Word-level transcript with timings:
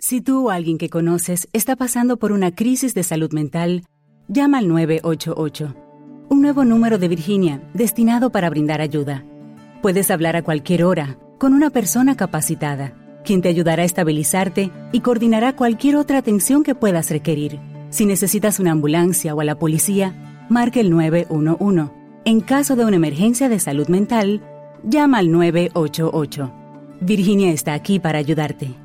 Si 0.00 0.20
tú 0.20 0.46
o 0.46 0.50
alguien 0.50 0.78
que 0.78 0.88
conoces 0.88 1.48
está 1.52 1.74
pasando 1.74 2.18
por 2.18 2.30
una 2.30 2.54
crisis 2.54 2.94
de 2.94 3.02
salud 3.02 3.32
mental, 3.32 3.82
llama 4.28 4.58
al 4.58 4.68
988, 4.68 5.74
un 6.28 6.40
nuevo 6.40 6.64
número 6.64 6.98
de 6.98 7.08
Virginia 7.08 7.68
destinado 7.74 8.30
para 8.30 8.48
brindar 8.48 8.80
ayuda. 8.80 9.24
Puedes 9.82 10.12
hablar 10.12 10.36
a 10.36 10.42
cualquier 10.42 10.84
hora 10.84 11.18
con 11.38 11.52
una 11.52 11.70
persona 11.70 12.16
capacitada, 12.16 12.94
quien 13.24 13.42
te 13.42 13.48
ayudará 13.48 13.82
a 13.82 13.86
estabilizarte 13.86 14.70
y 14.92 15.00
coordinará 15.00 15.56
cualquier 15.56 15.96
otra 15.96 16.18
atención 16.18 16.62
que 16.62 16.76
puedas 16.76 17.10
requerir. 17.10 17.58
Si 17.90 18.06
necesitas 18.06 18.60
una 18.60 18.70
ambulancia 18.70 19.34
o 19.34 19.40
a 19.40 19.44
la 19.44 19.58
policía, 19.58 20.46
marque 20.48 20.78
el 20.78 20.90
911. 20.90 21.90
En 22.24 22.40
caso 22.40 22.76
de 22.76 22.84
una 22.84 22.96
emergencia 22.96 23.48
de 23.48 23.58
salud 23.58 23.88
mental, 23.88 24.42
llama 24.84 25.18
al 25.18 25.32
988. 25.32 26.52
Virginia 27.00 27.50
está 27.50 27.74
aquí 27.74 27.98
para 27.98 28.20
ayudarte. 28.20 28.76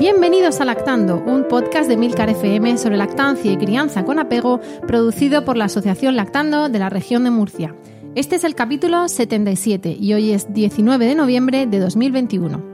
Bienvenidos 0.00 0.62
a 0.62 0.64
Lactando, 0.64 1.22
un 1.26 1.46
podcast 1.46 1.86
de 1.86 1.98
Milcar 1.98 2.30
FM 2.30 2.78
sobre 2.78 2.96
lactancia 2.96 3.52
y 3.52 3.58
crianza 3.58 4.02
con 4.02 4.18
apego, 4.18 4.58
producido 4.86 5.44
por 5.44 5.58
la 5.58 5.66
Asociación 5.66 6.16
Lactando 6.16 6.70
de 6.70 6.78
la 6.78 6.88
región 6.88 7.22
de 7.24 7.30
Murcia. 7.30 7.74
Este 8.14 8.36
es 8.36 8.44
el 8.44 8.54
capítulo 8.54 9.08
77 9.08 9.94
y 10.00 10.14
hoy 10.14 10.30
es 10.30 10.54
19 10.54 11.04
de 11.04 11.14
noviembre 11.14 11.66
de 11.66 11.78
2021. 11.80 12.64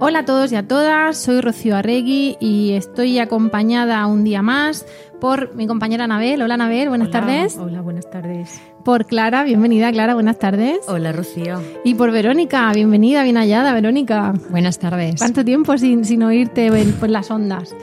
Hola 0.00 0.20
a 0.20 0.24
todos 0.24 0.50
y 0.50 0.56
a 0.56 0.66
todas, 0.66 1.18
soy 1.18 1.42
Rocío 1.42 1.76
Arregui 1.76 2.38
y 2.40 2.72
estoy 2.72 3.18
acompañada 3.18 4.06
un 4.06 4.24
día 4.24 4.40
más 4.40 4.86
por 5.20 5.54
mi 5.56 5.66
compañera 5.66 6.04
Anabel. 6.04 6.40
Hola 6.40 6.54
Anabel, 6.54 6.88
buenas 6.88 7.10
tardes. 7.10 7.58
Hola, 7.58 7.82
buenas 7.82 8.08
tardes. 8.08 8.62
Por 8.86 9.04
Clara, 9.06 9.42
bienvenida 9.42 9.90
Clara, 9.90 10.14
buenas 10.14 10.38
tardes. 10.38 10.78
Hola 10.86 11.10
Rocío. 11.10 11.60
Y 11.82 11.96
por 11.96 12.12
Verónica, 12.12 12.70
bienvenida, 12.72 13.24
bien 13.24 13.36
hallada 13.36 13.74
Verónica. 13.74 14.32
Buenas 14.50 14.78
tardes. 14.78 15.16
¿Cuánto 15.18 15.44
tiempo 15.44 15.76
sin, 15.76 16.04
sin 16.04 16.22
oírte 16.22 16.70
por 17.00 17.10
las 17.10 17.28
ondas? 17.32 17.74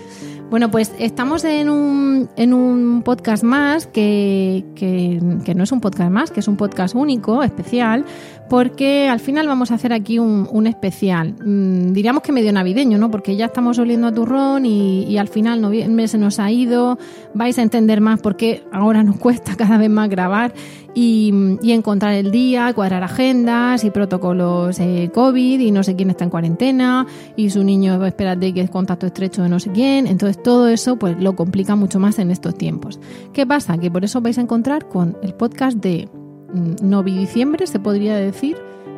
Bueno, 0.50 0.72
pues 0.72 0.94
estamos 1.00 1.44
en 1.44 1.68
un, 1.68 2.30
en 2.38 2.54
un 2.54 3.02
podcast 3.04 3.44
más 3.44 3.86
que, 3.86 4.64
que, 4.76 5.20
que, 5.44 5.54
no 5.54 5.66
es 5.66 5.74
un 5.74 5.82
podcast 5.82 6.10
más, 6.10 6.32
que 6.32 6.40
es 6.40 6.48
un 6.48 6.56
podcast 6.56 6.96
único, 6.96 7.44
especial, 7.44 8.06
porque 8.50 9.08
al 9.10 9.20
final 9.20 9.48
vamos 9.48 9.72
a 9.72 9.76
hacer 9.76 9.94
aquí 9.94 10.20
un, 10.20 10.68
especial. 10.68 11.36
Mm, 11.44 11.94
diríamos 11.94 12.24
que 12.24 12.32
medio 12.32 12.52
navideño, 12.54 12.98
¿no? 12.98 13.10
Porque 13.10 13.36
ya 13.36 13.46
estamos 13.46 13.80
oliendo 13.80 14.08
a 14.08 14.12
turrón 14.12 14.66
y, 14.66 15.18
al 15.18 15.28
final 15.28 15.62
noviembre 15.62 16.08
se 16.08 16.18
nos 16.18 16.40
ha 16.40 16.52
ido. 16.52 16.98
Vais 17.34 17.58
a 17.58 17.62
entender 17.62 18.02
más 18.02 18.20
por 18.20 18.36
qué 18.36 18.64
ahora 18.72 19.04
nos 19.04 19.18
cuesta 19.20 19.56
cada 19.56 19.78
vez 19.78 19.90
más 19.90 20.10
grabar 20.10 20.54
y, 20.94 21.34
encontrar 21.64 22.14
el 22.14 22.32
día, 22.32 22.72
cuadrar 22.74 23.04
agendas 23.04 23.84
y 23.84 23.90
protocolos 23.90 24.80
eh, 24.80 25.10
COVID 25.14 25.60
y 25.60 25.72
no 25.72 25.84
sé 25.84 25.96
quién 25.96 26.12
está 26.12 26.24
en 26.24 26.30
cuarentena 26.30 27.08
y 27.36 27.50
su 27.50 27.64
niño, 27.64 28.06
espérate 28.06 28.54
que 28.54 28.62
es 28.62 28.70
contacto 28.70 29.08
estrecho 29.08 29.42
de 29.42 29.50
no 29.50 29.60
sé 29.60 29.72
quién. 29.72 30.06
Entonces 30.06 30.42
todo 30.42 30.68
eso 30.68 30.98
pues 30.98 31.20
lo 31.20 31.36
complica 31.36 31.76
mucho 31.76 32.00
más 32.00 32.20
en 32.20 32.30
estos 32.30 32.56
tiempos. 32.56 33.00
¿Qué 33.34 33.48
pasa? 33.48 33.78
Que 33.78 33.90
por 33.90 34.04
eso 34.04 34.22
vais 34.22 34.38
a 34.38 34.42
encontrar 34.42 34.88
con 34.88 35.18
el 35.24 35.34
podcast 35.34 35.78
de 35.78 36.08
novi-diciembre, 36.54 37.68
se 37.68 37.80
podría 37.80 38.16
decir. 38.16 38.58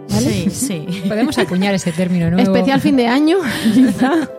¿Vale? 0.09 0.49
Sí, 0.49 0.49
sí. 0.49 1.01
Podemos 1.07 1.37
acuñar 1.37 1.73
ese 1.73 1.91
término 1.91 2.29
nuevo. 2.29 2.53
Especial 2.53 2.81
fin 2.81 2.95
de 2.95 3.07
año, 3.07 3.37
quizá. 3.73 4.29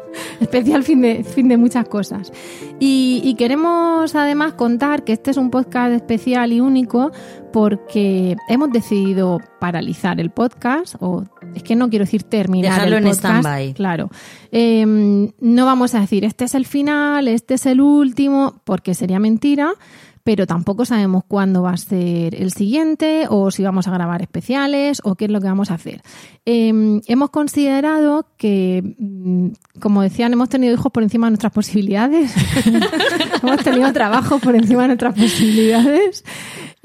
Especial 0.40 0.82
fin 0.82 1.02
de, 1.02 1.24
fin 1.24 1.48
de 1.48 1.56
muchas 1.56 1.86
cosas. 1.88 2.32
Y, 2.80 3.20
y, 3.22 3.34
queremos 3.34 4.14
además 4.14 4.54
contar 4.54 5.04
que 5.04 5.12
este 5.12 5.30
es 5.30 5.36
un 5.36 5.50
podcast 5.50 5.92
especial 5.92 6.52
y 6.52 6.60
único 6.60 7.10
porque 7.52 8.36
hemos 8.48 8.70
decidido 8.70 9.40
paralizar 9.60 10.20
el 10.20 10.30
podcast, 10.30 10.94
o 11.00 11.24
es 11.54 11.62
que 11.62 11.76
no 11.76 11.90
quiero 11.90 12.04
decir 12.04 12.22
terminar 12.22 12.72
Dejarlo 12.72 12.96
el 12.96 13.04
en 13.04 13.10
podcast. 13.10 13.24
stand-by. 13.24 13.74
Claro. 13.74 14.10
Eh, 14.52 14.84
no 14.86 15.66
vamos 15.66 15.94
a 15.94 16.00
decir 16.00 16.24
este 16.24 16.44
es 16.44 16.54
el 16.54 16.64
final, 16.66 17.28
este 17.28 17.54
es 17.54 17.66
el 17.66 17.80
último, 17.80 18.60
porque 18.64 18.94
sería 18.94 19.18
mentira 19.18 19.74
pero 20.26 20.44
tampoco 20.44 20.84
sabemos 20.84 21.22
cuándo 21.28 21.62
va 21.62 21.70
a 21.70 21.76
ser 21.76 22.34
el 22.34 22.50
siguiente 22.50 23.26
o 23.30 23.52
si 23.52 23.62
vamos 23.62 23.86
a 23.86 23.92
grabar 23.92 24.22
especiales 24.22 25.00
o 25.04 25.14
qué 25.14 25.26
es 25.26 25.30
lo 25.30 25.40
que 25.40 25.46
vamos 25.46 25.70
a 25.70 25.74
hacer. 25.74 26.02
Eh, 26.44 27.00
hemos 27.06 27.30
considerado 27.30 28.26
que, 28.36 28.96
mm, 28.98 29.50
como 29.78 30.02
decían, 30.02 30.32
hemos 30.32 30.48
tenido 30.48 30.74
hijos 30.74 30.90
por 30.90 31.04
encima 31.04 31.28
de 31.28 31.30
nuestras 31.30 31.52
posibilidades, 31.52 32.34
hemos 33.44 33.62
tenido 33.62 33.92
trabajo 33.92 34.40
por 34.40 34.56
encima 34.56 34.82
de 34.82 34.88
nuestras 34.88 35.14
posibilidades. 35.14 36.24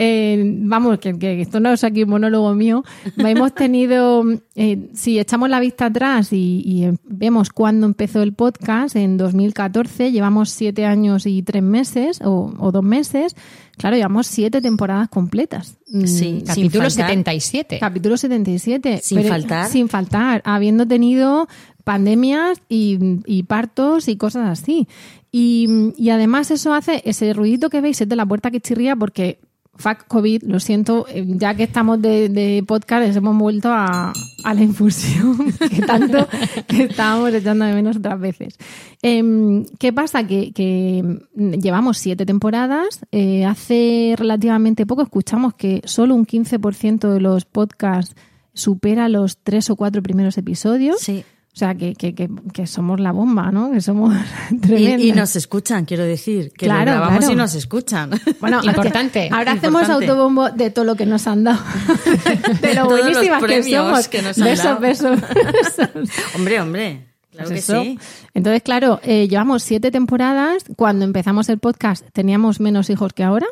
Eh, 0.04 0.44
vamos, 0.44 0.98
que, 0.98 1.20
que, 1.20 1.42
esto 1.42 1.60
no 1.60 1.72
es 1.72 1.84
aquí 1.84 2.02
un 2.02 2.10
monólogo 2.10 2.56
mío. 2.56 2.84
Hemos 3.18 3.54
tenido, 3.54 4.24
eh, 4.56 4.90
si 4.96 5.20
echamos 5.20 5.48
la 5.48 5.60
vista 5.60 5.86
atrás 5.86 6.34
y, 6.34 6.64
y, 6.66 6.90
vemos 7.04 7.52
cuándo 7.52 7.86
empezó 7.86 8.24
el 8.24 8.34
podcast, 8.34 8.96
en 8.96 9.18
2014, 9.18 10.12
llevamos 10.12 10.50
siete 10.50 10.88
años 10.88 11.28
y 11.28 11.44
tres 11.44 11.62
meses 11.62 12.20
o, 12.24 12.52
o 12.58 12.72
dos 12.72 12.84
meses. 12.84 13.36
Claro, 13.78 13.96
llevamos 13.96 14.26
siete 14.26 14.60
temporadas 14.60 15.08
completas. 15.08 15.78
Sí, 16.06 16.44
capítulo 16.48 16.90
77. 16.90 17.78
Capítulo 17.80 18.18
77. 18.18 19.02
Sin 19.04 19.18
pero, 19.20 19.30
faltar. 19.30 19.70
Sin 19.70 19.88
faltar, 19.88 20.42
habiendo 20.46 20.88
tenido 20.88 21.48
pandemias 21.84 22.60
y, 22.68 22.98
y, 23.28 23.44
partos 23.44 24.08
y 24.08 24.16
cosas 24.16 24.50
así. 24.50 24.88
Y, 25.32 25.94
y 25.96 26.10
además 26.10 26.50
eso 26.50 26.74
hace, 26.74 27.04
ese 27.06 27.34
ruidito 27.34 27.70
que 27.70 27.82
veis 27.82 28.02
es 28.02 28.10
de 28.10 28.16
la 28.16 28.26
puerta 28.26 28.50
que 28.50 28.62
chirría 28.62 28.96
porque 28.96 29.38
Fuck 29.82 30.08
COVID, 30.08 30.44
lo 30.44 30.60
siento, 30.60 31.08
eh, 31.10 31.26
ya 31.28 31.56
que 31.56 31.64
estamos 31.64 32.00
de, 32.02 32.64
podcast, 32.68 33.16
hemos 33.18 33.36
vuelto 33.36 33.70
a, 33.72 34.14
la 34.44 34.62
infusión 34.62 35.38
que 35.70 35.82
tanto 35.82 36.28
que 36.68 36.84
estábamos 36.84 37.34
echando 37.34 37.66
de 37.66 37.74
menos 37.74 37.98
otras 37.98 38.20
veces. 38.20 38.58
Eh, 39.02 39.64
¿Qué 39.80 39.92
pasa? 39.92 40.26
Que, 40.28 40.52
que, 40.54 41.20
llevamos 41.36 41.98
siete 41.98 42.26
temporadas. 42.26 43.02
Eh, 43.12 43.44
hace 43.44 44.14
relativamente 44.18 44.86
poco 44.86 45.02
escuchamos 45.02 45.56
que 45.56 45.82
solo 45.86 46.14
un 46.14 46.28
15% 46.28 47.12
de 47.12 47.20
los 47.20 47.46
podcasts 47.46 48.16
supera 48.54 49.10
los 49.10 49.38
tres 49.38 49.70
o 49.70 49.76
cuatro 49.76 50.04
primeros 50.04 50.38
episodios. 50.38 51.00
Sí. 51.00 51.26
O 51.54 51.58
sea, 51.62 51.76
que, 51.76 51.96
que, 51.96 52.16
que, 52.16 52.30
que, 52.54 52.66
somos 52.66 53.02
la 53.02 53.12
bomba, 53.12 53.52
¿no? 53.52 53.72
Que 53.72 53.82
somos 53.82 54.16
tremendas. 54.62 55.02
Y, 55.02 55.10
y 55.10 55.12
nos 55.12 55.36
escuchan, 55.36 55.84
quiero 55.84 56.04
decir. 56.06 56.52
Que 56.54 56.66
claro, 56.66 56.80
lo 56.92 56.98
grabamos 56.98 57.20
claro. 57.20 57.34
y 57.34 57.36
nos 57.36 57.56
escuchan. 57.56 58.10
Bueno, 58.40 58.62
importante. 58.64 59.30
Ahora 59.32 59.52
importante. 59.54 59.68
hacemos 59.68 59.90
autobombo 59.90 60.50
de 60.50 60.70
todo 60.72 60.86
lo 60.86 60.96
que 60.96 61.06
nos 61.06 61.28
han 61.28 61.44
dado. 61.44 61.60
de 62.62 62.74
lo 62.74 62.88
Todos 62.88 63.02
buenísimas 63.02 63.42
los 63.42 63.50
que 63.52 63.64
somos. 63.76 64.08
que 64.08 64.22
nos 64.22 64.38
han 64.38 64.44
besos, 64.46 64.64
dado. 64.66 64.80
besos, 64.80 65.20
besos. 65.22 66.10
hombre, 66.36 66.62
hombre. 66.62 67.08
Claro 67.32 67.50
Pues 67.50 67.66
que 67.66 67.72
eso. 67.74 67.82
sí. 67.84 68.00
Entonces, 68.34 68.62
claro, 68.64 69.00
eh, 69.04 69.28
llevamos 69.28 69.64
siete 69.64 69.92
temporadas. 69.92 70.64
Cuando 70.78 71.04
empezamos 71.06 71.50
el 71.50 71.60
podcast 71.60 72.06
teníamos 72.14 72.60
menos 72.62 72.90
hijos 72.90 73.12
que 73.14 73.24
ahora. 73.24 73.48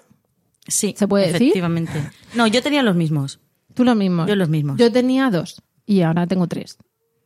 Sí, 0.68 0.96
¿Se 0.98 1.08
puede 1.08 1.26
decir? 1.28 1.42
efectivamente. 1.50 2.02
No, 2.34 2.48
yo 2.48 2.62
tenía 2.62 2.82
los 2.82 2.96
mismos. 2.96 3.40
Tú 3.74 3.84
los 3.84 3.96
mismos. 3.96 4.28
Yo 4.28 4.36
los 4.36 4.50
mismos. 4.50 4.78
Yo 4.78 4.90
tenía 4.92 5.30
dos 5.30 5.62
y 5.86 6.02
ahora 6.02 6.28
tengo 6.28 6.48
tres. 6.48 6.78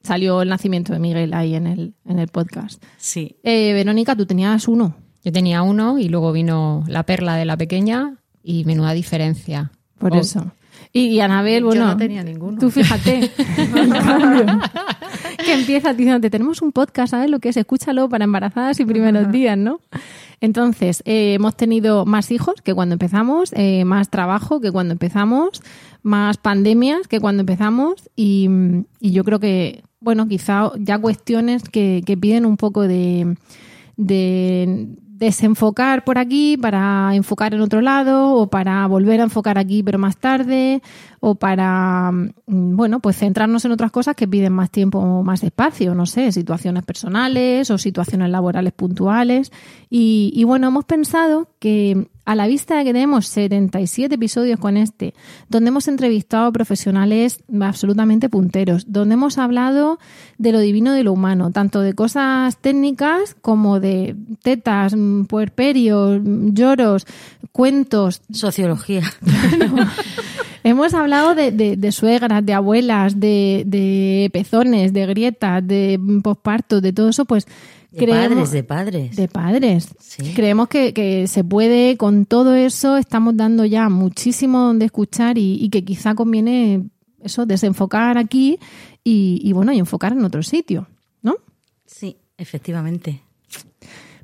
Salió 0.03 0.41
el 0.41 0.49
nacimiento 0.49 0.91
de 0.93 0.99
Miguel 0.99 1.33
ahí 1.33 1.55
en 1.55 1.65
el, 1.65 1.93
en 2.05 2.19
el 2.19 2.27
podcast. 2.27 2.83
Sí. 2.97 3.37
Eh, 3.43 3.71
Verónica, 3.73 4.15
tú 4.15 4.25
tenías 4.25 4.67
uno. 4.67 4.95
Yo 5.23 5.31
tenía 5.31 5.61
uno 5.61 5.97
y 5.97 6.09
luego 6.09 6.33
vino 6.33 6.83
la 6.87 7.03
perla 7.03 7.37
de 7.37 7.45
la 7.45 7.55
pequeña 7.55 8.17
y 8.43 8.65
menuda 8.65 8.91
diferencia. 8.93 9.71
Por 9.97 10.13
Oh, 10.13 10.19
eso. 10.19 10.51
Y, 10.91 11.05
y 11.07 11.19
Anabel, 11.21 11.61
Yo 11.61 11.67
bueno. 11.67 11.85
no 11.87 11.97
tenía 11.97 12.23
ninguno. 12.23 12.59
Tú 12.59 12.69
fíjate. 12.69 13.31
que 15.45 15.53
empieza 15.53 15.93
diciéndote, 15.93 16.29
tenemos 16.29 16.61
un 16.61 16.71
podcast, 16.71 17.11
¿sabes 17.11 17.29
lo 17.29 17.39
que 17.39 17.49
es? 17.49 17.57
Escúchalo 17.57 18.09
para 18.09 18.25
embarazadas 18.25 18.79
y 18.79 18.85
primeros 18.85 19.31
días, 19.31 19.57
¿no? 19.57 19.79
Entonces, 20.41 21.01
eh, 21.05 21.35
hemos 21.35 21.55
tenido 21.55 22.05
más 22.05 22.31
hijos 22.31 22.55
que 22.61 22.73
cuando 22.73 22.93
empezamos, 22.93 23.51
eh, 23.53 23.85
más 23.85 24.09
trabajo 24.09 24.59
que 24.59 24.71
cuando 24.71 24.91
empezamos, 24.91 25.61
más 26.01 26.37
pandemias 26.37 27.07
que 27.07 27.21
cuando 27.21 27.41
empezamos 27.41 28.09
y, 28.15 28.49
y 28.99 29.11
yo 29.11 29.23
creo 29.23 29.39
que, 29.39 29.83
bueno, 30.03 30.27
quizá 30.27 30.71
ya 30.77 30.99
cuestiones 30.99 31.63
que, 31.63 32.03
que 32.05 32.17
piden 32.17 32.45
un 32.45 32.57
poco 32.57 32.81
de, 32.81 33.35
de 33.97 34.97
desenfocar 35.23 36.03
por 36.03 36.17
aquí 36.17 36.57
para 36.57 37.15
enfocar 37.15 37.53
en 37.53 37.61
otro 37.61 37.79
lado 37.81 38.33
o 38.35 38.47
para 38.47 38.85
volver 38.87 39.21
a 39.21 39.23
enfocar 39.23 39.57
aquí 39.57 39.81
pero 39.81 39.97
más 39.97 40.17
tarde 40.17 40.81
o 41.21 41.35
para 41.35 42.11
mm, 42.11 42.75
bueno 42.75 42.99
pues 42.99 43.17
centrarnos 43.17 43.63
en 43.63 43.71
otras 43.71 43.91
cosas 43.91 44.15
que 44.15 44.27
piden 44.27 44.51
más 44.51 44.69
tiempo 44.69 44.99
o 44.99 45.23
más 45.23 45.43
espacio 45.43 45.95
no 45.95 46.05
sé 46.07 46.31
situaciones 46.33 46.83
personales 46.83 47.71
o 47.71 47.77
situaciones 47.77 48.29
laborales 48.31 48.73
puntuales. 48.73 49.51
Y, 49.89 50.33
y 50.35 50.43
bueno 50.43 50.67
hemos 50.67 50.85
pensado 50.85 51.47
que 51.59 52.09
A 52.25 52.35
la 52.35 52.47
vista 52.47 52.77
de 52.77 52.85
que 52.85 52.93
tenemos 52.93 53.27
77 53.27 54.15
episodios 54.15 54.57
con 54.59 54.77
este, 54.77 55.13
donde 55.49 55.67
hemos 55.69 55.89
entrevistado 55.89 56.45
a 56.47 56.51
profesionales 56.53 57.39
absolutamente 57.61 58.29
punteros, 58.29 58.85
donde 58.87 59.15
hemos 59.15 59.37
hablado 59.37 59.99
de 60.37 60.53
lo 60.53 60.59
divino 60.59 60.93
de 60.93 61.03
lo 61.03 61.11
humano, 61.11 61.51
tanto 61.51 61.81
de 61.81 61.93
cosas 61.93 62.57
técnicas 62.59 63.35
como 63.41 63.81
de 63.81 64.15
tetas, 64.41 64.95
mm, 64.95 65.25
puerperios, 65.25 66.21
mm, 66.23 66.53
lloros, 66.53 67.05
cuentos, 67.51 68.21
Sociología. 68.31 69.03
Hemos 70.65 70.93
hablado 70.93 71.35
de, 71.35 71.51
de- 71.51 71.75
de 71.75 71.91
suegras, 71.91 72.45
de 72.45 72.53
abuelas, 72.53 73.19
de, 73.19 73.63
de 73.65 74.29
pezones, 74.31 74.93
de 74.93 75.05
grietas, 75.07 75.65
de 75.67 75.99
posparto, 76.23 76.79
de 76.79 76.93
todo 76.93 77.09
eso, 77.09 77.25
pues 77.25 77.45
De 77.93 77.99
creemos- 77.99 78.49
padres, 78.49 78.51
de 78.51 78.63
padres. 78.63 79.15
de 79.15 79.27
padres. 79.27 79.87
Sí. 79.99 80.33
Creemos 80.35 80.67
que, 80.67 80.93
que 80.93 81.27
se 81.27 81.43
puede, 81.43 81.95
con 81.95 82.25
todo 82.25 82.55
eso, 82.55 82.97
estamos 82.97 83.37
dando 83.37 83.63
ya 83.65 83.87
muchísimo 83.89 84.59
donde 84.59 84.85
escuchar 84.85 85.37
y, 85.37 85.63
y 85.63 85.69
que 85.69 85.85
quizá 85.85 86.15
conviene 86.15 86.83
eso, 87.21 87.45
desenfocar 87.45 88.17
aquí 88.17 88.57
y, 89.03 89.39
y, 89.43 89.53
bueno, 89.53 89.71
y 89.71 89.79
enfocar 89.79 90.11
en 90.13 90.25
otro 90.25 90.43
sitio, 90.43 90.87
¿no? 91.21 91.35
Sí, 91.85 92.17
efectivamente. 92.37 93.21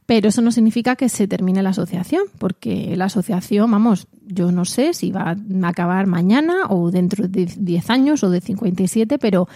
Pero 0.05 0.29
eso 0.29 0.41
no 0.41 0.51
significa 0.51 0.95
que 0.95 1.07
se 1.07 1.27
termine 1.27 1.61
la 1.61 1.69
asociación, 1.69 2.23
porque 2.39 2.95
la 2.97 3.05
asociación, 3.05 3.69
vamos, 3.69 4.07
yo 4.25 4.51
no 4.51 4.65
sé 4.65 4.95
si 4.95 5.11
va 5.11 5.29
a 5.37 5.67
acabar 5.67 6.07
mañana 6.07 6.63
o 6.69 6.89
dentro 6.89 7.27
de 7.27 7.45
10 7.45 7.89
años 7.91 8.23
o 8.23 8.31
de 8.31 8.41
57, 8.41 9.19
pero 9.19 9.47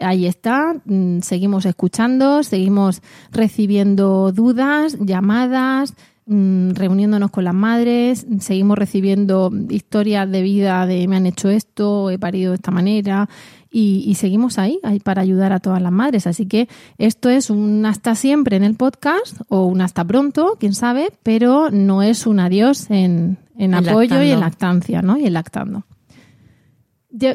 ahí 0.00 0.26
está, 0.26 0.74
mm, 0.84 1.20
seguimos 1.20 1.66
escuchando, 1.66 2.42
seguimos 2.42 3.02
recibiendo 3.30 4.32
dudas, 4.32 4.96
llamadas, 5.00 5.94
mm, 6.26 6.70
reuniéndonos 6.72 7.30
con 7.30 7.44
las 7.44 7.54
madres, 7.54 8.26
seguimos 8.40 8.78
recibiendo 8.78 9.50
historias 9.68 10.30
de 10.30 10.42
vida 10.42 10.86
de 10.86 11.06
me 11.08 11.16
han 11.16 11.26
hecho 11.26 11.48
esto, 11.48 12.10
he 12.10 12.18
parido 12.18 12.52
de 12.52 12.56
esta 12.56 12.70
manera 12.70 13.28
y, 13.70 14.04
y 14.06 14.14
seguimos 14.16 14.58
ahí, 14.58 14.80
ahí 14.82 15.00
para 15.00 15.22
ayudar 15.22 15.52
a 15.52 15.60
todas 15.60 15.80
las 15.80 15.92
madres. 15.92 16.26
Así 16.26 16.46
que 16.46 16.68
esto 16.98 17.28
es 17.28 17.50
un 17.50 17.86
hasta 17.86 18.14
siempre 18.14 18.56
en 18.56 18.64
el 18.64 18.74
podcast 18.74 19.40
o 19.48 19.66
un 19.66 19.80
hasta 19.80 20.04
pronto, 20.04 20.56
quién 20.58 20.74
sabe, 20.74 21.12
pero 21.22 21.70
no 21.70 22.02
es 22.02 22.26
un 22.26 22.40
adiós 22.40 22.90
en, 22.90 23.38
apoyo 23.74 24.22
y 24.22 24.30
en 24.30 24.40
lactancia, 24.40 25.02
¿no? 25.02 25.16
Y 25.16 25.26
en 25.26 25.34
lactando. 25.34 25.84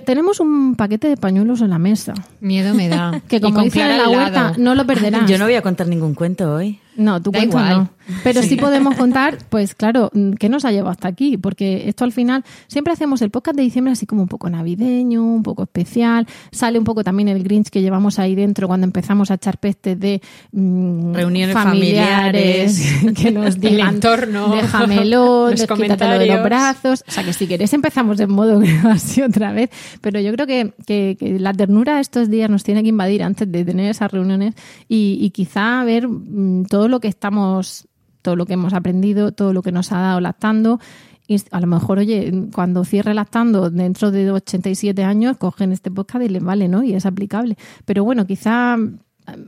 Tenemos 0.06 0.40
un 0.40 0.76
paquete 0.76 1.10
de 1.10 1.18
pañuelos 1.18 1.62
en 1.62 1.70
la 1.70 1.80
mesa, 1.80 2.14
Miedo 2.40 2.74
me 2.74 2.88
da. 2.88 3.22
que 3.28 3.42
como 3.42 3.62
dicen 3.62 3.82
en 3.82 3.88
Clara 3.88 4.04
la 4.04 4.10
huerta, 4.10 4.54
no 4.58 4.74
lo 4.74 4.86
perderás. 4.86 5.30
Yo 5.30 5.38
no 5.38 5.46
voy 5.46 5.56
a 5.56 5.62
contar 5.62 5.88
ningún 5.88 6.14
cuento 6.14 6.54
hoy. 6.54 6.80
No, 6.96 7.20
Da 7.20 7.32
cuento 7.32 7.60
no. 7.60 7.90
Pero 8.24 8.44
sí. 8.44 8.56
podemos 8.56 8.96
contar, 8.96 9.38
pues 9.50 9.74
claro, 9.74 10.12
mm, 10.14 10.34
¿qué 10.34 10.48
nos 10.48 10.64
ha 10.64 10.72
llevado 10.72 10.92
hasta 10.92 11.08
aquí? 11.08 11.38
Porque 11.38 11.90
esto 11.90 12.04
al 12.04 12.12
final, 12.12 12.44
siempre 12.68 12.94
hacemos 12.94 13.22
el 13.24 13.32
podcast 13.32 13.56
de 13.58 13.64
diciembre 13.64 13.92
así 13.94 14.06
como 14.06 14.22
un 14.22 14.28
poco 14.28 14.48
navideño, 14.50 15.24
un 15.24 15.42
poco 15.44 15.64
especial. 15.64 16.28
Sale 16.52 16.78
un 16.78 16.86
poco 16.86 17.04
también 17.04 17.28
el 17.30 17.44
Grinch 17.44 17.70
que 17.70 17.82
llevamos 17.82 18.20
ahí 18.20 18.36
dentro 18.36 18.68
cuando 18.68 18.86
empezamos 18.86 19.32
a 19.32 19.36
echar 19.36 19.58
pestes 19.58 20.00
de 20.00 20.22
mm, 20.52 21.14
Reuniones 21.16 21.54
familiares, 21.54 22.94
que 23.16 23.32
nos 23.32 23.60
digan, 23.60 23.96
entorno, 23.96 24.56
déjamelo, 24.56 25.50
los 25.52 25.68
de 25.68 26.28
los 26.28 26.44
brazos. 26.44 27.04
O 27.08 27.12
sea 27.12 27.24
que 27.24 27.34
si 27.34 27.48
queréis 27.48 27.74
empezamos 27.74 28.20
en 28.20 28.32
modo 28.32 28.62
así 28.90 29.22
otra 29.22 29.52
vez. 29.52 29.70
Pero 30.02 30.20
yo 30.20 30.32
creo 30.34 30.48
que, 30.48 30.74
que- 30.86 31.16
que 31.20 31.40
la 31.40 31.54
ternura 31.54 32.00
estos 32.00 32.30
días 32.30 32.50
nos 32.50 32.64
tiene 32.64 32.84
que 32.84 32.90
invadir 32.90 33.24
antes 33.24 33.52
de 33.52 33.64
tener 33.66 33.90
esas 33.90 34.12
reuniones 34.12 34.54
y, 34.88 35.18
y 35.22 35.30
quizá 35.32 35.84
ver 35.84 36.08
mm, 36.08 36.66
todo 36.66 36.85
lo 36.88 37.00
que 37.00 37.08
estamos, 37.08 37.88
todo 38.22 38.36
lo 38.36 38.46
que 38.46 38.54
hemos 38.54 38.74
aprendido, 38.74 39.32
todo 39.32 39.54
lo 39.54 39.62
que 39.62 39.72
nos 39.72 39.92
ha 39.92 40.00
dado 40.00 40.20
lactando. 40.20 40.80
Y 41.28 41.42
a 41.52 41.60
lo 41.60 41.68
mejor, 41.68 42.00
oye, 42.00 42.32
cuando 42.54 42.84
cierre 42.84 43.14
lactando 43.14 43.70
dentro 43.72 44.12
de 44.12 44.32
87 44.32 45.04
años, 45.04 45.38
cogen 45.38 45.72
este 45.72 45.90
podcast 45.90 46.24
y 46.26 46.30
les 46.30 46.44
vale, 46.44 46.68
¿no? 46.68 46.84
Y 46.84 46.94
es 46.94 47.06
aplicable. 47.06 47.58
Pero 47.86 48.04
bueno, 48.04 48.28
quizá 48.28 48.78
mm, 48.78 49.00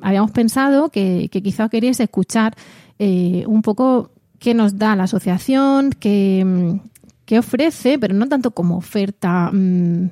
habíamos 0.02 0.32
pensado 0.32 0.90
que, 0.90 1.30
quizá 1.32 1.70
queríais 1.70 2.00
escuchar 2.00 2.56
eh, 2.98 3.44
un 3.48 3.62
poco 3.62 4.12
qué 4.40 4.54
nos 4.54 4.78
da 4.78 4.96
la 4.96 5.04
asociación, 5.04 5.92
qué, 5.92 6.44
mm, 6.44 6.88
qué 7.26 7.40
ofrece, 7.40 8.00
pero 8.00 8.16
no 8.16 8.28
tanto 8.28 8.52
como 8.52 8.78
oferta 8.78 9.52
mm, 9.52 10.10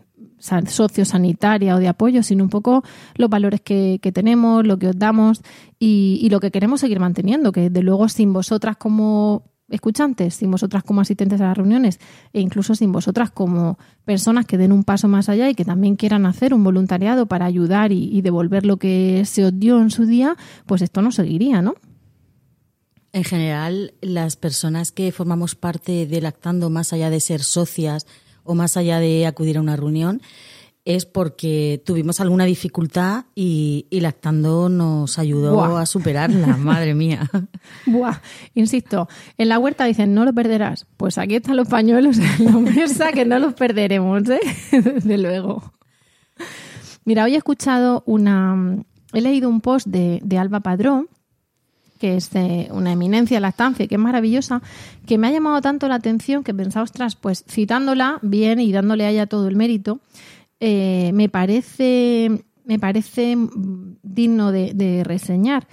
sociosanitaria 0.67 1.75
o 1.75 1.79
de 1.79 1.87
apoyo, 1.87 2.23
sino 2.23 2.43
un 2.43 2.49
poco 2.49 2.83
los 3.15 3.29
valores 3.29 3.61
que, 3.61 3.99
tenemos, 4.13 4.65
lo 4.65 4.77
que 4.77 4.89
os 4.89 4.97
damos 4.97 5.41
y, 5.79 6.27
lo 6.29 6.39
que 6.39 6.51
queremos 6.51 6.81
seguir 6.81 6.99
manteniendo, 6.99 7.51
que 7.51 7.69
desde 7.69 7.83
luego 7.83 8.09
sin 8.09 8.33
vosotras 8.33 8.77
como 8.77 9.43
escuchantes, 9.67 10.35
sin 10.35 10.51
vosotras 10.51 10.83
como 10.83 11.01
asistentes 11.01 11.41
a 11.41 11.45
las 11.45 11.57
reuniones 11.57 11.99
e 12.33 12.39
incluso 12.39 12.75
sin 12.75 12.91
vosotras 12.91 13.31
como 13.31 13.79
personas 14.05 14.45
que 14.45 14.59
den 14.59 14.71
un 14.71 14.83
paso 14.83 15.07
más 15.07 15.27
allá 15.27 15.49
y 15.49 15.55
que 15.55 15.65
también 15.65 15.95
quieran 15.95 16.27
hacer 16.27 16.53
un 16.53 16.63
voluntariado 16.63 17.25
para 17.25 17.45
ayudar 17.45 17.91
y, 17.91 18.15
y 18.15 18.21
devolver 18.21 18.65
lo 18.65 18.77
que 18.77 19.23
se 19.25 19.43
os 19.43 19.59
dio 19.59 19.81
en 19.81 19.89
su 19.89 20.05
día, 20.05 20.37
pues 20.67 20.83
esto 20.83 21.01
no 21.01 21.11
seguiría, 21.11 21.63
¿no? 21.63 21.75
En 23.15 23.23
general, 23.23 23.93
las 24.01 24.35
personas 24.35 24.91
que 24.91 25.13
formamos 25.13 25.55
parte 25.55 26.05
de 26.05 26.19
Lactando, 26.19 26.69
más 26.69 26.91
allá 26.91 27.09
de 27.09 27.21
ser 27.21 27.43
socias 27.43 28.05
o 28.45 28.55
más 28.55 28.77
allá 28.77 28.99
de 28.99 29.25
acudir 29.25 29.57
a 29.57 29.61
una 29.61 29.75
reunión, 29.75 30.21
es 30.85 31.07
porque 31.07 31.81
tuvimos 31.83 32.21
alguna 32.21 32.45
dificultad 32.45 33.25
y, 33.33 33.87
y 33.89 34.01
Lactando 34.01 34.69
nos 34.69 35.17
ayudó 35.17 35.55
Buah. 35.55 35.81
a 35.81 35.85
superarla, 35.87 36.57
madre 36.57 36.93
mía. 36.93 37.29
Buah, 37.87 38.21
insisto, 38.53 39.09
en 39.37 39.49
la 39.49 39.57
huerta 39.57 39.85
dicen 39.85 40.13
no 40.13 40.23
lo 40.25 40.33
perderás. 40.33 40.85
Pues 40.95 41.17
aquí 41.17 41.35
están 41.35 41.57
los 41.57 41.67
pañuelos 41.67 42.19
en 42.19 42.45
la 42.45 42.51
mesa 42.59 43.11
que 43.11 43.25
no 43.25 43.39
los 43.39 43.55
perderemos, 43.55 44.29
¿eh? 44.29 44.39
Desde 44.71 45.17
luego. 45.17 45.73
Mira, 47.03 47.23
hoy 47.23 47.33
he 47.33 47.37
escuchado 47.37 48.03
una. 48.05 48.83
He 49.11 49.21
leído 49.21 49.49
un 49.49 49.61
post 49.61 49.87
de, 49.87 50.19
de 50.23 50.37
Alba 50.37 50.59
Padrón, 50.59 51.07
que 52.05 52.17
es 52.17 52.29
eh, 52.35 52.67
una 52.71 52.91
eminencia 52.91 53.37
en 53.37 53.41
lactancia, 53.41 53.87
que 53.87 53.95
es 53.95 53.99
maravillosa, 53.99 54.61
que 55.07 55.17
me 55.17 55.25
ha 55.27 55.31
llamado 55.31 55.59
tanto 55.59 55.87
la 55.87 55.95
atención 55.95 56.43
que 56.43 56.53
pensaba, 56.53 56.83
ostras, 56.83 57.15
pues 57.15 57.43
citándola 57.49 58.19
bien 58.21 58.59
y 58.59 58.71
dándole 58.71 59.05
a 59.05 59.09
ella 59.09 59.25
todo 59.25 59.47
el 59.47 59.55
mérito, 59.55 60.01
eh, 60.59 61.09
me 61.15 61.29
parece, 61.29 62.45
me 62.63 62.77
parece 62.77 63.35
digno 64.03 64.51
de, 64.51 65.01
reseñar. 65.03 65.67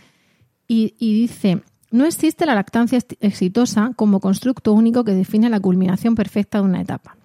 Y, 0.67 0.95
y 0.99 1.21
dice, 1.21 1.61
no 1.91 2.07
existe 2.07 2.47
la 2.47 2.55
lactancia 2.55 2.97
ex- 2.97 3.19
exitosa 3.21 3.93
como 3.95 4.19
constructo 4.19 4.73
único 4.73 5.05
que 5.05 5.13
define 5.13 5.51
la 5.51 5.61
culminación 5.61 6.15
perfecta 6.15 6.59
de 6.59 6.65
una 6.65 6.81
etapa. 6.81 7.19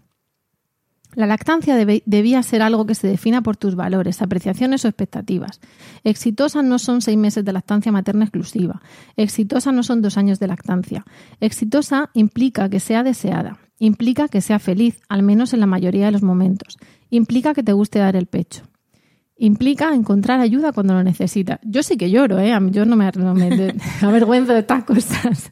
La 1.18 1.26
lactancia 1.26 1.76
debía 1.76 2.44
ser 2.44 2.62
algo 2.62 2.86
que 2.86 2.94
se 2.94 3.08
defina 3.08 3.42
por 3.42 3.58
tus 3.58 3.74
valores, 3.74 4.22
apreciaciones 4.22 4.86
o 4.86 4.88
expectativas. 4.88 5.60
Exitosas 6.04 6.64
no 6.64 6.78
son 6.78 7.02
seis 7.02 7.18
meses 7.18 7.44
de 7.44 7.54
lactancia 7.54 7.92
materna 7.92 8.26
exclusiva. 8.26 8.84
Exitosa 9.16 9.72
no 9.72 9.82
son 9.82 10.04
dos 10.04 10.16
años 10.20 10.38
de 10.38 10.46
lactancia. 10.46 11.06
Exitosa 11.40 12.12
implica 12.14 12.70
que 12.70 12.80
sea 12.80 13.02
deseada. 13.02 13.58
Implica 13.80 14.28
que 14.28 14.42
sea 14.42 14.60
feliz, 14.60 15.00
al 15.10 15.24
menos 15.24 15.56
en 15.56 15.62
la 15.62 15.66
mayoría 15.66 16.06
de 16.06 16.12
los 16.12 16.22
momentos. 16.22 16.78
Implica 17.10 17.56
que 17.56 17.64
te 17.64 17.74
guste 17.74 17.98
dar 17.98 18.16
el 18.16 18.28
pecho. 18.28 18.62
Implica 19.40 19.94
encontrar 19.94 20.40
ayuda 20.40 20.72
cuando 20.72 20.96
lo 20.96 21.04
necesitas. 21.04 21.60
Yo 21.64 21.84
sí 21.84 21.96
que 21.96 22.10
lloro, 22.10 22.40
¿eh? 22.40 22.58
Yo 22.72 22.86
no 22.86 22.96
me, 22.96 23.06
avergüenzo 24.02 24.54
de 24.54 24.60
estas 24.60 24.84
cosas. 24.84 25.52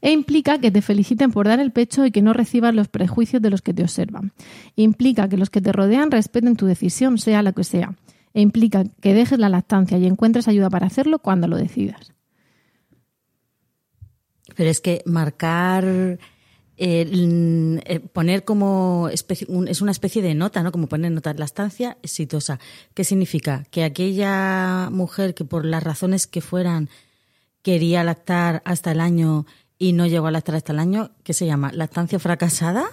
E 0.00 0.10
implica 0.10 0.58
que 0.58 0.70
te 0.70 0.82
feliciten 0.82 1.30
por 1.30 1.46
dar 1.46 1.60
el 1.60 1.70
pecho 1.70 2.04
y 2.04 2.10
que 2.10 2.22
no 2.22 2.32
recibas 2.32 2.74
los 2.74 2.88
prejuicios 2.88 3.40
de 3.40 3.50
los 3.50 3.62
que 3.62 3.72
te 3.72 3.82
observan. 3.82 4.32
Implica 4.74 5.28
que 5.28 5.36
los 5.36 5.50
que 5.50 5.60
te 5.60 5.72
rodean 5.72 6.10
respeten 6.10 6.56
tu 6.56 6.66
decisión, 6.66 7.18
sea 7.18 7.42
la 7.42 7.52
que 7.52 7.62
sea. 7.62 7.94
E 8.34 8.40
implica 8.40 8.84
que 9.00 9.14
dejes 9.14 9.38
la 9.38 9.48
lactancia 9.48 9.98
y 9.98 10.06
encuentres 10.06 10.48
ayuda 10.48 10.68
para 10.68 10.86
hacerlo 10.86 11.20
cuando 11.20 11.46
lo 11.46 11.56
decidas. 11.56 12.12
Pero 14.56 14.70
es 14.70 14.80
que 14.80 15.02
marcar, 15.06 16.18
eh, 16.82 17.80
eh, 17.84 18.00
poner 18.00 18.44
como 18.44 19.10
un- 19.48 19.68
es 19.68 19.80
una 19.82 19.92
especie 19.92 20.22
de 20.22 20.34
nota, 20.34 20.62
¿no? 20.62 20.72
Como 20.72 20.88
poner 20.88 21.12
nota, 21.12 21.34
la 21.34 21.44
estancia 21.44 21.98
exitosa. 22.02 22.58
¿Qué 22.94 23.04
significa? 23.04 23.64
Que 23.70 23.84
aquella 23.84 24.88
mujer 24.90 25.34
que 25.34 25.44
por 25.44 25.64
las 25.66 25.82
razones 25.84 26.26
que 26.26 26.40
fueran 26.40 26.88
quería 27.62 28.02
lactar 28.02 28.62
hasta 28.64 28.92
el 28.92 29.00
año 29.00 29.44
y 29.78 29.92
no 29.92 30.06
llegó 30.06 30.26
a 30.28 30.30
lactar 30.30 30.54
hasta 30.54 30.72
el 30.72 30.78
año, 30.78 31.10
¿qué 31.22 31.34
se 31.34 31.44
llama? 31.46 31.70
¿Lactancia 31.72 32.18
fracasada? 32.18 32.86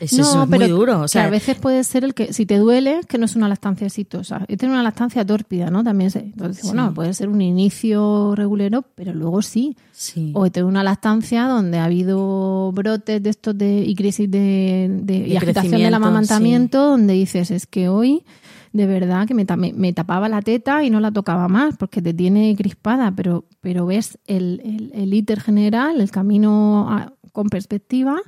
Eso 0.00 0.22
es 0.42 0.48
muy 0.48 0.58
duro. 0.68 0.98
O 0.98 1.02
que 1.02 1.08
sea, 1.08 1.24
a 1.26 1.30
veces 1.30 1.56
puede 1.56 1.82
ser 1.84 2.04
el 2.04 2.14
que, 2.14 2.32
si 2.32 2.46
te 2.46 2.58
duele, 2.58 3.00
que 3.08 3.18
no 3.18 3.24
es 3.24 3.36
una 3.36 3.48
lactancia 3.48 3.86
exitosa. 3.86 4.44
Es 4.48 4.58
tener 4.58 4.72
una 4.72 4.82
lactancia 4.82 5.24
tórpida, 5.24 5.70
¿no? 5.70 5.82
También 5.84 6.10
se, 6.10 6.20
entonces, 6.20 6.64
bueno, 6.64 6.94
puede 6.94 7.14
ser 7.14 7.28
un 7.28 7.40
inicio 7.40 8.34
regulero, 8.34 8.84
pero 8.94 9.14
luego 9.14 9.42
sí. 9.42 9.76
sí. 9.92 10.32
O 10.34 10.50
tener 10.50 10.64
una 10.66 10.82
lactancia 10.82 11.46
donde 11.46 11.78
ha 11.78 11.84
habido 11.84 12.70
brotes 12.72 13.22
de 13.22 13.30
estos 13.30 13.56
de, 13.56 13.84
y 13.84 13.94
crisis 13.94 14.30
de, 14.30 14.88
de- 15.02 15.18
y 15.28 15.36
agitación 15.36 15.72
del 15.72 15.94
amamantamiento, 15.94 16.86
donde 16.86 17.14
dices, 17.14 17.50
es 17.50 17.66
que 17.66 17.88
hoy 17.88 18.24
de 18.72 18.86
verdad 18.86 19.26
que 19.26 19.32
me, 19.32 19.46
me- 19.56 19.72
me 19.72 19.92
tapaba 19.94 20.28
la 20.28 20.42
teta 20.42 20.84
y 20.84 20.90
no 20.90 21.00
la 21.00 21.10
tocaba 21.10 21.48
más 21.48 21.76
porque 21.78 22.02
te 22.02 22.12
tiene 22.12 22.54
crispada, 22.54 23.12
pero, 23.16 23.46
pero 23.62 23.86
ves 23.86 24.18
el, 24.26 24.60
el, 24.62 24.90
el 24.94 25.14
íter 25.14 25.40
general, 25.40 26.00
el 26.02 26.10
camino 26.10 26.86
a- 26.90 27.14
con 27.32 27.48
perspectiva 27.48 28.18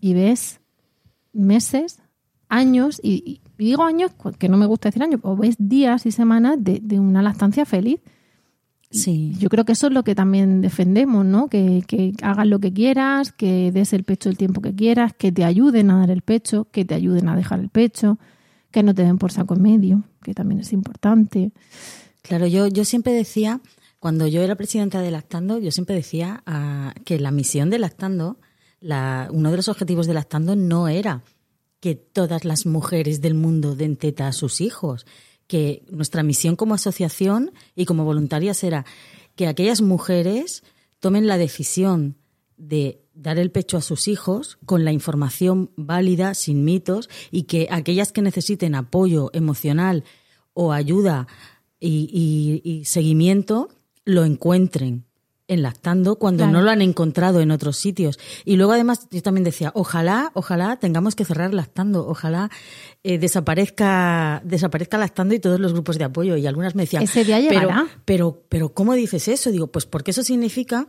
y 0.00 0.14
ves 0.14 0.60
meses, 1.32 2.00
años, 2.48 3.00
y, 3.02 3.40
y 3.58 3.64
digo 3.64 3.82
años, 3.82 4.12
que 4.38 4.48
no 4.48 4.56
me 4.56 4.66
gusta 4.66 4.88
decir 4.88 5.02
años, 5.02 5.20
o 5.22 5.36
ves 5.36 5.56
días 5.58 6.06
y 6.06 6.12
semanas 6.12 6.56
de, 6.58 6.80
de 6.82 6.98
una 6.98 7.22
lactancia 7.22 7.64
feliz. 7.64 8.00
Sí. 8.90 9.34
Yo 9.38 9.48
creo 9.48 9.64
que 9.64 9.72
eso 9.72 9.86
es 9.86 9.92
lo 9.94 10.04
que 10.04 10.14
también 10.14 10.60
defendemos, 10.60 11.24
¿no? 11.24 11.48
Que, 11.48 11.82
que 11.86 12.12
hagas 12.20 12.46
lo 12.46 12.58
que 12.58 12.74
quieras, 12.74 13.32
que 13.32 13.72
des 13.72 13.94
el 13.94 14.04
pecho 14.04 14.28
el 14.28 14.36
tiempo 14.36 14.60
que 14.60 14.74
quieras, 14.74 15.14
que 15.14 15.32
te 15.32 15.44
ayuden 15.44 15.90
a 15.90 15.98
dar 16.00 16.10
el 16.10 16.20
pecho, 16.20 16.66
que 16.70 16.84
te 16.84 16.94
ayuden 16.94 17.28
a 17.30 17.36
dejar 17.36 17.60
el 17.60 17.70
pecho, 17.70 18.18
que 18.70 18.82
no 18.82 18.94
te 18.94 19.02
den 19.02 19.16
por 19.16 19.32
saco 19.32 19.54
en 19.54 19.62
medio, 19.62 20.04
que 20.22 20.34
también 20.34 20.60
es 20.60 20.74
importante. 20.74 21.52
Claro, 22.20 22.46
yo, 22.46 22.68
yo 22.68 22.84
siempre 22.84 23.14
decía, 23.14 23.60
cuando 23.98 24.26
yo 24.26 24.42
era 24.42 24.56
presidenta 24.56 25.00
de 25.00 25.10
Lactando, 25.10 25.58
yo 25.58 25.70
siempre 25.70 25.96
decía 25.96 26.42
ah, 26.44 26.92
que 27.04 27.18
la 27.18 27.30
misión 27.30 27.70
de 27.70 27.78
Lactando, 27.78 28.36
la, 28.82 29.28
uno 29.30 29.50
de 29.50 29.56
los 29.56 29.68
objetivos 29.68 30.06
de 30.06 30.14
Lactando 30.14 30.56
no 30.56 30.88
era 30.88 31.22
que 31.80 31.94
todas 31.94 32.44
las 32.44 32.66
mujeres 32.66 33.20
del 33.20 33.34
mundo 33.34 33.74
den 33.74 33.96
teta 33.96 34.28
a 34.28 34.32
sus 34.32 34.60
hijos, 34.60 35.06
que 35.46 35.84
nuestra 35.90 36.22
misión 36.22 36.56
como 36.56 36.74
asociación 36.74 37.52
y 37.74 37.86
como 37.86 38.04
voluntarias 38.04 38.62
era 38.62 38.84
que 39.34 39.46
aquellas 39.46 39.80
mujeres 39.80 40.62
tomen 41.00 41.26
la 41.26 41.38
decisión 41.38 42.16
de 42.56 43.02
dar 43.14 43.38
el 43.38 43.50
pecho 43.50 43.76
a 43.76 43.82
sus 43.82 44.08
hijos 44.08 44.58
con 44.64 44.84
la 44.84 44.92
información 44.92 45.70
válida, 45.76 46.34
sin 46.34 46.64
mitos, 46.64 47.08
y 47.30 47.44
que 47.44 47.68
aquellas 47.70 48.12
que 48.12 48.22
necesiten 48.22 48.74
apoyo 48.74 49.30
emocional 49.32 50.04
o 50.54 50.72
ayuda 50.72 51.26
y, 51.80 52.82
seguimiento 52.84 53.68
lo 54.04 54.24
encuentren 54.24 55.04
en 55.48 55.62
lactando 55.62 56.16
cuando 56.16 56.44
Claro. 56.44 56.58
no 56.58 56.64
lo 56.64 56.70
han 56.70 56.82
encontrado 56.82 57.40
en 57.40 57.50
otros 57.50 57.76
sitios. 57.76 58.18
Y 58.44 58.56
luego 58.56 58.72
además 58.72 59.08
yo 59.10 59.20
también 59.22 59.44
decía, 59.44 59.70
ojalá, 59.74 60.30
ojalá 60.34 60.76
tengamos 60.78 61.14
que 61.14 61.24
cerrar 61.24 61.52
lactando, 61.52 62.06
ojalá 62.06 62.48
eh, 63.02 63.18
desaparezca, 63.18 64.40
desaparezca 64.44 64.98
lactando 64.98 65.34
y 65.34 65.40
todos 65.40 65.60
los 65.60 65.72
grupos 65.72 65.98
de 65.98 66.04
apoyo. 66.04 66.36
Y 66.36 66.46
algunas 66.46 66.74
me 66.74 66.84
decían, 66.84 67.02
Ese 67.02 67.24
día 67.24 67.38
pero, 67.48 67.60
llegará. 67.60 67.86
pero, 68.04 68.44
pero 68.48 68.72
¿cómo 68.72 68.94
dices 68.94 69.28
eso? 69.28 69.50
Digo, 69.50 69.66
pues 69.68 69.86
porque 69.86 70.12
eso 70.12 70.22
significa 70.22 70.86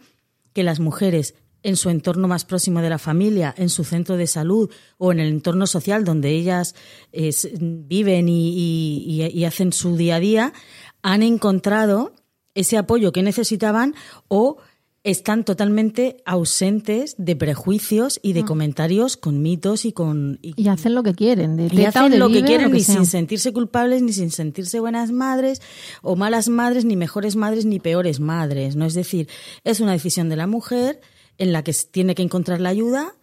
que 0.54 0.64
las 0.64 0.80
mujeres 0.80 1.36
en 1.64 1.78
su 1.78 1.90
entorno 1.90 2.28
más 2.28 2.44
próximo 2.46 2.82
de 2.82 2.90
la 2.90 2.98
familia, 3.00 3.54
en 3.58 3.70
su 3.70 3.84
centro 3.86 4.18
de 4.18 4.28
salud 4.28 4.70
o 4.98 5.12
en 5.14 5.20
el 5.22 5.30
entorno 5.30 5.66
social 5.66 6.04
donde 6.04 6.30
ellas 6.32 6.76
eh, 7.14 7.32
viven 7.60 8.28
y, 8.28 8.50
y- 8.50 9.24
y- 9.24 9.28
y 9.40 9.46
hacen 9.46 9.72
su 9.72 9.96
día 9.96 10.18
a 10.18 10.20
día, 10.20 10.54
han 11.02 11.24
encontrado 11.24 12.14
ese 12.56 12.78
apoyo 12.78 13.12
que 13.12 13.24
necesitaban 13.24 13.96
o 14.28 14.58
están 15.06 15.44
totalmente 15.44 16.16
ausentes 16.26 17.16
de 17.18 17.36
prejuicios 17.36 18.22
y 18.24 18.32
de 18.32 18.46
comentarios 18.46 19.18
con 19.18 19.42
mitos 19.42 19.84
y 19.84 19.92
con... 19.92 20.40
y- 20.42 20.54
Y 20.56 20.70
hacen 20.70 20.96
lo 20.96 21.04
que 21.04 21.14
quieren, 21.14 21.58
de 21.58 21.66
y 21.70 21.84
hacen 21.84 22.10
de 22.12 22.18
lo 22.18 22.30
que 22.30 22.42
quieren 22.42 22.68
lo 22.68 22.72
que 22.72 22.78
ni 22.78 22.84
sea. 22.84 22.96
sin 22.96 23.06
sentirse 23.06 23.52
culpables, 23.52 24.02
ni 24.02 24.14
sin 24.14 24.32
sentirse 24.32 24.80
buenas 24.80 25.12
madres 25.12 25.62
o 26.04 26.16
malas 26.16 26.48
madres, 26.48 26.86
ni 26.86 26.96
mejores 26.96 27.36
madres, 27.36 27.66
ni 27.66 27.80
peores 27.82 28.22
madres. 28.22 28.78
¿no? 28.78 28.86
Es 28.86 28.94
decir, 28.94 29.28
es 29.66 29.82
una 29.82 29.92
decisión 29.92 30.30
de 30.30 30.38
la 30.38 30.48
mujer 30.48 31.02
en 31.38 31.52
la 31.52 31.64
que 31.66 31.74
tiene 31.92 32.16
que 32.16 32.22
encontrar 32.24 32.62
la 32.62 32.70
ayuda 32.70 33.14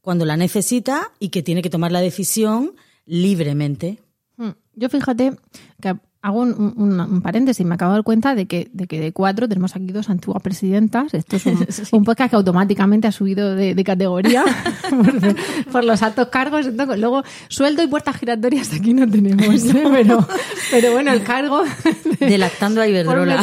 cuando 0.00 0.24
la 0.24 0.36
necesita 0.36 1.12
y 1.20 1.28
que 1.28 1.44
tiene 1.44 1.62
que 1.62 1.70
tomar 1.70 1.92
la 1.92 2.00
decisión 2.00 2.74
libremente. 3.06 4.00
Mm. 4.38 4.50
Yo 4.74 4.88
fíjate 4.88 5.34
que 5.80 5.94
hago 6.20 6.40
un, 6.40 6.74
un- 6.76 7.00
un 7.00 7.22
paréntesis, 7.22 7.64
me 7.64 7.74
acabo 7.74 7.92
de 7.92 7.98
dar 7.98 8.04
cuenta 8.04 8.34
de 8.34 8.46
que, 8.46 8.68
de 8.72 8.86
que 8.86 9.00
de 9.00 9.12
cuatro 9.12 9.48
tenemos 9.48 9.76
aquí 9.76 9.86
dos 9.92 10.10
antiguas 10.10 10.42
presidentas. 10.42 11.14
Esto 11.14 11.36
es 11.36 11.46
un, 11.46 11.66
un 11.92 12.04
podcast 12.04 12.30
que 12.30 12.36
automáticamente 12.36 13.06
ha 13.06 13.12
subido 13.12 13.54
de, 13.54 13.74
de 13.74 13.84
categoría 13.84 14.44
por, 14.90 15.36
por 15.72 15.84
los 15.84 16.02
altos 16.02 16.28
cargos. 16.28 16.66
Entonces, 16.66 16.98
luego, 16.98 17.22
sueldo 17.48 17.82
y 17.82 17.86
puertas 17.86 18.16
giratorias 18.16 18.72
aquí 18.72 18.94
no 18.94 19.08
tenemos, 19.08 19.64
¿eh? 19.64 19.84
pero, 19.92 20.26
pero 20.70 20.92
bueno, 20.92 21.12
el 21.12 21.22
cargo 21.22 21.62
De 22.20 22.36
lactando 22.38 22.80
a 22.80 22.88
Iberdrola. 22.88 23.40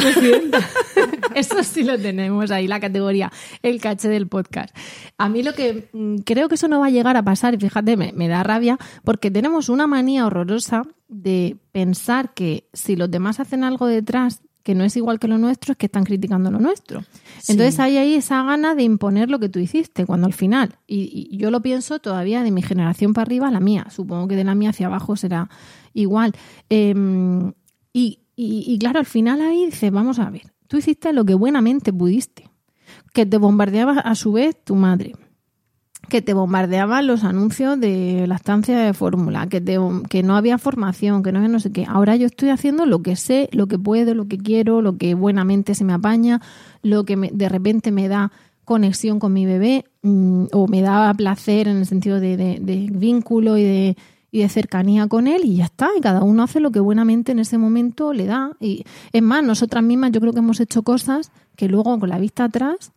Eso 1.34 1.62
sí 1.62 1.82
lo 1.82 1.98
tenemos 1.98 2.50
ahí, 2.50 2.66
la 2.66 2.80
categoría, 2.80 3.30
el 3.62 3.80
caché 3.80 4.08
del 4.08 4.26
podcast. 4.26 4.74
A 5.18 5.28
mí 5.28 5.42
lo 5.42 5.52
que 5.54 5.88
mm, 5.92 6.16
creo 6.24 6.48
que 6.48 6.54
eso 6.54 6.68
no 6.68 6.80
va 6.80 6.86
a 6.86 6.90
llegar 6.90 7.16
a 7.16 7.22
pasar, 7.22 7.54
y 7.54 7.58
fíjate, 7.58 7.96
me, 7.96 8.12
me 8.14 8.28
da 8.28 8.42
rabia, 8.42 8.78
porque 9.04 9.30
tenemos 9.30 9.68
una 9.68 9.86
manía 9.86 10.26
horrorosa 10.26 10.82
de 11.08 11.56
pensar 11.72 12.34
que 12.34 12.68
si 12.72 12.96
los 12.96 13.10
demás 13.10 13.40
hacen 13.40 13.64
algo 13.64 13.86
detrás 13.86 14.40
que 14.62 14.74
no 14.74 14.82
es 14.82 14.96
igual 14.96 15.20
que 15.20 15.28
lo 15.28 15.38
nuestro, 15.38 15.70
es 15.72 15.78
que 15.78 15.86
están 15.86 16.02
criticando 16.02 16.50
lo 16.50 16.58
nuestro. 16.58 17.04
Entonces 17.48 17.78
hay 17.78 17.98
ahí 17.98 18.14
esa 18.14 18.42
gana 18.42 18.74
de 18.74 18.82
imponer 18.82 19.30
lo 19.30 19.38
que 19.38 19.48
tú 19.48 19.60
hiciste, 19.60 20.04
cuando 20.04 20.26
al 20.26 20.32
final, 20.32 20.74
y, 20.88 21.28
y 21.30 21.36
yo 21.36 21.52
lo 21.52 21.62
pienso 21.62 22.00
todavía 22.00 22.42
de 22.42 22.50
mi 22.50 22.62
generación 22.62 23.12
para 23.12 23.22
arriba, 23.26 23.48
la 23.52 23.60
mía, 23.60 23.86
supongo 23.90 24.26
que 24.26 24.34
de 24.34 24.42
la 24.42 24.56
mía 24.56 24.70
hacia 24.70 24.88
abajo 24.88 25.14
será 25.14 25.48
igual. 25.94 26.32
Em, 26.68 27.52
y, 27.92 28.18
y- 28.34 28.64
y 28.66 28.78
claro, 28.80 28.98
al 28.98 29.06
final 29.06 29.40
ahí 29.40 29.66
dices, 29.66 29.92
vamos 29.92 30.18
a 30.18 30.28
ver, 30.30 30.52
tú 30.66 30.78
hiciste 30.78 31.12
lo 31.12 31.24
que 31.24 31.34
buenamente 31.34 31.92
pudiste, 31.92 32.50
que 33.14 33.24
te 33.24 33.38
bombardeaba 33.38 34.00
a 34.00 34.14
su 34.16 34.32
vez 34.32 34.56
tu 34.64 34.74
madre, 34.74 35.14
que 36.08 36.22
te 36.22 36.34
bombardeaban 36.34 37.06
los 37.06 37.24
anuncios 37.24 37.80
de 37.80 38.26
la 38.28 38.36
estancia 38.36 38.78
de 38.78 38.94
fórmula, 38.94 39.46
que, 39.48 39.60
te- 39.60 39.78
que 40.08 40.22
no 40.22 40.36
había 40.36 40.56
formación, 40.58 41.22
que 41.22 41.32
no 41.32 41.38
había 41.38 41.48
no 41.48 41.60
sé 41.60 41.72
qué. 41.72 41.84
Ahora 41.88 42.14
yo 42.16 42.26
estoy 42.26 42.50
haciendo 42.50 42.86
lo 42.86 43.02
que 43.02 43.16
sé, 43.16 43.48
lo 43.52 43.66
que 43.66 43.78
puedo, 43.78 44.14
lo 44.14 44.26
que 44.28 44.38
quiero, 44.38 44.82
lo 44.82 44.96
que 44.98 45.14
buenamente 45.14 45.74
se 45.74 45.84
me 45.84 45.92
apaña, 45.92 46.40
lo 46.82 47.04
que 47.04 47.16
me- 47.16 47.30
de 47.32 47.48
repente 47.48 47.90
me 47.90 48.08
da 48.08 48.30
conexión 48.64 49.18
con 49.20 49.32
mi 49.32 49.46
bebé 49.46 49.84
mm, 50.02 50.46
o 50.52 50.66
me 50.68 50.80
da 50.82 51.12
placer 51.14 51.68
en 51.68 51.78
el 51.78 51.86
sentido 51.86 52.20
de, 52.20 52.36
de- 52.36 52.58
de 52.60 52.88
vínculo 52.92 53.56
y 53.58 53.62
de, 53.64 53.96
y 54.30 54.40
de 54.42 54.48
cercanía 54.48 55.06
con 55.08 55.26
él 55.26 55.42
y 55.44 55.56
ya 55.56 55.64
está. 55.64 55.88
Y 55.96 56.00
cada 56.00 56.22
uno 56.22 56.42
hace 56.44 56.60
lo 56.60 56.70
que 56.70 56.80
buenamente 56.80 57.32
en 57.32 57.38
ese 57.40 57.58
momento 57.58 58.12
le 58.12 58.26
da. 58.26 58.52
Y 58.60 58.84
es 59.12 59.22
más, 59.22 59.42
nosotras 59.44 59.82
mismas 59.82 60.12
yo 60.12 60.20
creo 60.20 60.32
que 60.32 60.38
hemos 60.40 60.60
hecho 60.60 60.82
cosas 60.82 61.30
que 61.56 61.68
luego 61.68 61.98
con 61.98 62.08
la 62.08 62.18
vista 62.18 62.44
atrás 62.44 62.92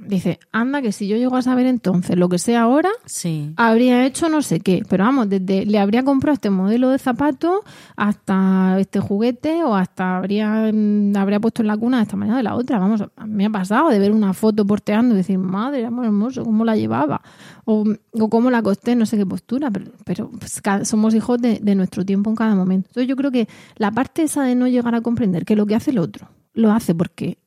dice, 0.00 0.38
anda 0.52 0.82
que 0.82 0.92
si 0.92 1.08
yo 1.08 1.16
llego 1.16 1.36
a 1.36 1.42
saber 1.42 1.66
entonces 1.66 2.16
lo 2.16 2.28
que 2.28 2.38
sé 2.38 2.56
ahora, 2.56 2.90
Sí. 3.06 3.52
habría 3.56 4.04
hecho 4.06 4.28
no 4.28 4.42
sé 4.42 4.60
qué, 4.60 4.82
pero 4.88 5.04
vamos, 5.04 5.28
desde 5.28 5.66
le 5.66 5.78
habría 5.78 6.02
comprado 6.04 6.34
este 6.34 6.50
modelo 6.50 6.90
de 6.90 6.98
zapato 6.98 7.62
hasta 7.96 8.78
este 8.78 9.00
juguete 9.00 9.64
o 9.64 9.74
hasta 9.74 10.16
habría, 10.18 10.70
mm, 10.72 11.16
habría 11.16 11.40
puesto 11.40 11.62
en 11.62 11.68
la 11.68 11.76
cuna 11.76 11.96
de 11.98 12.02
esta 12.04 12.16
manera 12.16 12.34
o 12.34 12.38
de 12.38 12.42
la 12.42 12.54
otra. 12.54 12.78
Vamos, 12.78 13.02
me 13.26 13.46
ha 13.46 13.50
pasado 13.50 13.88
de 13.88 13.98
ver 13.98 14.12
una 14.12 14.32
foto 14.32 14.66
porteando 14.66 15.14
y 15.14 15.18
decir, 15.18 15.38
madre, 15.38 15.84
amor 15.86 16.04
hermoso, 16.04 16.44
cómo 16.44 16.64
la 16.64 16.76
llevaba 16.76 17.22
o, 17.64 17.84
o 18.12 18.28
cómo 18.28 18.50
la 18.50 18.58
acosté, 18.58 18.94
no 18.94 19.06
sé 19.06 19.16
qué 19.16 19.26
postura, 19.26 19.70
pero, 19.70 19.90
pero 20.04 20.30
pues, 20.30 20.60
somos 20.88 21.14
hijos 21.14 21.40
de, 21.40 21.58
de 21.60 21.74
nuestro 21.74 22.04
tiempo 22.04 22.30
en 22.30 22.36
cada 22.36 22.54
momento. 22.54 22.88
Entonces 22.90 23.08
yo 23.08 23.16
creo 23.16 23.30
que 23.30 23.48
la 23.76 23.90
parte 23.90 24.22
esa 24.22 24.42
de 24.44 24.54
no 24.54 24.68
llegar 24.68 24.94
a 24.94 25.00
comprender 25.00 25.44
que 25.44 25.56
lo 25.56 25.66
que 25.66 25.74
hace 25.74 25.90
el 25.90 25.98
otro 25.98 26.28
lo 26.54 26.72
hace 26.72 26.94
porque 26.94 27.38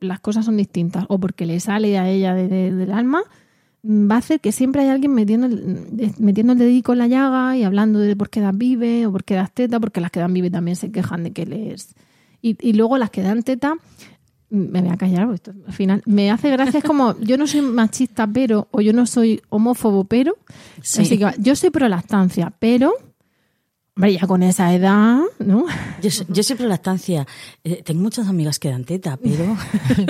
las 0.00 0.20
cosas 0.20 0.44
son 0.44 0.56
distintas 0.56 1.04
o 1.08 1.18
porque 1.18 1.46
le 1.46 1.60
sale 1.60 1.98
a 1.98 2.08
ella 2.08 2.34
de- 2.34 2.48
de- 2.48 2.72
del 2.72 2.92
alma, 2.92 3.22
va 3.84 4.16
a 4.16 4.18
hacer 4.18 4.40
que 4.40 4.52
siempre 4.52 4.82
hay 4.82 4.88
alguien 4.88 5.12
metiendo 5.14 5.46
el, 5.46 6.12
metiendo 6.18 6.52
el 6.52 6.58
dedico 6.58 6.92
en 6.92 6.98
la 6.98 7.06
llaga 7.06 7.56
y 7.56 7.62
hablando 7.64 7.98
de 7.98 8.16
por 8.16 8.28
qué 8.30 8.40
das 8.40 8.56
vive 8.56 9.06
o 9.06 9.12
por 9.12 9.24
qué 9.24 9.34
das 9.34 9.52
teta, 9.52 9.78
porque 9.80 10.00
las 10.00 10.10
que 10.10 10.20
dan 10.20 10.32
vive 10.34 10.50
también 10.50 10.76
se 10.76 10.90
quejan 10.90 11.22
de 11.24 11.32
que 11.32 11.46
les... 11.46 11.94
Y, 12.42 12.56
y 12.60 12.72
luego 12.74 12.98
las 12.98 13.10
que 13.10 13.22
dan 13.22 13.42
teta, 13.42 13.74
mm, 14.50 14.56
me 14.70 14.80
voy 14.82 14.90
a 14.90 14.96
callar, 14.96 15.22
porque 15.26 15.34
esto, 15.36 15.52
al 15.66 15.72
final 15.72 16.02
me 16.06 16.30
hace 16.30 16.50
gracia, 16.50 16.78
es 16.78 16.84
como, 16.84 17.18
yo 17.20 17.36
no 17.38 17.46
soy 17.46 17.62
machista, 17.62 18.26
pero, 18.26 18.68
o 18.70 18.80
yo 18.80 18.92
no 18.92 19.06
soy 19.06 19.40
homófobo, 19.48 20.04
pero, 20.04 20.36
Sí. 20.82 21.02
así 21.02 21.18
que 21.18 21.26
yo 21.38 21.54
soy 21.56 21.70
pro 21.70 21.88
lactancia, 21.88 22.52
pero, 22.58 22.92
hombre, 23.98 24.12
ya 24.12 24.28
con 24.28 24.44
esa 24.44 24.72
edad, 24.72 25.22
¿no? 25.40 25.64
Yo, 26.00 26.08
yo 26.28 26.56
pro 26.56 26.68
lactancia. 26.68 27.26
Eh, 27.64 27.82
tengo 27.84 28.00
muchas 28.00 28.28
amigas 28.28 28.60
que 28.60 28.70
dan 28.70 28.84
teta, 28.84 29.16
pero... 29.16 29.56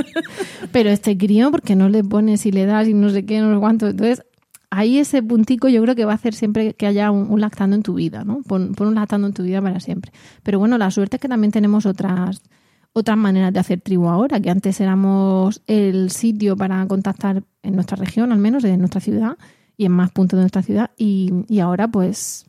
Pero 0.72 0.90
este 0.90 1.16
crío, 1.16 1.50
porque 1.50 1.74
no 1.74 1.88
le 1.88 2.04
pones 2.04 2.44
y 2.44 2.52
le 2.52 2.66
das 2.66 2.86
y 2.86 2.92
no 2.92 3.08
sé 3.08 3.24
qué, 3.24 3.40
no 3.40 3.54
sé 3.54 3.60
cuánto. 3.60 3.88
Entonces, 3.88 4.22
ahí 4.68 4.98
ese 4.98 5.22
puntico 5.22 5.68
yo 5.68 5.80
creo 5.80 5.94
que 5.94 6.04
va 6.04 6.12
a 6.12 6.16
hacer 6.16 6.34
siempre 6.34 6.74
que 6.74 6.86
haya 6.86 7.10
un, 7.10 7.30
un 7.30 7.40
lactando 7.40 7.74
en 7.74 7.82
tu 7.82 7.94
vida, 7.94 8.24
¿no? 8.24 8.42
Pon, 8.42 8.74
pon 8.74 8.88
un 8.88 8.94
lactando 8.94 9.26
en 9.26 9.32
tu 9.32 9.42
vida 9.42 9.62
para 9.62 9.80
siempre. 9.80 10.12
Pero 10.42 10.58
bueno, 10.58 10.76
la 10.76 10.90
suerte 10.90 11.16
es 11.16 11.22
que 11.22 11.28
también 11.28 11.50
tenemos 11.50 11.86
otras 11.86 12.42
otras 12.92 13.16
maneras 13.16 13.54
de 13.54 13.60
hacer 13.60 13.80
tribu 13.80 14.08
ahora, 14.08 14.40
que 14.40 14.50
antes 14.50 14.78
éramos 14.80 15.62
el 15.66 16.10
sitio 16.10 16.54
para 16.54 16.86
contactar 16.86 17.44
en 17.62 17.74
nuestra 17.74 17.96
región, 17.96 18.30
al 18.32 18.38
menos 18.38 18.64
en 18.64 18.78
nuestra 18.80 19.00
ciudad 19.00 19.38
y 19.78 19.86
en 19.86 19.92
más 19.92 20.10
puntos 20.10 20.36
de 20.36 20.42
nuestra 20.42 20.62
ciudad. 20.62 20.90
Y, 20.98 21.32
y 21.48 21.60
ahora, 21.60 21.88
pues, 21.88 22.47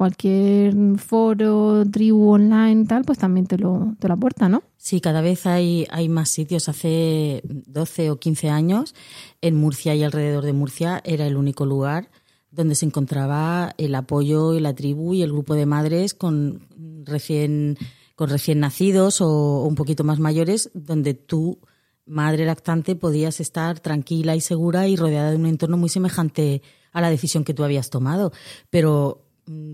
cualquier 0.00 0.74
foro, 0.96 1.84
tribu 1.84 2.30
online, 2.30 2.86
tal, 2.86 3.04
pues 3.04 3.18
también 3.18 3.44
te 3.44 3.58
lo, 3.58 3.96
te 3.98 4.08
lo 4.08 4.14
aporta, 4.14 4.48
¿no? 4.48 4.62
Sí, 4.78 5.02
cada 5.02 5.20
vez 5.20 5.44
hay, 5.44 5.86
hay 5.90 6.08
más 6.08 6.30
sitios. 6.30 6.70
Hace 6.70 7.42
12 7.44 8.10
o 8.10 8.18
15 8.18 8.48
años, 8.48 8.94
en 9.42 9.56
Murcia 9.56 9.94
y 9.94 10.02
alrededor 10.02 10.46
de 10.46 10.54
Murcia, 10.54 11.02
era 11.04 11.26
el 11.26 11.36
único 11.36 11.66
lugar 11.66 12.08
donde 12.50 12.76
se 12.76 12.86
encontraba 12.86 13.74
el 13.76 13.94
apoyo 13.94 14.54
y 14.54 14.60
la 14.60 14.74
tribu 14.74 15.12
y 15.12 15.20
el 15.20 15.32
grupo 15.32 15.54
de 15.54 15.66
madres 15.66 16.14
con 16.14 16.66
recién, 17.04 17.76
con 18.14 18.30
recién 18.30 18.60
nacidos 18.60 19.20
o 19.20 19.66
un 19.66 19.74
poquito 19.74 20.02
más 20.02 20.18
mayores, 20.18 20.70
donde 20.72 21.12
tú 21.12 21.58
madre 22.06 22.46
lactante 22.46 22.96
podías 22.96 23.38
estar 23.38 23.80
tranquila 23.80 24.34
y 24.34 24.40
segura 24.40 24.88
y 24.88 24.96
rodeada 24.96 25.28
de 25.28 25.36
un 25.36 25.44
entorno 25.44 25.76
muy 25.76 25.90
semejante 25.90 26.62
a 26.90 27.02
la 27.02 27.10
decisión 27.10 27.44
que 27.44 27.52
tú 27.52 27.64
habías 27.64 27.90
tomado. 27.90 28.32
Pero 28.70 29.26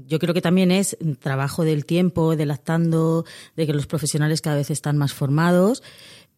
yo 0.07 0.19
creo 0.19 0.35
que 0.35 0.41
también 0.41 0.71
es 0.71 0.97
trabajo 1.19 1.65
del 1.65 1.85
tiempo, 1.85 2.37
de 2.37 2.47
lactando, 2.47 3.25
de 3.57 3.67
que 3.67 3.73
los 3.73 3.87
profesionales 3.87 4.41
cada 4.41 4.57
vez 4.57 4.71
están 4.71 4.97
más 4.97 5.13
formados. 5.13 5.83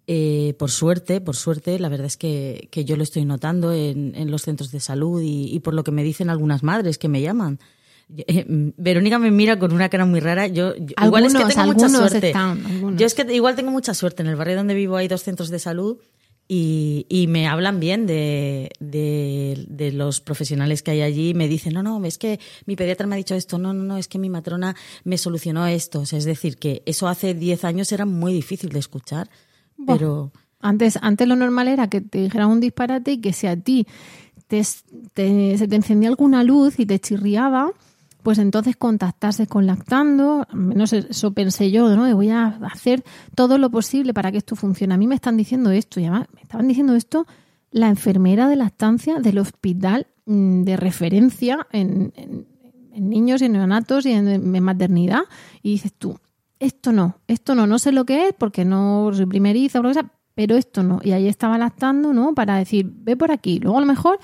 Eh, 0.07 0.55
por 0.59 0.71
suerte, 0.71 1.21
por 1.21 1.37
suerte, 1.37 1.79
la 1.79 1.89
verdad 1.91 2.07
es 2.07 2.17
que, 2.17 2.69
que 2.71 2.85
yo 2.85 2.97
lo 2.97 3.03
estoy 3.03 3.25
notando 3.25 3.73
en, 3.73 4.15
en 4.15 4.31
los 4.31 4.43
centros 4.43 4.71
de 4.71 4.81
salud 4.81 5.21
y, 5.21 5.55
y, 5.55 5.61
por 5.61 5.75
lo 5.75 5.85
que 5.85 5.91
me 5.91 6.03
dicen 6.03 6.31
algunas 6.31 6.63
madres 6.63 6.97
que 6.97 7.09
me 7.09 7.21
llaman. 7.21 7.59
Eh, 8.17 8.47
Verónica 8.79 9.19
me 9.19 9.31
mira 9.31 9.59
con 9.59 9.73
una 9.73 9.91
cara 9.91 10.07
muy 10.07 10.21
rara. 10.21 10.47
Yo, 10.47 10.75
yo 10.77 10.95
igual 11.05 11.27
es 11.27 11.35
que 11.35 11.45
tengo 11.45 11.67
mucha 11.67 11.89
suerte. 11.91 12.29
Están, 12.29 12.97
yo 12.97 13.07
es 13.07 13.15
que 13.15 13.35
igual 13.35 13.55
tengo 13.55 13.71
mucha 13.71 13.93
suerte. 13.93 14.23
En 14.23 14.29
el 14.29 14.37
barrio 14.37 14.57
donde 14.57 14.75
vivo 14.75 14.97
hay 14.97 15.09
dos 15.09 15.23
centros 15.23 15.51
de 15.51 15.59
salud 15.59 15.99
y, 16.51 17.05
y 17.11 17.27
me 17.27 17.47
hablan 17.47 17.79
bien 17.79 18.07
de, 18.07 18.71
de, 18.81 19.67
de, 19.69 19.93
los 19.93 20.23
profesionales 20.23 20.83
que 20.83 20.93
hay 20.93 21.03
allí. 21.03 21.35
Me 21.35 21.47
dicen, 21.47 21.75
no, 21.75 21.83
no, 21.83 22.03
es 22.07 22.17
que 22.17 22.41
mi 22.65 22.75
pediatra 22.75 23.07
me 23.07 23.17
ha 23.17 23.19
dicho 23.19 23.35
esto, 23.35 23.59
no, 23.59 23.75
no, 23.75 23.85
no, 23.85 23.99
es 23.99 24.09
que 24.09 24.19
mi 24.19 24.31
matrona 24.31 24.75
me 25.05 25.19
solucionó 25.19 25.67
esto. 25.67 26.01
O 26.01 26.07
sea, 26.07 26.19
es 26.19 26.25
decir, 26.25 26.57
que 26.57 26.83
eso 26.87 27.07
hace 27.07 27.35
10 27.35 27.65
años 27.65 27.93
era 27.93 28.07
muy 28.07 28.33
difícil 28.33 28.71
de 28.71 28.79
escuchar. 28.79 29.29
Pero. 29.87 30.33
Antes, 30.61 30.99
antes 31.03 31.29
lo 31.29 31.37
normal 31.37 31.69
era 31.69 31.89
que 31.89 32.01
te 32.01 32.23
dijeran 32.23 32.49
un 32.49 32.61
disparate 32.61 33.13
y 33.13 33.21
que 33.21 33.33
si 33.33 33.47
a 33.47 33.57
ti 33.57 33.87
te, 34.49 34.65
te, 35.13 35.59
se 35.59 35.69
te 35.69 35.77
encendía 35.77 36.09
alguna 36.09 36.43
luz 36.43 36.81
y 36.81 36.87
te 36.87 36.99
chirriaba, 36.99 37.71
pues 38.23 38.39
entonces 38.39 38.77
contactase 38.77 39.47
con 39.47 39.67
Lactando, 39.67 40.47
menos 40.53 40.93
eso 40.93 41.33
pensé 41.33 41.71
yo, 41.71 41.95
¿no? 41.95 42.15
Voy 42.15 42.31
a 42.31 42.59
hacer 42.71 43.05
todo 43.35 43.59
lo 43.59 43.71
posible 43.71 44.13
para 44.13 44.33
que 44.33 44.39
esto 44.39 44.57
funcione. 44.57 44.95
A 44.95 44.99
mí 44.99 45.07
me 45.07 45.15
están 45.15 45.37
diciendo 45.37 45.71
esto, 45.71 46.01
y 46.01 46.05
además 46.05 46.27
me 46.35 46.43
estaban 46.43 46.69
diciendo 46.69 46.95
esto 46.95 47.27
la 47.71 47.89
enfermera 47.89 48.49
de 48.49 48.57
lactancia 48.57 49.21
del 49.21 49.39
hospital 49.39 50.07
mm, 50.27 50.63
de 50.63 50.77
referencia 50.77 51.67
en, 51.73 52.13
en, 52.17 52.47
en 52.93 53.09
niños, 53.09 53.43
en 53.43 53.53
neonatos 53.53 54.07
y 54.07 54.13
en, 54.13 54.29
en 54.29 54.63
maternidad. 54.63 55.23
Y 55.63 55.73
dices 55.73 55.93
tú, 55.93 56.19
esto 56.59 56.93
no, 56.93 57.17
esto 57.29 57.55
no, 57.55 57.67
no 57.67 57.79
sé 57.79 57.93
lo 57.93 58.05
que 58.05 58.29
es 58.29 58.35
porque 58.37 58.65
no 58.65 59.11
soy 59.13 59.27
primeriza 59.27 59.79
o 59.79 59.83
lo 59.83 59.91
que 59.91 59.95
sea, 59.95 60.13
pero 60.35 60.57
esto 60.57 60.83
no. 60.83 61.01
Y 61.03 61.13
ahí 61.13 61.29
estaba 61.29 61.59
lactando, 61.59 62.13
¿no? 62.13 62.35
Para 62.35 62.57
decir, 62.57 62.91
ve 62.91 63.17
por 63.17 63.31
aquí. 63.31 63.59
Luego 63.59 63.79
a 63.79 63.81
lo 63.81 63.87
mejor 63.87 64.19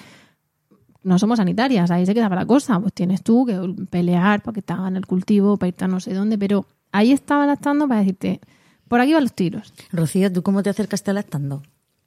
no 1.04 1.18
somos 1.18 1.36
sanitarias, 1.36 1.90
ahí 1.90 2.04
se 2.06 2.14
quedaba 2.14 2.34
la 2.34 2.46
cosa. 2.46 2.80
Pues 2.80 2.92
tienes 2.92 3.22
tú 3.22 3.46
que 3.46 3.58
pelear 3.90 4.42
para 4.42 4.54
que 4.54 4.62
te 4.62 4.72
hagan 4.72 4.96
el 4.96 5.06
cultivo, 5.06 5.56
para 5.56 5.68
irte 5.68 5.84
a 5.84 5.88
no 5.88 6.00
sé 6.00 6.14
dónde, 6.14 6.36
pero 6.36 6.66
ahí 6.92 7.12
estaba 7.12 7.46
lactando 7.46 7.86
para 7.86 8.00
decirte, 8.00 8.40
por 8.88 9.00
aquí 9.00 9.12
van 9.12 9.22
los 9.22 9.34
tiros. 9.34 9.72
Rocío, 9.92 10.32
¿tú 10.32 10.42
cómo 10.42 10.62
te 10.62 10.70
acercaste 10.70 11.10
a 11.10 11.14
lactando? 11.14 11.62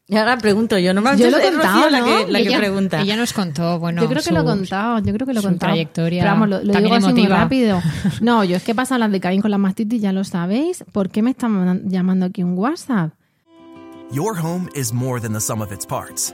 Y 0.09 0.15
ahora 0.15 0.37
pregunto 0.37 0.77
yo, 0.77 0.93
normalmente 0.93 1.29
yo 1.29 1.37
lo 1.37 1.43
he 1.43 1.51
contado, 1.51 1.83
Rocío 1.83 1.89
la 1.89 1.99
¿no? 1.99 2.05
que, 2.05 2.31
la 2.31 2.39
ella, 2.39 2.51
que 2.51 2.57
pregunta. 2.57 3.01
Ella 3.01 3.17
nos 3.17 3.33
contó, 3.33 3.77
bueno, 3.77 4.01
yo 4.01 4.07
creo 4.07 4.21
que 4.21 4.29
su, 4.29 4.33
lo 4.33 4.41
he 4.41 4.45
contado, 4.45 4.99
yo 4.99 5.13
creo 5.13 5.27
que 5.27 5.33
lo 5.33 5.41
he 5.41 5.43
contado. 5.43 5.71
trayectoria 5.73 6.23
Pero 6.23 6.33
vamos, 6.33 6.49
lo, 6.49 6.63
lo 6.63 6.73
digo 6.79 6.95
así 6.95 7.13
muy 7.13 7.27
rápido. 7.27 7.81
No, 8.21 8.45
yo 8.45 8.55
es 8.55 8.63
que 8.63 8.73
pasan 8.73 9.01
las 9.01 9.11
de 9.11 9.19
Caín 9.19 9.41
con 9.41 9.51
la 9.51 9.57
mastitis, 9.57 10.01
ya 10.01 10.13
lo 10.13 10.23
sabéis. 10.23 10.85
¿Por 10.93 11.09
qué 11.09 11.21
me 11.21 11.31
están 11.31 11.89
llamando 11.89 12.25
aquí 12.25 12.41
un 12.41 12.57
WhatsApp? 12.57 13.11
Your 14.11 14.39
home 14.39 14.69
is 14.73 14.93
more 14.93 15.19
than 15.19 15.33
the 15.33 15.41
sum 15.41 15.61
of 15.61 15.73
its 15.73 15.85
parts. 15.85 16.33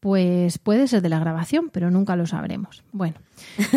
Pues 0.00 0.58
puede 0.58 0.86
ser 0.88 1.02
de 1.02 1.08
la 1.08 1.18
grabación, 1.18 1.70
pero 1.72 1.90
nunca 1.90 2.16
lo 2.16 2.26
sabremos. 2.26 2.82
Bueno, 2.92 3.16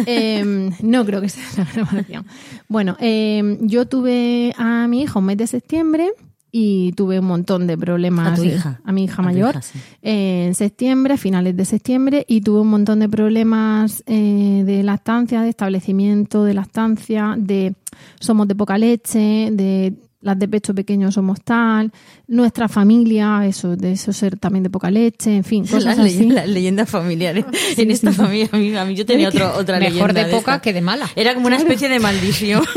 eh, 0.06 0.70
no 0.84 1.06
creo 1.06 1.22
que 1.22 1.30
sea 1.30 1.44
de 1.50 1.58
la 1.58 1.72
grabación. 1.72 2.26
Bueno, 2.68 2.98
eh, 3.00 3.58
yo 3.62 3.88
tuve 3.88 4.54
a 4.58 4.88
mi 4.88 5.04
hija 5.04 5.20
un 5.20 5.26
mes 5.26 5.38
de 5.38 5.48
septiembre 5.48 6.12
y 6.52 6.94
tuve 6.94 7.20
un 7.20 7.26
montón 7.26 7.68
de 7.68 7.78
problemas. 7.78 8.34
¿A 8.34 8.36
tu 8.36 8.44
hija? 8.44 8.82
A 8.84 8.92
mi 8.92 9.04
hija 9.06 9.22
A 9.22 9.26
mayor. 9.26 9.52
hija, 9.52 9.62
sí. 9.62 9.80
en 10.02 10.56
septiembre, 10.56 11.18
finales 11.18 11.56
de 11.56 11.66
septiembre, 11.66 12.26
y 12.28 12.42
tuve 12.42 12.62
un 12.62 12.70
montón 12.70 13.00
de 13.00 13.10
problemas 13.10 14.04
eh, 14.08 14.64
de 14.66 14.84
lactancia, 14.84 15.42
de 15.42 15.50
establecimiento 15.50 16.44
de 16.44 16.54
lactancia, 16.54 17.36
de 17.38 17.76
somos 18.20 18.48
de 18.48 18.56
poca 18.56 18.78
leche, 18.78 19.50
de 19.52 19.94
las 20.22 20.38
de 20.38 20.48
pecho 20.48 20.74
pequeño 20.76 21.12
somos 21.12 21.42
tal, 21.42 21.92
nuestra 22.28 22.68
familia, 22.68 23.46
eso, 23.46 23.76
de 23.76 23.94
eso 23.94 24.12
ser 24.14 24.38
también 24.38 24.64
de 24.64 24.70
poca 24.70 24.92
leche, 24.92 25.36
en 25.36 25.44
fin, 25.44 25.64
cosas 25.68 25.84
Las 25.86 26.00
así. 26.00 26.10
leyenda- 26.20 26.36
las 26.36 26.50
leyendas 26.50 26.90
familiares. 26.90 27.46
en 27.78 27.92
esta 27.92 28.12
familia, 28.12 28.50
a 28.52 28.58
mí, 28.58 28.76
a 28.76 28.86
mí 28.86 28.96
yo 28.96 29.06
tenía 29.06 29.30
otro, 29.30 29.54
otra 29.56 29.80
Mejor 29.80 29.94
leyenda 30.14 30.24
de 30.26 30.32
poca 30.32 30.52
esta. 30.56 30.62
que 30.62 30.74
de 30.74 30.82
mala. 30.82 31.10
Era 31.16 31.34
como 31.36 31.48
una 31.48 31.56
especie 31.58 31.88
de 31.90 32.00
maldición. 32.00 32.64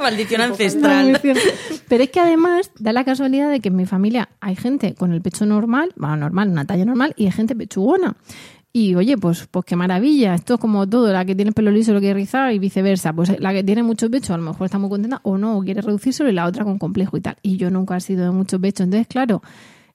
maldición 0.00 0.40
ancestral. 0.40 1.20
Pero 1.88 2.02
es 2.04 2.10
que 2.10 2.18
además 2.20 2.70
da 2.78 2.92
la 2.92 3.04
casualidad 3.04 3.50
de 3.50 3.60
que 3.60 3.68
en 3.68 3.76
mi 3.76 3.86
familia 3.86 4.30
hay 4.40 4.56
gente 4.56 4.94
con 4.94 5.12
el 5.12 5.22
pecho 5.22 5.46
normal, 5.46 5.90
bueno, 5.96 6.16
normal, 6.16 6.48
una 6.48 6.64
talla 6.64 6.84
normal, 6.84 7.14
y 7.16 7.26
hay 7.26 7.30
gente 7.32 7.54
pechugona. 7.54 8.16
Y 8.74 8.94
oye, 8.94 9.18
pues, 9.18 9.46
pues 9.50 9.66
qué 9.66 9.76
maravilla. 9.76 10.34
Esto 10.34 10.54
es 10.54 10.60
como 10.60 10.88
todo, 10.88 11.12
la 11.12 11.26
que 11.26 11.34
tiene 11.34 11.50
el 11.50 11.54
pelo 11.54 11.70
liso 11.70 11.92
lo 11.92 12.00
quiere 12.00 12.14
rizar 12.14 12.52
y 12.52 12.58
viceversa. 12.58 13.12
Pues 13.12 13.38
la 13.38 13.52
que 13.52 13.62
tiene 13.62 13.82
mucho 13.82 14.10
pecho 14.10 14.32
a 14.32 14.38
lo 14.38 14.42
mejor 14.42 14.64
está 14.64 14.78
muy 14.78 14.88
contenta 14.88 15.20
o 15.24 15.36
no, 15.36 15.58
o 15.58 15.62
quiere 15.62 15.82
reducírselo 15.82 16.30
y 16.30 16.32
la 16.32 16.46
otra 16.46 16.64
con 16.64 16.78
complejo 16.78 17.16
y 17.18 17.20
tal. 17.20 17.36
Y 17.42 17.58
yo 17.58 17.70
nunca 17.70 17.96
he 17.98 18.00
sido 18.00 18.24
de 18.24 18.30
mucho 18.30 18.58
pecho. 18.58 18.82
Entonces, 18.82 19.06
claro, 19.08 19.42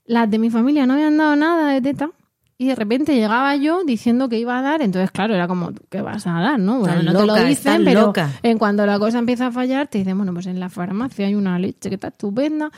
las 0.06 0.30
de 0.30 0.38
mi 0.38 0.52
familia 0.52 0.86
no 0.86 0.94
me 0.94 1.04
han 1.04 1.18
dado 1.18 1.36
nada 1.36 1.74
de 1.74 1.82
teta. 1.82 2.12
Y 2.60 2.68
de 2.68 2.76
repente 2.76 3.14
llegaba 3.14 3.56
yo 3.56 3.84
diciendo 3.84 4.30
que 4.30 4.40
iba 4.40 4.58
a 4.58 4.64
dar, 4.64 4.82
entonces 4.82 5.12
claro, 5.12 5.36
era 5.36 5.48
como, 5.48 5.74
¿qué 5.92 6.02
vas 6.02 6.26
a 6.26 6.40
dar? 6.40 6.60
¿no? 6.60 6.80
Bueno, 6.80 7.04
no 7.04 7.20
te 7.20 7.26
lo 7.28 7.36
dicen, 7.36 7.84
pero 7.86 8.08
loca. 8.08 8.32
en 8.42 8.58
cuanto 8.58 8.84
la 8.88 8.98
cosa 8.98 9.20
empieza 9.20 9.48
a 9.48 9.52
fallar, 9.52 9.88
te 9.88 10.00
dicen, 10.00 10.18
bueno, 10.18 10.34
pues 10.34 10.48
en 10.48 10.60
la 10.60 10.68
farmacia 10.68 11.28
hay 11.28 11.36
una 11.36 11.60
leche 11.60 11.90
que 11.90 11.96
está 11.96 12.08
estupenda. 12.08 12.72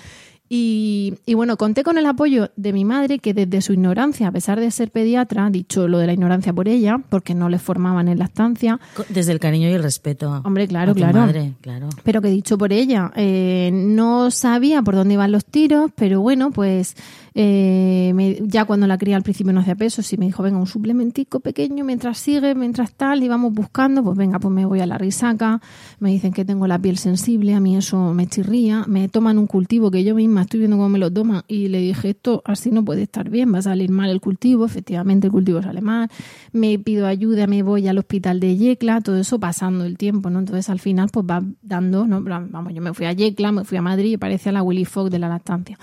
Y, 0.51 1.13
y 1.27 1.35
bueno, 1.35 1.57
conté 1.57 1.83
con 1.83 1.99
el 1.99 2.07
apoyo 2.07 2.49
de 2.55 2.73
mi 2.73 2.83
madre, 2.83 3.19
que 3.19 3.35
desde 3.35 3.61
su 3.61 3.73
ignorancia, 3.73 4.27
a 4.27 4.31
pesar 4.31 4.59
de 4.59 4.71
ser 4.71 4.89
pediatra, 4.89 5.47
dicho 5.51 5.87
lo 5.87 5.99
de 5.99 6.07
la 6.07 6.13
ignorancia 6.13 6.51
por 6.51 6.67
ella, 6.67 6.97
porque 7.09 7.35
no 7.35 7.49
le 7.49 7.59
formaban 7.59 8.07
en 8.07 8.17
lactancia, 8.17 8.79
Desde 9.09 9.31
el 9.31 9.39
cariño 9.39 9.69
y 9.69 9.73
el 9.73 9.83
respeto. 9.83 10.41
Hombre, 10.43 10.67
claro, 10.67 10.91
a 10.91 10.93
tu 10.95 10.99
claro. 10.99 11.19
madre, 11.19 11.53
claro. 11.61 11.89
pero 12.03 12.21
que 12.21 12.29
dicho 12.29 12.57
por 12.57 12.73
ella, 12.73 13.11
eh, 13.15 13.69
no 13.71 14.31
sabía 14.31 14.81
por 14.81 14.95
dónde 14.95 15.13
iban 15.13 15.31
los 15.31 15.45
tiros, 15.45 15.91
pero 15.95 16.21
bueno, 16.21 16.49
pues 16.49 16.95
eh, 17.41 18.11
me- 18.15 18.37
ya 18.47 18.65
cuando 18.65 18.85
la 18.85 18.97
cría 18.97 19.15
al 19.15 19.23
principio 19.23 19.53
no 19.53 19.61
hacía 19.61 19.73
peso, 19.75 20.01
sí 20.01 20.17
me 20.17 20.25
dijo, 20.25 20.43
venga, 20.43 20.57
un 20.57 20.67
suplementico 20.67 21.39
pequeño 21.39 21.85
mientras 21.85 22.17
sigue, 22.17 22.53
mientras 22.53 22.91
tal, 22.91 23.23
y 23.23 23.29
vamos 23.29 23.53
buscando, 23.53 24.03
pues 24.03 24.17
venga, 24.17 24.39
pues 24.39 24.53
me 24.53 24.65
voy 24.65 24.81
a 24.81 24.85
la 24.85 24.97
risaca, 24.97 25.61
me 25.99 26.09
dicen 26.11 26.33
que 26.33 26.43
tengo 26.43 26.67
la 26.67 26.77
piel 26.79 26.97
sensible, 26.97 27.53
a 27.53 27.61
mí 27.61 27.77
eso 27.77 28.13
me 28.13 28.27
chirría, 28.27 28.83
me 28.89 29.07
toman 29.07 29.37
un 29.37 29.47
cultivo 29.47 29.89
que 29.89 30.03
yo 30.03 30.15
misma 30.15 30.41
estoy 30.41 30.59
viendo 30.59 30.75
cómo 30.75 30.89
me 30.89 30.99
lo 30.99 31.13
toman, 31.13 31.43
y 31.47 31.69
le 31.69 31.77
dije, 31.79 32.09
esto 32.09 32.41
así 32.43 32.71
no 32.71 32.83
puede 32.83 33.03
estar 33.03 33.29
bien, 33.29 33.53
va 33.53 33.59
a 33.59 33.61
salir 33.61 33.89
mal 33.89 34.09
el 34.09 34.19
cultivo, 34.19 34.65
efectivamente 34.65 35.27
el 35.27 35.31
cultivo 35.31 35.61
sale 35.61 35.79
mal, 35.79 36.09
me 36.51 36.77
pido 36.77 37.07
ayuda, 37.07 37.47
me 37.47 37.63
voy 37.63 37.87
al 37.87 37.99
hospital 37.99 38.41
de 38.41 38.57
Yecla, 38.57 38.99
todo 38.99 39.17
eso 39.17 39.39
pasando 39.39 39.85
el 39.85 39.97
tiempo, 39.97 40.29
¿no? 40.29 40.39
Entonces 40.39 40.69
al 40.69 40.79
final 40.81 41.07
pues 41.09 41.25
va 41.25 41.41
dando, 41.61 42.05
¿no? 42.05 42.21
Vamos, 42.21 42.73
yo 42.73 42.81
me 42.81 42.93
fui 42.93 43.05
a 43.05 43.13
Yecla, 43.13 43.53
me 43.53 43.63
fui 43.63 43.77
a 43.77 43.81
Madrid 43.81 44.11
y 44.11 44.17
parecía 44.17 44.51
la 44.51 44.61
Willy 44.61 44.83
Fogg 44.83 45.09
de 45.09 45.19
la 45.19 45.29
lactancia. 45.29 45.77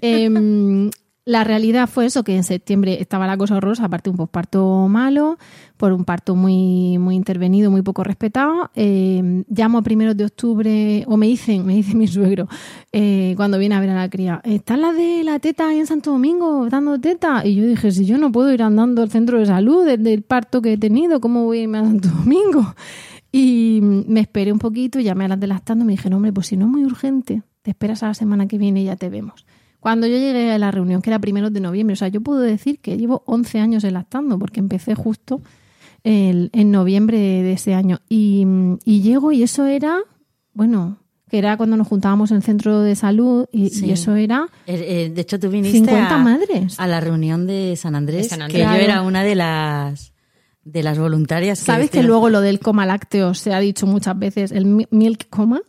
Em, 0.00 0.90
la 1.26 1.42
realidad 1.42 1.88
fue 1.88 2.04
eso, 2.04 2.22
que 2.22 2.36
en 2.36 2.44
septiembre 2.44 2.98
estaba 3.00 3.26
la 3.26 3.38
cosa 3.38 3.56
horrorosa, 3.56 3.86
aparte 3.86 4.10
un 4.10 4.16
posparto 4.16 4.88
malo, 4.88 5.38
por 5.78 5.92
un 5.94 6.04
parto 6.04 6.36
muy, 6.36 6.98
muy 6.98 7.14
intervenido, 7.14 7.70
muy 7.70 7.80
poco 7.80 8.04
respetado. 8.04 8.70
Eh, 8.74 9.42
llamo 9.48 9.78
a 9.78 9.82
primeros 9.82 10.18
de 10.18 10.26
octubre, 10.26 11.02
o 11.06 11.16
me 11.16 11.26
dicen, 11.26 11.64
me 11.64 11.76
dice 11.76 11.94
mi 11.96 12.06
suegro, 12.08 12.46
eh, 12.92 13.32
cuando 13.36 13.58
viene 13.58 13.74
a 13.74 13.80
ver 13.80 13.88
a 13.90 13.94
la 13.94 14.10
cría, 14.10 14.42
¿están 14.44 14.82
las 14.82 14.94
de 14.96 15.24
la 15.24 15.38
teta 15.38 15.68
ahí 15.68 15.78
en 15.78 15.86
Santo 15.86 16.10
Domingo 16.10 16.68
dando 16.68 17.00
teta? 17.00 17.46
Y 17.46 17.54
yo 17.54 17.66
dije, 17.66 17.90
si 17.90 18.04
yo 18.04 18.18
no 18.18 18.30
puedo 18.30 18.52
ir 18.52 18.62
andando 18.62 19.00
al 19.00 19.10
centro 19.10 19.38
de 19.38 19.46
salud 19.46 19.86
desde 19.86 20.12
el 20.12 20.22
parto 20.24 20.60
que 20.60 20.74
he 20.74 20.78
tenido, 20.78 21.22
¿cómo 21.22 21.44
voy 21.44 21.60
a 21.60 21.62
irme 21.62 21.78
a 21.78 21.84
Santo 21.84 22.10
Domingo? 22.10 22.74
Y 23.32 23.80
me 23.82 24.20
esperé 24.20 24.52
un 24.52 24.58
poquito, 24.58 25.00
llamé 25.00 25.24
a 25.24 25.28
las 25.28 25.40
de 25.40 25.46
lactando 25.46 25.84
y 25.84 25.86
me 25.86 25.92
dije, 25.94 26.10
no, 26.10 26.16
hombre, 26.16 26.34
pues 26.34 26.48
si 26.48 26.58
no 26.58 26.66
es 26.66 26.70
muy 26.70 26.84
urgente, 26.84 27.42
te 27.62 27.70
esperas 27.70 28.02
a 28.02 28.08
la 28.08 28.14
semana 28.14 28.46
que 28.46 28.58
viene 28.58 28.82
y 28.82 28.84
ya 28.84 28.96
te 28.96 29.08
vemos. 29.08 29.46
Cuando 29.84 30.06
yo 30.06 30.16
llegué 30.16 30.50
a 30.50 30.56
la 30.58 30.70
reunión, 30.70 31.02
que 31.02 31.10
era 31.10 31.18
primero 31.18 31.50
de 31.50 31.60
noviembre, 31.60 31.92
o 31.92 31.96
sea, 31.96 32.08
yo 32.08 32.22
puedo 32.22 32.40
decir 32.40 32.78
que 32.80 32.96
llevo 32.96 33.22
11 33.26 33.60
años 33.60 33.84
lactando, 33.84 34.38
porque 34.38 34.58
empecé 34.60 34.94
justo 34.94 35.42
el- 36.04 36.48
en 36.54 36.70
noviembre 36.70 37.18
de 37.18 37.52
ese 37.52 37.74
año. 37.74 37.98
Y, 38.08 38.46
y 38.86 39.02
llego 39.02 39.30
y 39.30 39.42
eso 39.42 39.66
era, 39.66 39.98
bueno, 40.54 40.96
que 41.28 41.36
era 41.36 41.58
cuando 41.58 41.76
nos 41.76 41.86
juntábamos 41.86 42.30
en 42.30 42.38
el 42.38 42.42
centro 42.42 42.80
de 42.80 42.96
salud 42.96 43.46
y, 43.52 43.68
Sí. 43.68 43.84
y 43.86 43.90
eso 43.92 44.14
era 44.16 44.46
Eh, 44.66 45.04
eh, 45.06 45.12
de 45.14 45.20
hecho, 45.20 45.38
tú 45.38 45.50
viniste 45.50 45.78
50 45.78 46.14
a, 46.14 46.18
madres. 46.18 46.80
a 46.80 46.86
la 46.86 47.00
reunión 47.00 47.46
de 47.46 47.76
San 47.76 47.94
Andrés, 47.94 48.22
De 48.22 48.28
San 48.30 48.38
que 48.38 48.44
Andrés. 48.44 48.62
yo 48.62 48.68
Claro. 48.68 48.82
era 48.84 49.02
una 49.02 49.22
de 49.22 49.34
las 49.34 50.12
de 50.64 50.82
las 50.82 50.98
voluntarias. 50.98 51.58
¿Sabes 51.58 51.90
que 51.90 52.02
luego 52.02 52.30
lo 52.30 52.40
del 52.40 52.58
coma 52.58 52.86
lácteo 52.86 53.34
se 53.34 53.52
ha 53.52 53.60
dicho 53.60 53.86
muchas 53.86 54.18
veces, 54.18 54.50
el 54.50 54.64
mi- 54.64 54.86
milk 54.90 55.28
coma? 55.28 55.60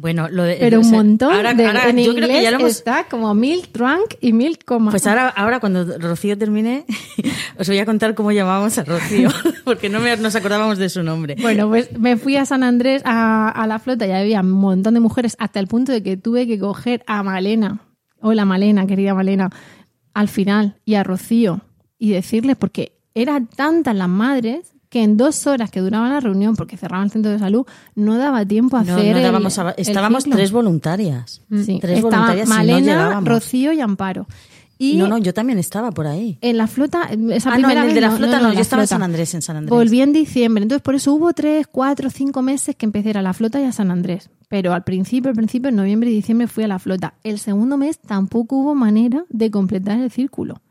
Bueno, 0.00 0.28
lo 0.30 0.44
de, 0.44 0.56
Pero 0.58 0.78
o 0.78 0.80
un 0.80 0.86
sea, 0.86 0.96
montón. 0.98 1.34
Ahora, 1.34 1.52
de- 1.52 1.66
ahora 1.66 1.90
en 1.90 1.96
yo 1.98 2.02
inglés 2.12 2.24
creo 2.26 2.28
que 2.38 2.42
ya 2.42 2.50
lo 2.52 2.58
hemos. 2.60 2.70
está 2.70 3.04
como 3.10 3.34
milk 3.34 3.70
drunk 3.72 4.14
y 4.22 4.32
milk 4.32 4.64
coma. 4.64 4.90
Pues 4.90 5.06
ahora, 5.06 5.28
ahora 5.28 5.60
cuando 5.60 5.98
Rocío 5.98 6.38
termine, 6.38 6.86
os 7.58 7.68
voy 7.68 7.78
a 7.78 7.84
contar 7.84 8.14
cómo 8.14 8.32
llamábamos 8.32 8.78
a 8.78 8.84
Rocío, 8.84 9.28
porque 9.64 9.90
no 9.90 10.00
me- 10.00 10.16
nos 10.16 10.34
acordábamos 10.36 10.78
de 10.78 10.88
su 10.88 11.02
nombre. 11.02 11.36
Bueno, 11.40 11.68
pues 11.68 11.96
me 11.98 12.16
fui 12.16 12.36
a 12.36 12.46
San 12.46 12.62
Andrés 12.62 13.02
a, 13.04 13.50
a 13.50 13.66
la 13.66 13.78
flota 13.78 14.06
y 14.06 14.12
había 14.12 14.40
un 14.40 14.52
montón 14.52 14.94
de 14.94 15.00
mujeres 15.00 15.36
hasta 15.38 15.60
el 15.60 15.66
punto 15.66 15.92
de 15.92 16.02
que 16.02 16.16
tuve 16.16 16.46
que 16.46 16.58
coger 16.58 17.04
a 17.06 17.22
Malena, 17.22 17.80
hola 18.22 18.46
Malena, 18.46 18.86
querida 18.86 19.12
Malena, 19.14 19.50
al 20.14 20.28
final 20.28 20.76
y 20.86 20.94
a 20.94 21.04
Rocío 21.04 21.60
y 21.98 22.10
decirles, 22.12 22.56
porque 22.56 22.96
eran 23.14 23.48
tantas 23.48 23.94
las 23.94 24.08
madres 24.08 24.72
que 24.90 25.02
en 25.02 25.16
dos 25.16 25.46
horas 25.46 25.70
que 25.70 25.80
duraba 25.80 26.08
la 26.10 26.20
reunión, 26.20 26.56
porque 26.56 26.76
cerraban 26.76 27.06
el 27.06 27.10
centro 27.12 27.30
de 27.32 27.38
salud, 27.38 27.64
no 27.94 28.18
daba 28.18 28.44
tiempo 28.44 28.76
a 28.76 28.84
No, 28.84 28.96
hacer. 28.96 29.12
no 29.12 29.16
el- 29.18 29.22
dábamos 29.22 29.58
a- 29.58 29.70
estábamos 29.78 30.24
tres 30.24 30.52
voluntarias. 30.52 31.40
Sí, 31.64 31.78
tres 31.80 32.02
voluntarias 32.02 32.48
no 32.48 32.54
Malena. 32.56 33.20
Rocío 33.24 33.72
y 33.72 33.80
Amparo. 33.80 34.26
Y 34.82 34.96
No, 34.96 35.08
no, 35.08 35.18
yo 35.18 35.34
también 35.34 35.58
estaba 35.58 35.90
por 35.92 36.06
ahí. 36.06 36.38
en 36.40 36.56
la 36.56 36.66
flota, 36.66 37.02
esa 37.30 37.50
Ah, 37.50 37.58
no, 37.58 37.68
primera 37.68 37.72
en 37.72 37.78
el 37.78 37.86
vez 37.88 37.94
de 37.94 38.00
la 38.00 38.10
flota 38.12 38.40
no, 38.40 38.52
yo 38.54 38.60
estaba 38.60 38.82
en. 38.82 38.88
San 38.88 39.02
Andrés, 39.02 39.34
en 39.34 39.42
San 39.42 39.56
Andrés. 39.58 39.70
Volví 39.70 40.00
en 40.00 40.14
diciembre, 40.14 40.62
entonces 40.62 40.82
por 40.82 40.94
eso 40.94 41.12
hubo 41.12 41.34
tres, 41.34 41.66
cuatro, 41.70 42.08
cinco 42.08 42.40
meses 42.40 42.74
que 42.76 42.86
empecé 42.86 43.08
a 43.08 43.10
ir 43.10 43.18
a 43.18 43.22
la 43.22 43.34
flota 43.34 43.60
y 43.60 43.64
a 43.64 43.72
San 43.72 43.90
Andrés. 43.90 44.30
Pero 44.48 44.72
al 44.72 44.82
principio, 44.82 45.28
al 45.28 45.36
principio, 45.36 45.68
en 45.68 45.76
noviembre 45.76 46.10
y 46.10 46.14
diciembre 46.14 46.46
fui 46.48 46.64
a 46.64 46.68
la 46.68 46.78
flota. 46.78 47.12
El 47.22 47.38
segundo 47.38 47.76
mes 47.76 47.98
tampoco 47.98 48.56
hubo 48.56 48.74
manera 48.74 49.24
de 49.28 49.50
completar 49.50 50.00
el 50.00 50.10
círculo. 50.10 50.62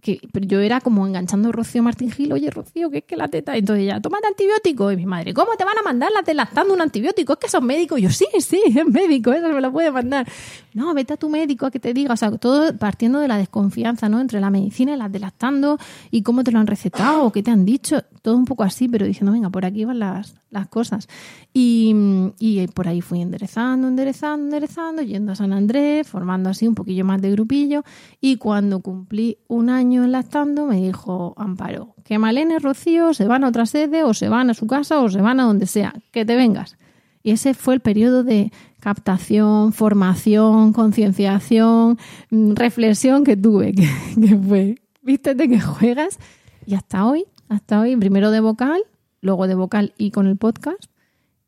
Que, 0.00 0.20
pero 0.32 0.46
yo 0.46 0.60
era 0.60 0.80
como 0.80 1.06
enganchando 1.06 1.50
a 1.50 1.52
Rocío 1.52 1.82
Martín 1.82 2.10
Gil, 2.10 2.32
oye 2.32 2.50
Rocío, 2.50 2.90
que 2.90 2.98
es 2.98 3.04
que 3.04 3.16
la 3.16 3.28
teta, 3.28 3.56
entonces 3.56 3.86
ya, 3.86 4.00
tómate 4.00 4.26
antibiótico. 4.26 4.90
Y 4.92 4.96
mi 4.96 5.06
madre, 5.06 5.34
¿cómo 5.34 5.56
te 5.56 5.64
van 5.64 5.78
a 5.78 5.82
mandar 5.82 6.10
la 6.12 6.34
lactando 6.34 6.72
un 6.72 6.80
antibiótico? 6.80 7.34
Es 7.34 7.38
que 7.38 7.48
son 7.48 7.66
médicos. 7.66 7.98
Y 7.98 8.02
yo, 8.02 8.10
sí, 8.10 8.26
sí, 8.38 8.60
es 8.76 8.86
médico, 8.86 9.32
eso 9.32 9.48
me 9.48 9.60
lo 9.60 9.72
puede 9.72 9.90
mandar. 9.90 10.26
No, 10.74 10.94
vete 10.94 11.14
a 11.14 11.16
tu 11.16 11.28
médico 11.28 11.66
a 11.66 11.70
que 11.70 11.80
te 11.80 11.92
diga, 11.92 12.14
o 12.14 12.16
sea, 12.16 12.30
todo 12.32 12.76
partiendo 12.76 13.18
de 13.20 13.28
la 13.28 13.36
desconfianza, 13.36 14.08
¿no? 14.08 14.20
Entre 14.20 14.40
la 14.40 14.50
medicina 14.50 14.94
y 14.94 14.96
las 14.96 15.10
delactando 15.12 15.78
y 16.10 16.22
cómo 16.22 16.44
te 16.44 16.52
lo 16.52 16.58
han 16.58 16.66
recetado 16.66 17.24
o 17.24 17.32
qué 17.32 17.42
te 17.42 17.50
han 17.50 17.64
dicho, 17.64 18.02
todo 18.22 18.36
un 18.36 18.44
poco 18.44 18.62
así, 18.62 18.88
pero 18.88 19.06
diciendo, 19.06 19.32
venga, 19.32 19.50
por 19.50 19.64
aquí 19.64 19.84
van 19.84 19.98
las, 19.98 20.39
las 20.50 20.68
cosas. 20.68 21.08
Y, 21.52 21.94
y 22.38 22.66
por 22.68 22.88
ahí 22.88 23.00
fui 23.00 23.20
enderezando, 23.20 23.88
enderezando, 23.88 24.44
enderezando, 24.44 25.02
yendo 25.02 25.32
a 25.32 25.36
San 25.36 25.52
Andrés, 25.52 26.06
formando 26.06 26.50
así 26.50 26.66
un 26.66 26.74
poquillo 26.74 27.04
más 27.04 27.22
de 27.22 27.30
grupillo. 27.30 27.84
Y 28.20 28.36
cuando 28.36 28.80
cumplí 28.80 29.38
un 29.48 29.70
año 29.70 30.06
lactando, 30.06 30.66
me 30.66 30.76
dijo 30.76 31.34
Amparo, 31.36 31.94
que 32.04 32.18
Malene, 32.18 32.58
Rocío 32.58 33.14
se 33.14 33.26
van 33.26 33.44
a 33.44 33.48
otra 33.48 33.66
sede 33.66 34.02
o 34.04 34.14
se 34.14 34.28
van 34.28 34.50
a 34.50 34.54
su 34.54 34.66
casa 34.66 35.00
o 35.00 35.08
se 35.08 35.20
van 35.20 35.40
a 35.40 35.44
donde 35.44 35.66
sea, 35.66 35.94
que 36.12 36.24
te 36.24 36.36
vengas. 36.36 36.76
Y 37.22 37.32
ese 37.32 37.54
fue 37.54 37.74
el 37.74 37.80
periodo 37.80 38.24
de 38.24 38.50
captación, 38.80 39.72
formación, 39.72 40.72
concienciación, 40.72 41.98
mm, 42.30 42.52
reflexión 42.54 43.24
que 43.24 43.36
tuve, 43.36 43.72
que, 43.74 43.88
que 44.20 44.36
fue, 44.36 44.74
vístete 45.02 45.48
que 45.48 45.60
juegas. 45.60 46.18
Y 46.66 46.74
hasta 46.74 47.04
hoy, 47.04 47.24
hasta 47.48 47.80
hoy, 47.80 47.96
primero 47.96 48.30
de 48.30 48.40
vocal, 48.40 48.82
luego 49.20 49.46
de 49.46 49.54
vocal 49.54 49.92
y 49.98 50.10
con 50.10 50.26
el 50.26 50.36
podcast, 50.36 50.84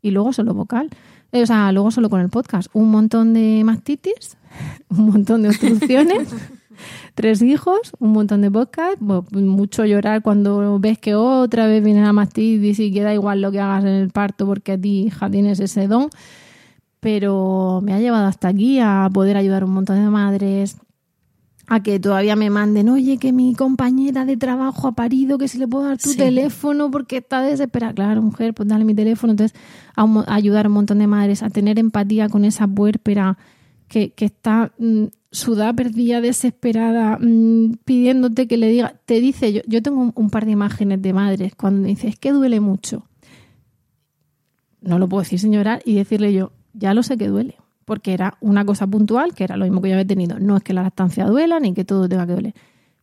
y 0.01 0.11
luego 0.11 0.33
solo 0.33 0.55
vocal. 0.55 0.91
Eh, 1.33 1.43
O 1.43 1.47
sea, 1.47 1.73
luego 1.73 1.91
solo 1.91 2.11
con 2.11 2.21
el 2.21 2.29
podcast. 2.29 2.69
Un 2.73 2.91
montón 2.91 3.33
de 3.35 3.63
mastitis, 3.65 4.37
un 4.91 5.07
montón 5.07 5.43
de 5.43 5.49
obstrucciones, 5.49 6.29
tres 7.15 7.41
hijos, 7.43 7.93
un 7.99 8.13
montón 8.13 8.43
de 8.43 8.51
podcast, 8.51 9.01
mucho 9.01 9.85
llorar 9.85 10.23
cuando 10.23 10.79
ves 10.79 10.99
que 10.99 11.15
otra 11.15 11.67
vez 11.67 11.83
viene 11.83 12.03
la 12.03 12.13
mastitis 12.13 12.79
y 12.81 12.93
que 12.93 13.03
da 13.03 13.15
igual 13.15 13.41
lo 13.41 13.51
que 13.51 13.61
hagas 13.61 13.85
en 13.85 13.91
el 13.91 14.11
parto 14.11 14.47
porque 14.47 14.73
a 14.73 14.79
ti, 14.79 15.05
hija, 15.07 15.31
tienes 15.31 15.61
ese 15.61 15.87
don. 15.89 16.11
Pero 17.01 17.81
me 17.83 17.95
ha 17.95 17.99
llevado 18.01 18.27
hasta 18.27 18.49
aquí 18.49 18.79
a 18.81 19.09
poder 19.13 19.37
ayudar 19.37 19.63
a 19.63 19.67
un 19.67 19.73
montón 19.73 19.97
de 19.97 20.09
madres, 20.09 20.77
a 21.75 21.83
que 21.83 21.99
todavía 21.99 22.37
me 22.37 22.51
manden, 22.51 22.91
oye, 22.91 23.17
que 23.17 23.33
mi 23.33 23.55
compañera 23.55 24.27
de 24.27 24.37
trabajo 24.37 24.89
ha 24.89 24.93
parido, 24.93 25.39
que 25.39 25.49
si 25.49 25.57
le 25.57 25.67
puedo 25.67 25.87
dar 25.87 25.97
tu 25.97 26.11
Sí. 26.11 26.19
teléfono 26.19 26.91
porque 26.91 27.17
está 27.17 27.41
desesperada. 27.41 27.95
Claro, 27.95 28.21
mujer, 28.21 28.53
pues 28.53 28.69
dale 28.69 28.85
mi 28.85 28.95
teléfono. 28.95 29.31
Entonces, 29.31 29.59
a, 29.97 30.05
un 30.05 30.13
mo- 30.13 30.25
a 30.27 30.35
ayudar 30.35 30.67
a 30.67 30.69
un 30.69 30.75
montón 30.75 30.99
de 30.99 31.07
madres 31.07 31.43
a 31.43 31.49
tener 31.49 31.79
empatía 31.79 32.29
con 32.29 32.45
esa 32.45 32.67
puérpera 32.69 33.39
que, 33.89 34.11
que 34.13 34.27
está 34.27 34.73
mm, 34.79 35.05
sudada, 35.31 35.73
perdida, 35.73 36.21
desesperada, 36.21 37.17
mm, 37.19 37.77
pidiéndote 37.87 38.47
que 38.47 38.59
le 38.59 38.69
diga. 38.69 39.01
Te 39.07 39.21
dice, 39.21 39.51
yo, 39.55 39.63
yo 39.67 39.81
tengo 39.83 40.03
un, 40.03 40.13
un 40.15 40.29
par 40.29 40.45
de 40.45 40.51
imágenes 40.51 41.01
de 41.01 41.13
madres 41.15 41.55
cuando 41.57 41.81
me 41.81 41.89
dice, 41.89 42.07
es 42.09 42.19
que 42.19 42.33
duele 42.33 42.61
mucho. 42.61 43.05
No 44.83 44.99
lo 44.99 45.09
puedo 45.09 45.23
decir 45.23 45.39
sin 45.39 45.53
llorar 45.53 45.81
y 45.87 45.95
decirle 45.95 46.35
yo, 46.35 46.53
ya 46.75 46.93
lo 46.93 47.03
sé 47.03 47.17
que 47.17 47.29
duele 47.29 47.55
porque 47.85 48.13
era 48.13 48.37
una 48.41 48.65
cosa 48.65 48.87
puntual, 48.87 49.35
que 49.35 49.45
era 49.45 49.57
lo 49.57 49.65
mismo 49.65 49.83
que 49.83 49.89
yo 49.89 49.95
había 49.95 50.07
tenido. 50.07 50.39
No 50.39 50.57
es 50.57 50.63
que 50.63 50.73
la 50.73 50.83
lactancia 50.83 51.27
duela 51.27 51.61
ni 51.61 51.75
que 51.75 51.85
todo 51.85 52.09
tenga 52.09 52.27
que 52.27 52.35
doler. 52.35 52.55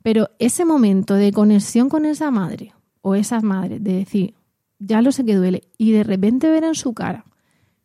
Pero 0.04 0.30
ese 0.40 0.66
momento 0.66 1.16
de 1.16 1.32
conexión 1.32 1.90
con 1.90 2.06
esa 2.06 2.32
madre 2.32 2.74
o 3.02 3.16
esas 3.16 3.44
madres, 3.44 3.84
de 3.84 3.94
decir, 3.94 4.34
ya 4.80 5.02
lo 5.02 5.12
sé 5.12 5.26
que 5.26 5.36
duele, 5.36 5.64
y 5.78 5.92
de 5.92 6.04
repente 6.04 6.50
ver 6.50 6.64
en 6.64 6.76
su 6.76 6.94
cara 6.94 7.26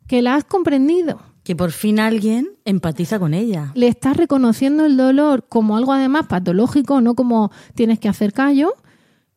que 0.06 0.22
la 0.22 0.34
has 0.34 0.44
comprendido, 0.44 1.20
Que 1.42 1.56
por 1.56 1.72
fin 1.72 1.98
alguien 1.98 2.48
empatiza 2.64 3.18
con 3.18 3.34
ella. 3.34 3.72
le 3.74 3.88
estás 3.88 4.16
reconociendo 4.16 4.86
el 4.86 4.96
dolor 4.96 5.46
como 5.48 5.76
algo 5.76 5.92
además 5.92 6.26
patológico, 6.26 7.00
no 7.00 7.14
como 7.14 7.50
tienes 7.74 7.98
que 7.98 8.08
hacer 8.08 8.32
callo, 8.32 8.74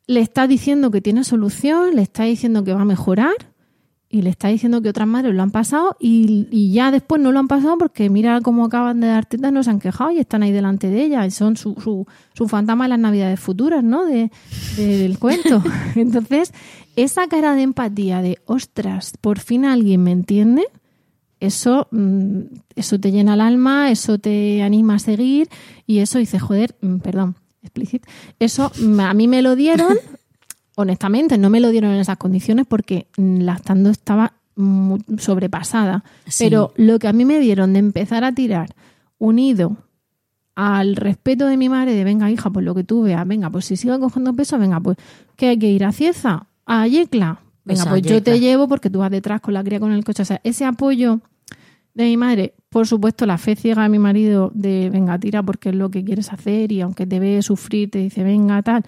le 0.07 0.21
estás 0.21 0.47
diciendo 0.47 0.91
que 0.91 1.01
tiene 1.01 1.23
solución, 1.23 1.95
le 1.95 2.01
estás 2.01 2.27
diciendo 2.27 2.63
que 2.63 2.73
va 2.73 2.81
a 2.81 2.85
mejorar 2.85 3.33
y 4.09 4.21
le 4.21 4.29
está 4.29 4.47
diciendo 4.47 4.81
que 4.81 4.87
otras 4.89 5.07
madres 5.07 5.35
lo 5.35 5.43
han 5.43 5.51
pasado 5.51 5.97
y, 5.99 6.47
y 6.49 6.71
ya 6.71 6.91
después 6.91 7.21
no 7.21 7.31
lo 7.33 7.39
han 7.39 7.47
pasado 7.49 7.77
porque 7.77 8.09
mira 8.09 8.39
cómo 8.41 8.63
acaban 8.65 9.01
de 9.01 9.07
dar 9.07 9.25
tetas, 9.25 9.51
no 9.51 9.63
se 9.63 9.69
han 9.69 9.79
quejado 9.79 10.11
y 10.11 10.19
están 10.19 10.43
ahí 10.43 10.51
delante 10.51 10.89
de 10.89 11.03
ella 11.03 11.25
y 11.25 11.31
son 11.31 11.57
su, 11.57 11.75
su, 11.75 12.07
su 12.33 12.47
fantasma 12.47 12.85
de 12.85 12.89
las 12.89 12.99
navidades 12.99 13.39
futuras, 13.39 13.83
¿no? 13.83 14.05
De, 14.05 14.31
de- 14.77 14.97
del 14.97 15.19
cuento. 15.19 15.61
Entonces, 15.95 16.53
esa 16.95 17.27
cara 17.27 17.53
de 17.55 17.63
empatía 17.63 18.21
de, 18.21 18.39
ostras, 18.45 19.13
por 19.19 19.39
fin 19.39 19.65
alguien 19.65 20.03
me 20.03 20.11
entiende, 20.11 20.63
eso, 21.39 21.87
mm, 21.91 22.39
eso 22.75 22.99
te 22.99 23.11
llena 23.11 23.33
el 23.35 23.41
alma, 23.41 23.91
eso 23.91 24.17
te 24.19 24.63
anima 24.63 24.95
a 24.95 24.99
seguir 24.99 25.49
y 25.85 25.99
eso 25.99 26.17
dice, 26.17 26.39
joder, 26.39 26.75
mm, 26.81 26.97
perdón, 26.99 27.35
explícit, 27.61 28.05
eso 28.39 28.71
mm, 28.81 28.99
a 29.01 29.13
mí 29.13 29.27
me 29.27 29.41
lo 29.41 29.55
dieron 29.57 29.95
honestamente, 30.77 31.37
no 31.39 31.49
me 31.49 31.59
lo 31.59 31.69
dieron 31.71 31.91
en 31.91 31.99
esas 31.99 32.17
condiciones 32.17 32.65
porque 32.67 33.07
lactando 33.17 33.89
estaba 33.89 34.33
mu- 34.55 34.99
sobrepasada. 35.17 36.03
Sí. 36.27 36.43
Pero 36.45 36.71
lo 36.77 36.99
que 36.99 37.07
a 37.07 37.13
mí 37.13 37.25
me 37.25 37.39
dieron 37.39 37.73
de 37.73 37.79
empezar 37.79 38.23
a 38.23 38.31
tirar 38.31 38.69
unido 39.17 39.77
al 40.55 40.95
respeto 40.95 41.47
de 41.47 41.57
mi 41.57 41.67
madre 41.67 41.93
de 41.93 42.03
venga 42.03 42.29
hija, 42.31 42.49
pues 42.51 42.63
lo 42.63 42.75
que 42.75 42.83
tú 42.83 43.01
veas, 43.03 43.27
venga, 43.27 43.49
pues 43.49 43.65
si 43.65 43.75
sigo 43.75 43.99
cogiendo 43.99 44.33
peso, 44.33 44.57
venga, 44.59 44.79
pues 44.79 44.97
que 45.35 45.49
hay 45.49 45.57
que 45.59 45.69
ir 45.69 45.83
a 45.83 45.91
Cieza, 45.91 46.45
a 46.65 46.87
Yecla, 46.87 47.39
Pues 47.63 47.77
venga, 47.79 47.89
a 47.89 47.93
pues 47.93 48.01
yo 48.03 48.21
te 48.23 48.39
llevo 48.39 48.67
porque 48.67 48.89
tú 48.89 48.99
vas 48.99 49.11
detrás 49.11 49.41
con 49.41 49.53
la 49.55 49.63
cría 49.63 49.79
con 49.79 49.91
el 49.91 50.03
coche. 50.03 50.21
O 50.21 50.25
sea, 50.25 50.41
ese 50.43 50.63
apoyo 50.65 51.21
de 51.95 52.03
mi 52.05 52.17
madre, 52.17 52.53
por 52.69 52.85
supuesto, 52.85 53.25
la 53.25 53.37
fe 53.39 53.55
ciega 53.55 53.81
de 53.83 53.89
mi 53.89 53.97
marido 53.99 54.51
de 54.53 54.89
venga, 54.91 55.17
tira 55.19 55.41
porque 55.41 55.69
es 55.69 55.75
lo 55.75 55.89
que 55.89 56.03
quieres 56.03 56.31
hacer 56.31 56.71
y 56.71 56.81
aunque 56.81 57.07
te 57.07 57.19
ve 57.19 57.41
sufrir, 57.41 57.89
te 57.89 57.97
dice 57.99 58.23
venga, 58.23 58.61
tal. 58.61 58.83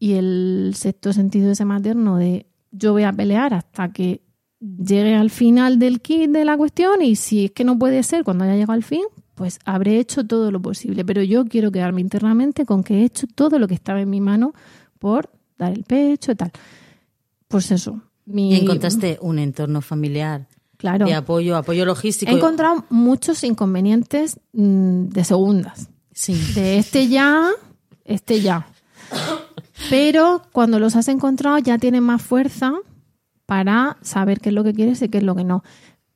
Y 0.00 0.14
el 0.14 0.72
sexto 0.74 1.12
sentido 1.12 1.52
ese 1.52 1.64
materno 1.64 2.16
de 2.16 2.46
yo 2.72 2.92
voy 2.92 3.04
a 3.04 3.12
pelear 3.12 3.54
hasta 3.54 3.92
que 3.92 4.22
llegue 4.60 5.14
al 5.14 5.30
final 5.30 5.78
del 5.78 6.00
kit 6.00 6.30
de 6.30 6.44
la 6.44 6.56
cuestión 6.56 7.02
y 7.02 7.16
si 7.16 7.44
es 7.46 7.50
que 7.52 7.64
no 7.64 7.78
puede 7.78 8.02
ser 8.02 8.24
cuando 8.24 8.44
haya 8.44 8.54
llegado 8.54 8.72
al 8.72 8.82
fin, 8.82 9.02
pues 9.34 9.58
habré 9.64 9.98
hecho 9.98 10.26
todo 10.26 10.50
lo 10.50 10.60
posible, 10.60 11.04
pero 11.04 11.22
yo 11.22 11.44
quiero 11.44 11.70
quedarme 11.70 12.00
internamente 12.00 12.66
con 12.66 12.82
que 12.82 13.00
he 13.00 13.04
hecho 13.04 13.26
todo 13.34 13.58
lo 13.58 13.68
que 13.68 13.74
estaba 13.74 14.00
en 14.00 14.10
mi 14.10 14.20
mano 14.20 14.52
por 14.98 15.30
dar 15.58 15.72
el 15.72 15.84
pecho 15.84 16.32
y 16.32 16.34
tal. 16.34 16.50
Pues 17.48 17.70
eso. 17.70 18.00
Mi, 18.26 18.52
Y 18.52 18.60
encontraste 18.60 19.18
un 19.20 19.38
entorno 19.38 19.80
familiar 19.80 20.46
claro, 20.76 21.06
de 21.06 21.14
apoyo, 21.14 21.56
apoyo 21.56 21.84
logístico. 21.84 22.30
he 22.30 22.34
encontrado 22.34 22.84
muchos 22.90 23.42
inconvenientes 23.44 24.38
mm, 24.52 25.08
de 25.08 25.24
segundas. 25.24 25.88
Sí. 26.12 26.34
De 26.54 26.78
este 26.78 27.08
ya, 27.08 27.50
este 28.04 28.40
ya. 28.40 28.66
Pero 29.88 30.42
cuando 30.52 30.78
los 30.78 30.96
has 30.96 31.08
encontrado 31.08 31.58
ya 31.58 31.78
tienes 31.78 32.02
más 32.02 32.22
fuerza 32.22 32.72
para 33.46 33.96
saber 34.02 34.40
qué 34.40 34.50
es 34.50 34.54
lo 34.54 34.62
que 34.64 34.74
quieres 34.74 35.02
y 35.02 35.08
qué 35.08 35.18
es 35.18 35.24
lo 35.24 35.34
que 35.34 35.44
no. 35.44 35.62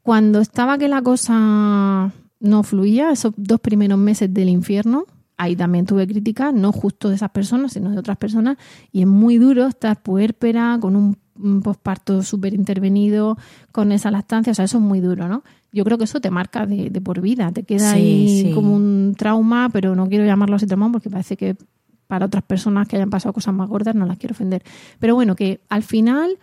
Cuando 0.03 0.41
estaba 0.41 0.79
que 0.79 0.89
la 0.89 1.03
cosa 1.03 2.13
no 2.41 2.63
fluía, 2.63 3.11
esos 3.11 3.33
dos 3.37 3.61
primeros 3.61 3.99
meses 3.99 4.33
del 4.33 4.51
infierno, 4.51 5.07
ahí 5.37 5.57
también 5.57 5.87
tuve 5.87 6.07
críticas, 6.07 6.53
no 6.55 6.71
justo 6.73 7.09
de 7.09 7.17
esas 7.17 7.31
personas, 7.31 7.73
sino 7.73 7.91
de 7.91 7.99
otras 7.99 8.19
personas, 8.19 8.57
y 8.93 9.01
es 9.01 9.07
muy 9.07 9.39
duro 9.39 9.67
estar 9.67 10.01
puérpera, 10.03 10.79
con 10.81 10.95
un, 10.95 11.17
un 11.43 11.63
posparto 11.63 12.23
súper 12.23 12.55
intervenido, 12.55 13.37
con 13.73 13.91
esa 13.93 14.11
lactancia, 14.11 14.53
o 14.53 14.55
sea, 14.55 14.67
eso 14.67 14.79
es 14.79 14.85
muy 14.85 15.01
duro, 15.01 15.27
¿no? 15.27 15.43
Yo 15.73 15.85
creo 15.85 15.99
que 15.99 16.05
eso 16.05 16.21
te 16.21 16.31
marca 16.31 16.67
de, 16.67 16.91
de 16.91 17.01
por 17.01 17.21
vida, 17.21 17.51
te 17.51 17.65
queda 17.65 17.93
Sí, 17.93 17.97
ahí 17.97 18.43
sí. 18.43 18.53
como 18.53 18.77
un 18.77 19.15
trauma, 19.19 19.71
pero 19.73 19.97
no 19.97 20.07
quiero 20.09 20.25
llamarlo 20.25 20.55
así 20.57 20.67
trauma 20.67 20.93
porque 20.93 21.11
parece 21.11 21.37
que 21.37 21.57
para 22.07 22.27
otras 22.27 22.45
personas 22.45 22.89
que 22.89 22.97
hayan 22.97 23.11
pasado 23.11 23.33
cosas 23.33 23.55
más 23.55 23.69
gordas 23.69 23.95
no 23.95 24.07
las 24.07 24.19
quiero 24.19 24.33
ofender. 24.33 24.63
Pero 24.99 25.15
bueno, 25.15 25.35
que 25.37 25.61
al 25.69 25.83
final 25.83 26.39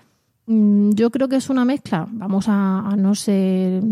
mm, 0.46 0.92
yo 0.92 1.10
creo 1.12 1.28
que 1.30 1.38
es 1.38 1.50
una 1.50 1.66
mezcla, 1.66 2.08
vamos 2.12 2.48
a, 2.48 2.80
a 2.80 2.96
no 2.96 3.16
ser 3.16 3.84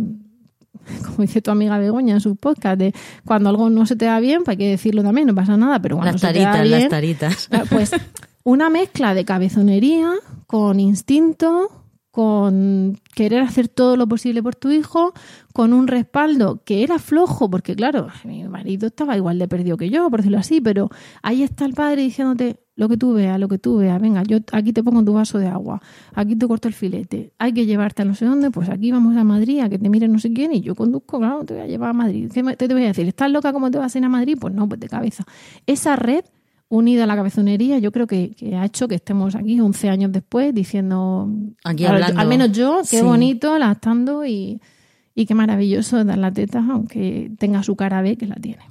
como 1.05 1.17
dice 1.19 1.41
tu 1.41 1.51
amiga 1.51 1.77
Begoña 1.77 2.15
en 2.15 2.21
su 2.21 2.35
podcast, 2.35 2.79
de 2.79 2.93
cuando 3.25 3.49
algo 3.49 3.69
no 3.69 3.85
se 3.85 3.95
te 3.95 4.05
da 4.05 4.19
bien, 4.19 4.43
pues 4.43 4.49
hay 4.49 4.57
que 4.57 4.69
decirlo 4.69 5.03
también, 5.03 5.27
no 5.27 5.35
pasa 5.35 5.57
nada, 5.57 5.81
pero 5.81 5.95
cuando 5.97 6.13
Las 6.13 6.21
se 6.21 6.33
te 6.33 6.39
da 6.39 6.51
taritas, 6.53 6.81
las 6.81 6.89
taritas. 6.89 7.49
Ah, 7.51 7.63
Pues 7.69 7.91
una 8.43 8.69
mezcla 8.69 9.13
de 9.13 9.25
cabezonería 9.25 10.11
con 10.47 10.79
instinto, 10.79 11.83
con 12.11 12.97
querer 13.13 13.41
hacer 13.41 13.67
todo 13.67 13.95
lo 13.95 14.07
posible 14.07 14.41
por 14.41 14.55
tu 14.55 14.71
hijo, 14.71 15.13
con 15.53 15.73
un 15.73 15.87
respaldo 15.87 16.63
que 16.65 16.83
era 16.83 16.97
flojo, 16.97 17.49
porque 17.49 17.75
claro, 17.75 18.07
mi 18.23 18.43
marido 18.47 18.87
estaba 18.87 19.15
igual 19.15 19.37
de 19.37 19.47
perdido 19.47 19.77
que 19.77 19.89
yo, 19.89 20.09
por 20.09 20.19
decirlo 20.21 20.39
así, 20.39 20.59
pero 20.59 20.89
ahí 21.21 21.43
está 21.43 21.65
el 21.65 21.73
padre 21.73 22.01
diciéndote 22.01 22.59
lo 22.75 22.87
que 22.87 22.95
tú 22.95 23.13
veas, 23.13 23.37
lo 23.39 23.49
que 23.49 23.57
tú 23.57 23.77
veas, 23.77 24.01
venga, 24.01 24.23
yo 24.23 24.37
aquí 24.53 24.71
te 24.71 24.81
pongo 24.83 25.03
tu 25.03 25.13
vaso 25.13 25.37
de 25.37 25.47
agua, 25.47 25.81
aquí 26.15 26.35
te 26.35 26.47
corto 26.47 26.69
el 26.69 26.73
filete, 26.73 27.33
hay 27.37 27.51
que 27.51 27.65
llevarte 27.65 28.01
a 28.01 28.05
no 28.05 28.15
sé 28.15 28.25
dónde, 28.25 28.51
pues 28.51 28.69
aquí 28.69 28.91
vamos 28.91 29.17
a 29.17 29.23
Madrid, 29.25 29.59
a 29.59 29.69
que 29.69 29.77
te 29.77 29.89
mire 29.89 30.07
no 30.07 30.17
sé 30.17 30.31
quién, 30.31 30.53
y 30.53 30.61
yo 30.61 30.75
conduzco, 30.75 31.19
claro, 31.19 31.43
te 31.43 31.55
voy 31.55 31.63
a 31.63 31.67
llevar 31.67 31.89
a 31.89 31.93
Madrid. 31.93 32.31
¿Qué 32.33 32.41
te, 32.55 32.73
voy 32.73 32.85
a 32.85 32.87
decir? 32.87 33.05
¿Estás 33.07 33.29
loca 33.29 33.51
cómo 33.51 33.69
te 33.69 33.77
vas 33.77 33.93
a 33.93 33.97
ir 33.97 34.05
a 34.05 34.09
Madrid? 34.09 34.37
Pues 34.39 34.53
no, 34.53 34.67
pues 34.67 34.79
de 34.79 34.87
cabeza. 34.87 35.25
Esa 35.67 35.97
red 35.97 36.23
unida 36.69 37.03
a 37.03 37.07
la 37.07 37.15
cabezonería, 37.15 37.79
yo 37.79 37.91
creo 37.91 38.07
que, 38.07 38.31
que 38.31 38.55
ha 38.55 38.65
hecho 38.65 38.87
que 38.87 38.95
estemos 38.95 39.35
aquí 39.35 39.59
11 39.59 39.89
años 39.89 40.11
después 40.11 40.53
diciendo, 40.53 41.27
Aquí 41.63 41.85
hablando. 41.85 42.19
al 42.21 42.27
menos 42.27 42.51
yo, 42.51 42.81
qué 42.89 42.99
Sí. 42.99 43.03
bonito, 43.03 43.57
lactando 43.57 44.25
y, 44.25 44.61
y 45.15 45.25
qué 45.25 45.33
maravilloso 45.35 46.03
dar 46.05 46.17
la 46.19 46.31
teta, 46.31 46.63
aunque 46.71 47.31
tenga 47.39 47.63
su 47.63 47.75
cara 47.75 48.01
B 48.01 48.17
que 48.17 48.27
la 48.27 48.35
tiene. 48.35 48.61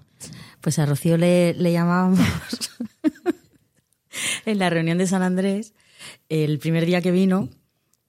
Pues 0.61 0.79
a 0.79 0.87
Rocío 0.87 1.17
le, 1.17 1.55
le 1.55 1.73
llamábamos 1.73 2.21
en 4.47 4.59
la 4.59 4.71
reunión 4.71 4.99
de 4.99 5.07
San 5.07 5.23
Andrés, 5.23 5.75
el 6.29 6.59
primer 6.59 6.87
día 6.87 7.01
que 7.01 7.11
vino, 7.11 7.49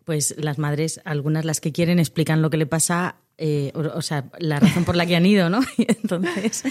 pues 0.06 0.36
las 0.38 0.58
madres, 0.58 1.02
algunas 1.06 1.46
las 1.46 1.62
que 1.62 1.72
quieren, 1.72 2.00
explican 2.00 2.42
lo 2.42 2.50
que 2.50 2.58
le 2.58 2.66
pasa, 2.66 3.16
eh, 3.42 3.72
o, 3.74 4.02
sea, 4.02 4.26
la 4.38 4.60
razón 4.60 4.84
por 4.84 4.96
la 4.96 5.06
que 5.06 5.16
han 5.16 5.26
ido, 5.26 5.50
¿no? 5.50 5.62
Y 5.78 5.86
entonces 5.90 6.64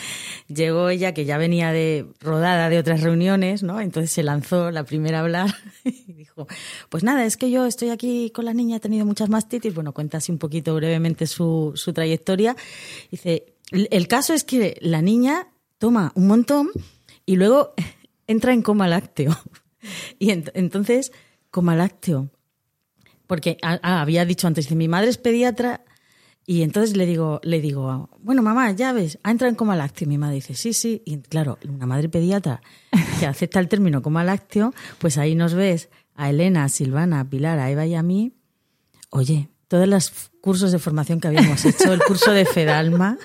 llegó 0.48 0.90
ella, 0.90 1.14
que 1.14 1.24
ya 1.24 1.38
venía 1.38 1.72
de 1.72 2.06
rodada 2.20 2.68
de 2.68 2.78
otras 2.78 3.00
reuniones, 3.00 3.62
¿no? 3.62 3.80
Entonces 3.80 4.12
se 4.12 4.22
lanzó 4.22 4.70
la 4.70 4.84
primera 4.84 5.18
a 5.18 5.22
hablar 5.22 5.54
y 5.84 6.12
dijo, 6.12 6.46
pues 6.90 7.02
nada, 7.04 7.24
es 7.24 7.36
que 7.36 7.50
yo 7.50 7.64
estoy 7.66 7.88
aquí 7.88 8.30
con 8.30 8.44
la 8.44 8.52
niña, 8.52 8.76
he 8.76 8.80
tenido 8.80 9.06
muchas 9.06 9.30
mastitis, 9.30 9.74
bueno, 9.74 9.92
cuenta 9.92 10.18
así 10.18 10.30
un 10.30 10.38
poquito 10.38 10.74
brevemente 10.74 11.26
su, 11.26 11.72
su 11.74 11.92
trayectoria. 11.92 12.54
Dice, 13.10 13.54
el 13.70 14.06
caso 14.08 14.34
es 14.34 14.44
que 14.44 14.76
la 14.80 15.02
niña 15.02 15.48
toma 15.78 16.12
un 16.14 16.26
montón 16.26 16.68
y 17.24 17.36
luego 17.36 17.72
entra 18.26 18.52
en 18.52 18.62
coma 18.62 18.88
lácteo. 18.88 19.36
Y 20.18 20.28
ent- 20.28 20.50
entonces, 20.54 21.12
coma 21.50 21.76
lácteo. 21.76 22.30
Porque 23.26 23.58
ah, 23.62 23.78
ah, 23.82 24.00
había 24.00 24.24
dicho 24.24 24.46
antes, 24.46 24.66
dice, 24.66 24.74
mi 24.74 24.88
madre 24.88 25.08
es 25.08 25.18
pediatra 25.18 25.82
y 26.50 26.62
entonces 26.62 26.96
le 26.96 27.04
digo, 27.04 27.42
le 27.44 27.60
digo, 27.60 28.08
bueno, 28.22 28.40
mamá, 28.40 28.72
ya 28.72 28.94
ves, 28.94 29.18
ha 29.22 29.30
entrado 29.32 29.50
en 29.50 29.54
coma 29.54 29.76
lácteo. 29.76 30.06
Y 30.06 30.08
mi 30.08 30.16
madre 30.16 30.36
dice, 30.36 30.54
sí, 30.54 30.72
sí. 30.72 31.02
Y 31.04 31.18
claro, 31.18 31.58
una 31.68 31.84
madre 31.84 32.08
pediatra 32.08 32.62
que 33.20 33.26
acepta 33.26 33.60
el 33.60 33.68
término 33.68 34.00
coma 34.00 34.24
lácteo, 34.24 34.72
pues 34.96 35.18
ahí 35.18 35.34
nos 35.34 35.52
ves 35.52 35.90
a 36.14 36.30
Elena, 36.30 36.64
a 36.64 36.70
Silvana, 36.70 37.20
a 37.20 37.28
Pilar, 37.28 37.58
a 37.58 37.70
Eva 37.70 37.84
y 37.84 37.94
a 37.94 38.02
mí. 38.02 38.32
Oye, 39.10 39.50
todos 39.68 39.86
los 39.86 40.10
cursos 40.40 40.72
de 40.72 40.78
formación 40.78 41.20
que 41.20 41.28
habíamos 41.28 41.62
hecho, 41.66 41.92
el 41.92 42.02
curso 42.02 42.32
de 42.32 42.46
Fedalma, 42.46 43.18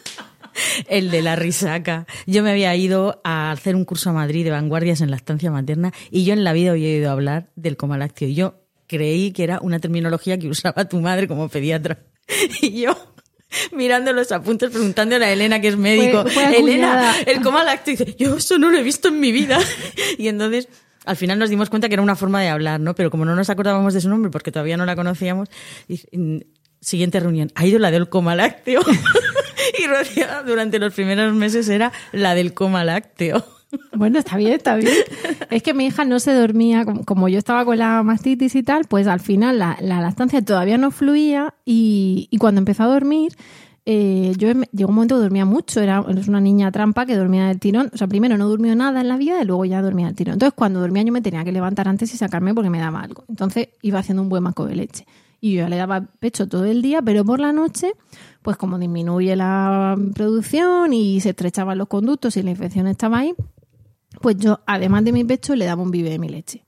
el 0.90 1.10
de 1.10 1.22
la 1.22 1.38
risaca. 1.38 2.06
Yo 2.28 2.44
me 2.44 2.52
había 2.52 2.76
ido 2.76 3.22
a 3.24 3.52
hacer 3.52 3.78
un 3.78 3.86
curso 3.86 4.10
a 4.10 4.14
Madrid 4.14 4.44
de 4.44 4.52
vanguardias 4.52 5.00
en 5.00 5.12
lactancia 5.12 5.50
materna 5.50 5.94
y 6.12 6.26
yo 6.26 6.34
en 6.34 6.44
la 6.44 6.52
vida 6.52 6.72
había 6.72 7.08
a 7.08 7.14
hablar 7.14 7.52
del 7.56 7.78
coma 7.78 7.98
lácteo. 7.98 8.28
Y 8.28 8.36
yo 8.36 8.66
creí 8.86 9.32
que 9.32 9.46
era 9.46 9.60
una 9.62 9.80
terminología 9.80 10.38
que 10.38 10.50
usaba 10.50 10.90
tu 10.90 11.00
madre 11.00 11.30
como 11.30 11.48
pediatra. 11.48 12.04
Y 12.62 12.82
yo 12.82 13.13
mirando 13.72 14.14
los 14.14 14.32
apuntes 14.32 14.70
preguntándole 14.72 15.26
a 15.26 15.32
Elena 15.34 15.60
que 15.62 15.70
es 15.70 15.78
médico, 15.78 16.24
Fue- 16.24 16.32
fue 16.32 16.58
Elena, 16.60 17.16
el 17.26 17.42
coma 17.42 17.64
lácteo, 17.64 17.94
y 17.94 17.98
dice, 17.98 18.16
yo 18.18 18.38
eso 18.38 18.58
no 18.58 18.70
lo 18.70 18.78
he 18.78 18.84
visto 18.84 19.08
en 19.10 19.20
mi 19.20 19.32
vida. 19.32 19.60
Y 20.18 20.28
entonces 20.28 20.68
al 21.06 21.18
final 21.18 21.38
nos 21.40 21.50
dimos 21.50 21.70
cuenta 21.70 21.88
que 21.90 21.96
era 21.96 22.02
una 22.04 22.16
forma 22.16 22.42
de 22.42 22.48
hablar, 22.50 22.80
¿no? 22.80 22.96
Pero 22.96 23.10
como 23.12 23.26
no 23.26 23.36
nos 23.36 23.50
acordábamos 23.50 23.94
de 23.94 24.02
su 24.02 24.10
nombre 24.10 24.32
porque 24.32 24.52
todavía 24.52 24.78
no 24.78 24.86
la 24.86 24.96
conocíamos, 24.96 25.50
dice, 25.88 26.08
mm, 26.14 26.38
siguiente 26.80 27.20
reunión, 27.20 27.52
ha 27.56 27.66
ido 27.66 27.80
la 27.80 27.92
del 27.92 28.08
coma 28.10 28.36
lácteo. 28.36 28.82
y 29.80 29.88
Rocío 29.88 30.26
durante 30.46 30.80
los 30.80 30.94
primeros 30.94 31.34
meses 31.34 31.68
era 31.70 31.92
la 32.12 32.36
del 32.36 32.54
coma 32.54 32.84
lácteo. 32.84 33.46
Bueno, 33.96 34.20
está 34.20 34.38
bien, 34.38 34.54
está 34.54 34.76
bien. 34.76 34.94
Es 35.50 35.64
que 35.64 35.74
mi 35.74 35.86
hija 35.86 36.04
no 36.06 36.20
se 36.20 36.34
dormía, 36.34 36.86
como, 37.06 37.30
yo 37.30 37.38
estaba 37.38 37.64
con 37.64 37.78
la 37.78 38.04
mastitis 38.04 38.56
y 38.56 38.64
tal, 38.64 38.86
pues 38.86 39.08
al 39.08 39.20
final 39.20 39.60
la, 39.60 39.78
la 39.82 40.02
lactancia 40.02 40.44
todavía 40.44 40.78
no 40.78 40.92
fluía 40.92 41.54
y, 41.66 42.28
y 42.32 42.38
cuando 42.38 42.60
empezó 42.60 42.84
a 42.84 42.88
dormir, 42.88 43.34
eh, 43.86 44.34
yo 44.38 44.48
llegó 44.72 44.90
un 44.90 44.96
momento 44.96 45.16
que 45.16 45.24
dormía 45.24 45.44
mucho, 45.44 45.82
era 45.82 46.02
una 46.02 46.40
niña 46.40 46.72
trampa 46.72 47.06
que 47.06 47.18
dormía 47.18 47.48
del 47.48 47.60
tirón, 47.60 47.90
o 47.94 47.98
sea, 47.98 48.08
primero 48.08 48.38
no 48.38 48.48
durmió 48.48 48.76
nada 48.76 49.02
en 49.02 49.10
la 49.10 49.18
vida 49.18 49.42
y 49.42 49.46
luego 49.46 49.66
ya 49.66 49.82
dormía 49.82 50.08
del 50.08 50.16
tirón. 50.16 50.34
Entonces 50.34 50.54
cuando 50.56 50.80
dormía 50.80 51.04
yo 51.04 51.12
me 51.12 51.22
tenía 51.22 51.44
que 51.44 51.52
levantar 51.52 51.88
antes 51.88 52.14
y 52.14 52.18
sacarme 52.18 52.54
porque 52.54 52.70
me 52.70 52.80
daba 52.80 53.02
algo. 53.02 53.26
Entonces 53.28 53.70
iba 53.82 54.00
haciendo 54.00 54.22
un 54.22 54.30
buen 54.30 54.44
maco 54.44 54.66
de 54.66 54.76
leche. 54.76 55.06
Y 55.42 55.56
yo 55.56 55.64
ya 55.64 55.70
le 55.70 55.76
daba 55.76 56.02
pecho 56.20 56.48
todo 56.48 56.64
el 56.64 56.82
día, 56.82 57.02
pero 57.02 57.26
por 57.26 57.42
la 57.42 57.52
noche, 57.52 57.92
pues 58.42 58.56
como 58.56 58.80
disminuye 58.80 59.36
la 59.36 59.98
producción 60.16 60.94
y 60.94 61.20
se 61.20 61.32
estrechaban 61.32 61.78
los 61.78 61.90
conductos 61.90 62.38
y 62.38 62.44
la 62.44 62.52
infección 62.52 62.88
estaba 62.88 63.18
ahí, 63.18 63.36
pues 64.24 64.38
yo, 64.38 64.62
además 64.66 65.04
de 65.04 65.12
mi 65.12 65.24
pecho, 65.26 65.54
le 65.56 65.66
daba 65.66 65.84
un 65.84 65.92
bibe 65.92 66.10
de 66.10 66.18
mi 66.18 66.30
leche. 66.30 66.64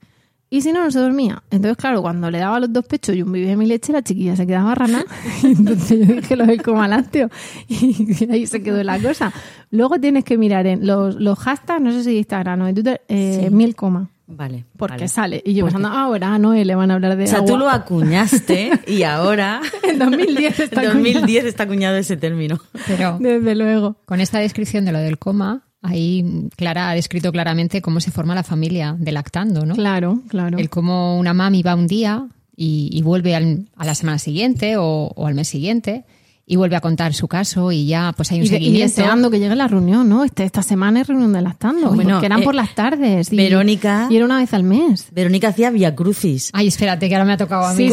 Y 0.48 0.60
si 0.60 0.72
no, 0.72 0.84
no 0.84 0.90
se 0.92 1.00
dormía. 1.00 1.42
Entonces, 1.50 1.76
claro, 1.76 2.02
cuando 2.02 2.30
le 2.30 2.38
daba 2.38 2.60
los 2.60 2.72
dos 2.72 2.84
pechos 2.86 3.16
y 3.16 3.22
un 3.22 3.32
bibe 3.32 3.48
de 3.48 3.56
mi 3.56 3.66
leche, 3.66 3.92
la 3.92 4.02
chiquilla 4.02 4.36
se 4.36 4.46
quedaba 4.46 4.74
rana. 4.76 5.04
Y 5.42 5.46
entonces 5.46 6.06
yo 6.06 6.14
dije 6.14 6.36
lo 6.36 6.46
del 6.46 6.62
coma 6.62 6.86
lácteo. 6.86 7.28
Y 7.68 8.30
ahí 8.30 8.46
se 8.46 8.62
quedó 8.62 8.80
la 8.84 9.00
cosa. 9.00 9.32
Luego 9.70 9.98
tienes 9.98 10.22
que 10.24 10.38
mirar 10.38 10.66
en 10.68 10.86
los, 10.86 11.16
los 11.16 11.36
hashtags, 11.38 11.80
no 11.82 11.90
sé 11.90 12.04
si 12.04 12.18
Instagram 12.18 12.60
o 12.62 12.68
en 12.68 12.74
Twitter, 12.76 13.00
eh, 13.08 13.46
Sí. 13.48 13.54
mil 13.54 13.74
coma. 13.74 14.10
Vale. 14.28 14.64
Porque 14.76 14.94
vale. 14.94 15.08
sale. 15.08 15.42
Y 15.44 15.54
yo 15.54 15.64
pensando, 15.64 15.88
ah, 15.88 16.02
ahora 16.02 16.34
a 16.34 16.38
Noé 16.38 16.64
le 16.64 16.74
van 16.74 16.90
a 16.90 16.94
hablar 16.94 17.16
de 17.16 17.24
O 17.24 17.26
sea, 17.26 17.38
agua. 17.38 17.48
tú 17.50 17.56
lo 17.58 17.70
acuñaste 17.70 18.70
y 18.86 19.02
ahora... 19.04 19.60
En 19.82 19.98
2010 19.98 20.60
está 20.60 20.82
En 20.82 20.88
2010 20.94 21.44
está 21.44 21.62
acuñado 21.64 21.96
ese 21.96 22.16
término. 22.16 22.60
Pero 22.86 23.18
Desde 23.20 23.54
luego. 23.56 23.96
con 24.04 24.20
esta 24.20 24.38
descripción 24.38 24.84
de 24.84 24.92
lo 24.92 24.98
del 24.98 25.18
coma, 25.18 25.62
ahí 25.82 26.48
Clara 26.56 26.90
ha 26.90 26.94
descrito 26.94 27.32
claramente 27.32 27.82
cómo 27.82 28.00
se 28.00 28.10
forma 28.10 28.34
la 28.34 28.42
familia 28.42 28.96
de 28.98 29.12
lactando, 29.12 29.64
¿no? 29.66 29.74
Claro, 29.74 30.22
claro. 30.28 30.58
El 30.58 30.68
cómo 30.70 31.18
una 31.18 31.34
mami 31.34 31.62
va 31.62 31.74
un 31.74 31.86
día 31.86 32.28
y, 32.56 32.88
y 32.92 33.02
vuelve 33.02 33.34
al- 33.34 33.68
a 33.76 33.84
la 33.84 33.94
semana 33.94 34.18
siguiente 34.18 34.76
o, 34.76 35.12
o 35.14 35.26
al 35.26 35.34
mes 35.34 35.48
siguiente 35.48 36.04
y 36.48 36.54
vuelve 36.54 36.76
a 36.76 36.80
contar 36.80 37.12
su 37.12 37.26
caso 37.26 37.72
y 37.72 37.86
ya 37.88 38.12
pues 38.16 38.30
hay 38.30 38.38
un 38.38 38.44
Y, 38.46 38.48
de- 38.48 38.56
y 38.56 38.58
seguimiento. 38.60 38.86
deseando 39.00 39.30
que 39.32 39.40
llegue 39.40 39.56
la 39.56 39.66
reunión, 39.66 40.08
¿no? 40.08 40.22
Este, 40.24 40.44
esta 40.44 40.62
semana 40.62 41.00
es 41.00 41.08
reunión 41.08 41.32
de 41.32 41.42
lactando. 41.42 41.90
Bueno, 41.90 42.10
porque 42.14 42.26
eran 42.26 42.40
eh, 42.42 42.44
por 42.44 42.54
las 42.54 42.72
tardes. 42.76 43.32
Y, 43.32 43.36
Verónica- 43.36 44.06
Y 44.10 44.16
era 44.16 44.24
una 44.24 44.38
vez 44.38 44.54
al 44.54 44.62
mes. 44.62 45.08
Verónica 45.10 45.48
hacía 45.48 45.70
Via 45.70 45.94
Crucis. 45.96 46.50
Ay, 46.52 46.68
espérate, 46.68 47.08
que 47.08 47.14
ahora 47.16 47.24
me 47.24 47.32
ha 47.32 47.36
tocado 47.36 47.64
a 47.66 47.74
mí. 47.74 47.86
Sí, 47.88 47.90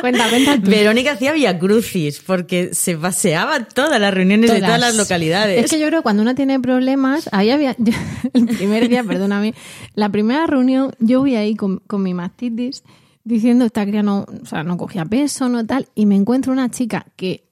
cuenta, 0.00 0.28
cuenta 0.28 0.56
tú. 0.62 0.70
Verónica 0.70 1.12
hacía 1.12 1.32
Via 1.32 1.58
Crucis 1.58 2.20
porque 2.24 2.70
se 2.72 2.96
paseaba 2.96 3.64
todas 3.64 4.00
las 4.00 4.12
reuniones 4.14 4.50
de 4.50 4.56
Todas. 4.58 4.68
todas 4.68 4.80
las 4.80 4.96
localidades. 4.96 5.64
Es 5.64 5.70
que 5.70 5.78
yo 5.80 5.86
creo 5.88 6.00
que 6.00 6.04
cuando 6.04 6.22
uno 6.22 6.34
tiene 6.34 6.60
problemas, 6.60 7.28
ahí 7.32 7.50
había, 7.50 7.74
yo- 7.78 7.92
el 8.32 8.46
primer 8.46 8.88
día, 8.88 9.02
perdóname, 9.04 9.54
la 9.94 10.08
primera 10.10 10.46
reunión, 10.46 10.92
yo 11.00 11.20
voy 11.20 11.34
ahí 11.36 11.56
con, 11.56 11.78
con 11.86 12.02
mi 12.02 12.14
mastitis 12.14 12.84
diciendo 13.26 13.64
esta 13.64 13.84
cría 13.84 14.02
no, 14.02 14.24
o 14.42 14.46
sea, 14.46 14.62
no 14.62 14.76
cogía 14.76 15.04
peso, 15.04 15.48
no 15.48 15.66
tal, 15.66 15.88
y 15.94 16.06
me 16.06 16.14
encuentro 16.14 16.52
una 16.52 16.70
chica 16.70 17.06
que 17.16 17.46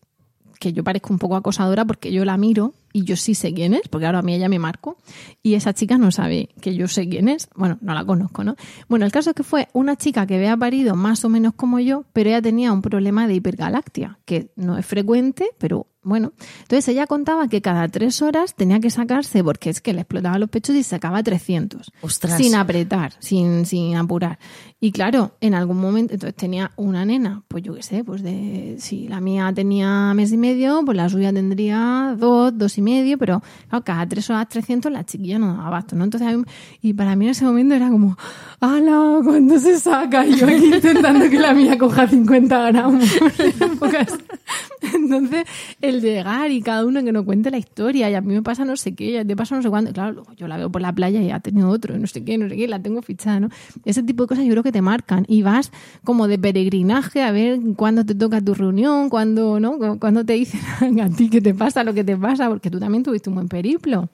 que 0.65 0.73
yo 0.73 0.83
parezco 0.83 1.13
un 1.13 1.19
poco 1.19 1.37
acosadora 1.37 1.85
porque 1.85 2.11
yo 2.11 2.25
la 2.25 2.39
miro 2.39 2.73
y 2.95 3.05
yo 3.05 3.17
sí 3.17 3.35
sé 3.35 3.53
quién 3.53 3.75
es, 3.75 3.89
porque 3.89 4.07
ahora 4.07 4.21
a 4.21 4.23
mí 4.23 4.35
ella 4.35 4.49
me 4.49 4.61
marco, 4.61 4.97
y 5.43 5.55
esa 5.55 5.75
chica 5.75 5.99
no 5.99 6.13
sabe 6.13 6.49
que 6.61 6.77
yo 6.77 6.87
sé 6.87 7.09
quién 7.09 7.29
es. 7.29 7.49
Bueno, 7.57 7.77
no 7.81 7.93
la 7.93 8.05
conozco, 8.05 8.45
¿no? 8.45 8.55
Bueno, 8.89 9.05
el 9.05 9.11
caso 9.11 9.31
es 9.31 9.37
que 9.37 9.43
fue 9.43 9.69
una 9.73 9.97
chica 9.97 10.27
que 10.27 10.37
había 10.37 10.57
parido 10.57 10.95
más 10.95 11.25
o 11.25 11.29
menos 11.29 11.55
como 11.55 11.81
yo, 11.81 12.05
pero 12.13 12.31
ella 12.31 12.41
tenía 12.41 12.73
un 12.73 12.83
problema 12.83 13.27
de 13.27 13.35
hipergalactia, 13.35 14.21
que 14.25 14.53
no 14.55 14.79
es 14.79 14.87
frecuente, 14.87 15.51
pero 15.59 15.89
bueno, 16.05 16.35
entonces 16.61 16.87
ella 16.89 17.07
contaba 17.09 17.49
que 17.49 17.61
cada 17.63 17.89
tres 17.89 18.23
horas 18.23 18.55
tenía 18.55 18.79
que 18.79 18.91
sacarse, 18.91 19.43
porque 19.43 19.71
es 19.71 19.81
que 19.81 19.93
le 19.93 20.03
explotaba 20.03 20.39
los 20.39 20.51
pechos 20.51 20.77
y 20.77 20.85
sacaba 20.85 21.23
300. 21.23 21.91
Ostras. 22.01 22.37
Sin 22.37 22.55
apretar, 22.55 23.15
sin, 23.19 23.67
sin 23.67 23.97
apurar. 23.97 24.39
Y 24.85 24.93
claro, 24.93 25.33
en 25.41 25.55
algún 25.55 25.81
momento, 25.81 26.13
entonces 26.13 26.37
tenía 26.37 26.73
una 26.77 27.07
nena, 27.07 27.43
pues 27.49 27.63
yo 27.63 27.73
qué 27.75 27.83
sé, 27.83 28.05
pues 28.05 28.23
de, 28.23 28.77
si 28.79 29.09
la 29.09 29.19
mía 29.19 29.51
tenía 29.55 30.13
mes 30.13 30.31
y 30.31 30.37
medio, 30.37 30.83
pues 30.85 30.95
la 30.95 31.09
suya 31.09 31.33
tendría 31.33 32.15
dos, 32.19 32.53
dos 32.55 32.77
y 32.77 32.83
medio, 32.83 33.17
pero 33.17 33.43
claro, 33.71 33.83
cada 33.83 34.07
tres 34.07 34.29
horas 34.29 34.47
300 34.51 34.93
la 34.93 35.03
chiquilla 35.07 35.39
no 35.39 35.47
daba 35.55 35.69
abasto, 35.69 35.97
¿no? 35.97 36.05
Entonces, 36.05 36.37
y 36.83 36.93
para 36.93 37.17
mí 37.17 37.25
en 37.25 37.31
ese 37.31 37.47
momento 37.47 37.75
era 37.75 37.89
como, 37.89 38.15
¡Hala! 38.61 39.21
¿Cuándo 39.25 39.59
se 39.59 39.79
saca? 39.81 40.27
Y 40.27 40.37
yo 40.37 40.47
aquí 40.47 40.67
intentando 40.75 41.31
que 41.31 41.39
la 41.39 41.55
mía 41.55 41.79
coja 41.79 42.07
50 42.07 42.71
gramos. 42.73 43.05
Entonces, 44.95 45.45
el 45.81 46.03
llegar 46.03 46.51
y 46.51 46.61
cada 46.61 46.85
uno 46.85 47.03
que 47.03 47.11
nos 47.11 47.25
cuente 47.25 47.51
la 47.51 47.57
historia, 47.57 48.11
y 48.11 48.15
a 48.15 48.21
mí 48.21 48.35
me 48.35 48.43
pasa 48.43 48.67
no 48.67 48.77
sé 48.77 48.95
qué, 48.95 49.13
y 49.13 49.17
a 49.17 49.23
ti 49.23 49.29
te 49.29 49.37
pasa 49.37 49.57
no 49.57 49.63
sé 49.63 49.71
cuándo. 49.71 49.95
Claro, 49.95 50.25
yo 50.37 50.47
la 50.47 50.59
veo 50.59 50.71
por 50.71 50.83
la 50.83 50.93
playa 50.93 51.23
y 51.23 51.31
ha 51.31 51.41
tenido 51.41 51.71
otro, 51.71 51.99
no 51.99 52.07
sé 52.07 52.23
qué, 52.23 52.37
no 52.37 52.51
sé 52.51 52.57
qué, 52.57 52.69
la 52.69 52.83
tengo 52.83 53.01
fichada, 53.01 53.41
¿no? 53.41 53.49
Ese 53.87 54.03
tipo 54.03 54.25
de 54.25 54.29
cosas 54.29 54.45
yo 54.45 54.51
creo 54.51 54.63
que 54.63 54.74
te 54.75 54.83
marcan. 54.83 55.25
Y 55.27 55.41
vas 55.43 55.71
como 56.05 56.29
de 56.29 56.39
peregrinaje 56.39 57.23
a 57.23 57.31
ver 57.33 57.59
cuándo 57.77 58.05
te 58.05 58.15
toca 58.15 58.43
tu 58.43 58.53
reunión, 58.55 59.09
cuándo, 59.09 59.59
¿no? 59.61 59.79
Cu- 59.79 59.99
Cuándo 59.99 60.23
te 60.27 60.35
dicen 60.35 60.61
a 61.01 61.09
ti 61.09 61.31
qué 61.31 61.41
te 61.41 61.55
pasa, 61.55 61.83
lo 61.85 61.95
que 61.95 62.05
te 62.05 62.17
pasa, 62.19 62.49
porque 62.51 62.71
tú 62.71 62.79
también 62.79 63.03
tuviste 63.03 63.31
un 63.31 63.37
buen 63.37 63.49
periplo. 63.49 64.11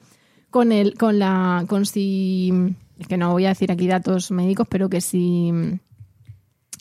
Con 0.49 0.71
el, 0.71 0.95
con 0.95 1.17
la, 1.19 1.65
con 1.67 1.85
si, 1.85 2.51
es 2.99 3.07
que 3.07 3.17
no 3.17 3.31
voy 3.31 3.45
a 3.45 3.49
decir 3.49 3.71
aquí 3.71 3.87
datos 3.87 4.31
médicos, 4.31 4.67
pero 4.69 4.89
que 4.89 5.01
si 5.01 5.49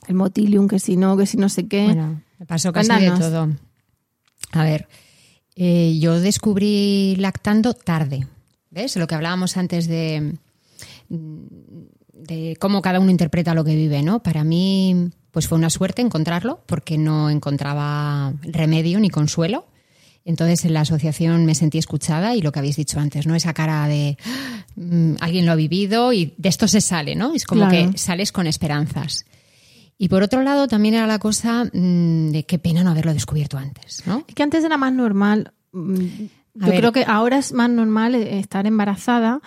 el 0.08 0.14
motilium, 0.14 0.66
que 0.68 0.78
si 0.78 0.96
no, 0.96 1.16
que 1.16 1.26
si 1.26 1.36
no 1.36 1.48
sé 1.48 1.66
qué. 1.68 1.84
Bueno, 1.84 2.20
me 2.38 2.46
pasó 2.46 2.72
casi 2.72 2.88
Cuéntanos. 2.88 3.18
de 3.18 3.24
todo. 3.24 3.48
A 4.52 4.64
ver, 4.64 4.88
eh, 5.54 5.96
yo 6.00 6.20
descubrí 6.20 7.14
lactando 7.16 7.74
tarde. 7.74 8.26
¿Ves? 8.70 8.96
Lo 8.96 9.06
que 9.06 9.14
hablábamos 9.14 9.56
antes 9.56 9.86
de, 9.86 10.34
de 12.30 12.56
cómo 12.60 12.80
cada 12.80 13.00
uno 13.00 13.10
interpreta 13.10 13.54
lo 13.54 13.64
que 13.64 13.74
vive, 13.74 14.02
¿no? 14.02 14.22
Para 14.22 14.44
mí, 14.44 15.10
pues 15.32 15.48
fue 15.48 15.58
una 15.58 15.68
suerte 15.70 16.00
encontrarlo, 16.02 16.62
porque 16.66 16.96
no 16.96 17.28
encontraba 17.28 18.32
remedio 18.42 19.00
ni 19.00 19.10
consuelo. 19.10 19.66
Entonces 20.24 20.64
en 20.64 20.74
la 20.74 20.82
asociación 20.82 21.44
me 21.46 21.54
sentí 21.54 21.78
escuchada 21.78 22.34
y 22.36 22.42
lo 22.42 22.52
que 22.52 22.58
habéis 22.58 22.76
dicho 22.76 23.00
antes, 23.00 23.26
¿no? 23.26 23.34
Esa 23.34 23.54
cara 23.54 23.88
de 23.88 24.16
mm, 24.76 25.14
alguien 25.20 25.46
lo 25.46 25.52
ha 25.52 25.56
vivido 25.56 26.12
y 26.12 26.34
de 26.36 26.48
esto 26.48 26.68
se 26.68 26.80
sale, 26.80 27.16
¿no? 27.16 27.34
Es 27.34 27.44
como 27.46 27.68
Claro. 27.68 27.90
que 27.92 27.98
sales 27.98 28.30
con 28.30 28.46
esperanzas. 28.46 29.24
Y 29.98 30.08
por 30.08 30.22
otro 30.22 30.42
lado, 30.42 30.68
también 30.68 30.94
era 30.94 31.06
la 31.06 31.18
cosa 31.18 31.64
mm, 31.72 32.30
de 32.30 32.44
qué 32.46 32.58
pena 32.58 32.84
no 32.84 32.90
haberlo 32.90 33.12
descubierto 33.12 33.58
antes, 33.58 34.02
¿no? 34.06 34.24
Es 34.28 34.34
que 34.34 34.42
antes 34.42 34.62
era 34.62 34.76
más 34.76 34.92
normal. 34.92 35.52
mm, 35.72 36.04
Yo 36.54 36.68
creo 36.74 36.92
que 36.92 37.04
ahora 37.06 37.38
es 37.38 37.52
más 37.52 37.70
normal 37.70 38.14
eh, 38.14 38.38
estar 38.38 38.66
embarazada 38.66 39.40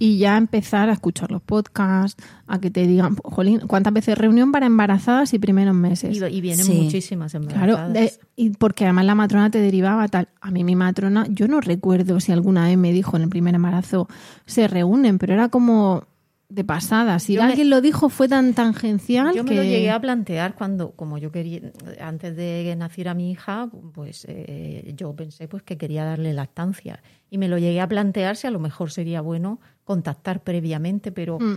y 0.00 0.16
ya 0.18 0.36
empezar 0.38 0.88
a 0.88 0.94
escuchar 0.94 1.30
los 1.30 1.42
podcasts, 1.42 2.20
a 2.46 2.58
que 2.58 2.70
te 2.70 2.86
digan, 2.86 3.14
jolín, 3.22 3.60
¿cuántas 3.68 3.92
veces 3.92 4.16
reunión 4.18 4.50
para 4.50 4.64
embarazadas 4.66 5.32
y 5.34 5.38
primeros 5.38 5.74
meses? 5.76 6.16
Y, 6.20 6.24
y 6.24 6.40
vienen 6.40 6.64
Sí. 6.66 6.72
muchísimas 6.72 7.32
Claro, 7.32 7.74
embarazadas. 7.74 7.92
de- 7.92 8.12
y 8.34 8.50
porque 8.50 8.84
además 8.86 9.04
la 9.04 9.14
matrona 9.14 9.50
te 9.50 9.60
derivaba 9.60 10.08
tal. 10.08 10.28
A 10.40 10.50
mí 10.50 10.64
mi 10.64 10.74
matrona, 10.74 11.26
yo 11.28 11.46
no 11.46 11.60
recuerdo 11.60 12.18
si 12.18 12.32
alguna 12.32 12.64
vez 12.66 12.78
me 12.78 12.92
dijo 12.92 13.16
en 13.18 13.24
el 13.24 13.28
primer 13.28 13.54
embarazo, 13.54 14.08
se 14.46 14.66
reúnen, 14.66 15.18
pero 15.18 15.34
era 15.34 15.50
como 15.50 16.04
de 16.48 16.64
pasada. 16.64 17.20
Si 17.20 17.34
Yo 17.34 17.42
me- 17.42 17.48
alguien 17.50 17.70
lo 17.70 17.80
dijo 17.80 18.08
fue 18.08 18.26
tan 18.26 18.54
tangencial 18.54 19.32
Yo 19.36 19.44
que... 19.44 19.50
me 19.50 19.56
lo 19.56 19.62
llegué 19.62 19.90
a 19.92 20.00
plantear 20.00 20.54
cuando, 20.56 20.90
como 20.92 21.16
yo 21.18 21.30
quería, 21.30 21.60
antes 22.00 22.34
de 22.34 22.62
que 22.64 22.74
naciera 22.74 23.14
mi 23.14 23.30
hija, 23.30 23.68
pues 23.94 24.24
eh, 24.28 24.92
yo 24.96 25.14
pensé 25.14 25.46
pues 25.46 25.62
que 25.62 25.76
quería 25.78 26.04
darle 26.04 26.32
lactancia. 26.32 27.02
Y 27.30 27.38
me 27.38 27.46
lo 27.46 27.56
llegué 27.58 27.80
a 27.80 27.86
plantear 27.88 28.34
si 28.34 28.48
a 28.48 28.50
lo 28.50 28.58
mejor 28.58 28.90
sería 28.90 29.20
bueno 29.20 29.60
contactar 29.94 30.36
previamente, 30.44 31.10
pero 31.10 31.38
Mm. 31.40 31.56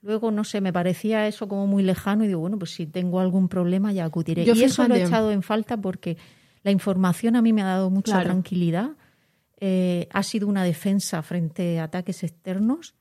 luego, 0.00 0.30
no 0.30 0.42
sé, 0.44 0.60
me 0.62 0.72
parecía 0.72 1.26
eso 1.26 1.46
como 1.48 1.66
muy 1.66 1.82
lejano 1.82 2.24
y 2.24 2.28
digo, 2.28 2.40
bueno, 2.40 2.58
pues 2.58 2.70
si 2.74 2.86
tengo 2.86 3.20
algún 3.20 3.48
problema 3.48 3.92
ya 3.92 4.06
acudiré. 4.06 4.44
Yo 4.46 4.54
y 4.54 4.62
eso 4.64 4.88
lo 4.88 4.94
he 4.94 5.02
echado 5.04 5.30
en 5.32 5.42
falta 5.42 5.76
porque 5.76 6.16
la 6.62 6.70
información 6.70 7.36
a 7.36 7.42
mí 7.42 7.52
me 7.52 7.60
ha 7.60 7.66
dado 7.66 7.90
mucha 7.90 8.12
Claro. 8.12 8.30
tranquilidad. 8.30 8.90
Eh, 9.60 10.08
ha 10.12 10.22
sido 10.22 10.48
una 10.48 10.64
defensa 10.64 11.22
frente 11.22 11.78
a 11.78 11.84
ataques 11.84 12.22
externos. 12.22 12.94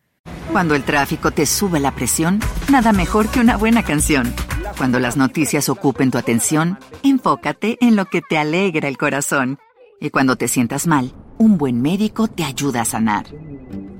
Cuando 0.51 0.75
el 0.75 0.83
tráfico 0.83 1.31
te 1.31 1.45
sube 1.45 1.79
la 1.79 1.91
presión, 1.95 2.39
nada 2.69 2.91
mejor 2.91 3.29
que 3.29 3.39
una 3.39 3.55
buena 3.57 3.83
canción. 3.83 4.33
Cuando 4.77 4.99
las 4.99 5.15
noticias 5.15 5.69
ocupen 5.69 6.11
tu 6.11 6.17
atención, 6.17 6.77
enfócate 7.03 7.77
en 7.79 7.95
lo 7.95 8.05
que 8.05 8.21
te 8.21 8.37
alegra 8.37 8.87
el 8.89 8.97
corazón. 8.97 9.57
Y 10.01 10.09
cuando 10.09 10.35
te 10.35 10.47
sientas 10.49 10.87
mal, 10.87 11.13
un 11.37 11.57
buen 11.57 11.81
médico 11.81 12.27
te 12.27 12.43
ayuda 12.43 12.81
a 12.81 12.85
sanar. 12.85 13.25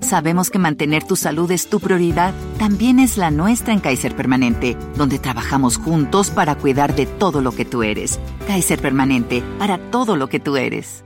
Sabemos 0.04 0.50
que 0.50 0.60
mantener 0.60 1.04
tu 1.04 1.16
salud 1.16 1.50
es 1.52 1.70
tu 1.70 1.80
prioridad, 1.80 2.34
también 2.60 3.00
es 3.00 3.18
la 3.18 3.32
nuestra 3.32 3.74
en 3.74 3.80
Kaiser 3.80 4.16
Permanente, 4.16 4.78
donde 4.96 5.18
trabajamos 5.18 5.78
juntos 5.78 6.30
para 6.30 6.56
cuidar 6.56 6.94
de 6.94 7.06
todo 7.06 7.42
lo 7.42 7.54
que 7.54 7.66
tú 7.66 7.84
eres. 7.84 8.20
Kaiser 8.46 8.82
Permanente, 8.82 9.42
para 9.58 9.78
todo 9.92 10.18
lo 10.18 10.28
que 10.28 10.40
tú 10.40 10.58
eres. 10.58 11.06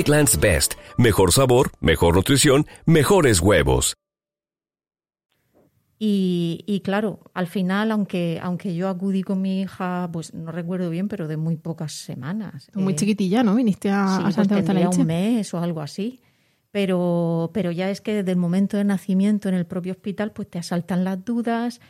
Eggland's 0.00 0.40
Best, 0.40 0.74
mejor 0.96 1.30
sabor, 1.30 1.72
mejor 1.80 2.14
nutrición, 2.16 2.66
mejores 2.86 3.40
huevos. 3.40 3.94
Y, 5.98 6.64
y 6.66 6.80
claro, 6.80 7.20
al 7.34 7.46
final, 7.46 7.90
aunque, 7.92 8.40
aunque 8.42 8.74
yo 8.74 8.88
acudí 8.88 9.22
con 9.22 9.42
mi 9.42 9.60
hija, 9.60 10.08
pues 10.10 10.32
no 10.32 10.50
recuerdo 10.52 10.88
bien, 10.88 11.08
pero 11.08 11.28
de 11.28 11.36
muy 11.36 11.58
pocas 11.58 11.92
semanas. 11.92 12.70
Muy 12.72 12.94
Eh, 12.94 12.96
chiquitilla, 12.96 13.42
¿no? 13.42 13.54
Viniste 13.54 13.90
a, 13.90 14.06
sí, 14.16 14.40
a 14.40 14.42
pues 14.42 14.48
de 14.48 14.88
un 14.88 15.06
mes 15.06 15.52
o 15.52 15.58
algo 15.58 15.82
así. 15.82 16.20
Pero, 16.70 17.50
pero 17.52 17.70
ya 17.70 17.90
es 17.90 18.00
que 18.00 18.14
desde 18.14 18.30
el 18.30 18.38
momento 18.38 18.78
de 18.78 18.84
nacimiento 18.84 19.50
en 19.50 19.54
el 19.54 19.66
propio 19.66 19.92
hospital, 19.92 20.32
pues 20.32 20.48
te 20.48 20.58
asaltan 20.58 21.04
las 21.04 21.22
dudas, 21.22 21.82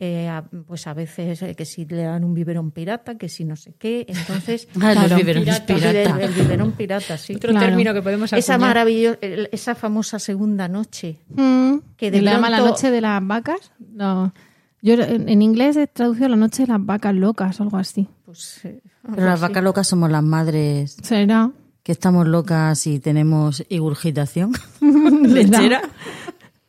eh, 0.00 0.28
a- 0.28 0.44
pues 0.66 0.86
a 0.86 0.94
veces 0.94 1.42
eh, 1.42 1.54
que 1.56 1.64
si 1.64 1.84
le 1.84 2.04
dan 2.04 2.22
un 2.22 2.32
biberón 2.32 2.70
pirata, 2.70 3.16
que 3.18 3.28
si 3.28 3.44
no 3.44 3.56
sé 3.56 3.74
qué. 3.78 4.06
Entonces, 4.08 4.68
Ah, 4.80 4.94
los 4.94 5.04
Claro, 5.06 5.16
biberones 5.16 5.60
pirata. 5.60 5.90
El, 5.90 6.20
el 6.20 6.32
biberón 6.32 6.72
pirata, 6.72 7.18
sí. 7.18 7.34
Otro 7.34 7.50
Claro. 7.50 7.66
término 7.66 7.92
que 7.92 8.00
podemos 8.02 8.32
Esa 8.32 8.54
acuñar. 8.54 8.68
maravillosa, 8.70 9.18
esa 9.20 9.74
famosa 9.74 10.18
segunda 10.20 10.68
noche. 10.68 11.18
Mm, 11.34 11.78
que 11.96 12.10
de 12.12 12.18
¿y 12.18 12.20
le 12.20 12.30
llama 12.30 12.48
la 12.48 12.58
noche 12.60 12.90
de 12.92 13.00
las 13.00 13.26
vacas? 13.26 13.72
No. 13.92 14.32
Yo 14.80 14.94
en, 14.94 15.28
en 15.28 15.42
inglés 15.42 15.76
he 15.76 15.88
traducido 15.88 16.28
la 16.28 16.36
noche 16.36 16.62
de 16.62 16.68
las 16.72 16.86
vacas 16.86 17.12
locas 17.14 17.58
o 17.58 17.64
algo 17.64 17.78
así. 17.78 18.06
Pues, 18.24 18.60
eh, 18.64 18.80
Pero 19.02 19.24
las 19.26 19.34
así. 19.34 19.42
vacas 19.42 19.64
locas 19.64 19.88
somos 19.88 20.08
las 20.12 20.22
madres 20.22 20.96
¿Será? 21.02 21.50
que 21.82 21.90
estamos 21.90 22.28
locas 22.28 22.86
y 22.86 23.00
tenemos 23.00 23.64
igurgitación 23.68 24.52
¿Será? 24.78 25.00
lechera. 25.34 25.82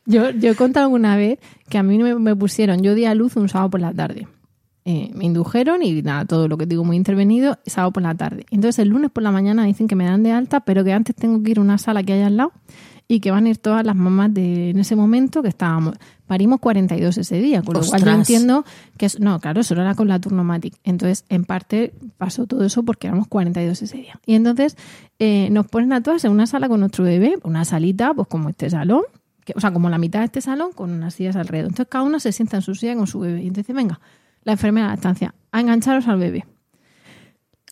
Yo, 0.10 0.32
yo 0.32 0.52
he 0.52 0.56
contado 0.56 0.88
alguna 0.88 1.16
vez 1.16 1.40
que 1.70 1.78
a 1.78 1.84
mí 1.84 1.98
me, 2.00 2.16
me 2.16 2.36
pusieron, 2.36 2.82
yo 2.82 2.96
di 2.96 3.06
a 3.06 3.14
luz 3.14 3.36
un 3.36 3.48
sábado 3.48 3.70
por 3.70 3.80
la 3.80 3.94
tarde. 3.94 4.28
Eh, 4.86 5.12
me 5.14 5.26
indujeron 5.26 5.84
y 5.84 6.02
nada, 6.02 6.26
todo 6.26 6.48
lo 6.48 6.58
que 6.58 6.66
digo 6.66 6.84
muy 6.84 6.98
intervenido, 6.98 7.60
sábado 7.68 7.92
por 7.92 8.02
la 8.02 8.16
tarde. 8.16 8.46
Entonces 8.50 8.80
el 8.80 8.90
lunes 8.90 9.12
por 9.12 9.22
la 9.22 9.32
mañana 9.32 9.64
dicen 9.66 9.88
que 9.88 9.96
me 9.96 10.06
dan 10.06 10.24
de 10.24 10.32
alta, 10.32 10.62
pero 10.62 10.84
que 10.84 10.94
antes 10.94 11.16
tengo 11.16 11.44
que 11.44 11.52
ir 11.52 11.60
a 11.60 11.62
una 11.62 11.78
sala 11.78 12.02
que 12.02 12.14
hay 12.14 12.22
al 12.22 12.38
lado 12.38 12.54
y 13.08 13.20
que 13.20 13.30
van 13.30 13.46
a 13.46 13.50
ir 13.50 13.58
todas 13.58 13.86
las 13.86 13.96
mamás 13.96 14.34
de 14.34 14.72
en 14.72 14.80
ese 14.80 14.96
momento 14.96 15.44
que 15.44 15.50
estábamos. 15.50 15.96
Parimos 16.26 16.60
42 16.60 17.20
ese 17.20 17.40
día, 17.40 17.62
con 17.62 17.76
lo 17.76 17.82
cual 17.82 18.04
yo 18.04 18.12
entiendo 18.12 18.66
que 18.98 19.06
es, 19.06 19.20
no, 19.20 19.40
claro, 19.40 19.62
eso 19.62 19.76
era 19.76 19.94
con 19.94 20.08
la 20.08 20.20
Turnomatic. 20.20 20.76
Entonces, 20.84 21.26
en 21.30 21.44
parte 21.44 21.94
pasó 22.18 22.48
todo 22.48 22.64
eso 22.66 22.82
porque 22.82 23.08
éramos 23.08 23.28
42 23.28 23.82
ese 23.82 23.98
día. 23.98 24.20
Y 24.26 24.36
entonces 24.36 24.76
eh, 25.20 25.50
nos 25.52 25.68
ponen 25.68 25.94
a 25.94 26.02
todas 26.02 26.24
en 26.26 26.32
una 26.32 26.48
sala 26.48 26.68
con 26.70 26.80
nuestro 26.80 27.04
bebé, 27.04 27.36
una 27.44 27.66
salita, 27.66 28.14
pues 28.14 28.28
como 28.28 28.50
este 28.50 28.70
salón, 28.70 29.04
que, 29.50 29.58
o 29.58 29.62
sea, 29.62 29.72
como 29.72 29.90
la 29.90 29.98
mitad 29.98 30.20
de 30.20 30.26
este 30.26 30.42
salón 30.42 30.72
con 30.74 30.92
unas 30.92 31.16
sillas 31.16 31.36
alrededor. 31.36 31.70
Entonces 31.70 31.88
cada 31.90 32.04
uno 32.04 32.20
se 32.20 32.32
sienta 32.32 32.58
en 32.58 32.62
su 32.62 32.76
silla 32.76 32.96
con 32.96 33.08
su 33.08 33.20
bebé. 33.20 33.42
Y 33.42 33.48
entonces, 33.48 33.76
venga, 33.76 34.00
la 34.44 34.54
enfermera 34.54 34.88
de 34.88 34.92
la 34.92 34.96
estancia, 34.96 35.34
a 35.52 35.60
engancharos 35.60 36.08
al 36.08 36.20
bebé. 36.20 36.46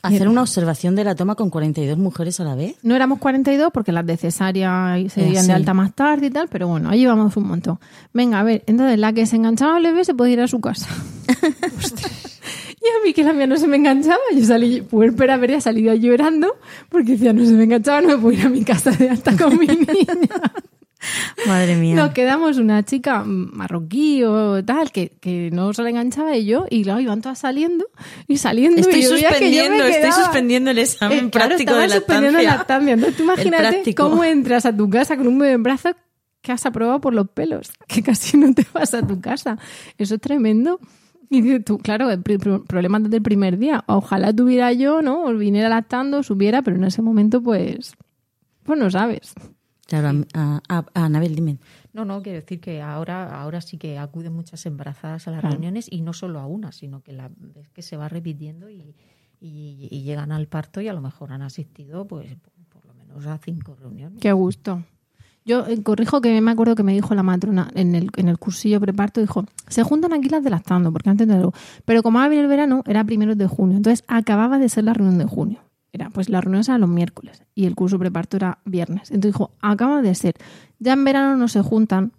Hacer 0.03 0.27
una 0.27 0.41
observación 0.41 0.95
de 0.95 1.03
la 1.03 1.15
toma 1.15 1.35
con 1.35 1.49
42 1.49 1.97
mujeres 1.97 2.39
a 2.39 2.43
la 2.43 2.55
vez. 2.55 2.75
No 2.83 2.95
éramos 2.95 3.19
42 3.19 3.71
porque 3.73 3.91
las 3.91 4.05
de 4.05 4.15
cesárea 4.15 4.95
se 5.09 5.23
dieron 5.23 5.41
sí. 5.41 5.47
de 5.47 5.53
alta 5.53 5.73
más 5.73 5.93
tarde 5.93 6.27
y 6.27 6.29
tal, 6.29 6.47
pero 6.49 6.67
bueno, 6.67 6.89
ahí 6.89 7.05
vamos 7.05 7.35
un 7.35 7.47
montón. 7.47 7.79
Venga, 8.13 8.39
a 8.39 8.43
ver, 8.43 8.63
entonces 8.67 8.99
la 8.99 9.11
que 9.13 9.25
se 9.25 9.35
enganchaba 9.35 9.77
al 9.77 9.83
bebé 9.83 10.05
se 10.05 10.13
podía 10.13 10.33
ir 10.33 10.41
a 10.41 10.47
su 10.47 10.61
casa. 10.61 10.87
y 11.27 12.87
a 12.87 13.03
mí 13.03 13.13
que 13.13 13.23
la 13.23 13.33
mía 13.33 13.47
no 13.47 13.57
se 13.57 13.67
me 13.67 13.77
enganchaba, 13.77 14.19
yo 14.35 14.45
salí, 14.45 14.81
puerpera 14.81 15.33
habría 15.33 15.59
salido 15.59 15.93
llorando 15.95 16.55
porque 16.89 17.13
decía, 17.13 17.33
no 17.33 17.43
se 17.43 17.53
me 17.53 17.63
enganchaba, 17.63 18.01
no 18.01 18.09
me 18.09 18.17
puedo 18.17 18.37
ir 18.37 18.45
a 18.45 18.49
mi 18.49 18.63
casa 18.63 18.91
de 18.91 19.09
alta 19.09 19.35
con 19.35 19.57
mi 19.57 19.67
niña. 19.67 19.85
Madre 21.47 21.75
mía. 21.75 21.95
Nos 21.95 22.11
quedamos 22.11 22.57
una 22.57 22.83
chica 22.83 23.23
marroquí 23.25 24.23
o 24.23 24.63
tal 24.63 24.91
que, 24.91 25.09
que 25.19 25.49
no 25.51 25.73
se 25.73 25.83
le 25.83 25.91
enganchaba 25.91 26.35
y 26.35 26.45
yo, 26.45 26.65
y 26.69 26.83
claro, 26.83 26.99
iban 26.99 27.21
todas 27.21 27.39
saliendo 27.39 27.85
y 28.27 28.37
saliendo. 28.37 28.81
Estoy 28.81 29.05
y 29.05 29.07
veía 29.07 29.29
que 29.29 29.35
suspendiendo, 29.35 29.83
estoy 29.83 30.11
suspendiendo 30.11 30.71
el 30.71 30.77
examen 30.79 31.25
Eh, 31.25 31.29
claro, 31.29 31.47
práctico 31.49 31.71
estaba 31.71 31.81
de 31.83 31.89
suspendiendo 31.89 32.39
lactancia. 32.39 32.57
lactancia. 32.57 32.93
Entonces 32.93 33.17
tú 33.17 33.23
imagínate 33.23 33.95
cómo 33.95 34.23
entras 34.23 34.65
a 34.65 34.75
tu 34.75 34.89
casa 34.89 35.17
con 35.17 35.27
un 35.27 35.39
bebé 35.39 35.53
en 35.53 35.63
brazos 35.63 35.93
que 36.41 36.51
has 36.51 36.65
aprobado 36.65 37.01
por 37.01 37.13
los 37.13 37.29
pelos, 37.29 37.71
que 37.87 38.01
casi 38.01 38.37
no 38.37 38.53
te 38.53 38.65
vas 38.73 38.93
a 38.93 39.05
tu 39.05 39.19
casa. 39.21 39.57
Eso 39.97 40.15
es 40.15 40.21
tremendo. 40.21 40.79
Y 41.29 41.59
tú, 41.59 41.77
claro, 41.77 42.09
el 42.09 42.21
problema 42.21 42.99
desde 43.01 43.17
el 43.17 43.23
primer 43.23 43.57
día. 43.57 43.83
Ojalá 43.87 44.31
tuviera 44.33 44.71
yo, 44.71 45.01
¿no? 45.01 45.25
O 45.25 45.33
viniera 45.33 45.67
lactando, 45.67 46.23
subiera, 46.23 46.61
pero 46.61 46.77
en 46.77 46.85
ese 46.85 47.01
momento, 47.01 47.41
pues, 47.43 47.95
pues 48.63 48.79
no 48.79 48.89
sabes. 48.89 49.33
Claro, 49.87 50.23
a, 50.33 50.61
a- 50.69 50.85
a 50.93 51.05
Anabel, 51.05 51.33
dime. 51.35 51.57
No, 51.93 52.05
no, 52.05 52.21
quiero 52.21 52.39
decir 52.41 52.59
que 52.59 52.81
ahora, 52.81 53.41
ahora 53.41 53.61
sí 53.61 53.77
que 53.77 53.97
acuden 53.97 54.33
muchas 54.33 54.65
embarazadas 54.65 55.27
a 55.27 55.31
las 55.31 55.39
Claro. 55.39 55.53
reuniones 55.53 55.87
y 55.91 56.01
no 56.01 56.13
solo 56.13 56.39
a 56.39 56.45
una, 56.45 56.71
sino 56.71 57.01
que 57.01 57.13
la 57.13 57.29
ves 57.37 57.69
que 57.69 57.81
se 57.81 57.95
va 57.97 58.09
repitiendo 58.09 58.69
y, 58.69 58.93
y- 59.39 59.87
y 59.89 60.01
llegan 60.03 60.31
al 60.31 60.47
parto 60.47 60.81
y 60.81 60.87
a 60.87 60.93
lo 60.93 61.01
mejor 61.01 61.31
han 61.31 61.41
asistido 61.41 62.05
pues 62.05 62.35
por 62.69 62.85
lo 62.85 62.93
menos 62.93 63.25
a 63.25 63.37
cinco 63.37 63.75
reuniones. 63.79 64.19
Qué 64.19 64.31
gusto. 64.33 64.83
Yo 65.45 65.65
eh, 65.65 65.81
corrijo 65.81 66.19
que 66.19 66.41
me 66.41 66.51
acuerdo 66.51 66.75
que 66.75 66.83
me 66.83 66.91
dijo 66.93 67.15
la 67.15 67.23
matrona 67.23 67.69
en 67.73 67.95
el, 67.95 68.09
en 68.17 68.27
el 68.27 68.37
cursillo 68.37 68.81
preparto, 68.81 69.21
dijo, 69.21 69.45
se 69.69 69.81
juntan 69.83 70.11
aquí 70.11 70.27
las 70.27 70.43
de 70.43 70.49
lactando, 70.49 70.91
porque 70.91 71.09
antes 71.09 71.25
de 71.25 71.35
algo. 71.35 71.53
Pero 71.85 72.03
como 72.03 72.19
va 72.19 72.25
a 72.25 72.27
venir 72.27 72.43
el 72.43 72.49
verano, 72.49 72.83
era 72.85 73.05
primeros 73.05 73.37
de 73.37 73.47
junio. 73.47 73.77
Entonces 73.77 74.03
acababa 74.09 74.59
de 74.59 74.67
ser 74.67 74.83
la 74.83 74.93
reunión 74.93 75.17
de 75.17 75.23
junio. 75.25 75.61
Era, 75.97 76.11
pues 76.11 76.29
la 76.29 76.41
reunión 76.41 76.63
era 76.63 76.77
los 76.77 76.89
miércoles 76.89 77.43
y 77.55 77.65
el 77.65 77.73
curso 77.73 77.97
preparto 77.97 78.37
era 78.37 78.59
viernes. 78.65 79.09
Entonces 79.09 79.33
dijo, 79.33 79.51
acaba 79.61 80.03
de 80.03 80.13
ser. 80.13 80.35
Ya 80.77 80.93
en 80.93 81.03
verano 81.03 81.35
no 81.35 81.47
se 81.47 81.61
juntan 81.63 82.11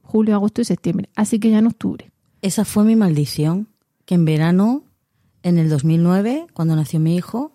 julio, 0.00 0.34
agosto 0.34 0.62
y 0.62 0.64
septiembre. 0.64 1.10
Así 1.14 1.38
que 1.38 1.50
ya 1.50 1.58
en 1.58 1.66
octubre. 1.66 2.10
Esa 2.40 2.64
fue 2.64 2.84
mi 2.84 2.96
maldición, 2.96 3.68
que 4.06 4.14
en 4.14 4.24
verano, 4.24 4.84
en 5.42 5.58
el 5.58 5.68
2009, 5.68 6.46
cuando 6.54 6.74
nació 6.74 7.00
mi 7.00 7.16
hijo, 7.16 7.52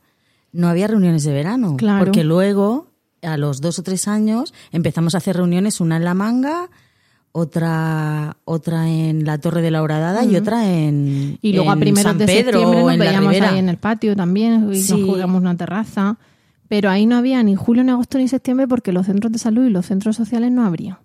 no 0.51 0.68
había 0.68 0.88
reuniones 0.88 1.24
de 1.24 1.34
verano. 1.34 1.76
Claro. 1.76 2.05
Porque 2.05 2.24
luego, 2.24 2.91
a 3.24 3.38
los 3.38 3.62
dos 3.62 3.80
o 3.80 3.84
tres 3.84 4.08
años, 4.08 4.53
empezamos 4.72 5.16
a 5.16 5.18
hacer 5.18 5.38
reuniones, 5.38 5.82
una 5.82 5.97
en 5.97 6.03
La 6.03 6.14
Manga, 6.14 6.70
otra 7.38 8.38
otra 8.45 8.89
en 8.89 9.23
la 9.25 9.38
Torre 9.38 9.61
de 9.61 9.71
la 9.71 9.81
Horadada 9.83 10.23
y 10.25 10.35
otra 10.35 10.69
en 10.71 11.38
Y 11.41 11.53
luego 11.53 11.71
en 11.71 11.77
a 11.77 11.79
primeros 11.79 12.11
San 12.11 12.17
de 12.17 12.25
Pedro 12.25 12.59
septiembre 12.59 12.81
nos 12.81 12.91
en 12.93 12.99
la 12.99 13.05
veíamos 13.05 13.41
ahí 13.41 13.59
en 13.59 13.69
el 13.69 13.77
patio 13.77 14.15
también 14.15 14.69
y 14.73 14.77
Sí. 14.81 14.93
nos 14.93 15.01
jugamos 15.09 15.41
una 15.41 15.55
terraza. 15.55 16.17
Pero 16.67 16.89
ahí 16.89 17.05
no 17.05 17.15
había 17.15 17.41
ni 17.43 17.55
julio, 17.55 17.83
ni 17.83 17.91
agosto, 17.91 18.17
ni 18.17 18.27
septiembre 18.27 18.67
porque 18.67 18.91
los 18.91 19.05
centros 19.05 19.31
de 19.31 19.39
salud 19.39 19.65
y 19.65 19.69
los 19.69 19.85
centros 19.85 20.15
sociales 20.17 20.51
no 20.51 20.65
habría. 20.65 20.99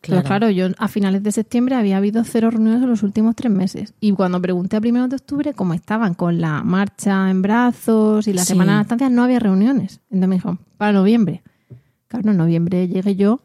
Claro. 0.00 0.22
Claro. 0.22 0.26
claro, 0.26 0.50
yo 0.50 0.66
a 0.78 0.88
finales 0.88 1.22
de 1.22 1.30
septiembre 1.32 1.76
había 1.76 1.98
habido 1.98 2.24
cero 2.24 2.50
reuniones 2.50 2.82
en 2.82 2.88
los 2.90 3.02
últimos 3.02 3.36
tres 3.36 3.52
meses. 3.52 3.94
Y 4.00 4.12
cuando 4.12 4.40
pregunté 4.42 4.76
a 4.76 4.80
primeros 4.80 5.08
de 5.10 5.16
octubre 5.16 5.52
cómo 5.54 5.72
estaban 5.74 6.14
con 6.14 6.40
la 6.40 6.62
marcha 6.64 7.30
en 7.30 7.42
brazos 7.42 8.26
y 8.26 8.32
la 8.32 8.42
Sí. 8.42 8.48
semana 8.48 8.72
de 8.72 8.78
lactancia, 8.78 9.08
no 9.10 9.22
había 9.22 9.38
reuniones. 9.38 10.00
Entonces 10.10 10.28
me 10.28 10.34
dijo, 10.36 10.58
para 10.78 10.92
noviembre. 10.92 11.42
Claro, 12.08 12.30
en 12.32 12.36
noviembre 12.36 12.88
llegué 12.88 13.14
yo 13.16 13.40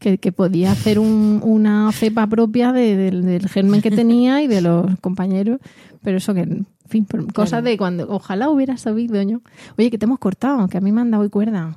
que, 0.00 0.18
que 0.18 0.32
podía 0.32 0.72
hacer 0.72 0.98
un- 0.98 1.40
una 1.44 1.92
cepa 1.92 2.26
propia 2.26 2.72
de- 2.72 2.96
del, 2.96 3.22
del 3.24 3.48
germen 3.48 3.80
que 3.82 3.90
tenía 3.92 4.42
y 4.42 4.48
de 4.48 4.60
los 4.62 4.98
compañeros. 5.00 5.60
Pero 6.02 6.16
eso 6.16 6.34
que, 6.34 6.40
en 6.40 6.66
fin, 6.88 7.06
cosas 7.34 7.62
de 7.62 7.76
cuando 7.76 8.06
ojalá 8.10 8.48
hubiera 8.50 8.76
sabido 8.78 9.22
yo. 9.22 9.42
Oye, 9.78 9.90
que 9.90 9.98
te 9.98 10.06
hemos 10.06 10.18
cortado, 10.18 10.66
que 10.68 10.78
a 10.78 10.80
mí 10.80 10.90
me 10.90 11.02
han 11.02 11.10
dado 11.12 11.22
hoy 11.22 11.28
cuerda. 11.30 11.76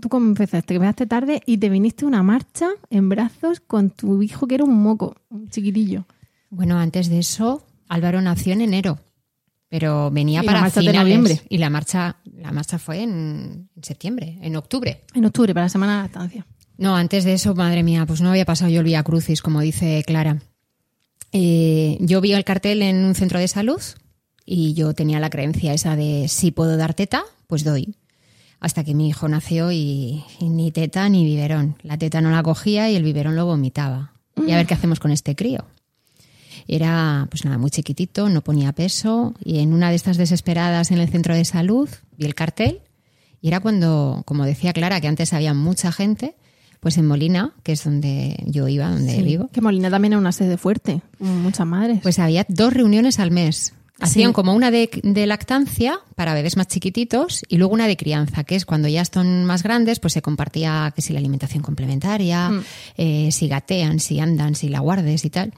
Tú 0.00 0.08
cómo 0.10 0.26
empezaste, 0.26 0.66
que 0.74 0.74
empezaste 0.76 1.06
tarde 1.06 1.40
y 1.46 1.56
te 1.58 1.70
viniste 1.70 2.04
a 2.04 2.08
una 2.08 2.22
marcha 2.22 2.68
en 2.90 3.08
brazos 3.08 3.60
con 3.60 3.88
tu 3.90 4.20
hijo 4.22 4.46
que 4.46 4.56
era 4.56 4.64
un 4.64 4.82
moco, 4.82 5.16
un 5.30 5.48
chiquitillo. 5.48 6.04
Bueno, 6.50 6.76
antes 6.78 7.08
de 7.08 7.18
eso, 7.20 7.64
Álvaro 7.88 8.20
nació 8.20 8.52
en 8.52 8.60
enero, 8.60 8.98
pero 9.68 10.10
venía 10.10 10.42
Y 10.42 10.44
la 10.46 10.52
para 10.52 10.60
marcha 10.60 10.80
de 10.80 10.86
finales. 10.88 11.02
noviembre. 11.04 11.40
Y 11.48 11.58
la 11.58 11.70
marcha, 11.70 12.16
la 12.24 12.52
marcha 12.52 12.78
fue 12.78 13.02
en, 13.02 13.70
en 13.74 13.82
septiembre, 13.84 14.38
en 14.42 14.56
octubre. 14.56 15.02
En 15.14 15.24
octubre, 15.24 15.54
para 15.54 15.64
la 15.66 15.70
semana 15.70 15.96
de 15.96 16.02
lactancia. 16.02 16.46
No, 16.78 16.96
antes 16.96 17.24
de 17.24 17.32
eso, 17.32 17.54
madre 17.54 17.82
mía, 17.82 18.04
pues 18.06 18.20
no 18.20 18.30
había 18.30 18.44
pasado 18.44 18.70
yo 18.70 18.80
el 18.80 18.86
Vía 18.86 19.02
Crucis, 19.02 19.40
como 19.40 19.60
dice 19.60 20.02
Clara. 20.06 20.42
Eh, 21.32 21.96
yo 22.00 22.20
vi 22.20 22.32
el 22.32 22.44
cartel 22.44 22.82
en 22.82 23.04
un 23.04 23.14
centro 23.14 23.38
de 23.38 23.48
salud 23.48 23.80
y 24.44 24.74
yo 24.74 24.94
tenía 24.94 25.20
la 25.20 25.30
creencia 25.30 25.74
esa 25.74 25.96
de 25.96 26.28
si 26.28 26.50
puedo 26.50 26.76
dar 26.76 26.94
teta, 26.94 27.24
pues 27.46 27.64
doy. 27.64 27.96
Hasta 28.60 28.84
que 28.84 28.94
mi 28.94 29.08
hijo 29.08 29.28
nació 29.28 29.72
y, 29.72 30.24
y 30.40 30.48
ni 30.48 30.70
teta 30.70 31.08
ni 31.08 31.24
biberón. 31.24 31.76
La 31.82 31.98
teta 31.98 32.20
no 32.20 32.30
la 32.30 32.42
cogía 32.42 32.90
y 32.90 32.96
el 32.96 33.02
biberón 33.02 33.36
lo 33.36 33.46
vomitaba. 33.46 34.12
Y 34.36 34.50
a 34.52 34.56
ver 34.56 34.66
qué 34.66 34.74
hacemos 34.74 35.00
con 35.00 35.10
este 35.10 35.34
crío. 35.34 35.66
Era, 36.68 37.26
pues 37.30 37.44
nada, 37.44 37.58
muy 37.58 37.70
chiquitito, 37.70 38.28
no 38.28 38.42
ponía 38.42 38.72
peso. 38.72 39.34
Y 39.44 39.60
en 39.60 39.72
una 39.72 39.90
de 39.90 39.96
estas 39.96 40.16
desesperadas 40.16 40.90
en 40.90 40.98
el 40.98 41.08
centro 41.08 41.34
de 41.34 41.44
salud 41.44 41.88
vi 42.16 42.26
el 42.26 42.34
cartel. 42.34 42.80
Y 43.40 43.48
era 43.48 43.60
cuando, 43.60 44.22
como 44.26 44.44
decía 44.44 44.72
Clara, 44.72 45.00
que 45.00 45.08
antes 45.08 45.32
había 45.32 45.54
mucha 45.54 45.92
gente, 45.92 46.36
pues 46.80 46.98
en 46.98 47.06
Molina, 47.06 47.52
que 47.62 47.72
es 47.72 47.84
donde 47.84 48.36
yo 48.46 48.68
iba, 48.68 48.90
donde 48.90 49.14
Sí, 49.16 49.22
vivo, 49.22 49.48
Que 49.52 49.60
Molina 49.60 49.90
también 49.90 50.12
era 50.12 50.20
una 50.20 50.32
sede 50.32 50.56
fuerte, 50.56 51.00
muchas 51.18 51.66
madres. 51.66 52.00
pues 52.02 52.18
había 52.18 52.44
dos 52.48 52.72
reuniones 52.72 53.18
al 53.18 53.30
mes. 53.30 53.72
Hacían 53.98 54.30
Sí. 54.30 54.34
como 54.34 54.52
una 54.52 54.70
de, 54.70 54.90
de 55.02 55.26
lactancia 55.26 55.98
para 56.16 56.34
bebés 56.34 56.58
más 56.58 56.66
chiquititos 56.68 57.42
y 57.48 57.56
luego 57.56 57.72
una 57.72 57.86
de 57.86 57.96
crianza, 57.96 58.44
que 58.44 58.54
es 58.54 58.66
cuando 58.66 58.88
ya 58.88 59.00
están 59.00 59.46
más 59.46 59.62
grandes, 59.62 60.00
pues 60.00 60.12
se 60.12 60.20
compartía 60.20 60.92
que 60.94 61.00
si 61.00 61.14
la 61.14 61.18
alimentación 61.18 61.62
complementaria, 61.62 62.50
Mm. 62.50 62.60
eh, 62.98 63.28
si 63.32 63.48
gatean, 63.48 63.98
si 63.98 64.20
andan, 64.20 64.54
si 64.54 64.68
la 64.68 64.80
guardes 64.80 65.24
y 65.24 65.30
tal. 65.30 65.54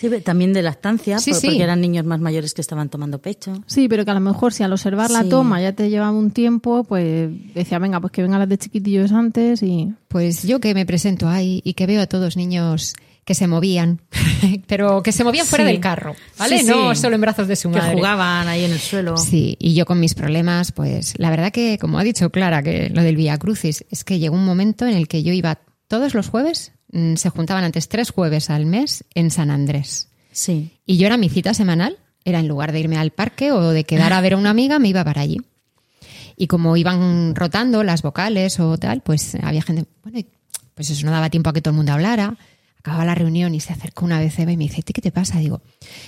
Sí, 0.00 0.08
también 0.24 0.52
de 0.54 0.62
lactancia, 0.62 1.18
Sí, 1.18 1.32
por- 1.32 1.40
sí. 1.40 1.46
porque 1.48 1.62
eran 1.62 1.80
niños 1.80 2.04
más 2.06 2.20
mayores 2.20 2.54
que 2.54 2.60
estaban 2.62 2.88
tomando 2.88 3.20
pecho. 3.20 3.62
Sí, 3.66 3.86
pero 3.88 4.04
que 4.04 4.10
a 4.10 4.14
lo 4.14 4.20
mejor 4.20 4.52
si 4.52 4.62
al 4.62 4.72
observar 4.72 5.10
la 5.10 5.22
Sí. 5.24 5.28
toma 5.28 5.60
ya 5.60 5.72
te 5.74 5.90
llevaba 5.90 6.10
un 6.12 6.30
tiempo, 6.30 6.84
pues 6.84 7.28
decía, 7.54 7.78
venga, 7.78 8.00
pues 8.00 8.10
que 8.12 8.22
vengan 8.22 8.38
las 8.40 8.48
de 8.48 8.56
chiquitillos 8.58 9.12
antes 9.12 9.62
y... 9.62 9.92
Pues 10.08 10.42
yo 10.44 10.58
que 10.58 10.74
me 10.74 10.86
presento 10.86 11.28
ahí 11.28 11.60
y 11.64 11.74
que 11.74 11.86
veo 11.86 12.00
a 12.00 12.06
todos 12.06 12.36
niños 12.36 12.94
que 13.26 13.34
se 13.34 13.46
movían, 13.46 14.00
pero 14.66 15.02
que 15.02 15.12
se 15.12 15.22
movían 15.22 15.46
fuera 15.46 15.64
Sí. 15.66 15.70
del 15.72 15.80
carro, 15.80 16.14
¿vale? 16.38 16.58
Sí, 16.60 16.66
no 16.66 16.94
solo 16.94 17.14
en 17.14 17.20
brazos 17.20 17.46
de 17.46 17.54
su 17.56 17.70
Que 17.70 17.78
madre. 17.78 17.94
jugaban 17.94 18.48
ahí 18.48 18.64
en 18.64 18.72
el 18.72 18.78
suelo. 18.80 19.16
Sí, 19.18 19.56
y 19.60 19.74
yo 19.74 19.84
con 19.86 20.00
mis 20.00 20.14
problemas, 20.14 20.72
pues 20.72 21.14
la 21.18 21.30
verdad 21.30 21.52
que, 21.52 21.78
como 21.78 21.98
ha 21.98 22.02
dicho 22.04 22.30
Clara, 22.30 22.62
que 22.62 22.88
lo 22.90 23.02
del 23.02 23.16
Via 23.16 23.38
Crucis, 23.38 23.84
es 23.90 24.02
que 24.04 24.18
llegó 24.18 24.34
un 24.34 24.44
momento 24.46 24.86
en 24.86 24.94
el 24.96 25.06
que 25.06 25.22
yo 25.22 25.32
iba 25.32 25.60
todos 25.86 26.14
los 26.14 26.28
jueves, 26.28 26.72
se 26.92 27.30
juntaban 27.30 27.64
antes 27.64 27.88
tres 27.88 28.10
jueves 28.10 28.50
al 28.50 28.66
mes 28.66 29.04
en 29.14 29.30
San 29.30 29.50
Andrés. 29.50 30.08
Sí. 30.32 30.78
Y 30.86 30.96
yo 30.96 31.06
era 31.06 31.16
mi 31.16 31.28
cita 31.28 31.54
semanal, 31.54 31.98
era 32.24 32.40
en 32.40 32.48
lugar 32.48 32.72
de 32.72 32.80
irme 32.80 32.96
al 32.96 33.10
parque 33.10 33.52
o 33.52 33.70
de 33.70 33.84
quedar 33.84 34.12
a 34.12 34.20
ver 34.20 34.34
a 34.34 34.36
una 34.36 34.50
amiga, 34.50 34.78
me 34.78 34.88
iba 34.88 35.04
para 35.04 35.22
allí. 35.22 35.40
Y 36.36 36.46
como 36.46 36.76
iban 36.76 37.34
rotando 37.34 37.82
las 37.82 38.02
vocales 38.02 38.60
o 38.60 38.78
tal, 38.78 39.02
pues 39.02 39.36
había 39.42 39.62
gente, 39.62 39.84
bueno, 40.02 40.20
pues 40.74 40.90
eso 40.90 41.04
no 41.04 41.12
daba 41.12 41.30
tiempo 41.30 41.50
a 41.50 41.52
que 41.52 41.60
todo 41.60 41.72
el 41.72 41.76
mundo 41.76 41.92
hablara. 41.92 42.36
Acababa 42.78 43.04
la 43.04 43.14
reunión 43.14 43.54
y 43.54 43.60
se 43.60 43.74
acercó 43.74 44.06
una 44.06 44.18
vez 44.18 44.38
Eva 44.38 44.52
y 44.52 44.56
me 44.56 44.64
dice, 44.64 44.82
¿qué 44.82 45.02
te 45.02 45.12
pasa? 45.12 45.38
Digo, 45.38 45.60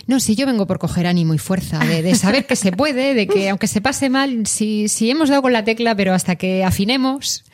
no, 0.06 0.20
si 0.20 0.34
yo 0.34 0.46
vengo 0.46 0.66
por 0.66 0.78
coger 0.78 1.06
ánimo 1.06 1.34
y 1.34 1.38
fuerza, 1.38 1.78
de, 1.80 2.00
de 2.00 2.14
saber 2.14 2.46
que 2.46 2.56
se 2.56 2.72
puede, 2.72 3.12
de 3.12 3.26
que 3.26 3.50
aunque 3.50 3.66
se 3.66 3.82
pase 3.82 4.08
mal, 4.08 4.46
si, 4.46 4.88
si 4.88 5.10
hemos 5.10 5.28
dado 5.28 5.42
con 5.42 5.52
la 5.52 5.64
tecla, 5.64 5.94
pero 5.94 6.14
hasta 6.14 6.36
que 6.36 6.64
afinemos, 6.64 7.44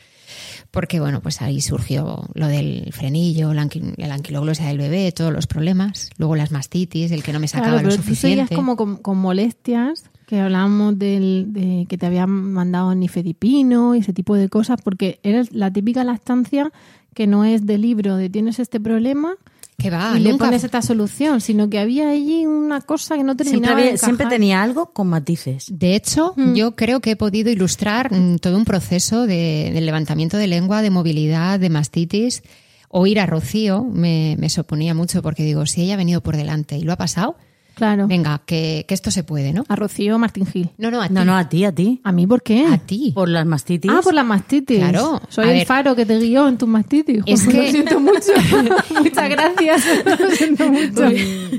porque 0.71 0.99
bueno, 0.99 1.21
pues 1.21 1.41
ahí 1.41 1.61
surgió 1.61 2.27
lo 2.33 2.47
del 2.47 2.89
frenillo, 2.93 3.53
la, 3.53 3.63
anqui- 3.65 3.93
la 3.97 4.13
anquiloglosia 4.13 4.67
del 4.67 4.77
bebé, 4.77 5.11
todos 5.11 5.33
los 5.33 5.47
problemas, 5.47 6.09
luego 6.17 6.35
las 6.35 6.51
mastitis, 6.51 7.11
el 7.11 7.23
que 7.23 7.33
no 7.33 7.39
me 7.39 7.47
sacaba 7.47 7.73
Claro, 7.79 7.89
lo 7.89 7.89
pero 7.95 8.03
tú 8.03 8.15
seguías 8.15 8.17
suficiente. 8.49 8.55
como 8.55 8.75
con, 8.75 8.97
con 8.97 9.17
molestias, 9.17 10.09
que 10.27 10.39
hablábamos 10.39 10.99
del, 10.99 11.47
de 11.49 11.87
que 11.89 11.97
te 11.97 12.05
habían 12.05 12.29
mandado 12.29 12.93
nifedipino 12.93 13.95
y 13.95 13.99
ese 13.99 14.13
tipo 14.13 14.35
de 14.35 14.47
cosas, 14.49 14.79
porque 14.83 15.19
eres 15.23 15.51
la 15.53 15.71
típica 15.73 16.03
lactancia 16.03 16.71
que 17.15 17.25
no 17.25 17.43
es 17.45 17.65
de 17.65 17.77
libro 17.79 18.15
de 18.15 18.29
tienes 18.29 18.59
este 18.59 18.79
problema 18.79 19.33
Que 19.79 19.89
va, 19.89 20.13
y 20.15 20.19
le 20.19 20.29
nunca- 20.31 20.45
pones 20.45 20.63
esta 20.63 20.81
solución, 20.81 21.41
sino 21.41 21.69
que 21.69 21.79
había 21.79 22.09
allí 22.09 22.45
una 22.45 22.81
cosa 22.81 23.15
que 23.17 23.23
no 23.23 23.35
terminaba 23.35 23.79
había- 23.79 23.97
siempre 23.97 24.27
tenía 24.27 24.61
algo 24.61 24.91
con 24.93 25.07
matices. 25.07 25.65
De 25.71 25.95
hecho, 25.95 26.33
Mm. 26.35 26.53
yo 26.53 26.75
creo 26.75 26.99
que 26.99 27.11
he 27.11 27.15
podido 27.15 27.49
ilustrar 27.49 28.13
mm, 28.13 28.39
todo 28.39 28.57
un 28.57 28.65
proceso 28.65 29.25
de, 29.25 29.71
levantamiento 29.81 30.37
de 30.37 30.47
lengua, 30.47 30.81
de 30.81 30.89
movilidad, 30.89 31.59
de 31.59 31.69
mastitis. 31.69 32.43
Oír 32.89 33.19
a 33.19 33.25
Rocío 33.25 33.83
me, 33.83 34.35
me 34.37 34.49
suponía 34.49 34.93
mucho 34.93 35.21
porque 35.21 35.43
digo, 35.43 35.65
si 35.65 35.81
ella 35.83 35.93
ha 35.93 35.97
venido 35.97 36.21
por 36.21 36.35
delante 36.35 36.77
y 36.77 36.81
lo 36.83 36.91
ha 36.93 36.97
pasado, 36.97 37.37
Claro. 37.79 38.07
Venga, 38.07 38.41
que, 38.45 38.85
que 38.87 38.93
esto 38.93 39.09
se 39.09 39.23
puede, 39.23 39.51
¿no? 39.53 39.63
A 39.67 39.75
Rocío 39.75 40.19
Martín 40.19 40.45
Gil. 40.45 40.69
No, 40.77 40.91
no, 40.91 41.01
a 41.01 41.07
ti. 41.07 41.13
No, 41.15 41.25
no, 41.25 41.35
a 41.37 41.49
ti, 41.49 41.63
a 41.65 41.71
ti. 41.73 41.99
¿A 42.03 42.11
mí 42.11 42.27
por 42.27 42.43
qué? 42.43 42.65
A 42.67 42.77
ti. 42.77 43.11
Por 43.15 43.29
las 43.29 43.45
mastitis. 43.45 43.89
Ah, 43.91 44.01
por 44.03 44.13
las 44.13 44.25
mastitis. 44.25 44.77
Claro. 44.79 45.21
Soy 45.29 45.45
A 45.47 45.51
el 45.51 45.57
ver. 45.59 45.65
faro 45.67 45.95
que 45.95 46.05
te 46.05 46.19
guió 46.19 46.47
en 46.47 46.57
tus 46.57 46.69
mastitis. 46.69 47.23
Es 47.25 47.45
Lo 47.47 47.51
que- 47.51 47.71
siento 47.71 47.99
mucho. 48.01 48.33
Muchas 49.01 49.29
gracias. 49.29 49.83
Lo 50.05 50.29
siento 50.31 50.69
mucho. 50.69 51.09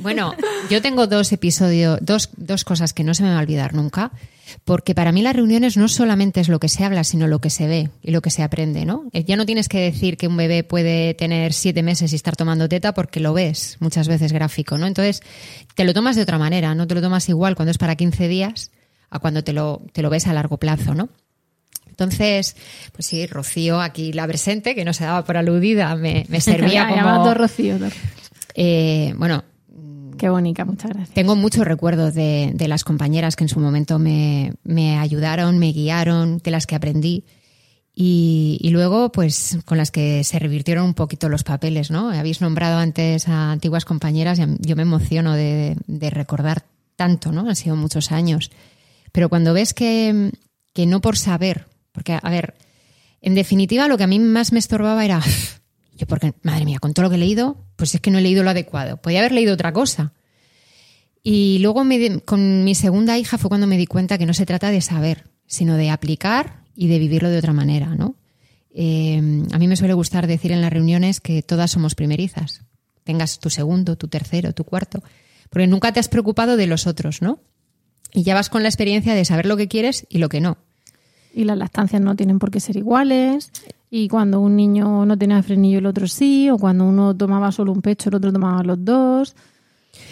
Bueno, 0.03 0.35
yo 0.71 0.81
tengo 0.81 1.07
dos 1.07 1.33
episodios, 1.33 1.99
dos, 2.03 2.29
dos 2.37 2.65
cosas 2.65 2.93
que 2.93 3.03
no 3.03 3.15
se 3.15 3.23
me 3.23 3.31
va 3.31 3.39
a 3.39 3.41
olvidar 3.41 3.75
nunca, 3.75 4.13
porque 4.65 4.95
para 4.95 5.13
mí 5.13 5.23
las 5.23 5.35
reuniones 5.37 5.77
no 5.77 5.89
solamente 5.89 6.41
es 6.41 6.49
lo 6.49 6.59
que 6.61 6.69
se 6.69 6.85
habla, 6.85 7.05
sino 7.05 7.27
lo 7.27 7.41
que 7.41 7.51
se 7.51 7.67
ve 7.67 7.91
y 8.03 8.11
lo 8.11 8.21
que 8.23 8.31
se 8.31 8.43
aprende, 8.43 8.85
¿no? 8.85 9.05
Eh, 9.13 9.25
Ya 9.25 9.37
no 9.37 9.47
tienes 9.47 9.69
que 9.69 9.79
decir 9.81 10.17
que 10.17 10.29
un 10.29 10.37
bebé 10.37 10.65
puede 10.65 11.15
tener 11.15 11.53
siete 11.53 11.83
meses 11.83 12.13
y 12.13 12.17
estar 12.17 12.37
tomando 12.37 12.69
teta 12.69 12.95
porque 12.95 13.21
lo 13.21 13.33
ves 13.33 13.77
muchas 13.81 14.09
veces 14.09 14.33
gráfico, 14.33 14.79
¿no? 14.79 14.87
Entonces, 14.87 15.23
te 15.75 15.85
lo 15.85 15.95
tomas 15.95 16.17
de 16.17 16.23
otra 16.23 16.39
manera, 16.39 16.75
no 16.75 16.87
te 16.87 16.95
lo 16.95 17.01
tomas 17.01 17.29
igual 17.29 17.55
cuando 17.57 17.71
es 17.71 17.79
para 17.79 17.97
15 17.97 18.29
días 18.29 18.71
a 19.11 19.19
cuando 19.19 19.43
te 19.43 19.53
lo, 19.53 19.83
te 19.93 20.03
lo 20.03 20.11
ves 20.11 20.27
a 20.27 20.33
largo 20.33 20.57
plazo, 20.59 20.95
¿no? 20.95 21.09
Entonces, 21.89 22.57
pues 22.93 23.07
sí, 23.07 23.27
Rocío, 23.27 23.81
aquí 23.81 24.13
la 24.13 24.27
presente, 24.27 24.75
que 24.75 24.85
no 24.87 24.93
se 24.95 25.05
daba 25.05 25.25
por 25.25 25.37
aludida, 25.37 25.95
me, 25.97 26.25
me 26.29 26.41
servía 26.41 26.89
como... 26.89 27.35
Rocío. 27.35 27.77
eh, 28.55 29.13
bueno, 29.19 29.45
Qué 30.21 30.29
bonita, 30.29 30.67
muchas 30.67 30.91
gracias. 30.91 31.15
tengo 31.15 31.35
muchos 31.35 31.65
recuerdos 31.65 32.13
de, 32.13 32.51
de 32.55 32.69
las 32.69 32.85
compañeras 32.85 33.37
que 33.37 33.45
en 33.45 33.49
su 33.49 33.59
momento 33.59 33.99
me, 33.99 34.53
me 34.65 34.99
ayudaron, 34.99 35.59
me 35.59 35.73
guiaron, 35.73 36.37
de 36.45 36.51
las 36.51 36.67
que 36.67 36.75
aprendí. 36.75 37.25
Y, 37.95 38.69
luego, 38.71 39.13
pues, 39.13 39.59
con 39.65 39.79
las 39.79 39.91
que 39.91 40.23
se 40.23 40.39
revirtieron 40.39 40.85
un 40.85 40.93
poquito 40.93 41.31
los 41.31 41.43
papeles, 41.43 41.91
¿no? 41.91 42.11
Habéis 42.11 42.43
nombrado 42.43 42.77
antes 42.79 43.29
a 43.29 43.51
antiguas 43.51 43.87
compañeras 43.87 44.39
y 44.39 44.43
yo 44.61 44.77
me 44.77 44.83
emociono 44.83 45.33
de, 45.33 45.79
de 45.87 46.11
recordar 46.11 46.67
tanto, 46.97 47.33
¿no? 47.33 47.49
Han 47.49 47.57
sido 47.57 47.75
muchos 47.75 48.13
años. 48.13 48.51
Pero 49.13 49.31
cuando 49.31 49.55
ves 49.55 49.73
que, 49.73 50.33
que 50.75 50.85
no 50.85 51.01
por 51.01 51.17
saber, 51.17 51.67
porque, 51.93 52.19
a 52.23 52.29
ver, 52.29 52.57
en 53.23 53.35
definitiva, 53.35 53.89
lo 53.89 53.97
que 53.97 54.05
a 54.05 54.07
mí 54.07 54.19
más 54.19 54.53
me 54.53 54.59
estorbaba 54.59 55.03
era, 55.03 55.23
yo 55.97 56.07
porque, 56.07 56.35
madre 56.43 56.67
mía, 56.67 56.79
con 56.79 56.93
todo 56.93 57.05
lo 57.05 57.09
que 57.09 57.17
he 57.17 57.21
leído, 57.21 57.57
pues 57.81 57.95
es 57.95 58.03
que 58.03 58.11
no 58.11 58.19
he 58.19 58.21
leído 58.21 58.43
lo 58.43 58.51
adecuado. 58.51 58.99
Podía 58.99 59.21
haber 59.21 59.33
leído 59.33 59.55
otra 59.55 59.73
cosa. 59.73 60.13
Y 61.23 61.61
luego 61.61 61.83
con 62.27 62.65
mi 62.65 62.75
segunda 62.75 63.17
hija 63.17 63.39
fue 63.39 63.49
cuando 63.49 63.67
me 63.67 63.79
di 63.79 63.87
cuenta 63.87 64.19
que 64.19 64.27
no 64.27 64.35
se 64.35 64.45
trata 64.45 64.71
de 64.71 64.83
saber, 64.83 65.25
sino 65.47 65.77
de 65.79 65.89
aplicar 65.89 66.63
y 66.77 66.89
de 66.89 66.99
vivirlo 66.99 67.31
de 67.31 67.39
otra 67.39 67.55
manera, 67.55 67.95
¿no? 67.95 68.17
Eh, 68.75 69.17
a 69.51 69.59
mí 69.59 69.67
me 69.67 69.77
suele 69.77 69.95
gustar 69.95 70.27
decir 70.27 70.53
en 70.53 70.61
las 70.61 70.71
reuniones 70.71 71.23
que 71.23 71.41
todas 71.41 71.71
somos 71.71 71.95
primerizas. 71.95 72.65
Tengas 73.03 73.39
tu 73.39 73.49
segundo, 73.49 73.97
tu 73.97 74.09
tercero, 74.09 74.53
tu 74.53 74.65
cuarto. 74.65 75.03
Porque 75.49 75.67
nunca 75.67 75.91
te 75.91 76.01
has 76.01 76.09
preocupado 76.09 76.59
de 76.59 76.67
los 76.67 76.87
otros, 76.87 77.23
¿no? 77.23 77.41
Y 78.13 78.25
ya 78.25 78.35
vas 78.35 78.51
con 78.51 78.63
la 78.63 78.69
experiencia 78.69 79.15
de 79.15 79.25
saber 79.25 79.47
lo 79.47 79.57
que 79.57 79.69
quieres 79.69 80.07
y 80.11 80.19
lo 80.19 80.29
que 80.29 80.43
no. 80.43 80.59
Y 81.33 81.45
las 81.45 81.57
lactancias 81.57 82.03
no 82.03 82.15
tienen 82.15 82.39
por 82.39 82.51
qué 82.51 82.61
ser 82.61 82.77
iguales. 82.77 83.51
Y 83.91 84.09
cuando 84.09 84.41
un 84.41 84.55
niño 84.57 85.05
no 85.05 85.19
tenía 85.19 85.43
frenillo 85.43 85.79
el 85.79 85.87
otro 85.87 86.07
sí, 86.07 86.49
o 86.49 86.57
cuando 86.59 86.85
uno 86.85 87.17
tomaba 87.17 87.51
solo 87.51 87.73
un 87.73 87.83
pecho, 87.83 88.09
el 88.09 88.15
otro 88.17 88.33
tomaba 88.33 88.63
los 88.63 88.85
dos, 88.85 89.35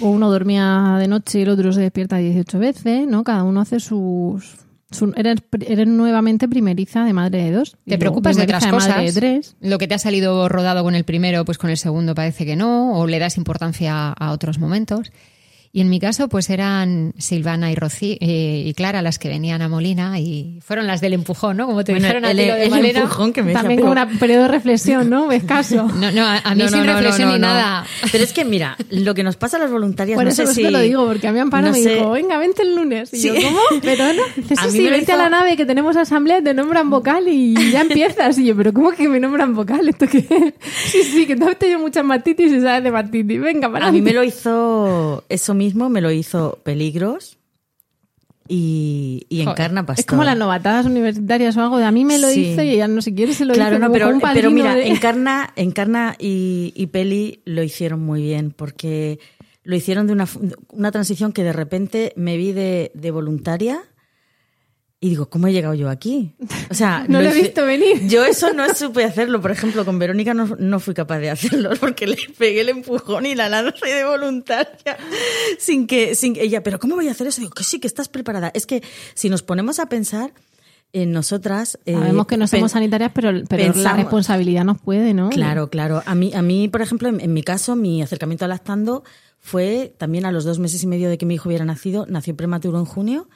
o 0.01 0.09
uno 0.11 0.31
dormía 0.31 0.97
de 0.99 1.07
noche 1.07 1.39
y 1.39 1.43
el 1.43 1.51
otro 1.51 1.73
se 1.73 1.83
despierta 1.83 2.17
18 2.17 2.59
veces, 2.59 3.07
¿no? 3.07 3.23
Cada 3.23 3.45
uno 3.45 3.61
hace 3.61 3.79
sus... 3.79 4.57
su- 4.91 5.13
eres, 5.17 5.37
eres 5.67 5.87
nuevamente 5.87 6.49
primeriza 6.49 7.05
de 7.05 7.13
madre 7.13 7.45
de 7.45 7.53
dos. 7.53 7.77
Te 7.87 7.99
preocupas 7.99 8.37
de 8.37 8.43
otras 8.43 8.65
primeriza 8.65 8.89
madre 8.91 9.05
cosas. 9.05 9.15
de 9.15 9.21
tres. 9.21 9.57
Lo 9.61 9.79
que 9.79 9.87
te 9.87 9.95
ha 9.95 9.99
salido 9.99 10.49
rodado 10.49 10.83
con 10.83 10.97
el 10.97 11.05
primero, 11.05 11.45
pues 11.45 11.57
con 11.59 11.71
el 11.71 11.77
segundo 11.77 12.17
parece 12.17 12.45
que 12.45 12.57
no, 12.57 12.99
o 12.99 13.07
le 13.07 13.21
das 13.21 13.37
importancia 13.37 14.09
a 14.11 14.33
otros 14.33 14.59
momentos. 14.59 15.13
Y 15.73 15.81
en 15.83 15.91
mi 15.91 16.01
caso, 16.01 16.29
pues 16.29 16.49
eran 16.51 17.13
Silvana 17.19 17.71
y 17.71 17.75
Rocío 17.75 18.17
eh, 18.21 18.65
y 18.67 18.73
Clara 18.75 19.03
las 19.03 19.19
que 19.19 19.29
venían 19.29 19.61
a 19.63 19.69
Molina 19.69 20.19
y 20.19 20.59
fueron 20.63 20.87
las 20.87 21.01
del 21.01 21.13
empujón, 21.13 21.57
¿no? 21.59 21.67
Como 21.67 21.85
te 21.85 21.93
Bueno, 21.93 22.07
dijeron 22.07 22.25
a 22.25 22.31
el- 22.31 22.39
ti 22.39 22.47
lo 22.47 22.55
de 22.55 22.65
el 22.65 22.97
empujón 22.97 23.33
que 23.33 23.43
me 23.43 23.53
También 23.53 23.81
con 23.81 23.97
un 23.99 24.19
periodo 24.19 24.43
de 24.45 24.49
reflexión, 24.49 25.11
¿no? 25.11 25.31
Escaso. 25.39 25.87
No, 26.01 26.11
no, 26.11 26.25
a, 26.25 26.39
a 26.39 26.55
mí 26.55 26.63
No, 26.63 26.69
sin 26.69 26.79
no, 26.87 26.93
reflexión 26.95 27.29
no, 27.29 27.35
ni 27.35 27.41
no. 27.41 27.49
nada. 27.49 27.85
Pero 28.11 28.25
es 28.25 28.33
que, 28.33 28.45
mira, 28.45 28.77
lo 28.91 29.15
que 29.15 29.23
nos 29.23 29.37
pasa 29.37 29.59
a 29.59 29.61
las 29.61 29.71
voluntarias, 29.71 30.17
Por 30.17 30.25
no 30.25 30.31
eso 30.31 30.47
sé 30.47 30.55
si... 30.55 30.63
te 30.63 30.71
lo 30.71 30.81
digo, 30.81 31.07
porque 31.07 31.29
a 31.29 31.33
mí 31.33 31.39
Amparo 31.39 31.67
no 31.67 31.73
me 31.73 31.79
sé- 31.83 31.95
dijo, 31.97 32.11
venga, 32.13 32.39
vente 32.39 32.63
el 32.63 32.75
lunes. 32.75 33.13
Y 33.13 33.19
Sí. 33.19 33.29
yo, 33.29 33.35
¿cómo? 33.35 33.59
Pero 33.83 34.05
no. 34.15 34.23
Dice, 34.37 34.55
A 34.57 34.65
sí, 34.65 34.71
sí, 34.79 34.89
vente 34.89 35.13
a 35.13 35.17
hizo- 35.17 35.23
la 35.23 35.29
nave 35.31 35.57
que 35.57 35.67
tenemos 35.67 35.97
asamblea, 35.97 36.43
te 36.43 36.55
nombran 36.55 36.89
vocal 36.89 37.29
y 37.29 37.55
ya 37.71 37.83
empiezas. 37.83 38.39
Y 38.39 38.47
yo, 38.47 38.57
¿pero 38.57 38.73
cómo 38.73 38.91
que 38.93 39.07
me 39.09 39.21
nombran 39.21 39.55
vocal? 39.55 39.87
¿Esto 39.89 40.07
qué? 40.07 40.25
Sí, 40.89 41.03
sí, 41.03 41.27
que 41.27 41.37
tú 41.37 41.47
has 41.49 41.59
tenido 41.59 41.79
muchas 41.79 42.05
matitis 42.05 42.51
y 42.53 42.61
sabes 42.61 42.83
de 42.85 42.91
matitis. 42.91 43.41
Venga, 43.41 43.71
para 43.71 43.89
A 43.89 43.93
mí 43.93 44.01
me 44.01 44.13
lo 44.13 44.25
hizo, 44.25 45.25
eso 45.29 45.55
mismo, 45.59 45.91
me 45.91 46.01
lo 46.01 46.11
hizo 46.11 46.59
Peligros 46.63 47.37
y, 48.51 49.27
y 49.29 49.43
Encarna 49.43 49.85
Pastor. 49.85 50.01
Es 50.01 50.07
como 50.07 50.25
las 50.25 50.39
novatadas 50.39 50.87
universitarias 50.87 51.55
o 51.57 51.61
algo 51.63 51.77
de 51.79 51.85
a 51.85 51.91
mí 51.93 52.05
me 52.07 52.19
lo 52.19 52.29
Sí. 52.29 52.47
hizo 52.53 52.63
y 52.63 52.71
ella 52.71 52.89
no 52.89 53.03
si 53.03 53.15
quiere 53.15 53.35
se 53.35 53.45
lo 53.45 53.53
Claro, 53.53 53.73
dice 53.73 53.81
no, 53.81 53.87
como 53.89 53.93
pero, 53.95 54.07
un 54.09 54.21
pero 54.21 54.23
padrino 54.33 54.51
mira, 54.51 54.75
de- 54.75 54.89
Encarna, 54.89 55.53
Encarna 55.57 56.17
y, 56.19 56.73
y 56.75 56.87
Peli 56.87 57.43
lo 57.45 57.63
hicieron 57.63 58.01
muy 58.01 58.23
bien 58.23 58.53
porque 58.57 59.19
lo 59.65 59.77
hicieron 59.77 60.07
de 60.07 60.15
una, 60.15 60.27
una 60.73 60.91
transición 60.93 61.33
que 61.33 61.45
de 61.45 61.53
repente 61.53 62.15
me 62.17 62.39
vi 62.39 62.53
de, 62.53 62.91
de 62.95 63.11
voluntaria 63.11 63.81
y 65.01 65.11
digo, 65.11 65.31
¿cómo 65.31 65.47
he 65.47 65.53
llegado 65.53 65.75
yo 65.75 65.89
aquí? 65.91 66.35
O 66.71 66.75
sea, 66.75 67.05
No 67.09 67.23
lo 67.23 67.29
he 67.29 67.35
visto 67.35 67.65
venir. 67.65 68.07
Yo 68.09 68.25
eso 68.25 68.53
no 68.53 68.75
supe 68.75 69.05
hacerlo. 69.05 69.41
Por 69.41 69.53
ejemplo, 69.53 69.85
con 69.85 69.99
Verónica 70.01 70.35
no, 70.35 70.57
no 70.59 70.81
fui 70.81 70.93
capaz 70.93 71.19
de 71.21 71.31
hacerlo 71.31 71.71
porque 71.81 72.07
le 72.09 72.17
pegué 72.37 72.63
el 72.63 72.69
empujón 72.71 73.25
y 73.27 73.37
la 73.37 73.49
lancé 73.49 73.87
de 73.87 74.05
voluntaria 74.05 74.97
sin 75.59 75.87
que, 75.87 76.17
sin 76.17 76.35
que 76.35 76.43
ella, 76.43 76.63
pero 76.65 76.79
¿cómo 76.81 76.97
voy 76.97 77.07
a 77.09 77.13
hacer 77.13 77.29
eso? 77.29 77.41
Digo, 77.41 77.53
que 77.53 77.63
sí, 77.63 77.79
que 77.79 77.87
estás 77.87 78.09
preparada. 78.09 78.51
Es 78.55 78.67
que 78.67 78.83
si 79.15 79.29
nos 79.29 79.43
ponemos 79.45 79.79
a 79.79 79.87
pensar 79.87 80.33
en 80.93 81.13
nosotras... 81.13 81.79
eh, 81.87 81.93
Sabemos 81.93 82.27
que 82.27 82.37
no 82.37 82.49
somos 82.49 82.73
sanitarias, 82.73 83.13
pero, 83.15 83.31
pero 83.49 83.73
la 83.75 83.93
responsabilidad 83.95 84.65
nos 84.65 84.81
puede, 84.81 85.15
¿no? 85.15 85.29
Claro, 85.31 85.69
claro. 85.69 86.03
A 86.07 86.15
mí, 86.17 86.33
a 86.35 86.43
mí 86.43 86.69
por 86.69 86.83
ejemplo, 86.83 87.09
en, 87.09 87.21
en 87.21 87.33
mi 87.33 87.43
caso, 87.45 87.77
mi 87.77 88.03
acercamiento 88.03 88.47
a 88.47 88.49
lactando 88.49 89.05
fue 89.39 89.95
también 89.97 90.27
a 90.27 90.33
los 90.33 90.45
dos 90.45 90.59
meses 90.59 90.83
y 90.83 90.87
medio 90.89 91.09
de 91.09 91.19
que 91.19 91.27
mi 91.27 91.35
hijo 91.35 91.49
hubiera 91.49 91.65
nacido. 91.65 92.05
Nació 92.09 92.35
prematuro 92.35 92.79
en 92.81 92.85
junio. 92.85 93.29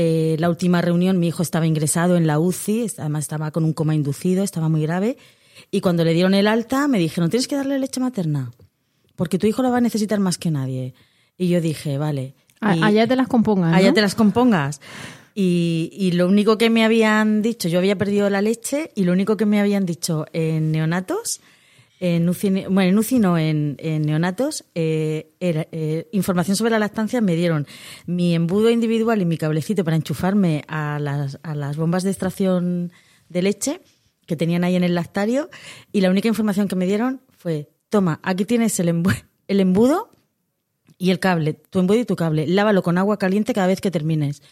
Eh, 0.00 0.36
la 0.38 0.48
última 0.48 0.80
reunión, 0.80 1.18
mi 1.18 1.26
hijo 1.26 1.42
estaba 1.42 1.66
ingresado 1.66 2.16
en 2.16 2.28
la 2.28 2.38
UCI, 2.38 2.86
además 2.98 3.24
estaba 3.24 3.50
con 3.50 3.64
un 3.64 3.72
coma 3.72 3.96
inducido, 3.96 4.44
estaba 4.44 4.68
muy 4.68 4.80
grave. 4.82 5.16
Y 5.72 5.80
cuando 5.80 6.04
le 6.04 6.12
dieron 6.14 6.34
el 6.34 6.46
alta, 6.46 6.86
me 6.86 7.00
dijeron, 7.00 7.30
tienes 7.30 7.48
que 7.48 7.56
darle 7.56 7.80
leche 7.80 7.98
materna, 7.98 8.52
porque 9.16 9.40
tu 9.40 9.48
hijo 9.48 9.60
la 9.60 9.70
va 9.70 9.78
a 9.78 9.80
necesitar 9.80 10.20
más 10.20 10.38
que 10.38 10.52
nadie. 10.52 10.94
Y 11.36 11.48
yo 11.48 11.60
dije, 11.60 11.98
vale. 11.98 12.36
Y- 12.62 12.80
allá 12.80 13.08
te 13.08 13.16
las 13.16 13.26
compongas. 13.26 13.74
allá 13.74 13.92
te 13.92 14.00
las 14.00 14.14
compongas. 14.14 14.80
Y, 15.34 15.90
y 15.92 16.12
lo 16.12 16.28
único 16.28 16.58
que 16.58 16.70
me 16.70 16.84
habían 16.84 17.42
dicho, 17.42 17.68
yo 17.68 17.80
había 17.80 17.98
perdido 17.98 18.30
la 18.30 18.40
leche 18.40 18.92
y 18.94 19.02
lo 19.02 19.12
único 19.12 19.36
que 19.36 19.46
me 19.46 19.58
habían 19.58 19.84
dicho 19.84 20.26
en 20.32 20.70
neonatos, 20.70 21.40
en 22.00 22.28
UCI, 22.28 22.50
ne- 22.50 22.68
bueno, 22.68 22.90
en 22.90 22.98
UCI 22.98 23.18
no, 23.18 23.38
en, 23.38 23.76
neonatos, 23.76 24.64
eh, 24.74 25.32
eh, 25.40 26.08
información 26.12 26.56
sobre 26.56 26.70
la 26.70 26.78
lactancia, 26.78 27.20
me 27.20 27.34
dieron 27.34 27.66
mi 28.06 28.34
embudo 28.34 28.70
individual 28.70 29.20
y 29.20 29.24
mi 29.24 29.36
cablecito 29.36 29.84
para 29.84 29.96
enchufarme 29.96 30.64
a 30.68 30.98
las, 31.00 31.38
a 31.42 31.54
las 31.54 31.76
bombas 31.76 32.02
de 32.04 32.10
extracción 32.10 32.92
de 33.28 33.42
leche 33.42 33.80
que 34.26 34.36
tenían 34.36 34.62
ahí 34.64 34.76
en 34.76 34.84
el 34.84 34.94
lactario 34.94 35.48
y 35.92 36.00
la 36.00 36.10
única 36.10 36.28
información 36.28 36.68
que 36.68 36.76
me 36.76 36.86
dieron 36.86 37.22
fue, 37.36 37.70
toma, 37.88 38.20
aquí 38.22 38.44
tienes 38.44 38.78
el, 38.80 39.02
el 39.48 39.60
embudo 39.60 40.10
y 40.98 41.10
el 41.10 41.18
cable, 41.18 41.54
tu 41.54 41.78
embudo 41.78 41.98
y 41.98 42.04
tu 42.04 42.16
cable, 42.16 42.46
lávalo 42.46 42.82
con 42.82 42.98
agua 42.98 43.18
caliente 43.18 43.54
cada 43.54 43.66
vez 43.68 43.80
que 43.80 43.90
termines. 43.90 44.42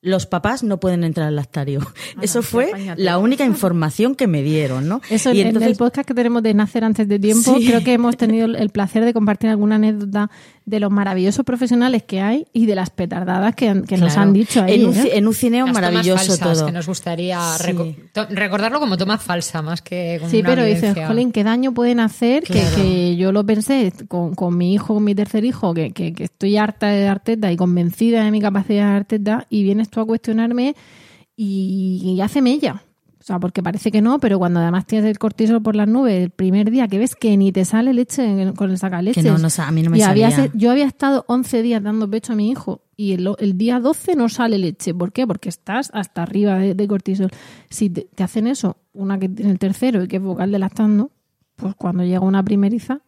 Los 0.00 0.26
papás 0.26 0.62
no 0.62 0.78
pueden 0.78 1.02
entrar 1.02 1.26
al 1.26 1.34
lactario. 1.36 1.80
Eso 2.22 2.42
fue 2.42 2.70
la 2.96 3.18
única 3.18 3.44
información 3.44 4.14
que 4.14 4.28
me 4.28 4.42
dieron, 4.42 4.88
¿no? 4.88 5.00
Eso, 5.10 5.32
y 5.32 5.40
en 5.40 5.48
entonces, 5.48 5.72
el 5.72 5.76
podcast 5.76 6.06
que 6.06 6.14
tenemos 6.14 6.42
de 6.44 6.54
Nacer 6.54 6.84
antes 6.84 7.08
de 7.08 7.18
tiempo, 7.18 7.56
Sí. 7.58 7.66
creo 7.66 7.82
que 7.82 7.94
hemos 7.94 8.16
tenido 8.16 8.46
el- 8.46 8.70
placer 8.70 9.04
de 9.04 9.12
compartir 9.12 9.50
alguna 9.50 9.74
anécdota 9.74 10.30
de 10.66 10.78
los 10.80 10.90
maravillosos 10.92 11.44
profesionales 11.44 12.02
que 12.04 12.20
hay 12.20 12.46
y 12.52 12.66
de 12.66 12.74
las 12.76 12.90
petardadas 12.90 13.54
que, 13.56 13.72
nos 13.74 14.16
han 14.18 14.32
dicho 14.34 14.62
ahí. 14.62 14.74
En 14.82 14.86
un, 14.88 14.94
¿eh? 14.96 15.10
en 15.14 15.26
un 15.26 15.34
cineo 15.34 15.66
Las 15.66 15.74
tomas 15.74 15.90
maravilloso 15.90 16.18
falsas, 16.36 16.58
todo. 16.58 16.66
que 16.66 16.72
nos 16.72 16.86
gustaría 16.86 17.40
Sí. 17.58 17.72
reco- 17.72 17.96
to- 18.12 18.26
recordarlo 18.30 18.78
como 18.78 18.96
toma 18.98 19.18
falsa, 19.18 19.62
más 19.62 19.80
que 19.82 20.18
como 20.20 20.30
Sí, 20.30 20.40
una 20.40 20.48
pero 20.50 20.64
dices, 20.64 20.94
jolín, 21.08 21.32
¿qué 21.32 21.42
daño 21.42 21.72
pueden 21.74 21.98
hacer? 22.00 22.44
Que, 22.44 23.16
yo 23.16 23.32
lo 23.32 23.44
pensé 23.44 23.92
con, 24.06 24.34
con 24.34 24.56
mi 24.56 24.74
hijo, 24.74 24.94
con 24.94 25.02
mi 25.04 25.14
tercer 25.14 25.44
hijo, 25.44 25.72
que, 25.74 25.90
que- 25.92 26.12
que 26.12 26.24
estoy 26.24 26.56
harta 26.58 26.88
de 26.88 27.08
Arteta 27.08 27.50
y 27.50 27.56
convencida 27.56 28.22
de 28.22 28.30
mi 28.30 28.40
capacidad 28.40 28.90
de 28.90 28.96
Arteta, 28.98 29.46
y 29.50 29.62
vienes 29.64 29.87
tú 29.90 30.00
a 30.00 30.06
cuestionarme 30.06 30.74
y, 31.36 32.14
y 32.16 32.20
hace 32.20 32.42
mella. 32.42 32.82
O 33.20 33.24
sea, 33.28 33.38
porque 33.40 33.62
parece 33.62 33.90
que 33.90 34.00
no, 34.00 34.20
pero 34.20 34.38
cuando 34.38 34.60
además 34.60 34.86
tienes 34.86 35.10
el 35.10 35.18
cortisol 35.18 35.60
por 35.60 35.76
las 35.76 35.86
nubes, 35.88 36.22
el 36.22 36.30
primer 36.30 36.70
día 36.70 36.88
que 36.88 36.98
ves 36.98 37.14
que 37.14 37.36
ni 37.36 37.52
te 37.52 37.64
sale 37.66 37.92
leche 37.92 38.24
en- 38.24 38.54
con 38.54 38.70
el 38.70 38.78
sacaleches. 38.78 39.22
Que 39.22 39.28
no, 39.30 39.36
no 39.36 39.48
a 39.58 39.70
mí 39.72 39.82
no 39.82 39.90
me 39.90 39.98
y 39.98 40.02
había 40.02 40.30
salía. 40.30 40.50
yo 40.54 40.70
había 40.70 40.86
estado 40.86 41.24
11 41.28 41.60
días 41.62 41.82
dando 41.82 42.08
pecho 42.08 42.32
a 42.32 42.36
mi 42.36 42.48
hijo 42.48 42.80
y 42.96 43.12
el, 43.12 43.28
el 43.38 43.58
día 43.58 43.80
12 43.80 44.14
no 44.14 44.28
sale 44.30 44.56
leche. 44.56 44.94
¿Por 44.94 45.12
qué? 45.12 45.26
Porque 45.26 45.50
estás 45.50 45.90
hasta 45.92 46.22
arriba 46.22 46.56
de, 46.58 46.74
de 46.74 46.88
cortisol. 46.88 47.30
Si 47.68 47.90
te, 47.90 48.08
te 48.14 48.22
hacen 48.22 48.46
eso, 48.46 48.78
una 48.94 49.18
que 49.18 49.28
tiene 49.28 49.50
el 49.50 49.58
tercero 49.58 50.02
y 50.04 50.08
que 50.08 50.16
es 50.16 50.22
vocal 50.22 50.50
de 50.50 50.58
lactando, 50.60 51.10
pues 51.56 51.74
cuando 51.74 52.04
llega 52.04 52.20
una 52.20 52.42
primeriza, 52.44 53.00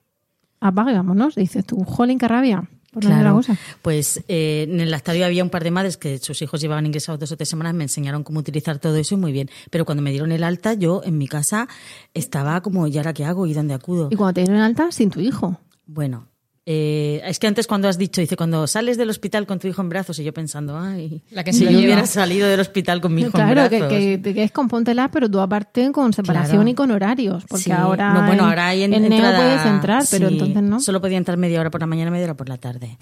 apague, 0.60 0.92
vámonos. 0.92 1.34
Dices 1.36 1.64
tú, 1.64 1.82
jolín, 1.84 2.18
qué 2.18 2.28
rabia. 2.28 2.68
Por 2.90 3.02
Claro, 3.04 3.34
cosa. 3.34 3.56
pues 3.82 4.22
eh, 4.28 4.66
en 4.68 4.80
el 4.80 4.90
lactario 4.90 5.24
había 5.24 5.44
un 5.44 5.50
par 5.50 5.62
de 5.64 5.70
madres 5.70 5.96
que 5.96 6.18
sus 6.18 6.42
hijos 6.42 6.60
llevaban 6.60 6.86
ingresados 6.86 7.20
dos 7.20 7.30
o 7.32 7.36
tres 7.36 7.48
semanas, 7.48 7.74
me 7.74 7.84
enseñaron 7.84 8.24
cómo 8.24 8.40
utilizar 8.40 8.78
todo 8.78 8.96
eso 8.96 9.14
y 9.14 9.18
muy 9.18 9.32
bien. 9.32 9.48
Pero 9.70 9.84
cuando 9.84 10.02
me 10.02 10.10
dieron 10.10 10.32
el 10.32 10.42
alta, 10.42 10.74
yo 10.74 11.00
en 11.04 11.16
mi 11.18 11.28
casa 11.28 11.68
estaba 12.14 12.60
como, 12.62 12.86
¿y 12.86 12.96
ahora 12.98 13.12
qué 13.12 13.24
hago? 13.24 13.46
¿Y 13.46 13.54
dónde 13.54 13.74
acudo? 13.74 14.08
Y 14.10 14.16
cuando 14.16 14.34
te 14.34 14.40
dieron 14.42 14.60
alta, 14.60 14.90
sin 14.90 15.10
tu 15.10 15.20
hijo. 15.20 15.60
Bueno, 15.86 16.26
eh, 16.72 17.20
es 17.24 17.40
que 17.40 17.48
antes 17.48 17.66
cuando 17.66 17.88
has 17.88 17.98
dicho, 17.98 18.20
dice, 18.20 18.36
cuando 18.36 18.64
sales 18.68 18.96
del 18.96 19.10
hospital 19.10 19.44
con 19.44 19.58
tu 19.58 19.66
hijo 19.66 19.82
en 19.82 19.88
brazos, 19.88 20.16
y 20.20 20.22
yo 20.24 20.32
pensando, 20.32 20.78
ay, 20.78 21.20
La 21.32 21.42
que 21.42 21.52
si 21.52 21.64
yo 21.64 21.70
lleva. 21.70 21.82
hubiera 21.82 22.06
salido 22.06 22.46
del 22.48 22.60
hospital 22.60 23.00
con 23.00 23.12
mi 23.12 23.22
hijo 23.22 23.32
claro, 23.32 23.62
en 23.62 23.68
que, 23.70 23.78
brazos. 23.78 23.98
que, 23.98 24.20
que 24.34 24.42
es 24.44 24.52
con 24.52 24.68
póntela, 24.68 25.10
pero 25.10 25.28
tú 25.28 25.40
aparte 25.40 25.90
con 25.90 26.12
separación 26.12 26.58
Claro. 26.58 26.68
y 26.70 26.74
con 26.74 26.90
horarios. 26.92 27.44
Porque 27.48 27.64
Sí. 27.64 27.72
ahora, 27.72 28.12
No, 28.14 28.20
bueno, 28.26 28.44
en, 28.44 28.48
ahora 28.50 28.68
hay 28.68 28.84
en, 28.84 28.94
en 28.94 29.02
Neo 29.02 29.12
entrada- 29.14 29.36
puedes 29.38 29.66
entrar, 29.66 30.04
pero 30.12 30.28
sí, 30.28 30.34
entonces 30.34 30.62
no. 30.62 30.78
Solo 30.80 31.00
podía 31.00 31.18
entrar 31.18 31.36
media 31.38 31.58
hora 31.60 31.70
por 31.72 31.80
la 31.80 31.88
mañana, 31.88 32.12
media 32.12 32.26
hora 32.26 32.36
por 32.36 32.48
la 32.48 32.56
tarde. 32.58 32.98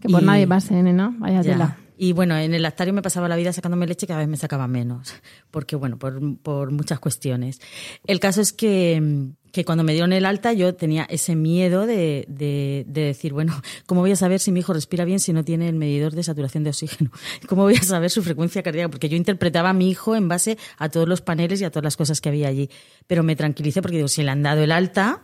Que 0.00 0.08
por 0.08 0.22
Y- 0.22 0.26
nadie 0.26 0.46
pase, 0.46 0.82
nena. 0.82 1.14
Vaya 1.18 1.42
Ya. 1.42 1.52
tela. 1.52 1.76
Y 1.98 2.12
bueno, 2.14 2.36
en 2.36 2.54
el 2.54 2.62
lactario 2.62 2.92
me 2.94 3.02
pasaba 3.02 3.28
la 3.28 3.36
vida 3.36 3.52
sacándome 3.52 3.86
leche 3.86 4.06
y 4.06 4.08
cada 4.08 4.20
vez 4.20 4.28
me 4.28 4.36
sacaba 4.38 4.66
menos, 4.66 5.12
porque 5.50 5.76
bueno, 5.76 5.98
por, 5.98 6.18
por 6.38 6.70
muchas 6.72 6.98
cuestiones. 6.98 7.60
El 8.06 8.18
caso 8.18 8.40
es 8.40 8.52
que, 8.52 9.28
que 9.52 9.66
cuando 9.66 9.84
me 9.84 9.92
dieron 9.92 10.12
el 10.14 10.24
alta 10.24 10.54
yo 10.54 10.74
tenía 10.74 11.04
ese 11.04 11.36
miedo 11.36 11.86
de, 11.86 12.24
de, 12.28 12.84
de 12.88 13.02
decir, 13.02 13.34
bueno, 13.34 13.52
¿cómo 13.86 14.00
voy 14.00 14.10
a 14.10 14.16
saber 14.16 14.40
si 14.40 14.50
mi 14.50 14.60
hijo 14.60 14.72
respira 14.72 15.04
bien 15.04 15.20
si 15.20 15.34
no 15.34 15.44
tiene 15.44 15.68
el 15.68 15.76
medidor 15.76 16.14
de 16.14 16.22
saturación 16.22 16.64
de 16.64 16.70
oxígeno? 16.70 17.10
¿Cómo 17.48 17.62
voy 17.62 17.74
a 17.74 17.82
saber 17.82 18.10
su 18.10 18.22
frecuencia 18.22 18.62
cardíaca? 18.62 18.90
Porque 18.90 19.10
yo 19.10 19.16
interpretaba 19.16 19.70
a 19.70 19.72
mi 19.74 19.90
hijo 19.90 20.16
en 20.16 20.26
base 20.26 20.56
a 20.78 20.88
todos 20.88 21.06
los 21.06 21.20
paneles 21.20 21.60
y 21.60 21.64
a 21.64 21.70
todas 21.70 21.84
las 21.84 21.98
cosas 21.98 22.22
que 22.22 22.30
había 22.30 22.48
allí. 22.48 22.70
Pero 23.06 23.22
me 23.22 23.36
tranquilicé 23.36 23.82
porque 23.82 23.98
digo, 23.98 24.08
si 24.08 24.22
le 24.22 24.30
han 24.30 24.42
dado 24.42 24.62
el 24.62 24.72
alta, 24.72 25.22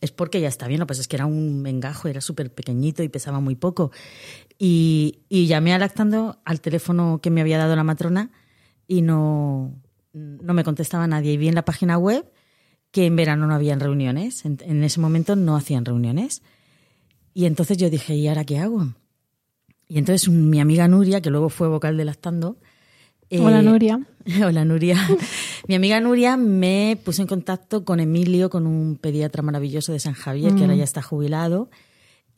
es 0.00 0.10
porque 0.10 0.40
ya 0.40 0.48
está 0.48 0.66
bien. 0.66 0.80
Lo 0.80 0.86
que 0.86 0.88
pasa 0.88 1.00
es 1.00 1.08
que 1.08 1.16
era 1.16 1.26
un 1.26 1.62
mengajo, 1.62 2.08
era 2.08 2.20
súper 2.20 2.52
pequeñito 2.52 3.04
y 3.04 3.08
pesaba 3.08 3.38
muy 3.38 3.54
poco. 3.54 3.92
Y, 4.58 5.20
y 5.28 5.46
llamé 5.46 5.72
a 5.72 5.78
lactando 5.78 6.40
al 6.44 6.60
teléfono 6.60 7.20
que 7.22 7.30
me 7.30 7.40
había 7.40 7.58
dado 7.58 7.76
la 7.76 7.84
matrona 7.84 8.32
y 8.88 9.02
no, 9.02 9.72
no 10.12 10.52
me 10.52 10.64
contestaba 10.64 11.06
nadie. 11.06 11.32
Y 11.32 11.36
vi 11.36 11.46
en 11.46 11.54
la 11.54 11.64
página 11.64 11.96
web 11.96 12.28
que 12.98 13.06
en 13.06 13.14
verano 13.14 13.46
no 13.46 13.54
habían 13.54 13.78
reuniones. 13.78 14.44
En, 14.44 14.58
en 14.64 14.82
ese 14.82 14.98
momento 14.98 15.36
no 15.36 15.54
hacían 15.54 15.84
reuniones. 15.84 16.42
Y 17.32 17.44
entonces 17.44 17.76
yo 17.78 17.90
dije, 17.90 18.16
¿y 18.16 18.26
ahora 18.26 18.44
qué 18.44 18.58
hago? 18.58 18.88
Y 19.86 19.98
entonces 19.98 20.28
mi 20.28 20.58
amiga 20.58 20.88
Nuria, 20.88 21.20
que 21.20 21.30
luego 21.30 21.48
fue 21.48 21.68
vocal 21.68 21.96
de 21.96 22.04
lactando. 22.04 22.56
eh, 23.30 23.38
Hola, 23.40 23.62
Nuria. 23.62 24.00
Hola 24.44 24.64
Nuria. 24.64 24.96
Mi 25.68 25.76
amiga 25.76 26.00
Nuria 26.00 26.36
me 26.36 26.98
puso 27.04 27.22
en 27.22 27.28
contacto 27.28 27.84
con 27.84 28.00
Emilio, 28.00 28.50
con 28.50 28.66
un 28.66 28.96
pediatra 28.96 29.44
maravilloso 29.44 29.92
de 29.92 30.00
San 30.00 30.14
Javier, 30.14 30.54
que 30.56 30.62
ahora 30.62 30.74
Mm. 30.74 30.78
ya 30.78 30.84
está 30.84 31.00
jubilado. 31.00 31.70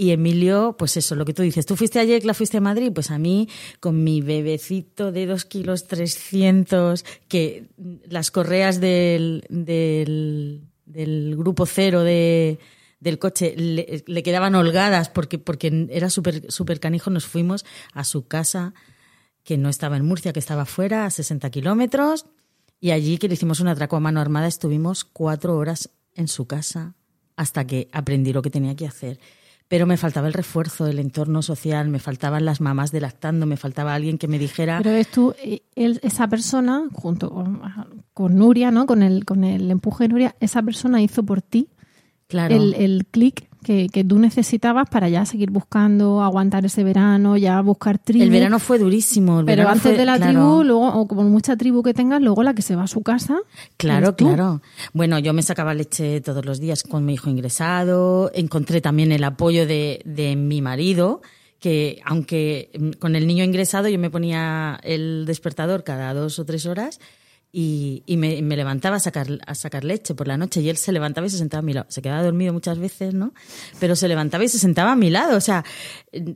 Y 0.01 0.13
Emilio, 0.13 0.77
pues 0.79 0.97
eso, 0.97 1.15
lo 1.15 1.27
que 1.27 1.35
tú 1.35 1.43
dices, 1.43 1.67
tú 1.67 1.77
fuiste 1.77 2.01
a 2.01 2.05
Yecla, 2.05 2.33
fuiste 2.33 2.57
a 2.57 2.63
Madrid, 2.63 2.91
pues 2.91 3.11
a 3.11 3.19
mí, 3.19 3.51
con 3.81 4.03
mi 4.03 4.23
bebecito 4.23 5.13
de 5.13 5.27
2 5.27 5.45
kilos 5.45 5.89
300, 5.89 7.05
que 7.29 7.67
las 8.09 8.31
correas 8.31 8.81
del, 8.81 9.45
grupo 11.37 11.67
cero 11.67 12.03
de, 12.03 12.59
del 12.99 13.19
coche 13.19 13.55
le, 13.55 14.23
quedaban 14.23 14.55
holgadas 14.55 15.11
porque, 15.11 15.39
porque 15.39 15.87
era 15.91 16.09
súper 16.09 16.51
súper 16.51 16.81
canijo, 16.81 17.11
nos 17.11 17.27
fuimos 17.27 17.67
a 17.93 18.05
su 18.05 18.27
casa 18.27 18.73
que 19.45 19.59
no 19.59 19.69
estaba 19.69 19.99
en 19.99 20.07
Murcia, 20.07 20.33
que 20.33 20.41
estaba 20.41 20.65
fuera, 20.65 21.05
a 21.05 21.11
60 21.11 21.51
kilómetros, 21.51 22.25
y 22.81 22.93
allí 22.93 23.19
que 23.19 23.29
le 23.29 23.35
hicimos 23.35 23.61
un 23.61 23.69
atraco 23.69 23.97
a 23.97 24.01
mano 24.01 24.23
armada, 24.23 24.47
estuvimos 24.47 25.05
cuatro 25.05 25.59
horas 25.59 25.91
en 26.15 26.27
su 26.27 26.47
casa 26.47 26.95
hasta 27.37 27.67
que 27.67 27.91
aprendí 27.93 28.33
lo 28.33 28.41
que 28.41 28.49
tenía 28.49 28.75
que 28.75 28.87
hacer. 28.87 29.21
Pero 29.71 29.87
me 29.87 29.97
faltaba 29.97 30.27
el 30.27 30.33
refuerzo 30.33 30.85
del 30.85 30.99
entorno 30.99 31.43
social, 31.43 31.89
me 31.89 32.01
faltaban 32.01 32.45
las 32.45 32.61
mamás 32.61 32.91
de 32.91 33.01
lactando, 33.01 33.47
me 33.47 33.57
faltaba 33.57 33.95
alguien 33.95 34.19
que 34.19 34.27
me 34.27 34.37
dijera... 34.39 34.79
Pero 34.83 34.91
ves 34.97 35.07
tú, 35.09 35.33
eh, 35.43 35.63
él- 35.77 36.01
esa 36.03 36.27
persona, 36.27 36.89
junto 36.93 37.31
con, 37.31 37.63
con 38.13 38.35
Nuria, 38.37 38.73
¿no? 38.73 38.87
Con 38.87 39.05
el, 39.05 39.25
con 39.25 39.45
el 39.45 39.71
empuje 39.71 40.05
de 40.05 40.09
Nuria, 40.09 40.37
esa 40.41 40.61
persona 40.63 41.01
hizo 41.01 41.23
por 41.23 41.41
ti 41.41 41.69
claro, 42.27 42.57
el, 42.57 42.75
el 42.75 43.07
clic 43.07 43.49
que, 43.63 43.89
que 43.89 44.05
tú 44.05 44.19
necesitabas 44.19 44.89
para 44.89 45.09
ya 45.09 45.25
seguir 45.27 45.51
buscando, 45.51 46.23
aguantar 46.23 46.65
ese 46.65 46.83
verano, 46.85 47.37
ya 47.37 47.61
buscar 47.61 47.99
tribu. 47.99 48.25
el 48.25 48.31
verano 48.31 48.59
fue 48.59 48.79
durísimo. 48.79 49.41
el 49.41 49.47
Pero 49.47 49.69
antes 49.69 49.83
fue- 49.83 49.97
de 49.97 50.07
la 50.07 50.17
claro. 50.17 50.33
tribu, 50.33 50.65
luego, 50.65 50.89
o 50.89 51.07
como 51.07 51.23
mucha 51.25 51.57
tribu 51.57 51.83
que 51.83 51.93
tengas, 51.95 52.23
luego 52.23 52.43
la 52.43 52.55
que 52.55 52.63
se 52.63 52.75
va 52.77 52.85
a 52.85 52.87
su 52.87 53.03
casa. 53.03 53.39
Claro, 53.77 54.17
claro. 54.17 54.63
Bueno, 54.93 55.19
yo 55.19 55.33
me 55.33 55.43
sacaba 55.43 55.75
leche 55.75 56.21
todos 56.21 56.45
los 56.45 56.59
días 56.61 56.83
con 56.83 57.05
mi 57.05 57.15
hijo 57.15 57.29
ingresado. 57.31 58.31
Encontré 58.35 58.81
también 58.81 59.13
el 59.13 59.25
apoyo 59.25 59.67
de, 59.67 60.01
de 60.05 60.37
mi 60.37 60.63
marido, 60.63 61.21
que 61.61 62.01
aunque 62.07 62.71
mm, 62.79 62.91
con 62.99 63.17
el 63.17 63.27
niño 63.27 63.45
ingresado 63.45 63.89
yo 63.89 63.99
me 63.99 64.11
ponía 64.11 64.81
el 64.83 65.25
despertador 65.27 65.85
cada 65.85 66.15
dos 66.15 66.39
o 66.39 66.45
tres 66.47 66.65
horas 66.67 66.99
y, 67.53 68.03
y 68.07 68.17
me, 68.17 68.41
me 68.43 68.57
levantaba 68.57 68.97
a 68.97 69.01
sacar, 69.01 69.27
a 69.47 69.55
sacar 69.55 69.83
leche 69.85 70.15
por 70.15 70.29
la 70.29 70.37
noche 70.37 70.61
y 70.61 70.69
él 70.69 70.77
se 70.77 70.93
levantaba 70.93 71.27
y 71.27 71.31
se 71.31 71.39
sentaba 71.39 71.59
a 71.61 71.63
mi 71.63 71.73
lado. 71.73 71.87
Se 71.89 72.01
quedaba 72.01 72.23
dormido 72.23 72.53
muchas 72.53 72.79
veces, 72.79 73.13
¿no? 73.15 73.33
Pero 73.81 73.97
se 73.97 74.07
levantaba 74.07 74.45
y 74.45 74.49
se 74.49 74.59
sentaba 74.59 74.93
a 74.93 74.97
mi 74.97 75.11
lado. 75.11 75.37
O 75.37 75.41
sea, 75.41 75.65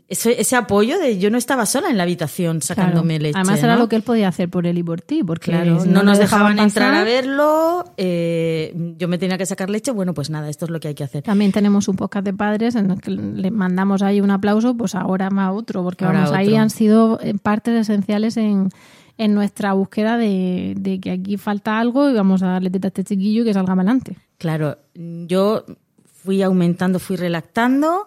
ese, 0.09 0.41
ese 0.41 0.57
apoyo 0.57 0.99
de 0.99 1.19
yo 1.19 1.31
no 1.31 1.39
estaba 1.39 1.67
sola 1.67 1.89
en 1.91 1.97
la 1.97 2.03
habitación 2.03 2.63
sacándome 2.63 3.15
Claro. 3.19 3.23
leche. 3.23 3.39
Además 3.39 3.63
era 3.63 3.77
lo 3.77 3.89
que 3.89 3.97
él 3.97 4.03
podía 4.03 4.29
hacer 4.29 4.49
por 4.49 4.67
él 4.67 4.79
y 4.79 4.83
por 4.83 5.01
ti, 5.03 5.23
porque 5.23 5.53
Claro, 5.53 5.85
no, 5.85 6.03
nos 6.03 6.19
dejaban 6.19 6.59
entrar 6.59 6.95
a 6.95 7.05
verlo, 7.05 7.85
eh, 7.97 8.75
yo 8.99 9.07
me 9.09 9.19
tenía 9.19 9.39
que 9.39 9.47
sacar 9.47 9.71
leche, 9.71 9.93
bueno, 9.93 10.15
pues 10.15 10.31
nada, 10.31 10.49
esto 10.49 10.65
es 10.65 10.71
lo 10.71 10.81
que 10.81 10.89
hay 10.89 10.95
que 10.95 11.05
hacer. 11.05 11.23
También 11.23 11.53
tenemos 11.53 11.87
un 11.89 11.97
podcast 11.97 12.25
de 12.25 12.33
padres 12.33 12.75
en 12.75 12.91
el 12.91 13.01
que 13.01 13.11
le 13.11 13.51
mandamos 13.51 14.03
ahí 14.03 14.21
un 14.21 14.31
aplauso, 14.31 14.77
pues 14.77 14.95
ahora 14.95 15.31
más 15.31 15.53
otro, 15.55 15.83
porque 15.85 16.05
Ahora 16.05 16.21
vamos, 16.25 16.35
ahí 16.35 16.57
han 16.57 16.71
sido 16.71 17.21
eh, 17.23 17.35
partes 17.41 17.75
esenciales 17.83 18.37
en, 18.37 18.71
en 19.17 19.35
nuestra 19.35 19.73
búsqueda 19.73 20.17
de, 20.17 20.99
que 21.03 21.11
aquí 21.11 21.37
falta 21.37 21.79
algo 21.79 22.11
y 22.11 22.15
vamos 22.15 22.43
a 22.43 22.49
darle 22.49 22.71
teta 22.71 22.89
a 22.89 22.91
este 22.91 23.05
chiquillo 23.05 23.43
y 23.43 23.45
que 23.45 23.55
salga 23.55 23.75
adelante. 23.75 24.17
Claro, 24.39 24.79
yo 24.95 25.65
fui 26.05 26.43
aumentando, 26.43 26.99
fui 26.99 27.17
relactando 27.17 28.07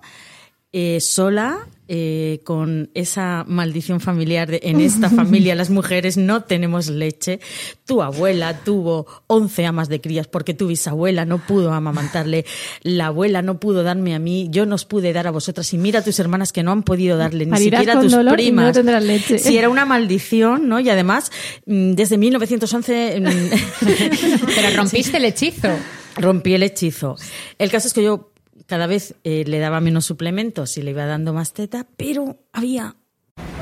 eh, 0.71 0.99
sola, 0.99 1.57
eh, 1.87 2.41
con 2.43 2.89
esa 2.93 3.45
maldición 3.47 3.99
familiar 3.99 4.49
de 4.49 4.59
en 4.63 4.81
esta 4.81 5.09
familia 5.09 5.55
las 5.55 5.69
mujeres 5.69 6.17
no 6.17 6.43
tenemos 6.43 6.87
leche. 6.89 7.39
Tu 7.85 8.01
abuela 8.01 8.59
tuvo 8.63 9.07
11 9.27 9.65
amas 9.65 9.89
de 9.89 10.01
crías 10.01 10.27
porque 10.27 10.53
tu 10.53 10.67
bisabuela 10.67 11.25
no 11.25 11.39
pudo 11.39 11.73
amamantarle, 11.73 12.45
la 12.83 13.07
abuela 13.07 13.41
no 13.41 13.59
pudo 13.59 13.83
darme 13.83 14.15
a 14.15 14.19
mí, 14.19 14.47
yo 14.51 14.65
nos 14.65 14.85
pude 14.85 15.13
dar 15.13 15.27
a 15.27 15.31
vosotras 15.31 15.73
y 15.73 15.77
mira 15.77 15.99
a 15.99 16.03
tus 16.03 16.19
hermanas 16.19 16.51
que 16.51 16.63
no 16.63 16.71
han 16.71 16.83
podido 16.83 17.17
darle 17.17 17.45
ni 17.45 17.57
siquiera 17.57 17.93
a 17.93 18.01
tus 18.01 18.11
dolor 18.11 18.39
y 18.39 18.51
no 18.51 18.57
primas. 18.57 18.73
tendrás 18.73 19.03
leche. 19.03 19.39
Sí, 19.39 19.57
era 19.57 19.69
una 19.69 19.85
maldición, 19.85 20.67
¿no? 20.67 20.79
Y 20.79 20.89
además, 20.89 21.31
mm, 21.65 21.93
desde 21.93 22.17
1911 22.17 23.19
mm, 23.21 23.25
Pero 24.55 24.75
rompiste 24.75 25.17
el 25.17 25.25
hechizo. 25.25 25.69
rompí 26.15 26.53
el 26.53 26.63
hechizo. 26.63 27.15
El 27.57 27.71
caso 27.71 27.87
es 27.87 27.93
que 27.93 28.03
yo 28.03 28.31
cada 28.67 28.85
vez 28.85 29.15
eh, 29.23 29.43
le 29.47 29.59
daba 29.59 29.81
menos 29.81 30.05
suplementos 30.05 30.77
y 30.77 30.81
le 30.81 30.91
iba 30.91 31.05
dando 31.05 31.33
más 31.33 31.53
teta, 31.53 31.87
pero 31.97 32.37
había 32.53 32.95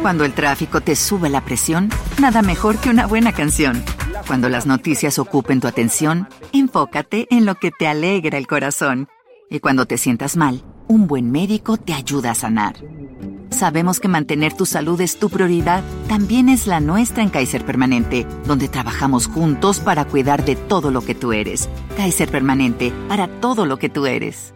Cuando 0.02 0.26
el 0.26 0.34
tráfico 0.34 0.82
te 0.82 0.96
sube 0.96 1.30
la 1.30 1.46
presión, 1.46 1.90
nada 2.20 2.42
mejor 2.42 2.78
que 2.78 2.90
una 2.90 3.08
buena 3.08 3.32
canción. 3.32 3.84
Cuando 4.28 4.50
las 4.50 4.66
noticias 4.66 5.20
ocupen 5.20 5.62
tu 5.62 5.68
atención, 5.68 6.28
enfócate 6.52 7.28
en 7.30 7.46
lo 7.46 7.56
que 7.56 7.72
te 7.72 7.88
alegra 7.88 8.38
el 8.38 8.48
corazón. 8.48 9.08
Y 9.50 9.60
cuando 9.60 9.86
te 9.86 9.98
sientas 9.98 10.36
mal, 10.36 10.64
un 10.88 11.08
buen 11.08 11.32
médico 11.32 11.78
te 11.78 11.94
ayuda 11.94 12.32
a 12.32 12.36
sanar. 12.36 12.76
Sabemos 13.52 14.00
que 14.00 14.08
mantener 14.08 14.54
tu 14.54 14.66
salud 14.66 15.00
es 15.00 15.18
tu 15.18 15.30
prioridad, 15.30 15.84
también 16.10 16.50
es 16.50 16.68
la 16.68 16.80
nuestra 16.80 17.24
en 17.24 17.30
Kaiser 17.30 17.64
Permanente, 17.64 18.26
donde 18.46 18.68
trabajamos 18.68 19.28
juntos 19.28 19.80
para 19.80 20.06
cuidar 20.06 20.44
de 20.44 20.56
todo 20.56 20.92
lo 20.92 21.02
que 21.02 21.16
tú 21.16 21.32
eres. 21.32 21.70
Kaiser 21.96 22.30
Permanente, 22.30 22.92
para 23.08 23.28
todo 23.28 23.66
lo 23.66 23.78
que 23.78 23.90
tú 23.90 24.08
eres. 24.08 24.56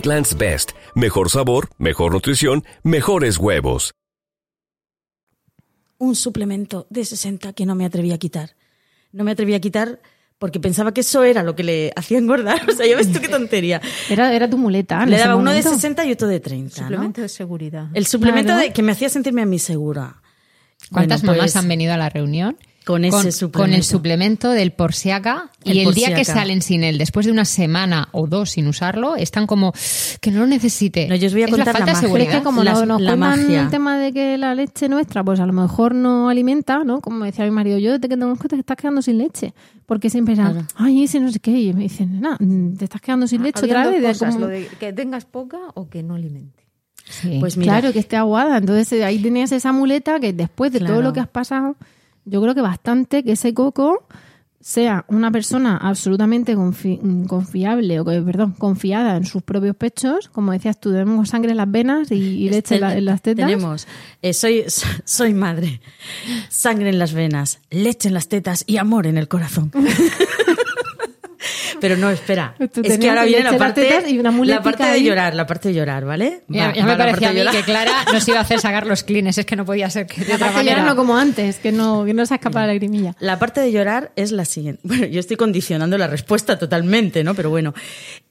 Eggland's 0.00 0.34
Best, 0.38 0.70
mejor 0.94 1.28
sabor, 1.28 1.68
mejor 1.76 2.14
nutrición, 2.14 2.64
mejores 2.82 3.36
huevos. 3.36 3.92
un 5.98 6.14
suplemento 6.16 6.86
de 6.88 7.04
60 7.04 7.52
que 7.52 7.66
no 7.66 7.74
me 7.74 7.84
atreví 7.84 8.10
a 8.12 8.16
quitar. 8.16 8.56
No 9.12 9.22
me 9.24 9.32
atreví 9.32 9.52
a 9.52 9.60
quitar 9.60 10.00
porque 10.38 10.58
pensaba 10.58 10.94
que 10.94 11.02
eso 11.02 11.22
era 11.24 11.42
lo 11.42 11.54
que 11.54 11.62
le 11.64 11.92
hacía 11.94 12.16
engordar. 12.16 12.62
O 12.70 12.72
sea, 12.72 12.86
ya 12.86 12.96
ves 12.96 13.12
tú 13.12 13.20
qué 13.20 13.28
tontería. 13.28 13.82
Era, 14.08 14.32
era 14.34 14.48
tu 14.48 14.56
muleta. 14.56 15.04
Le 15.04 15.18
daba 15.18 15.36
uno 15.36 15.50
de 15.50 15.58
momento. 15.58 15.74
60 15.76 16.06
y 16.06 16.12
otro 16.12 16.28
de 16.28 16.40
30, 16.40 16.80
¿no? 16.80 16.86
Suplemento 16.88 17.20
de 17.20 17.28
seguridad. 17.28 17.88
El 17.92 18.06
suplemento 18.06 18.46
Claro. 18.54 18.60
de, 18.62 18.72
que 18.72 18.82
me 18.82 18.92
hacía 18.92 19.10
sentirme 19.10 19.42
a 19.42 19.46
mí 19.46 19.58
segura. 19.58 20.22
¿Cuántas 20.90 21.20
Bueno, 21.20 21.32
mamás 21.34 21.52
pues, 21.52 21.56
han 21.62 21.68
venido 21.68 21.92
a 21.92 21.98
la 21.98 22.08
reunión? 22.08 22.56
Con 22.90 23.04
ese 23.04 23.10
con, 23.16 23.22
Con 23.22 23.32
suplemento. 23.32 23.76
el 23.76 23.82
suplemento 23.84 24.50
del 24.50 24.72
Porsiaca 24.72 25.50
y 25.64 25.80
El 25.80 25.94
día 25.94 26.14
que 26.14 26.24
salen 26.24 26.62
sin 26.62 26.82
él, 26.84 26.98
después 26.98 27.26
de 27.26 27.32
una 27.32 27.44
semana 27.44 28.08
o 28.12 28.26
dos 28.26 28.50
sin 28.50 28.66
usarlo, 28.66 29.16
están 29.16 29.46
como 29.46 29.72
que 30.20 30.30
no 30.30 30.40
lo 30.40 30.46
necesite. 30.46 31.08
No, 31.08 31.14
yo 31.16 31.26
os 31.28 31.32
voy 31.32 31.42
a 31.42 31.44
es 31.46 31.50
contar 31.50 31.66
la 31.68 31.72
la 31.72 31.78
falta 31.86 32.00
de 32.00 32.08
magia. 32.12 32.24
Es 32.30 32.36
que 32.36 32.42
como 32.42 32.64
Las- 32.64 32.86
nos, 32.86 33.00
la 33.00 33.16
magia. 33.16 33.62
el 33.62 33.70
tema 33.70 33.98
de 33.98 34.12
que 34.12 34.36
la 34.38 34.54
leche 34.54 34.88
nuestra, 34.88 35.22
pues 35.24 35.40
a 35.40 35.46
lo 35.46 35.52
mejor 35.52 35.94
no 35.94 36.28
alimenta, 36.28 36.84
¿no? 36.84 37.00
Como 37.00 37.24
decía 37.24 37.44
mi 37.44 37.50
marido, 37.50 37.78
yo 37.78 37.92
desde 37.92 38.08
que 38.08 38.16
tengo 38.16 38.34
cuenta 38.36 38.56
que 38.56 38.60
estás 38.60 38.76
quedando 38.76 39.02
sin 39.02 39.18
leche. 39.18 39.54
Porque 39.86 40.08
siempre 40.08 40.34
eran, 40.34 40.68
ay, 40.76 41.04
ese 41.04 41.18
no 41.20 41.32
sé 41.32 41.40
qué. 41.40 41.50
Y 41.50 41.72
me 41.72 41.82
dicen, 41.82 42.20
nada, 42.20 42.38
te 42.78 42.84
estás 42.84 43.00
quedando 43.00 43.26
sin 43.26 43.42
leche 43.42 43.60
Habían 43.64 43.88
otra 43.88 43.90
vez. 43.90 44.18
cosas, 44.18 44.34
como- 44.34 44.46
lo 44.46 44.50
de 44.52 44.66
que 44.78 44.92
tengas 44.92 45.24
poca 45.24 45.58
o 45.74 45.88
que 45.88 46.02
no 46.02 46.14
alimente. 46.14 46.64
Sí. 47.08 47.38
Pues 47.40 47.56
mira, 47.56 47.72
Claro, 47.80 47.92
que 47.92 47.98
esté 47.98 48.16
aguada. 48.16 48.58
Entonces 48.58 48.92
eh, 48.92 49.04
ahí 49.04 49.18
tenías 49.18 49.50
esa 49.50 49.72
muleta 49.72 50.20
que 50.20 50.32
después 50.32 50.70
de 50.70 50.78
todo 50.78 50.88
Claro. 50.88 51.02
lo 51.02 51.12
que 51.12 51.18
has 51.18 51.28
pasado, 51.28 51.74
yo 52.24 52.40
creo 52.42 52.54
que 52.54 52.60
bastante 52.62 53.22
que 53.24 53.32
ese 53.32 53.54
coco 53.54 54.06
sea 54.62 55.06
una 55.08 55.30
persona 55.30 55.78
absolutamente 55.78 56.54
confi- 56.54 57.00
mm, 57.00 57.24
confiable 57.24 57.98
o 57.98 58.04
que, 58.04 58.20
perdón, 58.20 58.52
confiada 58.52 59.16
en 59.16 59.24
sus 59.24 59.42
propios 59.42 59.74
pechos, 59.74 60.28
como 60.28 60.52
decías 60.52 60.78
tú, 60.78 60.90
tenemos 60.92 61.30
sangre 61.30 61.52
en 61.52 61.56
las 61.56 61.70
venas 61.70 62.10
y, 62.12 62.16
y 62.16 62.50
leche 62.50 62.74
en, 62.74 62.80
la- 62.82 62.96
en 62.98 63.04
las 63.06 63.22
tetas. 63.22 63.46
Tenemos, 63.46 63.86
eh, 64.20 64.34
soy, 64.34 64.64
soy 65.04 65.32
madre, 65.32 65.80
sangre 66.50 66.90
en 66.90 66.98
las 66.98 67.14
venas, 67.14 67.60
leche 67.70 68.08
en 68.08 68.14
las 68.14 68.28
tetas 68.28 68.64
y 68.66 68.76
amor 68.76 69.06
en 69.06 69.16
el 69.16 69.28
corazón. 69.28 69.72
Pero 71.80 71.96
no, 71.96 72.10
espera. 72.10 72.54
Tú 72.72 72.82
Es 72.84 72.98
que 72.98 73.08
ahora 73.08 73.24
viene 73.24 73.44
la 73.44 73.56
parte, 73.58 73.82
tetas 73.82 74.10
y 74.10 74.18
una 74.18 74.30
la 74.30 74.62
parte 74.62 74.82
de 74.84 74.88
ahí. 74.90 75.04
llorar, 75.04 75.34
la 75.34 75.46
parte 75.46 75.68
de 75.68 75.74
llorar, 75.74 76.04
¿vale? 76.04 76.42
Ya, 76.48 76.68
Va, 76.68 76.74
ya 76.74 76.80
va 76.82 76.86
me 76.86 76.92
la 76.92 76.98
parecía 76.98 77.06
a 77.06 77.08
parte 77.08 77.28
mí 77.28 77.34
de 77.34 77.38
llorar. 77.40 77.54
que 77.56 77.62
Clara 77.62 77.92
nos 78.12 78.28
iba 78.28 78.38
a 78.38 78.42
hacer 78.42 78.60
sacar 78.60 78.86
los 78.86 79.02
clines, 79.02 79.38
es 79.38 79.46
que 79.46 79.56
no 79.56 79.64
podía 79.64 79.88
ser 79.90 80.06
que 80.06 80.24
de 80.24 80.34
otra 80.34 80.84
no 80.84 80.96
como 80.96 81.16
antes, 81.16 81.56
que 81.56 81.72
no, 81.72 82.04
que 82.04 82.14
no 82.14 82.26
se 82.26 82.34
escapa 82.34 82.60
la 82.60 82.68
lagrimilla. 82.68 83.14
La 83.20 83.38
parte 83.38 83.60
de 83.60 83.72
llorar 83.72 84.12
es 84.16 84.32
la 84.32 84.44
siguiente. 84.44 84.80
Bueno, 84.90 85.06
yo 85.06 85.20
estoy 85.20 85.36
condicionando 85.36 85.96
la 85.98 86.06
respuesta 86.08 86.58
totalmente, 86.58 87.22
¿no? 87.22 87.34
Pero 87.34 87.50
bueno, 87.50 87.74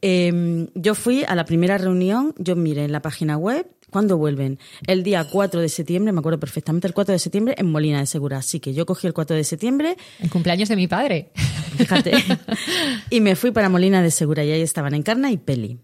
eh, 0.01 0.67
yo 0.75 0.93
fui 0.95 1.23
a 1.27 1.35
la 1.35 1.45
primera 1.45 1.77
reunión, 1.77 2.33
yo 2.37 2.55
miré 2.55 2.83
en 2.83 2.91
la 2.91 3.01
página 3.01 3.37
web, 3.37 3.65
¿cuándo 3.89 4.17
vuelven? 4.17 4.59
El 4.87 5.03
día 5.03 5.25
4 5.29 5.61
de 5.61 5.69
septiembre, 5.69 6.11
me 6.13 6.19
acuerdo 6.19 6.39
perfectamente, 6.39 6.87
el 6.87 6.93
4 6.93 7.13
de 7.13 7.19
septiembre 7.19 7.55
en 7.57 7.71
Molina 7.71 7.99
de 7.99 8.05
Segura. 8.05 8.37
Así 8.37 8.59
que 8.59 8.73
yo 8.73 8.85
cogí 8.85 9.07
el 9.07 9.13
4 9.13 9.35
de 9.35 9.43
septiembre, 9.43 9.97
El 10.19 10.29
cumpleaños 10.29 10.69
de 10.69 10.75
mi 10.75 10.87
padre. 10.87 11.31
fíjate, 11.77 12.11
y 13.09 13.21
me 13.21 13.35
fui 13.35 13.51
para 13.51 13.69
Molina 13.69 14.01
de 14.01 14.11
Segura 14.11 14.43
y 14.43 14.51
ahí 14.51 14.61
estaban 14.61 14.93
Encarna 14.93 15.31
y 15.31 15.37
Peli. 15.37 15.79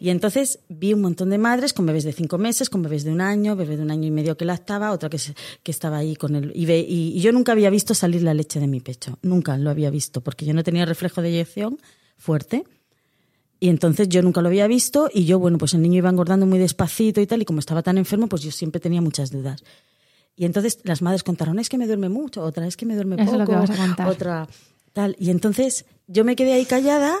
Y 0.00 0.10
entonces 0.10 0.60
vi 0.68 0.92
un 0.92 1.00
montón 1.00 1.28
de 1.30 1.38
madres 1.38 1.72
con 1.72 1.84
bebés 1.84 2.04
de 2.04 2.12
cinco 2.12 2.38
meses, 2.38 2.70
con 2.70 2.82
bebés 2.82 3.02
de 3.02 3.10
un 3.10 3.20
año, 3.20 3.56
bebé 3.56 3.76
de 3.76 3.82
un 3.82 3.90
año 3.90 4.06
y 4.06 4.12
medio 4.12 4.36
que 4.36 4.44
lactaba, 4.44 4.92
otra 4.92 5.08
que, 5.10 5.18
se- 5.18 5.34
que 5.64 5.72
estaba 5.72 5.96
ahí 5.98 6.14
con 6.14 6.36
el... 6.36 6.52
Y, 6.54 6.66
ve- 6.66 6.86
y- 6.88 7.14
y 7.16 7.20
yo 7.20 7.32
nunca 7.32 7.50
había 7.50 7.68
visto 7.68 7.94
salir 7.94 8.22
la 8.22 8.32
leche 8.32 8.60
de 8.60 8.68
mi 8.68 8.78
pecho, 8.78 9.18
nunca 9.22 9.58
lo 9.58 9.70
había 9.70 9.90
visto, 9.90 10.20
porque 10.20 10.46
yo 10.46 10.54
no 10.54 10.62
tenía 10.62 10.86
reflejo 10.86 11.20
de 11.20 11.30
eyección 11.30 11.78
fuerte. 12.16 12.62
Y 13.60 13.68
entonces 13.68 14.08
yo 14.08 14.22
nunca 14.22 14.40
lo 14.40 14.48
había 14.48 14.66
visto 14.66 15.10
y 15.12 15.24
yo, 15.24 15.38
bueno, 15.38 15.58
pues 15.58 15.74
el 15.74 15.82
niño 15.82 15.98
iba 15.98 16.08
engordando 16.10 16.46
muy 16.46 16.58
despacito 16.58 17.20
y 17.20 17.26
tal, 17.26 17.42
y 17.42 17.44
como 17.44 17.58
estaba 17.58 17.82
tan 17.82 17.98
enfermo, 17.98 18.28
pues 18.28 18.42
yo 18.42 18.50
siempre 18.52 18.80
tenía 18.80 19.00
muchas 19.00 19.30
dudas. 19.30 19.64
Y 20.36 20.44
entonces 20.44 20.78
las 20.84 21.02
madres 21.02 21.24
contaron, 21.24 21.58
es 21.58 21.68
que 21.68 21.78
me 21.78 21.86
duerme 21.86 22.08
mucho, 22.08 22.44
otra 22.44 22.66
es 22.66 22.76
que 22.76 22.86
me 22.86 22.94
duerme 22.94 23.16
Eso 23.20 23.32
poco, 23.38 23.64
otra 24.06 24.46
tal. 24.92 25.16
Y 25.18 25.30
entonces 25.30 25.84
yo 26.06 26.24
me 26.24 26.36
quedé 26.36 26.52
ahí 26.54 26.64
callada 26.64 27.16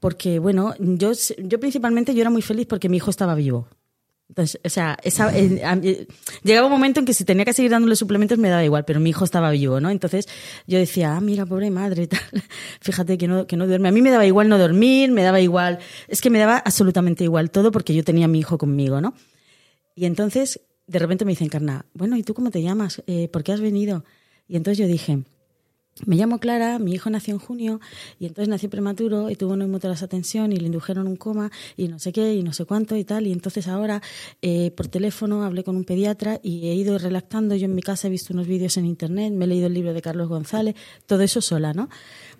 porque, 0.00 0.38
bueno, 0.38 0.74
yo, 0.78 1.12
yo 1.38 1.60
principalmente 1.60 2.14
yo 2.14 2.20
era 2.20 2.30
muy 2.30 2.42
feliz 2.42 2.66
porque 2.66 2.88
mi 2.88 2.98
hijo 2.98 3.10
estaba 3.10 3.34
vivo. 3.34 3.68
Entonces, 4.28 4.58
o 4.64 4.68
sea, 4.68 4.96
esa- 5.04 5.30
eh, 5.36 6.06
llegaba 6.42 6.66
un 6.66 6.72
momento 6.72 6.98
en 6.98 7.06
que 7.06 7.12
si 7.14 7.24
tenía 7.24 7.44
que 7.44 7.52
seguir 7.52 7.70
dándole 7.70 7.94
suplementos 7.94 8.38
me 8.38 8.48
daba 8.48 8.64
igual, 8.64 8.84
pero 8.84 8.98
mi 8.98 9.10
hijo 9.10 9.24
estaba 9.24 9.50
vivo, 9.50 9.80
¿no? 9.80 9.90
Entonces 9.90 10.26
yo 10.66 10.78
decía, 10.78 11.14
ah, 11.16 11.20
mira, 11.20 11.44
pobre 11.46 11.70
madre, 11.70 12.06
tal. 12.06 12.20
fíjate 12.80 13.18
que 13.18 13.28
no, 13.28 13.46
que 13.46 13.56
no 13.56 13.66
duerme. 13.66 13.88
A 13.88 13.92
mí 13.92 14.00
me 14.02 14.10
daba 14.10 14.26
igual 14.26 14.48
no 14.48 14.58
dormir, 14.58 15.10
me 15.12 15.22
daba 15.22 15.40
igual, 15.40 15.78
es 16.08 16.20
que 16.20 16.30
me 16.30 16.38
daba 16.38 16.56
absolutamente 16.58 17.22
igual 17.24 17.50
todo 17.50 17.70
porque 17.70 17.94
yo 17.94 18.02
tenía 18.02 18.24
a 18.24 18.28
mi 18.28 18.38
hijo 18.40 18.56
conmigo, 18.58 19.00
¿no? 19.00 19.14
Y 19.94 20.06
entonces, 20.06 20.60
de 20.86 20.98
repente 20.98 21.24
me 21.24 21.32
dicen, 21.32 21.48
Carna, 21.48 21.84
bueno, 21.94 22.16
¿y 22.16 22.22
tú 22.22 22.34
cómo 22.34 22.50
te 22.50 22.62
llamas? 22.62 23.02
Eh, 23.06 23.28
¿Por 23.28 23.44
qué 23.44 23.52
has 23.52 23.60
venido? 23.60 24.04
Y 24.48 24.56
entonces 24.56 24.78
yo 24.78 24.86
dije, 24.86 25.20
me 26.06 26.16
llamo 26.16 26.40
Clara, 26.40 26.80
mi 26.80 26.92
hijo 26.92 27.08
nació 27.08 27.34
en 27.34 27.38
junio 27.38 27.80
y 28.18 28.26
entonces 28.26 28.48
nació 28.48 28.68
prematuro 28.68 29.30
y 29.30 29.36
tuvo 29.36 29.52
una 29.52 29.78
tensión 30.08 30.52
y 30.52 30.56
le 30.56 30.66
indujeron 30.66 31.06
un 31.06 31.14
coma 31.14 31.52
y 31.76 31.86
no 31.86 32.00
sé 32.00 32.12
qué 32.12 32.34
y 32.34 32.42
no 32.42 32.52
sé 32.52 32.64
cuánto 32.64 32.96
y 32.96 33.04
tal. 33.04 33.26
Y 33.28 33.32
entonces 33.32 33.68
ahora 33.68 34.02
eh, 34.42 34.72
por 34.72 34.88
teléfono 34.88 35.44
hablé 35.44 35.62
con 35.62 35.76
un 35.76 35.84
pediatra 35.84 36.40
y 36.42 36.68
he 36.68 36.74
ido 36.74 36.98
relactando. 36.98 37.54
Yo 37.54 37.66
en 37.66 37.76
mi 37.76 37.82
casa 37.82 38.08
he 38.08 38.10
visto 38.10 38.32
unos 38.32 38.48
vídeos 38.48 38.76
en 38.76 38.86
internet, 38.86 39.32
me 39.32 39.44
he 39.44 39.48
leído 39.48 39.68
el 39.68 39.74
libro 39.74 39.94
de 39.94 40.02
Carlos 40.02 40.28
González, 40.28 40.74
todo 41.06 41.22
eso 41.22 41.40
sola, 41.40 41.72
¿no? 41.72 41.88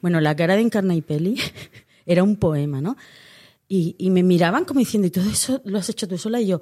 Bueno, 0.03 0.21
la 0.21 0.35
cara 0.35 0.57
de 0.57 0.63
Encarna 0.63 0.97
y 0.97 1.03
Peli 1.03 1.37
era 2.07 2.25
un 2.25 2.37
poema, 2.37 2.81
¿no? 2.81 2.97
Y, 3.69 3.95
y 3.99 4.11
me 4.11 4.25
miraban 4.25 4.65
como 4.65 4.81
diciendo, 4.81 5.07
¿y 5.07 5.11
todo 5.11 5.31
eso 5.31 5.63
lo 5.65 5.79
has 5.79 5.89
hecho 5.89 6.09
tú 6.09 6.19
sola? 6.19 6.41
Y 6.41 6.49
yo, 6.49 6.61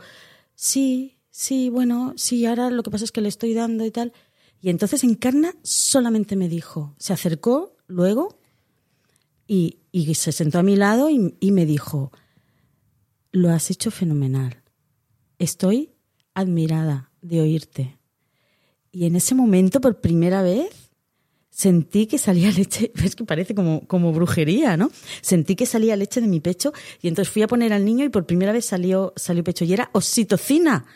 sí, 0.55 1.17
sí, 1.31 1.71
bueno, 1.71 2.13
sí, 2.17 2.45
ahora 2.45 2.71
lo 2.71 2.83
que 2.83 2.91
pasa 2.91 3.05
es 3.05 3.13
que 3.13 3.23
le 3.23 3.29
estoy 3.29 3.55
dando 3.55 3.87
y 3.87 3.91
tal. 3.91 4.13
Y 4.63 4.71
entonces 4.71 5.03
Encarna 5.05 5.55
solamente 5.63 6.37
me 6.37 6.49
dijo, 6.49 6.95
se 6.97 7.13
acercó 7.13 7.77
luego 7.89 8.39
y, 9.47 9.81
se 10.15 10.33
sentó 10.33 10.61
a 10.61 10.63
mi 10.63 10.77
lado 10.77 11.11
y, 11.11 11.37
y 11.41 11.51
me 11.53 11.67
dijo, 11.67 12.13
lo 13.33 13.51
has 13.51 13.71
hecho 13.71 13.91
fenomenal. 13.91 14.63
Estoy 15.39 15.91
admirada 16.33 17.11
de 17.21 17.41
oírte. 17.41 17.99
Y 18.93 19.07
en 19.07 19.17
ese 19.17 19.35
momento, 19.35 19.81
por 19.81 20.01
primera 20.01 20.43
vez, 20.43 20.93
sentí 21.51 22.07
que 22.07 22.19
salía 22.19 22.51
leche, 22.57 22.93
es 23.03 23.17
que 23.17 23.25
parece 23.25 23.55
como, 23.55 23.87
como 23.87 24.13
brujería, 24.13 24.77
¿no? 24.77 24.91
Sentí 25.21 25.57
que 25.57 25.67
salía 25.67 25.97
leche 25.97 26.21
de 26.21 26.29
mi 26.29 26.41
pecho 26.41 26.73
y 27.01 27.09
entonces 27.09 27.33
fui 27.33 27.43
a 27.43 27.47
poner 27.47 27.73
al 27.73 27.85
niño 27.85 28.05
y 28.05 28.09
por 28.09 28.27
primera 28.27 28.53
vez 28.53 28.65
salió, 28.65 29.13
salió 29.17 29.43
pecho 29.45 29.65
y 29.65 29.73
era 29.73 29.91
oxitocina. 29.93 30.87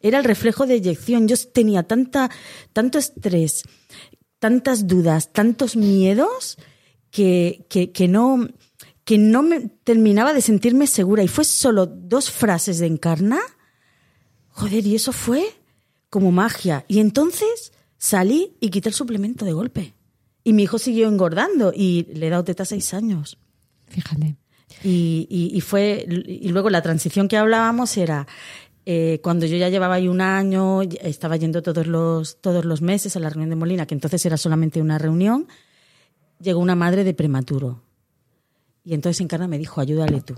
Era 0.00 0.18
el 0.18 0.24
reflejo 0.24 0.66
de 0.66 0.74
eyección. 0.76 1.28
Yo 1.28 1.36
tenía 1.52 1.82
tanta, 1.82 2.30
tanto 2.72 2.98
estrés, 2.98 3.62
tantas 4.38 4.86
dudas, 4.86 5.32
tantos 5.32 5.76
miedos 5.76 6.56
que, 7.10 7.66
que, 7.68 7.92
que 7.92 8.08
no, 8.08 8.48
que 9.04 9.18
no 9.18 9.42
me 9.42 9.60
terminaba 9.84 10.32
de 10.32 10.40
sentirme 10.40 10.86
segura. 10.86 11.22
Y 11.22 11.28
fue 11.28 11.44
solo 11.44 11.86
dos 11.86 12.30
frases 12.30 12.78
de 12.78 12.86
encarna. 12.86 13.38
Joder, 14.48 14.86
y 14.86 14.94
eso 14.94 15.12
fue 15.12 15.44
como 16.08 16.32
magia. 16.32 16.84
Y 16.88 16.98
entonces 17.00 17.72
salí 17.98 18.56
y 18.60 18.70
quité 18.70 18.88
el 18.88 18.94
suplemento 18.94 19.44
de 19.44 19.52
golpe. 19.52 19.94
Y 20.42 20.54
mi 20.54 20.62
hijo 20.62 20.78
siguió 20.78 21.06
engordando 21.08 21.72
y 21.74 22.06
le 22.14 22.26
he 22.26 22.30
dado 22.30 22.44
teta 22.44 22.62
a 22.62 22.66
seis 22.66 22.94
años. 22.94 23.36
Fíjate. 23.88 24.36
Y, 24.82 25.26
y- 25.28 25.50
y 25.56 25.60
fue 25.60 26.06
y 26.08 26.48
luego 26.48 26.70
la 26.70 26.80
transición 26.80 27.28
que 27.28 27.36
hablábamos 27.36 27.96
era 27.96 28.26
eh, 28.92 29.20
cuando 29.22 29.46
yo 29.46 29.56
ya 29.56 29.68
llevaba 29.68 29.94
ahí 29.94 30.08
un 30.08 30.20
año, 30.20 30.82
estaba 30.82 31.36
yendo 31.36 31.62
todos 31.62 31.86
los, 31.86 32.40
todos 32.40 32.64
los 32.64 32.82
meses 32.82 33.14
a 33.14 33.20
la 33.20 33.30
reunión 33.30 33.50
de 33.50 33.54
Molina, 33.54 33.86
que 33.86 33.94
entonces 33.94 34.26
era 34.26 34.36
solamente 34.36 34.82
una 34.82 34.98
reunión, 34.98 35.46
llegó 36.40 36.58
una 36.58 36.74
madre 36.74 37.04
de 37.04 37.14
prematuro. 37.14 37.84
Y 38.84 38.94
entonces 38.94 39.20
Encarna 39.20 39.46
me 39.46 39.58
dijo, 39.58 39.80
ayúdale 39.80 40.22
tú. 40.22 40.34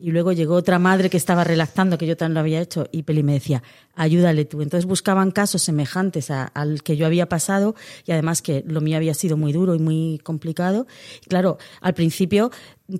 Y 0.00 0.10
luego 0.10 0.32
llegó 0.32 0.54
otra 0.54 0.78
madre 0.78 1.08
que 1.08 1.16
estaba 1.16 1.42
relactando, 1.42 1.96
que 1.96 2.06
yo 2.06 2.16
también 2.16 2.34
lo 2.34 2.40
había 2.40 2.60
hecho, 2.60 2.86
y 2.92 3.02
Peli 3.04 3.22
me 3.22 3.32
decía, 3.32 3.62
ayúdale 3.94 4.44
tú. 4.44 4.60
Entonces 4.60 4.84
buscaban 4.86 5.30
casos 5.30 5.62
semejantes 5.62 6.30
a- 6.30 6.44
al 6.44 6.82
que 6.82 6.96
yo 6.98 7.06
había 7.06 7.28
pasado 7.28 7.74
y 8.04 8.12
además 8.12 8.42
que 8.42 8.62
lo 8.66 8.80
mío 8.82 8.96
había 8.98 9.14
sido 9.14 9.36
muy 9.38 9.52
duro 9.52 9.74
y 9.74 9.78
muy 9.78 10.20
complicado. 10.22 10.86
Y 11.24 11.28
claro, 11.28 11.56
al 11.80 11.94
principio 11.94 12.50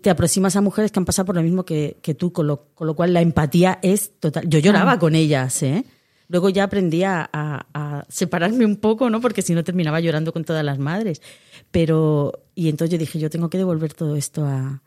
te 0.00 0.08
aproximas 0.08 0.56
a 0.56 0.62
mujeres 0.62 0.90
que 0.90 0.98
han 0.98 1.04
pasado 1.04 1.26
por 1.26 1.34
lo 1.36 1.42
mismo 1.42 1.64
que, 1.64 1.98
que 2.00 2.14
tú, 2.14 2.32
con 2.32 2.46
lo, 2.46 2.68
con 2.74 2.86
lo 2.86 2.94
cual 2.96 3.12
la 3.12 3.20
empatía 3.20 3.78
es 3.82 4.12
total. 4.18 4.48
Yo 4.48 4.58
lloraba 4.58 4.98
con 4.98 5.14
ellas, 5.14 5.62
¿eh? 5.62 5.84
Luego 6.28 6.48
ya 6.48 6.64
aprendí 6.64 7.04
a, 7.04 7.28
a- 7.32 7.66
a 7.74 8.06
separarme 8.08 8.64
un 8.64 8.76
poco, 8.76 9.10
¿no? 9.10 9.20
Porque 9.20 9.42
si 9.42 9.54
no 9.54 9.62
terminaba 9.62 10.00
llorando 10.00 10.32
con 10.32 10.44
todas 10.44 10.64
las 10.64 10.78
madres. 10.78 11.20
Pero, 11.70 12.32
y 12.54 12.68
entonces 12.68 12.92
yo 12.92 12.98
dije, 12.98 13.18
yo 13.18 13.30
tengo 13.30 13.50
que 13.50 13.58
devolver 13.58 13.92
todo 13.94 14.16
esto 14.16 14.44
a, 14.46 14.82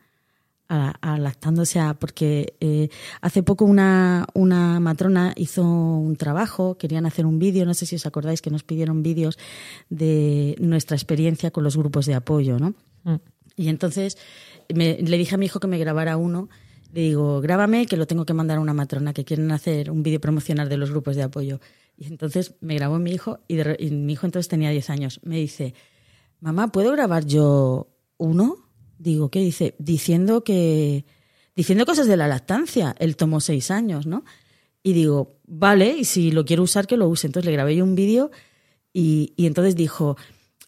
a, 0.72 1.14
a 1.14 1.94
porque 1.98 2.54
eh, 2.60 2.88
hace 3.20 3.42
poco 3.42 3.64
una, 3.64 4.26
una 4.34 4.78
matrona 4.80 5.32
hizo 5.36 5.64
un 5.64 6.16
trabajo, 6.16 6.78
querían 6.78 7.04
hacer 7.06 7.26
un 7.26 7.38
vídeo, 7.40 7.66
no 7.66 7.74
sé 7.74 7.84
si 7.86 7.96
os 7.96 8.06
acordáis 8.06 8.40
que 8.40 8.50
nos 8.50 8.62
pidieron 8.62 9.02
vídeos 9.02 9.36
de 9.88 10.56
nuestra 10.60 10.96
experiencia 10.96 11.50
con 11.50 11.64
los 11.64 11.76
grupos 11.76 12.06
de 12.06 12.14
apoyo, 12.14 12.58
¿no? 12.58 12.74
Y 13.56 13.68
entonces 13.68 14.16
me- 14.72 14.98
le 14.98 15.18
dije 15.18 15.34
a 15.34 15.38
mi 15.38 15.46
hijo 15.46 15.60
que 15.60 15.66
me 15.66 15.78
grabara 15.78 16.16
uno. 16.16 16.48
Le 16.92 17.02
digo, 17.02 17.40
grábame 17.40 17.86
que 17.86 17.96
lo 17.96 18.06
tengo 18.06 18.24
que 18.24 18.34
mandar 18.34 18.58
a 18.58 18.60
una 18.60 18.72
matrona 18.74 19.12
que 19.12 19.24
quieren 19.24 19.50
hacer 19.52 19.90
un 19.90 20.02
vídeo 20.02 20.20
promocional 20.20 20.68
de 20.68 20.76
los 20.76 20.90
grupos 20.90 21.14
de 21.16 21.22
apoyo. 21.22 21.60
Y 21.96 22.06
entonces 22.06 22.54
me 22.60 22.74
grabó 22.76 22.98
mi 22.98 23.12
hijo 23.12 23.40
y, 23.48 23.56
de 23.56 23.76
y 23.78 23.90
mi 23.90 24.14
hijo 24.14 24.26
entonces 24.26 24.48
tenía 24.48 24.70
10 24.70 24.88
años. 24.90 25.20
Me 25.22 25.36
dice, 25.36 25.74
mamá, 26.40 26.72
¿puedo 26.72 26.90
grabar 26.92 27.26
yo 27.26 27.88
uno, 28.18 28.56
digo, 29.00 29.30
¿qué 29.30 29.40
dice? 29.40 29.74
Diciendo 29.78 30.44
que, 30.44 31.04
diciendo 31.56 31.86
cosas 31.86 32.06
de 32.06 32.16
la 32.16 32.28
lactancia. 32.28 32.94
Él 32.98 33.16
tomó 33.16 33.40
seis 33.40 33.70
años, 33.70 34.06
¿no? 34.06 34.24
Y 34.82 34.92
digo, 34.92 35.36
vale, 35.46 35.96
y 35.96 36.04
si 36.04 36.30
lo 36.30 36.44
quiero 36.44 36.62
usar, 36.62 36.86
que 36.86 36.96
lo 36.96 37.08
use. 37.08 37.26
Entonces 37.26 37.46
le 37.46 37.52
grabé 37.52 37.76
yo 37.76 37.84
un 37.84 37.94
vídeo 37.94 38.30
y, 38.92 39.32
y 39.36 39.46
entonces 39.46 39.74
dijo, 39.74 40.16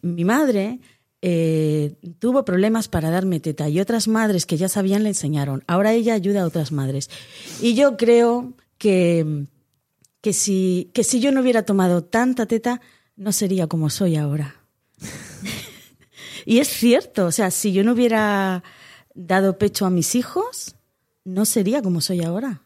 mi 0.01 0.25
madre 0.25 0.81
eh, 1.21 1.95
tuvo 2.19 2.45
problemas 2.45 2.89
para 2.89 3.11
darme 3.11 3.39
teta 3.39 3.69
y 3.69 3.81
otras 3.81 4.09
madres 4.09 4.47
que 4.47 4.57
ya 4.57 4.69
sabían 4.69 5.03
le 5.03 5.11
enseñaron. 5.11 5.63
Ahora 5.67 5.93
ella 5.93 6.15
ayuda 6.15 6.43
a 6.43 6.47
otras 6.47 6.73
madres. 6.73 7.11
Y 7.61 7.75
yo 7.75 7.97
creo 7.97 8.55
que, 8.79 9.47
que, 10.21 10.33
si, 10.33 10.91
que 10.95 11.05
si 11.05 11.21
yo 11.21 11.33
no 11.33 11.41
hubiera 11.41 11.65
tomado 11.65 12.03
tanta 12.03 12.47
teta, 12.47 12.81
no 13.17 13.33
sería 13.33 13.67
como 13.67 13.91
soy 13.91 14.17
ahora. 14.17 14.57
y 16.45 16.59
es 16.59 16.69
cierto, 16.69 17.27
o 17.27 17.33
sea, 17.33 17.51
si 17.51 17.73
yo 17.73 17.85
no 17.85 17.93
hubiera 17.93 18.63
dado 19.15 19.59
pecho 19.59 19.87
a 19.87 19.91
mis 19.91 20.15
hijos, 20.15 20.77
no 21.25 21.45
sería 21.45 21.83
como 21.83 22.01
soy 22.01 22.23
ahora. 22.23 22.63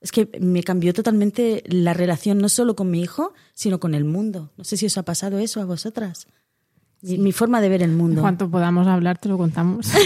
Es 0.00 0.10
que 0.10 0.28
me 0.40 0.64
cambió 0.64 0.92
totalmente 0.92 1.62
la 1.66 1.94
relación 1.94 2.38
no 2.38 2.48
solo 2.48 2.74
con 2.74 2.90
mi 2.90 3.00
hijo, 3.00 3.34
sino 3.54 3.78
con 3.78 3.94
el 3.94 4.04
mundo. 4.04 4.50
No 4.56 4.64
sé 4.64 4.76
si 4.76 4.86
os 4.86 4.98
ha 4.98 5.04
pasado 5.04 5.38
eso 5.38 5.60
a 5.60 5.64
vosotras. 5.64 6.26
Mi, 7.02 7.18
mi 7.18 7.30
forma 7.32 7.60
de 7.60 7.68
ver 7.68 7.82
el 7.82 7.92
mundo. 7.92 8.16
En 8.16 8.22
cuanto 8.22 8.50
podamos 8.50 8.86
hablar, 8.88 9.18
te 9.18 9.28
lo 9.28 9.38
contamos. 9.38 9.86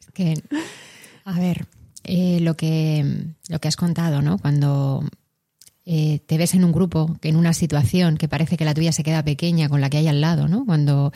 Es 0.00 0.10
que, 0.12 0.34
a 1.24 1.38
ver, 1.38 1.66
eh, 2.04 2.40
lo, 2.40 2.54
que, 2.54 3.34
lo 3.48 3.60
que 3.60 3.68
has 3.68 3.76
contado, 3.76 4.20
¿no? 4.20 4.38
Cuando 4.38 5.04
eh, 5.84 6.20
te 6.26 6.38
ves 6.38 6.54
en 6.54 6.64
un 6.64 6.72
grupo, 6.72 7.16
en 7.22 7.36
una 7.36 7.52
situación 7.52 8.16
que 8.16 8.28
parece 8.28 8.56
que 8.56 8.64
la 8.64 8.74
tuya 8.74 8.92
se 8.92 9.02
queda 9.02 9.24
pequeña 9.24 9.68
con 9.68 9.80
la 9.80 9.90
que 9.90 9.98
hay 9.98 10.08
al 10.08 10.20
lado, 10.20 10.46
¿no? 10.46 10.64
Cuando 10.64 11.12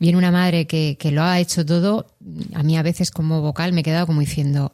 viene 0.00 0.18
una 0.18 0.32
madre 0.32 0.66
que, 0.66 0.96
que 0.98 1.12
lo 1.12 1.22
ha 1.22 1.38
hecho 1.38 1.64
todo, 1.64 2.06
a 2.54 2.62
mí 2.62 2.76
a 2.76 2.82
veces 2.82 3.10
como 3.10 3.40
vocal 3.40 3.72
me 3.72 3.82
he 3.82 3.84
quedado 3.84 4.06
como 4.06 4.20
diciendo, 4.20 4.72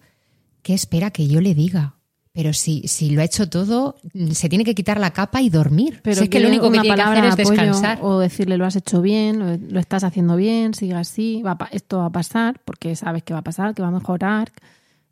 ¿qué 0.63 0.73
espera 0.73 1.11
que 1.11 1.29
yo 1.29 1.41
le 1.41 1.55
diga? 1.55 1.97
Pero 2.33 2.53
si, 2.53 2.87
si 2.87 3.11
lo 3.11 3.23
ha 3.23 3.25
hecho 3.25 3.49
todo, 3.49 3.97
se 4.33 4.49
tiene 4.49 4.65
que 4.65 4.75
quitar 4.75 5.01
la 5.01 5.11
capa 5.11 5.41
y 5.41 5.49
dormir. 5.49 6.01
Pero 6.03 6.17
Si 6.17 6.25
es 6.25 6.29
que 6.29 6.41
lo 6.41 6.49
único 6.49 6.71
que 6.71 6.81
tiene 6.81 6.95
que 6.95 7.03
hacer 7.03 7.25
es 7.25 7.37
descansar. 7.37 7.99
O 8.03 8.19
decirle 8.19 8.59
lo 8.59 8.67
has 8.67 8.77
hecho 8.77 9.01
bien, 9.01 9.39
lo, 9.39 9.57
lo 9.57 9.81
estás 9.81 10.05
haciendo 10.05 10.37
bien, 10.37 10.75
sigue 10.75 10.95
así, 10.95 11.43
va 11.43 11.57
esto 11.73 11.99
va 11.99 12.07
a 12.07 12.11
pasar, 12.11 12.61
porque 12.65 12.95
sabes 12.95 13.23
que 13.23 13.33
va 13.33 13.41
a 13.41 13.45
pasar, 13.45 13.75
que 13.75 13.81
va 13.81 13.89
a 13.89 13.93
mejorar. 13.93 14.53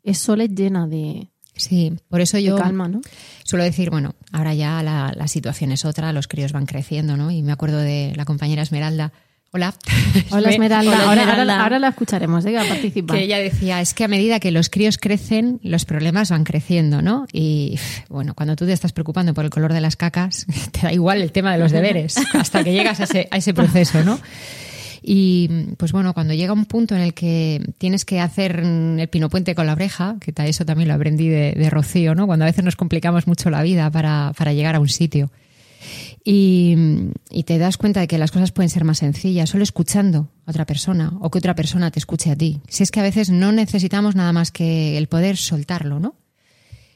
Eso 0.03 0.35
les 0.35 0.51
llena 0.51 0.85
de, 0.85 1.29
Sí, 1.55 1.93
por 2.09 2.21
eso 2.21 2.37
yo 2.37 2.57
calma, 2.57 2.87
¿no? 2.87 3.01
suelo 3.43 3.63
decir, 3.63 3.89
bueno, 3.89 4.15
ahora 4.31 4.53
ya 4.53 4.83
la, 4.83 5.13
la 5.15 5.27
situación 5.27 5.71
es 5.71 5.85
otra, 5.85 6.11
los 6.13 6.27
críos 6.27 6.51
van 6.51 6.65
creciendo, 6.65 7.15
¿no? 7.17 7.31
Y 7.31 7.41
me 7.43 7.51
acuerdo 7.53 7.77
de 7.77 8.11
la 8.15 8.25
compañera 8.25 8.61
Esmeralda. 8.61 9.13
Hola. 9.51 9.73
Hola 10.31 10.49
Esmeralda, 10.49 10.91
Hola, 10.91 11.03
ahora, 11.05 11.21
Esmeralda. 11.21 11.53
ahora- 11.53 11.63
ahora 11.63 11.79
la 11.79 11.87
escucharemos, 11.89 12.45
¿eh? 12.45 12.57
a 12.59 12.65
participar. 12.67 13.15
Que 13.15 13.23
ella 13.23 13.37
decía, 13.37 13.79
es 13.79 13.93
que 13.93 14.03
a 14.03 14.09
medida 14.09 14.41
que 14.41 14.51
los 14.51 14.69
críos 14.69 14.97
crecen, 14.97 15.61
los 15.63 15.85
problemas 15.85 16.29
van 16.29 16.43
creciendo, 16.43 17.01
¿no? 17.01 17.25
Y 17.31 17.79
bueno, 18.09 18.33
cuando 18.33 18.57
tú 18.57 18.65
te 18.65 18.73
estás 18.73 18.91
preocupando 18.91 19.33
por 19.33 19.45
el 19.45 19.49
color 19.51 19.71
de 19.71 19.79
las 19.79 19.95
cacas, 19.95 20.45
te 20.71 20.81
da 20.81 20.91
igual 20.91 21.21
el 21.21 21.31
tema 21.31 21.53
de 21.53 21.59
los 21.59 21.71
deberes, 21.71 22.17
hasta 22.33 22.65
que 22.65 22.73
llegas 22.73 22.99
a 22.99 23.05
ese, 23.05 23.29
a 23.31 23.37
ese 23.37 23.53
proceso, 23.53 24.03
¿no? 24.03 24.19
Y 25.07 25.75
pues 25.77 25.91
bueno, 25.91 26.15
cuando 26.15 26.33
llega 26.33 26.51
un 26.51 26.65
punto 26.65 26.95
en 26.95 27.01
el 27.01 27.13
que 27.13 27.61
tienes 27.77 28.05
que 28.05 28.19
hacer 28.19 28.59
el 28.59 29.07
pinopuente 29.07 29.53
con 29.53 29.67
la 29.67 29.73
oreja, 29.73 30.15
que 30.19 30.33
eso 30.35 30.65
también 30.65 30.87
lo 30.87 30.95
aprendí 30.95 31.29
de, 31.29 31.51
de 31.51 31.69
Rocío, 31.69 32.15
¿no? 32.15 32.25
Cuando 32.25 32.43
a 32.43 32.47
veces 32.47 32.65
nos 32.65 32.75
complicamos 32.75 33.27
mucho 33.27 33.51
la 33.51 33.61
vida 33.61 33.91
para, 33.91 34.33
para 34.35 34.53
llegar 34.53 34.73
a 34.73 34.79
un 34.79 34.89
sitio. 34.89 35.29
Y, 36.23 36.75
y 37.29 37.43
te 37.43 37.59
das 37.59 37.77
cuenta 37.77 37.99
de 37.99 38.07
que 38.07 38.17
las 38.17 38.31
cosas 38.31 38.51
pueden 38.51 38.71
ser 38.71 38.83
más 38.83 38.97
sencillas 38.97 39.51
solo 39.51 39.61
escuchando 39.61 40.31
a 40.47 40.49
otra 40.49 40.65
persona 40.65 41.13
o 41.21 41.29
que 41.29 41.37
otra 41.37 41.53
persona 41.53 41.91
te 41.91 41.99
escuche 41.99 42.31
a 42.31 42.35
ti. 42.35 42.61
Si 42.67 42.81
es 42.81 42.89
que 42.89 42.99
a 42.99 43.03
veces 43.03 43.29
no 43.29 43.51
necesitamos 43.51 44.15
nada 44.15 44.33
más 44.33 44.49
que 44.49 44.97
el 44.97 45.07
poder 45.07 45.37
soltarlo, 45.37 45.99
¿no? 45.99 46.15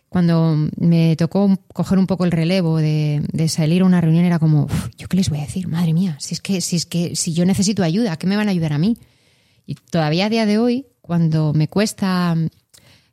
Cuando 0.10 0.58
me 0.78 1.16
tocó 1.16 1.56
coger 1.72 2.00
un 2.00 2.08
poco 2.08 2.26
el 2.26 2.32
relevo 2.32 2.78
de, 2.78 3.22
salir 3.48 3.84
a 3.84 3.86
una 3.86 4.02
reunión 4.02 4.26
era 4.26 4.40
como, 4.40 4.64
"Uf, 4.64 4.90
¿yo 4.98 5.08
qué 5.08 5.18
les 5.18 5.30
voy 5.30 5.38
a 5.38 5.44
decir? 5.44 5.68
Madre 5.68 5.94
mía, 5.94 6.18
si 6.20 6.34
es 6.34 6.42
que 6.42 6.62
si 6.62 6.76
es 6.76 6.88
que 6.88 7.16
si 7.16 7.34
yo 7.34 7.46
necesito 7.46 7.84
ayuda, 7.84 8.14
¿a 8.14 8.18
qué 8.18 8.26
me 8.26 8.36
van 8.36 8.48
a 8.48 8.52
ayudar 8.52 8.74
a 8.74 8.80
mí? 8.80 8.98
Y 9.68 9.76
todavía 9.76 10.26
a 10.26 10.30
día 10.30 10.48
de 10.48 10.58
hoy, 10.58 10.88
cuando 11.00 11.54
me 11.54 11.68
cuesta 11.68 12.34
mm, 12.34 12.48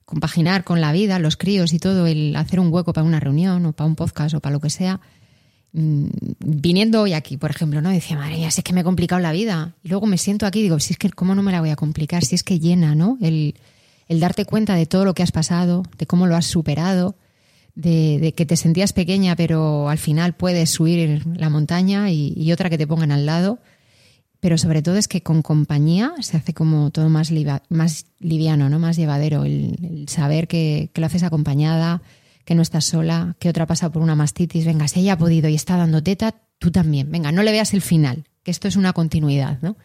compaginar 0.07 0.65
con 0.65 0.81
la 0.81 0.91
vida, 0.93 1.19
los 1.19 1.37
críos 1.37 1.75
y 1.75 1.79
todo, 1.79 2.07
el 2.07 2.35
hacer 2.35 2.61
un 2.61 2.73
hueco 2.73 2.95
para 2.95 3.07
una 3.07 3.21
reunión 3.21 3.67
o 3.67 3.73
para 3.75 3.89
un 3.89 3.95
podcast 3.95 4.35
o 4.35 4.41
para 4.41 4.55
lo 4.55 4.61
que 4.61 4.71
sea, 4.71 5.01
mm, 5.75 6.07
viniendo 6.39 7.03
hoy 7.03 7.13
aquí, 7.13 7.37
por 7.37 7.51
ejemplo, 7.51 7.83
¿no? 7.83 7.91
Decía, 7.91 8.17
madre 8.17 8.37
mía, 8.37 8.51
si 8.51 8.61
es 8.61 8.65
que 8.65 8.73
me 8.73 8.81
he 8.81 8.85
complicado 8.85 9.21
la 9.21 9.33
vida. 9.33 9.75
Y 9.83 9.91
luego 9.91 10.07
me 10.07 10.17
siento 10.17 10.47
aquí 10.47 10.61
y 10.61 10.63
digo, 10.63 10.81
si 10.81 10.95
es 10.95 10.99
que, 10.99 11.11
¿cómo 11.11 11.35
no 11.35 11.43
me 11.43 11.53
la 11.53 11.61
voy 11.61 11.69
a 11.69 11.77
complicar? 11.77 12.25
Si 12.25 12.35
es 12.35 12.43
que 12.43 12.59
llena, 12.59 12.95
¿no? 12.95 13.19
El, 13.21 13.55
el 14.09 14.21
darte 14.21 14.45
cuenta 14.45 14.75
de 14.75 14.87
todo 14.87 15.05
lo 15.05 15.15
que 15.15 15.23
has 15.23 15.33
pasado, 15.33 15.83
de 15.99 16.07
cómo 16.07 16.27
lo 16.27 16.37
has 16.37 16.47
superado, 16.47 17.17
de, 17.75 18.33
que 18.37 18.47
te 18.47 18.57
sentías 18.57 18.93
pequeña, 18.93 19.37
pero 19.37 19.89
al 19.89 19.99
final 19.99 20.35
puedes 20.35 20.71
subir 20.71 21.27
la 21.37 21.51
montaña 21.51 22.11
y, 22.11 22.51
otra 22.53 22.71
que 22.71 22.79
te 22.79 22.87
pongan 22.87 23.13
al 23.13 23.27
lado. 23.27 23.59
Pero 24.41 24.59
sobre 24.59 24.83
todo 24.83 24.97
es 24.97 25.09
que 25.09 25.23
con 25.23 25.43
compañía 25.43 26.13
se 26.21 26.37
hace 26.37 26.55
como 26.55 26.91
todo 26.91 27.09
más, 27.09 27.33
más 27.69 28.07
liviano, 28.21 28.69
¿no? 28.69 28.79
más 28.79 28.97
llevadero. 28.97 29.45
El, 29.45 29.77
el 29.83 30.09
saber 30.09 30.47
que, 30.47 30.91
que 30.93 31.01
lo 31.01 31.07
haces 31.07 31.23
acompañada, 31.23 32.03
que 32.45 32.55
no 32.55 32.63
estás 32.63 32.85
sola, 32.85 33.35
que 33.39 33.49
otra 33.49 33.67
pasa 33.67 33.91
por 33.91 34.03
una 34.03 34.15
mastitis. 34.15 34.65
Venga, 34.65 34.89
si 34.89 35.01
ella 35.01 35.15
ha 35.15 35.19
podido 35.19 35.49
y 35.49 35.55
está 35.55 35.77
dando 35.77 36.03
teta, 36.03 36.35
tú 36.59 36.71
también. 36.71 37.11
Venga, 37.11 37.33
no 37.33 37.43
le 37.43 37.51
veas 37.51 37.75
el 37.75 37.83
final, 37.83 38.25
que 38.43 38.51
esto 38.51 38.69
es 38.69 38.77
una 38.77 38.93
continuidad. 38.93 39.59
¿no? 39.63 39.77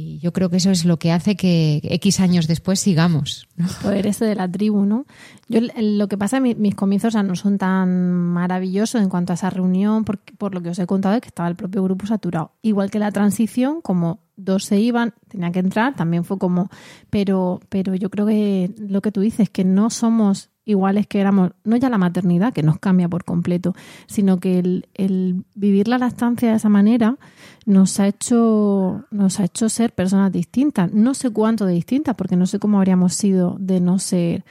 Y 0.00 0.20
yo 0.20 0.32
creo 0.32 0.48
que 0.48 0.58
eso 0.58 0.70
es 0.70 0.84
lo 0.84 0.96
que 1.00 1.10
hace 1.10 1.34
que 1.34 1.80
X 1.82 2.20
años 2.20 2.46
después 2.46 2.78
sigamos. 2.78 3.48
¿no? 3.56 3.66
poder 3.82 4.06
ese 4.06 4.24
de 4.26 4.36
la 4.36 4.48
tribu, 4.48 4.84
¿no? 4.84 5.06
Yo 5.48 5.58
el- 5.58 5.72
el- 5.76 5.98
lo 5.98 6.06
que 6.06 6.16
pasa, 6.16 6.38
mi- 6.38 6.54
mis 6.54 6.76
comienzos 6.76 7.16
o 7.16 7.22
no 7.24 7.34
son 7.34 7.58
tan 7.58 8.12
maravillosos 8.12 9.02
en 9.02 9.08
cuanto 9.08 9.32
a 9.32 9.34
esa 9.34 9.50
reunión, 9.50 10.04
porque, 10.04 10.34
por 10.34 10.54
lo 10.54 10.62
que 10.62 10.68
os 10.70 10.78
he 10.78 10.86
contado, 10.86 11.16
es 11.16 11.20
que 11.22 11.26
estaba 11.28 11.48
el 11.48 11.56
propio 11.56 11.82
grupo 11.82 12.06
saturado. 12.06 12.52
Igual 12.62 12.92
que 12.92 13.00
la 13.00 13.10
transición, 13.10 13.80
como 13.80 14.20
dos 14.36 14.66
se 14.66 14.78
iban, 14.78 15.14
tenía 15.26 15.50
que 15.50 15.58
entrar, 15.58 15.96
también 15.96 16.22
fue 16.22 16.38
como, 16.38 16.70
pero, 17.10 17.58
pero 17.68 17.96
yo 17.96 18.08
creo 18.08 18.26
que 18.26 18.72
lo 18.78 19.00
que 19.02 19.10
tú 19.10 19.20
dices, 19.20 19.50
que 19.50 19.64
no 19.64 19.90
somos 19.90 20.50
iguales 20.68 21.06
que 21.06 21.18
éramos, 21.18 21.52
no 21.64 21.76
ya 21.76 21.88
la 21.88 21.96
maternidad, 21.96 22.52
que 22.52 22.62
nos 22.62 22.78
cambia 22.78 23.08
por 23.08 23.24
completo, 23.24 23.74
sino 24.06 24.38
que 24.38 24.58
el, 24.58 25.44
vivir 25.54 25.88
la 25.88 25.96
lactancia 25.96 26.50
de 26.50 26.56
esa 26.56 26.68
manera 26.68 27.16
nos 27.64 27.98
ha 27.98 28.06
hecho, 28.06 29.06
nos 29.10 29.40
ha 29.40 29.44
hecho 29.44 29.70
ser 29.70 29.94
personas 29.94 30.30
distintas. 30.30 30.92
No 30.92 31.14
sé 31.14 31.30
cuánto 31.30 31.64
de 31.64 31.72
distintas, 31.72 32.14
porque 32.16 32.36
no 32.36 32.46
sé 32.46 32.58
cómo 32.58 32.76
habríamos 32.76 33.14
sido 33.14 33.56
de 33.58 33.80
no 33.80 33.98
ser 33.98 34.44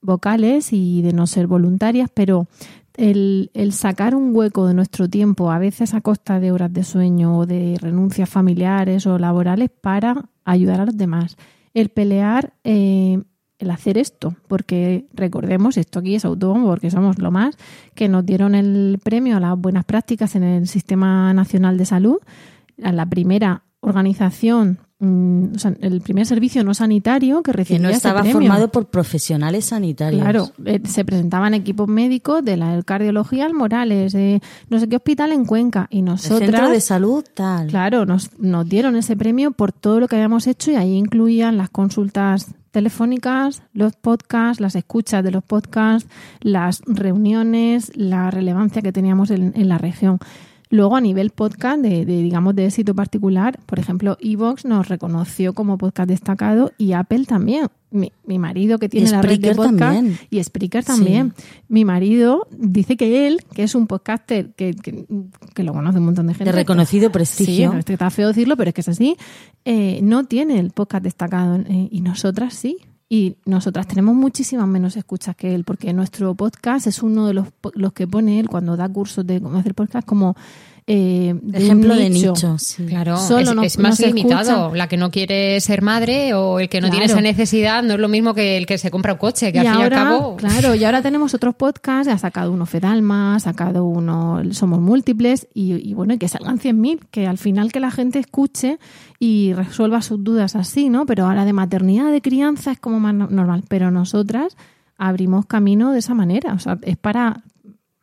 vocales 0.00 0.72
y 0.72 1.02
de 1.02 1.12
no 1.12 1.26
ser 1.26 1.48
voluntarias, 1.48 2.08
pero 2.14 2.46
el, 2.96 3.50
el 3.52 3.72
sacar 3.72 4.14
un 4.14 4.34
hueco 4.34 4.68
de 4.68 4.74
nuestro 4.74 5.08
tiempo, 5.10 5.50
a 5.50 5.58
veces 5.58 5.92
a 5.92 6.00
costa 6.00 6.38
de 6.38 6.52
horas 6.52 6.72
de 6.72 6.84
sueño 6.84 7.36
o 7.36 7.46
de 7.46 7.76
renuncias 7.80 8.30
familiares 8.30 9.08
o 9.08 9.18
laborales, 9.18 9.70
para 9.70 10.26
ayudar 10.44 10.80
a 10.80 10.86
los 10.86 10.96
demás. 10.96 11.36
El 11.72 11.88
pelear, 11.88 12.52
eh, 12.62 13.20
el 13.64 13.70
hacer 13.70 13.98
esto, 13.98 14.34
porque 14.48 15.06
recordemos, 15.14 15.76
esto 15.76 15.98
aquí 15.98 16.14
es 16.14 16.24
autónomo, 16.24 16.68
porque 16.68 16.90
somos 16.90 17.18
lo 17.18 17.30
más, 17.30 17.56
que 17.94 18.08
nos 18.08 18.24
dieron 18.24 18.54
el 18.54 18.98
premio 19.02 19.36
a 19.36 19.40
las 19.40 19.58
buenas 19.58 19.84
prácticas 19.84 20.36
en 20.36 20.44
el 20.44 20.68
Sistema 20.68 21.32
Nacional 21.34 21.76
de 21.78 21.86
Salud, 21.86 22.18
a 22.82 22.92
la 22.92 23.06
primera 23.06 23.62
organización, 23.80 24.78
mm, 24.98 25.54
o 25.54 25.58
sea, 25.58 25.74
el 25.80 26.00
primer 26.00 26.24
servicio 26.26 26.64
no 26.64 26.72
sanitario 26.72 27.42
que 27.42 27.50
Que 27.52 27.56
recibía 27.58 27.82
no 27.82 27.88
ese 27.90 27.98
estaba 27.98 28.20
premio. 28.22 28.38
formado 28.40 28.72
por 28.72 28.86
profesionales 28.88 29.66
sanitarios. 29.66 30.22
Claro, 30.22 30.50
eh, 30.64 30.80
se 30.84 31.04
presentaban 31.04 31.52
equipos 31.52 31.86
médicos 31.86 32.42
de 32.44 32.56
la 32.56 32.82
cardiología 32.82 33.44
al 33.44 33.52
Morales, 33.54 34.12
de 34.14 34.40
no 34.70 34.78
sé 34.80 34.88
qué 34.88 34.96
hospital 34.96 35.32
en 35.32 35.44
Cuenca, 35.44 35.86
y 35.90 35.98
El 35.98 36.06
nosotras, 36.06 36.50
centro 36.50 36.70
de 36.70 36.80
salud, 36.80 37.24
tal. 37.34 37.66
claro, 37.68 38.06
nos, 38.06 38.30
nos 38.38 38.66
dieron 38.68 38.96
ese 38.96 39.16
premio 39.16 39.50
por 39.52 39.72
todo 39.72 40.00
lo 40.00 40.08
que 40.08 40.16
habíamos 40.16 40.46
hecho 40.46 40.70
y 40.70 40.76
ahí 40.76 40.94
incluían 40.94 41.58
las 41.58 41.68
consultas 41.70 42.54
telefónicas, 42.74 43.62
los 43.72 43.94
podcasts, 43.94 44.60
las 44.60 44.74
escuchas 44.74 45.22
de 45.22 45.30
los 45.30 45.44
podcasts, 45.44 46.10
las 46.40 46.82
reuniones, 46.86 47.92
la 47.94 48.32
relevancia 48.32 48.82
que 48.82 48.92
teníamos 48.92 49.30
en, 49.30 49.52
en 49.54 49.68
la 49.68 49.78
región. 49.78 50.18
Luego, 50.74 50.96
a 50.96 51.00
nivel 51.00 51.30
podcast, 51.30 51.78
de, 51.80 52.04
de, 52.04 52.20
digamos, 52.22 52.56
de 52.56 52.66
éxito 52.66 52.94
particular, 52.96 53.60
por 53.64 53.78
ejemplo, 53.78 54.16
Evox 54.20 54.64
nos 54.64 54.88
reconoció 54.88 55.52
como 55.52 55.78
podcast 55.78 56.08
destacado 56.08 56.72
y 56.78 56.92
Apple 56.94 57.26
también. 57.26 57.68
Mi, 57.92 58.10
mi 58.26 58.40
marido 58.40 58.78
que 58.80 58.88
tiene 58.88 59.08
la 59.08 59.22
red 59.22 59.38
de 59.38 59.54
podcast 59.54 59.78
también. 59.78 60.18
y 60.28 60.42
Spreaker 60.42 60.82
también. 60.84 61.32
Mi 61.68 61.84
marido 61.84 62.48
dice 62.50 62.96
que 62.96 63.28
él, 63.28 63.38
que 63.54 63.62
es 63.62 63.76
un 63.76 63.86
podcaster 63.86 64.52
que, 64.56 64.74
que, 64.74 65.04
que 65.54 65.62
lo 65.62 65.72
conoce 65.72 65.98
un 65.98 66.06
montón 66.06 66.26
de 66.26 66.34
gente. 66.34 66.46
De 66.50 66.52
reconocido 66.52 67.06
Sí, 67.08 67.12
prestigio. 67.12 67.72
no, 67.72 67.78
está 67.78 68.10
feo 68.10 68.26
decirlo, 68.28 68.56
pero 68.56 68.70
es 68.70 68.74
que 68.74 68.80
es 68.80 68.88
así. 68.88 69.16
eh, 69.64 70.00
no 70.02 70.24
tiene 70.24 70.58
el 70.58 70.70
podcast 70.72 71.04
destacado 71.04 71.54
eh, 71.56 71.88
y 71.88 72.00
nosotras 72.00 72.52
sí. 72.54 72.78
Y 73.14 73.36
nosotras 73.44 73.86
tenemos 73.86 74.16
muchísimas 74.16 74.66
menos 74.66 74.96
escuchas 74.96 75.36
que 75.36 75.54
él, 75.54 75.62
porque 75.62 75.92
nuestro 75.92 76.34
podcast 76.34 76.88
es 76.88 77.00
uno 77.00 77.28
de 77.28 77.34
los, 77.34 77.46
los 77.74 77.92
que 77.92 78.08
pone 78.08 78.40
él 78.40 78.48
cuando 78.48 78.76
da 78.76 78.88
cursos 78.88 79.24
de 79.24 79.40
cómo 79.40 79.56
hacer 79.56 79.72
podcast 79.72 80.04
como 80.04 80.34
eh, 80.86 81.34
de 81.40 81.58
Ejemplo 81.64 81.94
de 81.96 82.10
nicho. 82.10 82.32
nicho, 82.34 82.58
sí. 82.58 82.84
Claro, 82.84 83.16
Solo 83.16 83.62
es, 83.62 83.78
más 83.78 83.98
limitado. 84.00 84.42
escucha. 84.66 84.76
La 84.76 84.86
que 84.86 84.98
no 84.98 85.10
quiere 85.10 85.58
ser 85.60 85.80
madre 85.80 86.34
o 86.34 86.60
el 86.60 86.68
que 86.68 86.82
no 86.82 86.90
tiene 86.90 87.06
esa 87.06 87.22
necesidad 87.22 87.82
no 87.82 87.94
es 87.94 88.00
lo 88.00 88.08
mismo 88.08 88.34
que 88.34 88.58
el 88.58 88.66
que 88.66 88.76
se 88.76 88.90
compra 88.90 89.14
un 89.14 89.18
coche, 89.18 89.50
que 89.50 89.58
y 89.58 89.60
al 89.60 89.66
fin 89.68 89.80
y 89.80 89.82
ahora, 89.84 90.02
al 90.02 90.08
cabo. 90.18 90.36
claro, 90.36 90.74
y 90.74 90.84
ahora 90.84 91.00
tenemos 91.00 91.32
otros 91.32 91.54
podcasts, 91.54 92.12
ha 92.12 92.18
sacado 92.18 92.52
uno 92.52 92.66
Fedalma, 92.66 93.36
ha 93.36 93.40
sacado 93.40 93.86
uno 93.86 94.42
Somos 94.52 94.80
Múltiples, 94.80 95.48
y, 95.54 95.72
y 95.88 95.94
bueno, 95.94 96.12
y 96.14 96.18
que 96.18 96.28
salgan 96.28 96.58
100.000, 96.58 97.00
que 97.10 97.26
al 97.26 97.38
final 97.38 97.72
que 97.72 97.80
la 97.80 97.90
gente 97.90 98.18
escuche 98.18 98.78
y 99.18 99.54
resuelva 99.54 100.02
sus 100.02 100.22
dudas 100.22 100.54
así, 100.54 100.90
¿no? 100.90 101.06
Pero 101.06 101.24
ahora 101.26 101.46
de 101.46 101.54
maternidad, 101.54 102.12
de 102.12 102.20
crianza 102.20 102.72
es 102.72 102.78
como 102.78 103.00
más 103.00 103.14
no- 103.14 103.28
normal, 103.28 103.64
pero 103.68 103.90
nosotras 103.90 104.54
abrimos 104.98 105.46
camino 105.46 105.92
de 105.92 106.00
esa 106.00 106.12
manera, 106.14 106.52
o 106.52 106.58
sea, 106.58 106.78
es 106.82 106.96
para... 106.98 107.42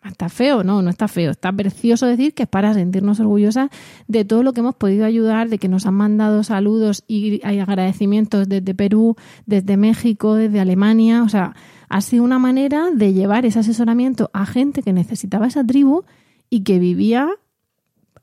Está 0.03 0.29
feo, 0.29 0.63
no, 0.63 0.81
no 0.81 0.89
está 0.89 1.07
feo. 1.07 1.31
Está 1.31 1.51
precioso 1.51 2.07
decir 2.07 2.33
que 2.33 2.43
es 2.43 2.49
para 2.49 2.73
sentirnos 2.73 3.19
orgullosas 3.19 3.69
de 4.07 4.25
todo 4.25 4.41
lo 4.41 4.53
que 4.53 4.61
hemos 4.61 4.75
podido 4.75 5.05
ayudar, 5.05 5.49
de 5.49 5.59
que 5.59 5.67
nos 5.67 5.85
han 5.85 5.93
mandado 5.93 6.43
saludos 6.43 7.03
y 7.07 7.41
agradecimientos 7.45 8.49
desde 8.49 8.73
Perú, 8.73 9.15
desde 9.45 9.77
México, 9.77 10.33
desde 10.33 10.59
Alemania. 10.59 11.21
O 11.23 11.29
sea, 11.29 11.55
ha 11.87 12.01
sido 12.01 12.23
una 12.23 12.39
manera 12.39 12.89
de 12.91 13.13
llevar 13.13 13.45
ese 13.45 13.59
asesoramiento 13.59 14.31
a 14.33 14.45
gente 14.45 14.81
que 14.81 14.93
necesitaba 14.93 15.47
esa 15.47 15.63
tribu 15.63 16.03
y 16.49 16.61
que 16.61 16.79
vivía 16.79 17.29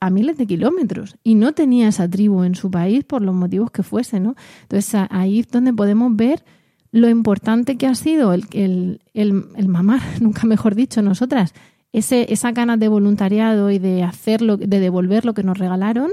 a 0.01 0.09
miles 0.09 0.37
de 0.37 0.47
kilómetros 0.47 1.17
y 1.23 1.35
no 1.35 1.53
tenía 1.53 1.87
esa 1.87 2.09
tribu 2.09 2.43
en 2.43 2.55
su 2.55 2.71
país 2.71 3.03
por 3.03 3.21
los 3.21 3.35
motivos 3.35 3.71
que 3.71 3.83
fuese, 3.83 4.19
¿no? 4.19 4.35
Entonces 4.63 5.01
ahí 5.09 5.39
es 5.39 5.49
donde 5.49 5.73
podemos 5.73 6.15
ver 6.15 6.43
lo 6.91 7.09
importante 7.09 7.77
que 7.77 7.87
ha 7.87 7.95
sido 7.95 8.33
el, 8.33 8.45
el, 8.53 9.01
el, 9.13 9.45
el 9.55 9.67
mamar, 9.67 10.01
nunca 10.21 10.45
mejor 10.45 10.75
dicho, 10.75 11.01
nosotras, 11.01 11.53
ese, 11.91 12.31
esa 12.31 12.51
ganas 12.51 12.79
de 12.79 12.87
voluntariado 12.87 13.71
y 13.71 13.79
de 13.79 14.03
hacerlo, 14.03 14.57
de 14.57 14.79
devolver 14.79 15.25
lo 15.25 15.33
que 15.33 15.43
nos 15.43 15.57
regalaron 15.57 16.11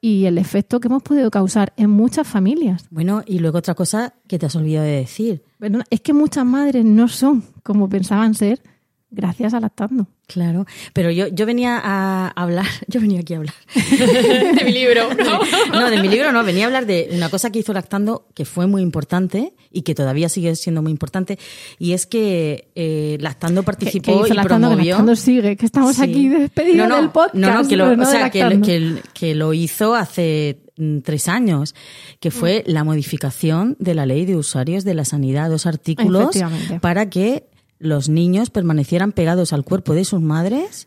y 0.00 0.24
el 0.24 0.38
efecto 0.38 0.80
que 0.80 0.88
hemos 0.88 1.02
podido 1.02 1.30
causar 1.30 1.74
en 1.76 1.90
muchas 1.90 2.26
familias. 2.26 2.86
Bueno, 2.90 3.22
y 3.26 3.38
luego 3.38 3.58
otra 3.58 3.74
cosa 3.74 4.14
que 4.26 4.38
te 4.38 4.46
has 4.46 4.56
olvidado 4.56 4.86
de 4.86 4.92
decir. 4.92 5.42
Pero 5.58 5.80
es 5.90 6.00
que 6.00 6.14
muchas 6.14 6.46
madres 6.46 6.84
no 6.84 7.08
son 7.08 7.44
como 7.62 7.88
pensaban 7.88 8.34
ser 8.34 8.62
gracias 9.10 9.52
a 9.52 9.60
lactando. 9.60 10.06
Claro, 10.32 10.64
pero 10.92 11.10
yo, 11.10 11.26
yo 11.28 11.44
venía 11.46 11.80
a 11.82 12.28
hablar, 12.28 12.66
yo 12.86 13.00
venía 13.00 13.20
aquí 13.20 13.34
a 13.34 13.38
hablar. 13.38 13.54
de 13.74 14.62
mi 14.64 14.72
libro, 14.72 15.08
¿no? 15.14 15.40
No, 15.80 15.90
de 15.90 16.00
mi 16.00 16.08
libro 16.08 16.30
no, 16.32 16.44
venía 16.44 16.64
a 16.64 16.66
hablar 16.66 16.86
de 16.86 17.08
una 17.12 17.28
cosa 17.30 17.50
que 17.50 17.58
hizo 17.58 17.72
Lactando 17.72 18.26
que 18.34 18.44
fue 18.44 18.66
muy 18.66 18.82
importante 18.82 19.54
y 19.72 19.82
que 19.82 19.94
todavía 19.94 20.28
sigue 20.28 20.54
siendo 20.56 20.82
muy 20.82 20.90
importante, 20.92 21.38
y 21.78 21.92
es 21.92 22.06
que 22.06 22.68
eh, 22.74 23.18
Lactando 23.20 23.62
participó 23.62 24.04
que 24.04 24.26
hizo 24.26 24.26
y 24.34 24.36
Lactando, 24.36 24.68
que 24.68 24.74
promovió... 24.74 24.94
Lactando 24.94 25.16
sigue, 25.16 25.56
que 25.56 25.66
estamos 25.66 25.96
Sí. 25.96 26.02
aquí 26.02 26.28
despedidos 26.28 26.76
No, 26.76 26.88
no, 26.88 26.96
del 26.96 27.10
podcast. 27.10 27.34
No, 27.34 27.54
no, 27.62 27.68
que 27.68 27.76
lo, 27.76 27.90
o 27.90 28.04
sea, 28.04 28.30
que, 28.30 28.40
Lactando. 28.40 28.66
que- 28.66 29.02
que 29.14 29.34
lo 29.34 29.52
hizo 29.54 29.94
hace 29.94 30.58
mm, 30.76 30.98
tres 31.00 31.28
años, 31.28 31.74
que 32.20 32.30
fue 32.30 32.64
Mm. 32.66 32.70
la 32.72 32.84
modificación 32.84 33.76
de 33.78 33.94
la 33.94 34.06
ley 34.06 34.24
de 34.26 34.36
usuarios 34.36 34.84
de 34.84 34.94
la 34.94 35.04
sanidad, 35.04 35.50
dos 35.50 35.66
artículos 35.66 36.36
para 36.80 37.08
que 37.10 37.44
los 37.80 38.08
niños 38.08 38.50
permanecieran 38.50 39.10
pegados 39.10 39.52
al 39.52 39.64
cuerpo 39.64 39.94
de 39.94 40.04
sus 40.04 40.20
madres 40.20 40.86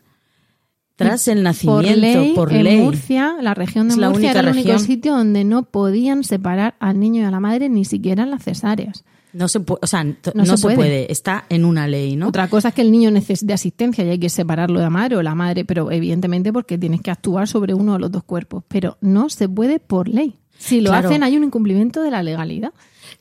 tras 0.96 1.26
el 1.28 1.38
por 1.38 1.42
nacimiento, 1.44 2.00
ley, 2.00 2.32
por 2.34 2.52
en. 2.52 2.84
Murcia, 2.84 3.34
la 3.42 3.52
región 3.54 3.88
de 3.88 3.94
Es 3.94 3.98
la 4.00 4.08
Murcia 4.10 4.28
única 4.28 4.38
era 4.40 4.48
el 4.50 4.54
único 4.54 4.68
región. 4.72 4.86
sitio 4.86 5.16
donde 5.16 5.44
no 5.44 5.64
podían 5.64 6.22
separar 6.24 6.76
al 6.78 7.00
niño 7.00 7.22
y 7.22 7.24
a 7.24 7.30
la 7.32 7.40
madre 7.40 7.68
ni 7.68 7.84
siquiera 7.84 8.22
en 8.22 8.30
las 8.30 8.44
cesáreas. 8.44 9.04
No 9.32 9.48
se 9.48 9.58
puede, 9.58 9.80
o 9.82 9.86
sea, 9.88 10.04
No 10.04 10.14
no, 10.34 10.46
se 10.46 10.56
se, 10.56 10.62
puede. 10.62 10.76
puede. 10.76 11.10
está 11.12 11.46
en 11.48 11.64
una 11.64 11.88
ley, 11.88 12.14
¿no? 12.14 12.28
Otra 12.28 12.46
cosa 12.48 12.68
es 12.68 12.74
que 12.74 12.82
el 12.82 12.92
niño 12.92 13.10
necesite 13.10 13.52
asistencia 13.52 14.04
y 14.04 14.10
hay 14.10 14.18
que 14.20 14.28
separarlo 14.28 14.78
de 14.78 14.84
la 14.84 14.90
madre 14.90 15.16
o 15.16 15.22
la 15.24 15.34
madre, 15.34 15.64
pero 15.64 15.90
evidentemente 15.90 16.52
porque 16.52 16.78
tienes 16.78 17.00
que 17.00 17.10
actuar 17.10 17.48
sobre 17.48 17.74
uno 17.74 17.94
de 17.94 17.98
los 17.98 18.12
dos 18.12 18.22
cuerpos. 18.22 18.62
Pero 18.68 18.96
no 19.00 19.28
se 19.30 19.48
puede 19.48 19.80
por 19.80 20.08
ley. 20.08 20.36
Si 20.56 20.80
lo 20.80 20.90
Claro. 20.90 21.08
hacen 21.08 21.24
hay 21.24 21.36
un 21.36 21.42
incumplimiento 21.42 22.00
de 22.02 22.12
la 22.12 22.22
legalidad. 22.22 22.72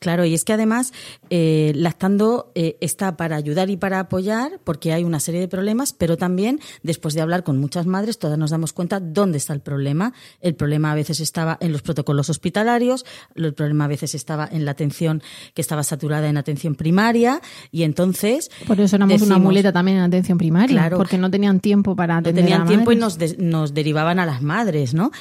Claro, 0.03 0.25
y 0.25 0.33
es 0.33 0.43
que 0.43 0.51
además 0.51 0.91
eh, 1.29 1.71
Lactando 1.75 2.51
eh, 2.55 2.75
está 2.81 3.15
para 3.15 3.37
ayudar 3.37 3.69
y 3.69 3.77
para 3.77 3.99
apoyar 4.01 4.59
porque 4.65 4.91
hay 4.91 5.05
una 5.05 5.21
serie 5.21 5.39
de 5.39 5.47
problemas, 5.47 5.93
pero 5.93 6.17
también 6.17 6.59
después 6.83 7.13
de 7.13 7.21
hablar 7.21 7.43
con 7.45 7.57
muchas 7.57 7.85
madres, 7.85 8.19
todas 8.19 8.37
nos 8.37 8.51
damos 8.51 8.73
cuenta 8.73 8.99
dónde 8.99 9.37
está 9.37 9.53
el 9.53 9.61
problema. 9.61 10.11
El 10.41 10.55
problema 10.55 10.91
a 10.91 10.95
veces 10.95 11.21
estaba 11.21 11.57
en 11.61 11.71
los 11.71 11.81
protocolos 11.81 12.29
hospitalarios, 12.29 13.05
el 13.35 13.53
problema 13.53 13.85
a 13.85 13.87
veces 13.87 14.13
estaba 14.13 14.45
en 14.51 14.65
la 14.65 14.71
atención 14.71 15.23
que 15.53 15.61
estaba 15.61 15.83
saturada 15.83 16.27
en 16.27 16.35
atención 16.35 16.75
primaria 16.75 17.39
y 17.71 17.83
entonces 17.83 18.51
Por 18.67 18.79
eso 18.81 18.97
éramos 18.97 19.21
una 19.21 19.37
muleta 19.37 19.71
también 19.71 19.97
en 19.97 20.03
atención 20.03 20.37
primaria, 20.37 20.75
Claro. 20.75 20.97
porque 20.97 21.17
no 21.17 21.31
tenían 21.31 21.61
tiempo 21.61 21.95
para 21.95 22.15
no 22.15 22.19
atender 22.19 22.43
a 22.43 22.47
tenían 22.47 22.67
tiempo 22.67 22.91
y 22.91 22.97
nos, 22.97 23.17
de- 23.17 23.37
nos 23.39 23.73
derivaban 23.73 24.19
a 24.19 24.25
las 24.25 24.41
madres, 24.41 24.93
¿no? 24.93 25.11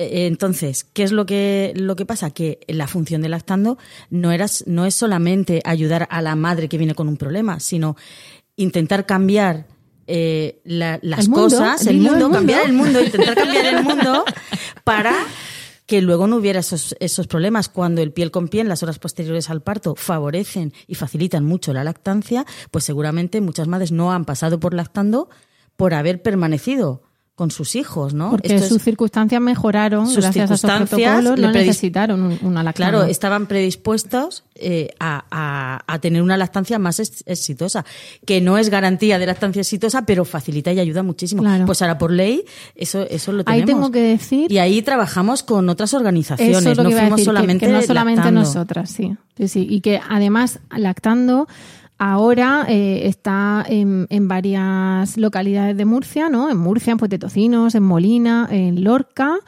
Eh, 0.00 0.26
Entonces, 0.28 0.84
¿qué 0.84 1.02
es 1.02 1.10
lo 1.12 1.26
que, 1.26 1.72
lo 1.76 1.96
que 1.96 2.06
pasa? 2.06 2.30
Que 2.30 2.60
la 2.68 2.86
función 2.86 3.20
de 3.20 3.28
lactando 3.28 3.76
no, 4.10 4.30
era, 4.32 4.46
no 4.66 4.86
es 4.86 4.94
solamente 4.94 5.60
ayudar 5.64 6.06
a 6.10 6.22
la 6.22 6.36
madre 6.36 6.68
que 6.68 6.78
viene 6.78 6.94
con 6.94 7.08
un 7.08 7.16
problema, 7.16 7.58
sino 7.60 7.96
intentar 8.56 9.04
cambiar 9.06 9.66
eh, 10.06 10.60
la- 10.64 10.98
las 11.02 11.24
El 11.24 11.30
mundo, 11.30 11.42
cosas, 11.44 11.86
el 11.86 11.98
dilo, 11.98 12.10
mundo, 12.12 12.16
el 12.16 12.22
mundo. 12.22 12.38
cambiar 12.38 12.66
el 12.66 12.72
mundo, 12.72 13.02
intentar 13.02 13.34
cambiar 13.42 13.66
el 13.66 13.82
mundo 13.82 14.24
para 14.84 15.14
que 15.84 16.00
luego 16.02 16.26
no 16.26 16.36
hubiera 16.36 16.60
esos, 16.60 16.94
esos 17.00 17.26
problemas. 17.26 17.68
Cuando 17.68 18.00
el 18.02 18.12
piel 18.12 18.30
con 18.30 18.48
piel, 18.48 18.68
las 18.68 18.82
horas 18.82 18.98
posteriores 18.98 19.50
al 19.50 19.62
parto, 19.62 19.94
favorecen 19.96 20.72
y 20.86 20.94
facilitan 20.94 21.44
mucho 21.44 21.72
la 21.72 21.82
lactancia, 21.84 22.44
pues 22.70 22.84
seguramente 22.84 23.40
muchas 23.40 23.68
madres 23.68 23.90
no 23.90 24.12
han 24.12 24.24
pasado 24.24 24.60
por 24.60 24.74
lactando 24.74 25.28
por 25.76 25.94
haber 25.94 26.22
permanecido 26.22 27.02
con 27.38 27.52
sus 27.52 27.76
hijos, 27.76 28.14
¿no? 28.14 28.30
Porque 28.30 28.48
Esto 28.52 28.64
es- 28.64 28.68
sus 28.68 28.82
circunstancias 28.82 29.40
mejoraron 29.40 30.08
sus 30.08 30.16
gracias 30.24 30.50
a 30.50 30.54
esos 30.54 30.60
circunstancias 30.60 31.14
protocolos, 31.22 31.38
no 31.38 31.52
necesitaron 31.52 32.20
un- 32.20 32.38
una 32.42 32.64
lactancia. 32.64 32.90
Claro, 32.98 33.04
estaban 33.08 33.46
predispuestos 33.46 34.42
eh, 34.60 34.88
a, 34.98 35.24
a- 35.30 35.84
a 35.86 35.98
tener 36.00 36.20
una 36.20 36.36
lactancia 36.36 36.80
más 36.80 36.98
ex- 36.98 37.22
exitosa, 37.26 37.84
que 38.26 38.40
no 38.40 38.58
es 38.58 38.70
garantía 38.70 39.20
de 39.20 39.26
lactancia 39.26 39.60
exitosa, 39.60 40.04
pero 40.04 40.24
facilita 40.24 40.72
y 40.72 40.80
ayuda 40.80 41.04
muchísimo. 41.04 41.42
Claro. 41.42 41.64
Pues 41.64 41.80
ahora 41.80 41.96
por 41.96 42.10
ley, 42.10 42.44
eso, 42.74 43.06
eso 43.08 43.30
lo 43.30 43.44
Ahí 43.46 43.60
tenemos. 43.60 43.82
tengo 43.82 43.92
que 43.92 44.00
decir 44.02 44.50
Y 44.50 44.58
ahí 44.58 44.82
trabajamos 44.82 45.44
con 45.44 45.68
otras 45.68 45.94
organizaciones, 45.94 46.56
Eso 46.58 46.70
es 46.72 46.76
lo 46.76 46.82
no 46.82 46.88
que 46.90 46.96
fuimos 46.96 47.10
decir, 47.18 47.22
que- 47.22 47.24
solamente 47.36 47.66
que, 47.66 47.72
no 47.72 47.82
solamente 47.82 48.16
lactando. 48.16 48.40
nosotras, 48.40 48.90
sí. 48.90 49.16
sí, 49.36 49.46
sí. 49.46 49.64
Y 49.70 49.80
que 49.80 50.00
además 50.10 50.58
lactando 50.76 51.46
ahora 51.98 52.64
eh, 52.68 53.02
está 53.06 53.64
en, 53.68 54.06
en 54.10 54.28
varias 54.28 55.16
localidades 55.16 55.76
de 55.76 55.84
Murcia, 55.84 56.28
¿no? 56.28 56.50
En 56.50 56.56
Murcia, 56.56 56.92
en 56.92 56.98
Puente 56.98 57.18
Tocinos, 57.18 57.74
en 57.74 57.82
Molina, 57.82 58.48
en 58.50 58.82
Lorca 58.84 59.38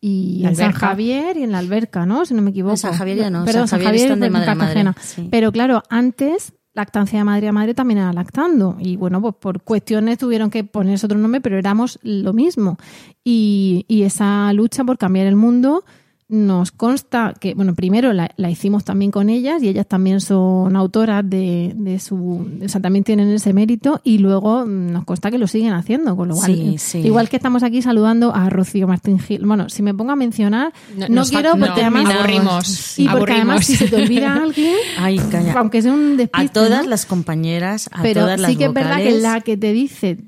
y 0.00 0.44
en 0.44 0.56
San. 0.56 0.72
Javier 0.72 1.36
y 1.36 1.42
en 1.42 1.52
la 1.52 1.58
Alberca, 1.58 2.06
¿no? 2.06 2.24
Si 2.24 2.34
no 2.34 2.42
me 2.42 2.50
equivoco. 2.50 2.72
En 2.72 2.78
San 2.78 2.94
Javier 2.94 3.18
ya 3.18 3.30
no, 3.30 3.44
Perdón, 3.44 3.68
San 3.68 3.80
San 3.80 3.86
Javier 3.86 4.08
Javier, 4.08 4.12
están 4.12 4.44
de 4.44 4.52
en 4.52 4.58
madre 4.58 4.94
sí. 5.00 5.28
Pero 5.30 5.52
claro, 5.52 5.82
antes 5.90 6.54
lactancia 6.74 7.18
de 7.18 7.24
madre 7.24 7.48
a 7.48 7.52
madre 7.52 7.74
también 7.74 7.98
era 7.98 8.12
lactando 8.12 8.76
y 8.78 8.94
bueno 8.94 9.20
pues 9.20 9.34
por 9.34 9.62
cuestiones 9.62 10.16
tuvieron 10.16 10.48
que 10.48 10.62
ponerse 10.62 11.06
otro 11.06 11.18
nombre 11.18 11.40
pero 11.40 11.58
éramos 11.58 11.98
lo 12.02 12.32
mismo 12.32 12.78
y, 13.24 13.84
y 13.88 14.04
esa 14.04 14.52
lucha 14.52 14.84
por 14.84 14.96
cambiar 14.96 15.26
el 15.26 15.34
mundo 15.34 15.84
nos 16.30 16.72
consta 16.72 17.32
que, 17.40 17.54
bueno, 17.54 17.74
primero 17.74 18.12
la, 18.12 18.30
la 18.36 18.50
hicimos 18.50 18.84
también 18.84 19.10
con 19.10 19.30
ellas 19.30 19.62
y 19.62 19.68
ellas 19.68 19.86
también 19.86 20.20
son 20.20 20.76
autoras 20.76 21.28
de, 21.28 21.72
de 21.74 21.98
su, 21.98 22.46
o 22.62 22.68
sea, 22.68 22.82
también 22.82 23.02
tienen 23.02 23.30
ese 23.30 23.54
mérito 23.54 24.02
y 24.04 24.18
luego 24.18 24.66
nos 24.66 25.04
consta 25.06 25.30
que 25.30 25.38
lo 25.38 25.46
siguen 25.46 25.72
haciendo, 25.72 26.16
con 26.16 26.28
lo 26.28 26.34
cual, 26.34 26.54
Sí, 26.54 26.74
sí. 26.76 26.98
igual 26.98 27.30
que 27.30 27.36
estamos 27.36 27.62
aquí 27.62 27.80
saludando 27.80 28.34
a 28.34 28.50
Rocío 28.50 28.86
Martín 28.86 29.18
Gil, 29.18 29.46
bueno, 29.46 29.70
si 29.70 29.82
me 29.82 29.94
pongo 29.94 30.12
a 30.12 30.16
mencionar, 30.16 30.72
no, 31.08 31.24
quiero 31.24 31.52
porque 31.52 31.66
no, 31.68 31.72
además... 31.88 32.14
aburrimos, 32.14 32.98
Y 32.98 33.08
porque 33.08 33.32
además 33.32 33.64
si 33.64 33.76
se 33.76 33.88
te 33.88 33.96
olvida 33.96 34.34
alguien, 34.42 34.74
Ay, 34.98 35.18
calla. 35.30 35.54
aunque 35.54 35.80
sea 35.80 35.94
un 35.94 36.12
A 36.12 36.16
despiste, 36.16 36.48
todas 36.52 36.84
¿no? 36.84 36.90
las 36.90 37.06
compañeras, 37.06 37.88
a 37.90 38.02
pero 38.02 38.20
todas 38.22 38.38
las 38.38 38.50
sí 38.50 38.56
que 38.58 38.66
es 38.66 38.72
verdad 38.74 38.98
que 38.98 39.18
la 39.18 39.40
que 39.40 39.56
te 39.56 39.72
dice 39.72 40.18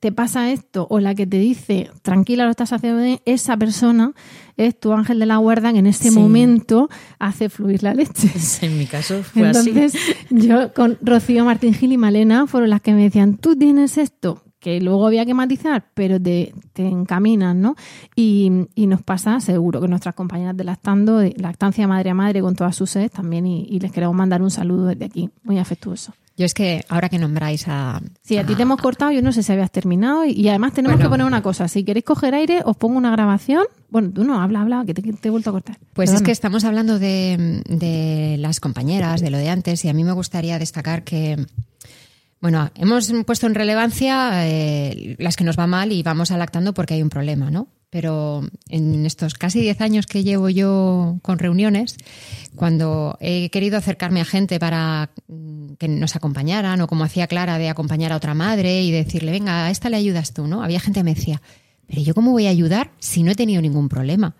te 0.00 0.12
pasa 0.12 0.50
esto 0.50 0.86
o 0.90 0.98
la 0.98 1.14
que 1.14 1.26
te 1.26 1.38
dice 1.38 1.90
tranquila 2.02 2.44
lo 2.44 2.50
estás 2.50 2.72
haciendo 2.72 3.02
bien, 3.02 3.20
esa 3.26 3.56
persona 3.56 4.12
es 4.56 4.78
tu 4.78 4.92
ángel 4.92 5.18
de 5.18 5.26
la 5.26 5.36
guarda 5.36 5.72
que 5.72 5.78
en 5.78 5.86
ese 5.86 6.10
Sí. 6.10 6.18
momento 6.18 6.88
hace 7.18 7.48
fluir 7.50 7.82
la 7.82 7.94
leche. 7.94 8.28
En 8.62 8.78
mi 8.78 8.86
caso 8.86 9.22
fue 9.22 9.46
Entonces, 9.46 9.94
así. 9.94 10.14
yo 10.30 10.72
con 10.72 10.98
Rocío 11.02 11.44
Martín 11.44 11.74
Gil 11.74 11.92
y 11.92 11.96
Malena 11.98 12.46
fueron 12.46 12.70
las 12.70 12.80
que 12.80 12.92
me 12.94 13.02
decían, 13.02 13.36
tú 13.36 13.54
tienes 13.56 13.98
esto, 13.98 14.42
que 14.58 14.80
luego 14.80 15.06
había 15.06 15.24
que 15.24 15.32
matizar, 15.34 15.86
pero 15.94 16.20
te, 16.20 16.52
te 16.74 16.86
encaminan, 16.86 17.60
¿no? 17.62 17.76
Y, 18.16 18.50
y 18.74 18.86
nos 18.86 19.02
pasa 19.02 19.40
seguro 19.40 19.80
que 19.80 19.88
nuestras 19.88 20.14
compañeras 20.14 20.56
de 20.56 20.64
Lactando, 20.64 21.18
de 21.18 21.34
Lactancia 21.38 21.86
Madre 21.88 22.10
a 22.10 22.14
Madre 22.14 22.40
con 22.42 22.54
todas 22.56 22.76
sus 22.76 22.90
sedes 22.90 23.10
también, 23.10 23.46
y, 23.46 23.64
y 23.70 23.80
les 23.80 23.90
queremos 23.92 24.14
mandar 24.16 24.42
un 24.42 24.50
saludo 24.50 24.86
desde 24.86 25.04
aquí, 25.06 25.30
muy 25.44 25.58
afectuoso. 25.58 26.12
Yo 26.40 26.46
es 26.46 26.54
que 26.54 26.86
ahora 26.88 27.10
que 27.10 27.18
nombráis 27.18 27.68
a... 27.68 28.00
Sí, 28.22 28.38
a 28.38 28.46
ti 28.46 28.54
te 28.54 28.62
hemos 28.62 28.80
cortado, 28.80 29.10
yo 29.10 29.20
no 29.20 29.30
sé 29.30 29.42
si 29.42 29.52
habías 29.52 29.70
terminado 29.70 30.24
y, 30.24 30.30
y 30.30 30.48
además 30.48 30.72
tenemos 30.72 30.96
Bueno. 30.96 31.10
que 31.10 31.12
poner 31.12 31.26
una 31.26 31.42
cosa, 31.42 31.68
si 31.68 31.84
queréis 31.84 32.06
coger 32.06 32.34
aire 32.34 32.62
os 32.64 32.78
pongo 32.78 32.96
una 32.96 33.10
grabación, 33.10 33.64
bueno, 33.90 34.10
tú 34.10 34.24
no, 34.24 34.40
habla, 34.40 34.62
habla, 34.62 34.84
que 34.86 34.94
te, 34.94 35.02
te 35.02 35.28
he 35.28 35.30
vuelto 35.30 35.50
a 35.50 35.52
cortar. 35.52 35.76
Pues 35.92 36.10
es 36.14 36.22
que 36.22 36.30
estamos 36.30 36.64
hablando 36.64 36.98
de, 36.98 37.62
de 37.68 38.36
las 38.38 38.58
compañeras, 38.58 39.20
de 39.20 39.28
lo 39.28 39.36
de 39.36 39.50
antes, 39.50 39.84
y 39.84 39.90
a 39.90 39.92
mí 39.92 40.02
me 40.02 40.12
gustaría 40.12 40.58
destacar 40.58 41.04
que 41.04 41.36
Bueno, 42.40 42.70
hemos 42.74 43.12
puesto 43.26 43.46
en 43.46 43.54
relevancia 43.54 44.48
eh, 44.48 45.16
las 45.18 45.36
que 45.36 45.44
nos 45.44 45.58
va 45.58 45.66
mal 45.66 45.92
y 45.92 46.02
vamos 46.02 46.30
adaptando 46.30 46.72
porque 46.72 46.94
hay 46.94 47.02
un 47.02 47.10
problema, 47.10 47.50
¿no? 47.50 47.68
Pero 47.90 48.42
en 48.68 49.04
estos 49.04 49.34
casi 49.34 49.60
10 49.60 49.80
años 49.80 50.06
que 50.06 50.22
llevo 50.22 50.48
yo 50.48 51.18
con 51.22 51.40
reuniones, 51.40 51.96
cuando 52.54 53.18
he 53.20 53.50
querido 53.50 53.76
acercarme 53.76 54.20
a 54.20 54.24
gente 54.24 54.60
para 54.60 55.10
mm, 55.26 55.74
que 55.74 55.88
nos 55.88 56.14
acompañaran, 56.14 56.80
o 56.80 56.86
como 56.86 57.04
hacía 57.04 57.26
Clara 57.26 57.58
de 57.58 57.68
acompañar 57.68 58.12
a 58.12 58.16
otra 58.16 58.34
madre 58.34 58.82
y 58.82 58.92
decirle, 58.92 59.32
venga, 59.32 59.66
a 59.66 59.70
esta 59.70 59.90
le 59.90 59.96
ayudas 59.96 60.32
tú, 60.32 60.46
¿no? 60.46 60.62
Había 60.62 60.78
gente 60.78 61.00
que 61.00 61.04
me 61.04 61.14
decía, 61.14 61.42
pero 61.88 62.02
yo 62.02 62.14
cómo 62.14 62.30
voy 62.30 62.46
a 62.46 62.50
ayudar 62.50 62.92
si 63.00 63.24
no 63.24 63.32
he 63.32 63.34
tenido 63.34 63.60
ningún 63.60 63.88
problema. 63.88 64.36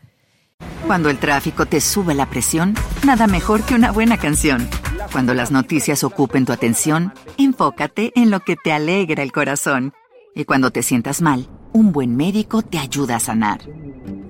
Cuando 0.87 1.11
el 1.11 1.19
tráfico 1.19 1.67
te 1.67 1.81
sube 1.81 2.15
la 2.15 2.31
presión, 2.31 2.75
nada 3.05 3.27
mejor 3.27 3.65
que 3.65 3.75
una 3.75 3.91
buena 3.91 4.19
canción. 4.19 4.69
Cuando 5.13 5.35
las 5.35 5.51
noticias 5.51 6.05
ocupen 6.05 6.45
tu 6.45 6.53
atención, 6.53 7.13
enfócate 7.39 8.13
en 8.15 8.31
lo 8.31 8.41
que 8.41 8.57
te 8.57 8.73
alegra 8.73 9.23
el 9.23 9.33
corazón. 9.33 9.93
Y 10.35 10.45
cuando 10.45 10.71
te 10.71 10.83
sientas 10.83 11.23
mal, 11.23 11.49
un 11.73 11.93
buen 11.93 12.17
médico 12.17 12.63
te 12.63 12.79
ayuda 12.79 13.17
a 13.17 13.21
sanar. 13.21 13.61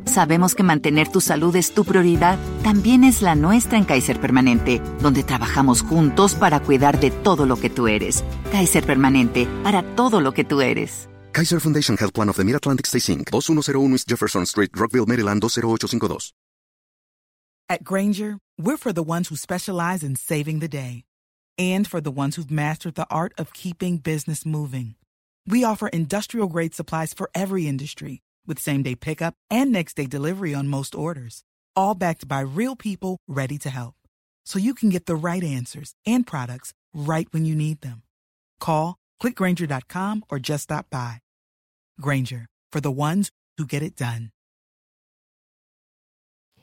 Sabemos 0.05 0.55
que 0.55 0.63
mantener 0.63 1.09
tu 1.09 1.21
salud 1.21 1.55
es 1.57 1.73
tu 1.73 1.85
prioridad, 1.85 2.39
también 2.63 3.05
es 3.05 3.23
la 3.23 3.35
nuestra 3.35 3.79
en 3.79 3.85
Kaiser 3.85 4.21
Permanente, 4.21 4.81
donde 5.01 5.23
trabajamos 5.23 5.83
juntos 5.83 6.35
para 6.35 6.61
cuidar 6.61 6.99
de 6.99 7.11
todo 7.11 7.47
lo 7.47 7.57
que 7.57 7.71
tú 7.71 7.87
eres. 7.87 8.25
Kaiser 8.51 8.85
Permanente, 8.85 9.47
para 9.63 9.83
todo 9.95 10.21
lo 10.21 10.33
que 10.33 10.45
tú 10.45 10.61
eres. 10.61 11.09
Kaiser 11.33 11.61
Foundation 11.61 11.97
Health 11.97 12.13
Plan 12.13 12.29
of 12.29 12.37
the 12.37 12.45
Mid-Atlantic 12.45 12.87
Stay 12.87 13.15
Inc., 13.15 13.31
2101 13.31 13.93
East 13.93 14.09
Jefferson 14.09 14.45
Street, 14.47 14.71
Rockville, 14.75 15.07
Maryland, 15.07 15.41
20852. 15.41 16.33
At 17.69 17.85
Granger, 17.85 18.39
we're 18.59 18.77
for 18.77 18.93
the 18.93 19.05
ones 19.05 19.29
who 19.29 19.37
specialize 19.37 20.03
in 20.03 20.17
saving 20.17 20.59
the 20.59 20.69
day 20.69 21.05
and 21.57 21.87
for 21.87 22.01
the 22.01 22.11
ones 22.11 22.35
who've 22.35 22.51
mastered 22.51 22.97
the 22.97 23.07
art 23.11 23.33
of 23.39 23.53
keeping 23.53 23.99
business 23.99 24.45
moving. 24.45 24.97
We 25.47 25.65
offer 25.65 25.89
industrial 25.89 26.49
grade 26.49 26.75
supplies 26.75 27.15
for 27.15 27.31
every 27.35 27.67
industry 27.67 28.21
with 28.47 28.59
same 28.59 28.83
day 28.83 28.95
pickup 28.95 29.35
and 29.51 29.73
next 29.73 29.95
day 29.97 30.07
delivery 30.07 30.55
on 30.55 30.69
most 30.69 30.95
orders, 30.95 31.43
all 31.75 31.95
backed 31.95 32.27
by 32.27 32.41
real 32.41 32.77
people 32.77 33.19
ready 33.29 33.59
to 33.59 33.71
help. 33.71 33.95
So 34.45 34.59
you 34.59 34.75
can 34.75 34.91
get 34.91 35.07
the 35.07 35.17
right 35.17 35.43
answers 35.43 35.95
and 36.07 36.27
products 36.27 36.73
right 36.95 37.29
when 37.33 37.45
you 37.45 37.55
need 37.55 37.81
them. 37.83 38.03
Call, 38.59 38.97
clickgranger.com, 39.23 40.25
or 40.29 40.39
just 40.39 40.65
stop 40.65 40.87
by. 40.91 41.19
Granger, 42.01 42.47
for 42.73 42.81
the 42.81 42.91
ones 42.91 43.31
who 43.59 43.67
get 43.67 43.83
it 43.83 43.97
done. 43.97 44.31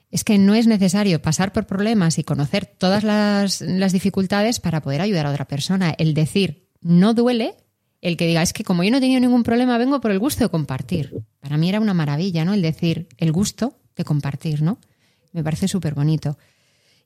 Es 0.10 0.24
que 0.24 0.38
no 0.38 0.54
es 0.54 0.68
necesario 0.68 1.22
pasar 1.22 1.52
por 1.52 1.68
problemas 1.68 2.18
y 2.18 2.24
conocer 2.24 2.66
todas 2.66 3.04
las, 3.04 3.60
las 3.62 3.92
dificultades 3.92 4.60
para 4.60 4.82
poder 4.82 5.02
ayudar 5.02 5.26
a 5.26 5.32
otra 5.32 5.46
persona. 5.46 5.92
El 5.98 6.14
decir 6.14 6.70
no 6.82 7.14
duele, 7.14 7.58
el 8.02 8.18
que 8.18 8.28
diga 8.28 8.42
es 8.42 8.54
que 8.54 8.64
como 8.64 8.84
yo 8.84 8.92
no 8.92 8.98
he 8.98 9.02
tenido 9.02 9.20
ningún 9.20 9.44
problema, 9.44 9.78
vengo 9.78 10.00
por 10.02 10.12
el 10.12 10.20
gusto 10.20 10.44
de 10.44 10.50
compartir. 10.50 11.24
Para 11.40 11.58
mí 11.58 11.70
era 11.70 11.80
una 11.80 11.94
maravilla, 11.94 12.46
¿no? 12.46 12.54
El 12.54 12.62
decir 12.62 13.08
el 13.18 13.32
gusto 13.32 13.78
de 13.96 14.04
compartir, 14.04 14.62
¿no? 14.62 14.80
Me 15.34 15.44
parece 15.44 15.68
súper 15.68 15.94
bonito. 15.94 16.38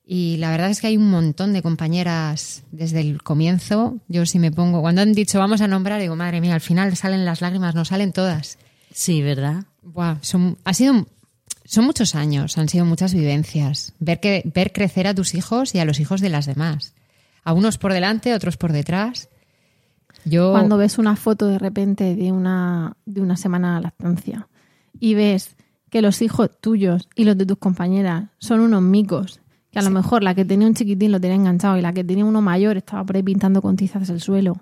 Y 0.04 0.36
la 0.38 0.50
verdad 0.50 0.70
es 0.70 0.80
que 0.80 0.88
hay 0.88 0.96
un 0.96 1.10
montón 1.10 1.52
de 1.52 1.62
compañeras 1.62 2.64
desde 2.72 3.00
el 3.00 3.22
comienzo. 3.22 3.98
Yo 4.08 4.26
si 4.26 4.38
me 4.38 4.50
pongo, 4.50 4.80
cuando 4.80 5.00
han 5.00 5.12
dicho 5.12 5.38
vamos 5.38 5.60
a 5.60 5.68
nombrar, 5.68 6.00
digo, 6.00 6.16
madre 6.16 6.40
mía, 6.40 6.54
al 6.54 6.60
final 6.60 6.96
salen 6.96 7.24
las 7.24 7.40
lágrimas, 7.40 7.74
no 7.74 7.84
salen 7.84 8.12
todas. 8.12 8.58
Sí, 8.92 9.22
¿verdad? 9.22 9.64
Buah, 9.82 10.18
son, 10.20 10.58
ha 10.64 10.74
sido, 10.74 11.06
son 11.64 11.84
muchos 11.84 12.14
años, 12.14 12.58
han 12.58 12.68
sido 12.68 12.84
muchas 12.84 13.14
vivencias. 13.14 13.94
Ver, 14.00 14.20
que, 14.20 14.42
ver 14.44 14.72
crecer 14.72 15.06
a 15.06 15.14
tus 15.14 15.34
hijos 15.34 15.74
y 15.74 15.78
a 15.78 15.84
los 15.84 16.00
hijos 16.00 16.20
de 16.20 16.28
las 16.28 16.46
demás. 16.46 16.94
A 17.44 17.52
unos 17.52 17.78
por 17.78 17.92
delante, 17.92 18.34
otros 18.34 18.56
por 18.56 18.72
detrás. 18.72 19.28
Yo, 20.24 20.52
Cuando 20.52 20.76
ves 20.76 20.98
una 20.98 21.16
foto 21.16 21.46
de 21.46 21.58
repente 21.58 22.14
de 22.14 22.32
una, 22.32 22.96
de 23.06 23.20
una 23.20 23.36
semana 23.36 23.76
de 23.76 23.82
lactancia 23.82 24.48
y 24.98 25.14
ves 25.14 25.56
que 25.90 26.00
los 26.00 26.22
hijos 26.22 26.50
tuyos 26.60 27.08
y 27.16 27.24
los 27.24 27.36
de 27.36 27.44
tus 27.44 27.58
compañeras 27.58 28.30
son 28.38 28.60
unos 28.60 28.82
micos, 28.82 29.40
que 29.70 29.78
a 29.78 29.82
lo 29.82 29.90
mejor 29.90 30.22
la 30.22 30.34
que 30.34 30.44
tenía 30.44 30.66
un 30.66 30.74
chiquitín 30.74 31.12
lo 31.12 31.20
tenía 31.20 31.36
enganchado 31.36 31.76
y 31.76 31.82
la 31.82 31.92
que 31.92 32.04
tenía 32.04 32.24
uno 32.24 32.40
mayor 32.40 32.76
estaba 32.76 33.04
por 33.04 33.16
ahí 33.16 33.22
pintando 33.22 33.60
con 33.60 33.76
tizas 33.76 34.08
el 34.08 34.20
suelo. 34.20 34.56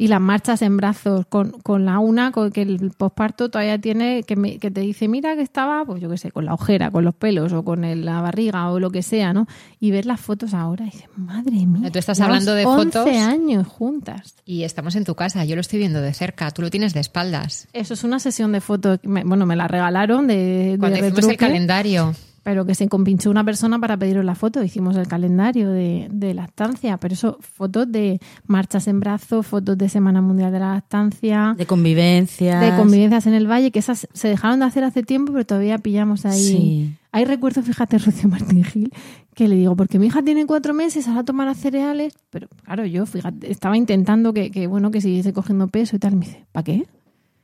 Y 0.00 0.06
las 0.06 0.20
marchas 0.20 0.62
en 0.62 0.76
brazos 0.76 1.26
con, 1.28 1.50
con 1.50 1.84
la 1.84 1.98
una, 1.98 2.30
con 2.30 2.52
que 2.52 2.62
el 2.62 2.92
posparto 2.96 3.50
todavía 3.50 3.78
tiene, 3.80 4.22
que, 4.22 4.36
me- 4.36 4.58
que 4.58 4.70
te 4.70 4.80
dice, 4.80 5.08
mira 5.08 5.34
que 5.34 5.42
estaba, 5.42 5.84
pues 5.84 6.00
yo 6.00 6.08
qué 6.08 6.16
sé, 6.16 6.30
con 6.30 6.44
la 6.44 6.54
ojera, 6.54 6.92
con 6.92 7.04
los 7.04 7.16
pelos 7.16 7.52
o 7.52 7.64
con 7.64 7.84
el- 7.84 8.04
la 8.04 8.20
barriga 8.20 8.70
o 8.70 8.78
lo 8.78 8.90
que 8.90 9.02
sea, 9.02 9.32
¿no? 9.32 9.48
Y 9.80 9.90
ver 9.90 10.06
las 10.06 10.20
fotos 10.20 10.54
ahora 10.54 10.84
y 10.86 10.90
dices, 10.90 11.08
madre 11.16 11.66
mía. 11.66 11.90
Tú 11.90 11.98
estás 11.98 12.20
hablando 12.20 12.54
de 12.54 12.64
11 12.64 12.92
fotos. 13.00 13.16
años 13.16 13.66
juntas. 13.66 14.36
y 14.46 14.62
estamos 14.62 14.94
en 14.94 15.04
tu 15.04 15.16
casa, 15.16 15.44
yo 15.44 15.56
lo 15.56 15.60
estoy 15.60 15.80
viendo 15.80 16.00
de 16.00 16.14
cerca, 16.14 16.50
tú 16.52 16.62
lo 16.62 16.70
tienes 16.70 16.94
de 16.94 17.00
espaldas. 17.00 17.66
Eso 17.72 17.94
es 17.94 18.04
una 18.04 18.20
sesión 18.20 18.52
de 18.52 18.60
fotos. 18.60 19.00
me- 19.02 19.24
bueno, 19.24 19.46
me 19.46 19.56
la 19.56 19.66
regalaron 19.66 20.28
de, 20.28 20.36
de 20.36 20.78
Cuando 20.78 20.98
hicimos 20.98 21.24
el 21.28 21.36
calendario. 21.36 22.14
Pero 22.48 22.64
que 22.64 22.74
se 22.74 22.88
compinchó 22.88 23.30
una 23.30 23.44
persona 23.44 23.78
para 23.78 23.98
pediros 23.98 24.24
la 24.24 24.34
foto. 24.34 24.64
Hicimos 24.64 24.96
el 24.96 25.06
calendario 25.06 25.70
de, 25.70 26.08
de 26.10 26.32
lactancia. 26.32 26.96
Pero 26.96 27.12
eso, 27.12 27.36
fotos 27.42 27.92
de 27.92 28.20
marchas 28.46 28.88
en 28.88 29.00
brazos, 29.00 29.46
fotos 29.46 29.76
de 29.76 29.90
Semana 29.90 30.22
Mundial 30.22 30.50
de 30.50 30.58
la 30.58 30.72
Lactancia, 30.72 31.54
De 31.58 31.66
convivencia. 31.66 32.58
de 32.58 32.74
convivencias 32.74 33.26
en 33.26 33.34
el 33.34 33.46
valle, 33.46 33.70
que 33.70 33.80
esas 33.80 34.08
se 34.14 34.28
dejaron 34.28 34.60
de 34.60 34.64
hacer 34.64 34.82
hace 34.82 35.02
tiempo, 35.02 35.30
pero 35.34 35.44
todavía 35.44 35.76
pillamos 35.76 36.24
ahí. 36.24 36.40
Sí. 36.40 36.94
Hay 37.12 37.26
recuerdo, 37.26 37.62
fíjate, 37.62 37.98
Rocío 38.04 38.30
Martín 38.30 38.64
Gil, 38.64 38.92
que 39.34 39.46
le 39.46 39.54
digo, 39.56 39.76
porque 39.76 39.98
mi 39.98 40.06
hija 40.06 40.22
tiene 40.22 40.46
cuatro 40.46 40.72
meses, 40.72 41.06
ahora 41.06 41.24
tomará 41.24 41.52
cereales, 41.52 42.14
pero 42.30 42.48
claro, 42.64 42.86
yo, 42.86 43.04
fíjate, 43.04 43.52
estaba 43.52 43.76
intentando 43.76 44.32
que, 44.32 44.50
que 44.50 44.66
bueno, 44.68 44.90
que 44.90 45.02
siguiese 45.02 45.34
cogiendo 45.34 45.68
peso 45.68 45.96
y 45.96 45.98
tal. 45.98 46.16
Me 46.16 46.24
dice, 46.24 46.46
¿para 46.52 46.64
qué? 46.64 46.86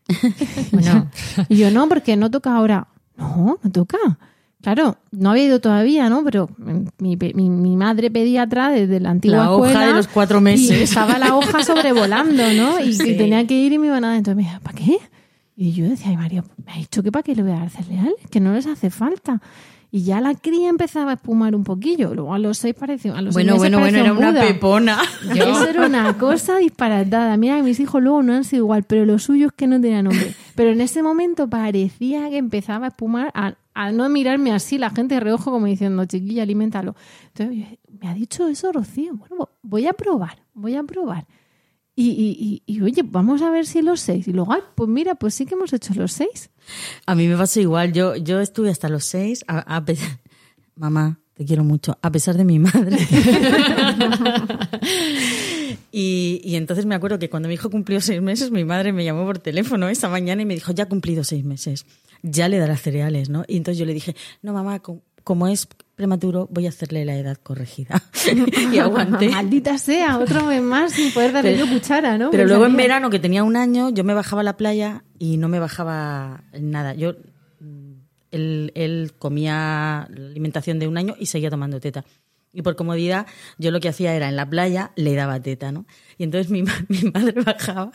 Bueno, 0.73 1.11
Y 1.51 1.57
yo, 1.57 1.71
no, 1.71 1.91
porque 1.91 2.17
no 2.17 2.31
toca 2.31 2.57
ahora. 2.57 2.89
No, 3.19 3.59
no 3.63 3.71
toca. 3.71 3.99
Claro, 4.65 4.97
no 5.13 5.31
había 5.31 5.45
ido 5.45 5.61
todavía, 5.61 6.09
¿no? 6.09 6.25
Pero 6.25 6.49
mi, 6.99 7.17
mi- 7.17 7.51
mi 7.51 7.77
madre 7.77 8.11
pediatra 8.11 8.71
desde 8.71 8.99
la 8.99 9.11
antigua 9.11 9.37
La 9.37 9.53
hoja 9.53 9.69
escuela 9.69 9.87
de 9.89 9.93
los 9.95 10.09
cuatro 10.09 10.39
Y 10.39 10.43
meses. 10.43 10.81
estaba 10.81 11.19
la 11.19 11.37
hoja 11.37 11.63
sobrevolando, 11.63 12.43
¿no? 12.57 12.81
Y, 12.85 12.95
Sí. 12.95 13.11
y 13.11 13.17
tenía 13.17 13.47
que 13.47 13.55
ir 13.55 13.73
y 13.75 13.79
me 13.79 13.87
iban 13.89 14.03
a 14.05 14.09
dar. 14.09 14.17
Entonces 14.17 14.37
me 14.37 14.43
decía, 14.45 14.61
¿para 14.61 14.77
qué? 14.77 14.99
Y 15.57 15.73
yo 15.73 15.89
decía, 15.89 16.09
ay 16.09 16.17
María, 16.17 16.43
me 16.67 16.73
ha 16.73 16.77
dicho 16.79 17.03
que 17.03 17.13
para 17.13 17.23
qué 17.23 17.37
le 17.37 17.43
voy 17.43 17.53
a 17.53 17.57
dar 17.61 17.71
cereales, 17.71 18.15
que 18.31 18.41
no 18.41 18.53
les 18.55 18.67
hace 18.67 18.91
falta. 18.91 19.41
Y 19.95 20.03
ya 20.03 20.21
la 20.21 20.35
cría 20.35 20.71
empezaba 20.71 21.13
a 21.13 21.15
espumar 21.15 21.55
un 21.55 21.63
poquillo. 21.63 22.17
Luego 22.17 22.35
a 22.35 22.41
los 22.41 22.59
seis 22.59 22.75
pareció, 22.75 23.15
a 23.15 23.23
los 23.23 23.33
seis 23.33 23.47
Bueno, 23.47 23.53
meses 23.53 23.61
bueno, 23.61 23.79
bueno, 23.79 23.99
era 23.99 24.13
una 24.13 24.31
muda. 24.33 24.41
pepona. 24.45 24.99
Eso 25.37 25.69
era 25.69 25.87
una 25.87 26.19
cosa 26.19 26.57
disparatada. 26.57 27.37
Mira, 27.37 27.63
mis 27.63 27.79
hijos 27.79 28.03
luego 28.03 28.21
no 28.25 28.33
han 28.33 28.43
sido 28.43 28.65
igual, 28.65 28.83
pero 28.83 29.05
los 29.07 29.23
suyos 29.23 29.53
que 29.55 29.69
no 29.69 29.81
tenían 29.81 30.07
nombre. 30.07 30.35
Pero 30.57 30.71
en 30.71 30.81
ese 30.81 31.01
momento 31.05 31.49
parecía 31.49 32.29
que 32.29 32.39
empezaba 32.39 32.87
a 32.87 32.89
espumar, 32.89 33.31
a, 33.35 33.55
a 33.73 33.93
no 33.93 34.09
mirarme 34.09 34.51
así, 34.51 34.79
la 34.79 34.91
gente 34.91 35.15
de 35.15 35.21
reojo 35.21 35.53
como 35.53 35.67
diciendo, 35.67 36.05
chiquilla, 36.07 36.43
aliméntalo. 36.43 36.97
Entonces, 37.29 37.79
me 38.01 38.09
ha 38.09 38.15
dicho 38.15 38.49
eso 38.49 38.73
Rocío. 38.73 39.15
Bueno, 39.15 39.49
voy 39.63 39.87
a 39.87 39.93
probar, 39.93 40.43
voy 40.55 40.75
a 40.75 40.83
probar. 40.83 41.25
Y, 41.95 42.09
y, 42.11 42.63
y, 42.67 42.75
y, 42.77 42.81
oye, 42.81 43.05
vamos 43.05 43.43
a 43.43 43.51
ver 43.51 43.65
si 43.65 43.81
los 43.81 44.01
seis. 44.01 44.27
Y 44.27 44.33
luego, 44.33 44.55
ay, 44.55 44.63
pues 44.75 44.89
mira, 44.91 45.15
pues 45.15 45.35
sí 45.37 45.47
que 45.47 45.55
hemos 45.55 45.73
hecho 45.73 45.95
los 45.95 46.11
seis. 46.11 46.51
A 47.07 47.15
mí 47.15 47.29
me 47.29 47.37
pasó 47.37 47.61
igual. 47.61 47.93
Yo, 47.93 48.17
yo 48.17 48.41
estuve 48.41 48.71
hasta 48.71 48.89
los 48.89 49.05
seis. 49.05 49.45
A, 49.49 49.85
Mamá, 50.77 51.21
te 51.35 51.45
quiero 51.45 51.65
mucho. 51.65 51.99
A 52.03 52.11
pesar 52.11 52.37
de 52.37 52.45
mi 52.45 52.59
madre. 52.59 52.99
y, 55.93 56.41
y 56.45 56.57
entonces 56.57 56.87
me 56.87 56.95
acuerdo 56.95 57.19
que 57.19 57.31
cuando 57.31 57.49
mi 57.49 57.55
hijo 57.55 57.71
cumplió 57.71 58.01
seis 58.01 58.21
meses, 58.21 58.51
mi 58.51 58.65
madre 58.65 58.93
me 58.93 59.05
llamó 59.05 59.25
por 59.25 59.39
teléfono 59.39 59.89
esa 59.89 60.09
mañana 60.09 60.43
y 60.43 60.47
me 60.47 60.55
dijo, 60.55 60.73
ya 60.73 60.85
ha 60.85 60.89
cumplido 60.89 61.25
seis 61.25 61.45
meses. 61.45 61.87
Ya 62.23 62.49
le 62.49 62.59
dará 62.59 62.77
cereales, 62.77 63.29
¿no? 63.29 63.45
Y 63.47 63.57
entonces 63.57 63.79
yo 63.79 63.85
le 63.85 63.95
dije, 63.95 64.17
no, 64.43 64.53
mamá, 64.53 64.81
como 65.25 65.49
es 65.49 65.67
prematuro, 65.95 66.49
voy 66.51 66.67
a 66.67 66.69
hacerle 66.69 67.05
la 67.05 67.17
edad 67.17 67.37
corregida. 67.37 68.03
y 68.73 68.79
aguanté. 68.79 69.29
Maldita 69.31 69.79
sea, 69.79 70.19
otro 70.19 70.45
mes 70.47 70.63
más 70.63 70.93
sin 70.93 71.13
poder 71.13 71.33
darle 71.33 71.57
yo 71.57 71.69
cuchara, 71.69 72.19
¿no? 72.19 72.31
Pero 72.31 72.47
luego 72.47 72.67
en 72.67 72.77
verano, 72.77 73.11
que 73.11 73.19
tenía 73.19 73.43
un 73.43 73.57
año, 73.57 73.91
yo 73.91 74.05
me 74.05 74.15
bajaba 74.15 74.41
a 74.41 74.45
la 74.45 74.57
playa 74.57 75.05
y 75.19 75.37
no 75.37 75.49
me 75.49 75.59
bajaba 75.59 76.45
nada. 76.59 76.95
Yo, 76.95 77.15
mm, 77.61 77.93
él, 78.31 78.73
él 78.75 79.13
comía 79.19 80.09
la 80.11 80.27
alimentación 80.27 80.79
de 80.79 80.89
un 80.89 80.99
año 80.99 81.15
y 81.19 81.27
seguía 81.27 81.51
tomando 81.51 81.81
teta. 81.81 82.05
Y 82.53 82.63
por 82.63 82.77
comodidad, 82.77 83.27
yo 83.59 83.73
lo 83.73 83.81
que 83.81 83.89
hacía 83.89 84.15
era 84.15 84.29
en 84.29 84.37
la 84.37 84.49
playa 84.49 84.93
le 84.95 85.15
daba 85.15 85.41
teta, 85.41 85.73
¿no? 85.73 85.87
Y 86.19 86.25
entonces 86.25 86.51
mi, 86.51 86.63
mi 86.89 87.11
madre 87.13 87.41
bajaba 87.43 87.91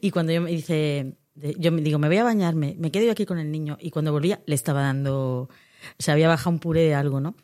y 0.00 0.10
cuando 0.10 0.32
yo 0.32 0.40
me 0.40 0.50
dice, 0.50 1.14
yo 1.58 1.72
me 1.72 1.82
digo, 1.82 1.98
me 1.98 2.08
voy 2.08 2.18
a 2.18 2.24
bañarme, 2.24 2.76
me 2.78 2.90
quedo 2.90 3.04
yo 3.04 3.12
aquí 3.12 3.26
con 3.26 3.38
el 3.38 3.50
niño. 3.50 3.76
Y 3.80 3.90
cuando 3.90 4.12
volvía, 4.12 4.40
le 4.46 4.54
estaba 4.54 4.82
dando, 4.82 5.48
se 5.98 6.12
había 6.12 6.28
bajado 6.28 6.50
un 6.50 6.58
puré 6.58 6.82
de 6.82 6.94
algo, 6.94 7.20
¿no? 7.20 7.34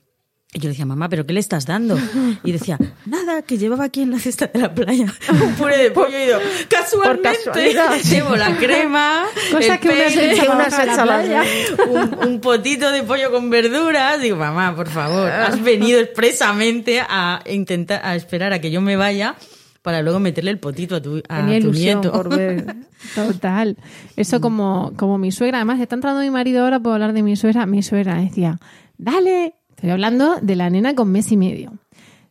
Y 0.54 0.58
yo 0.58 0.64
le 0.64 0.70
decía, 0.72 0.84
mamá, 0.84 1.08
¿pero 1.08 1.24
qué 1.24 1.32
le 1.32 1.40
estás 1.40 1.64
dando? 1.64 1.98
Y 2.44 2.52
decía, 2.52 2.78
nada, 3.06 3.40
que 3.40 3.56
llevaba 3.56 3.84
aquí 3.84 4.02
en 4.02 4.10
la 4.10 4.18
cesta 4.18 4.48
de 4.48 4.58
la 4.60 4.74
playa 4.74 5.06
un 5.30 5.54
puré 5.54 5.78
de 5.78 5.90
pollo. 5.90 6.08
Y 6.22 6.28
yo, 6.28 6.38
casualmente, 6.68 7.74
llevo 8.10 8.36
la 8.36 8.54
crema, 8.58 9.24
Cosa 9.50 9.74
el 9.74 9.80
que 9.80 9.88
una 9.88 10.36
para 10.36 10.52
una 10.52 10.64
bajar 10.64 10.70
se 10.72 10.90
a 10.90 10.92
echa 10.92 11.04
la 11.06 11.22
la- 11.22 11.44
un, 11.88 12.28
un 12.28 12.40
potito 12.42 12.90
de 12.92 13.02
pollo 13.02 13.30
con 13.30 13.48
verduras. 13.48 14.20
Digo, 14.20 14.36
mamá, 14.36 14.76
por 14.76 14.88
favor, 14.90 15.30
has 15.30 15.62
venido 15.62 15.98
expresamente 16.00 17.00
a 17.00 17.42
intentar, 17.46 18.02
a 18.04 18.14
esperar 18.14 18.52
a 18.52 18.60
que 18.60 18.70
yo 18.70 18.82
me 18.82 18.96
vaya 18.96 19.36
para 19.82 20.00
luego 20.00 20.20
meterle 20.20 20.52
el 20.52 20.58
potito 20.58 20.96
a 20.96 21.02
tu, 21.02 21.22
a 21.28 21.40
Tenía 21.40 21.60
tu 21.60 21.68
ilusión 21.68 22.00
nieto. 22.00 22.12
por 22.12 22.36
ver. 22.36 22.76
Total. 23.14 23.76
Eso 24.16 24.40
como, 24.40 24.92
como 24.96 25.18
mi 25.18 25.32
suegra. 25.32 25.58
Además, 25.58 25.80
está 25.80 25.96
entrando 25.96 26.20
mi 26.20 26.30
marido 26.30 26.62
ahora, 26.62 26.80
puedo 26.80 26.94
hablar 26.94 27.12
de 27.12 27.22
mi 27.22 27.36
suegra. 27.36 27.66
Mi 27.66 27.82
suegra 27.82 28.14
decía, 28.16 28.58
dale. 28.96 29.54
Estoy 29.70 29.90
hablando 29.90 30.36
de 30.40 30.54
la 30.54 30.70
nena 30.70 30.94
con 30.94 31.10
mes 31.10 31.32
y 31.32 31.36
medio. 31.36 31.72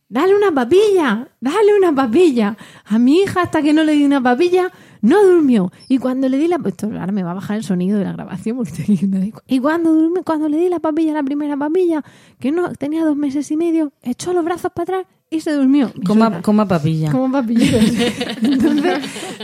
Dale 0.08 0.34
una 0.34 0.52
papilla, 0.52 1.28
dale 1.40 1.76
una 1.76 1.94
papilla. 1.94 2.56
A 2.84 2.98
mi 2.98 3.20
hija, 3.20 3.42
hasta 3.42 3.62
que 3.62 3.72
no 3.72 3.84
le 3.84 3.92
di 3.92 4.04
una 4.04 4.22
papilla, 4.22 4.70
no 5.02 5.22
durmió. 5.22 5.70
Y 5.88 5.98
cuando 5.98 6.28
le 6.28 6.38
di 6.38 6.48
la... 6.48 6.58
Esto 6.64 6.86
ahora 6.86 7.12
me 7.12 7.22
va 7.22 7.32
a 7.32 7.34
bajar 7.34 7.56
el 7.56 7.64
sonido 7.64 7.98
de 7.98 8.04
la 8.04 8.12
grabación 8.12 8.56
porque 8.56 8.70
estoy. 8.88 9.34
Y 9.46 9.58
cuando, 9.58 9.92
durmió, 9.92 10.22
cuando 10.22 10.48
le 10.48 10.56
di 10.56 10.68
la 10.68 10.80
papilla, 10.80 11.12
la 11.12 11.22
primera 11.22 11.56
papilla, 11.56 12.02
que 12.38 12.52
no 12.52 12.72
tenía 12.74 13.04
dos 13.04 13.16
meses 13.16 13.50
y 13.50 13.56
medio, 13.56 13.92
echó 14.02 14.32
los 14.32 14.44
brazos 14.44 14.72
para 14.74 14.82
atrás 15.00 15.06
y 15.32 15.40
se 15.40 15.52
durmió. 15.52 15.90
Mi 15.96 16.04
Coma, 16.04 16.42
coma 16.42 16.68
papilla. 16.68 17.10
Como 17.10 17.32
papilleros. 17.32 17.82
Entonces, 18.42 18.98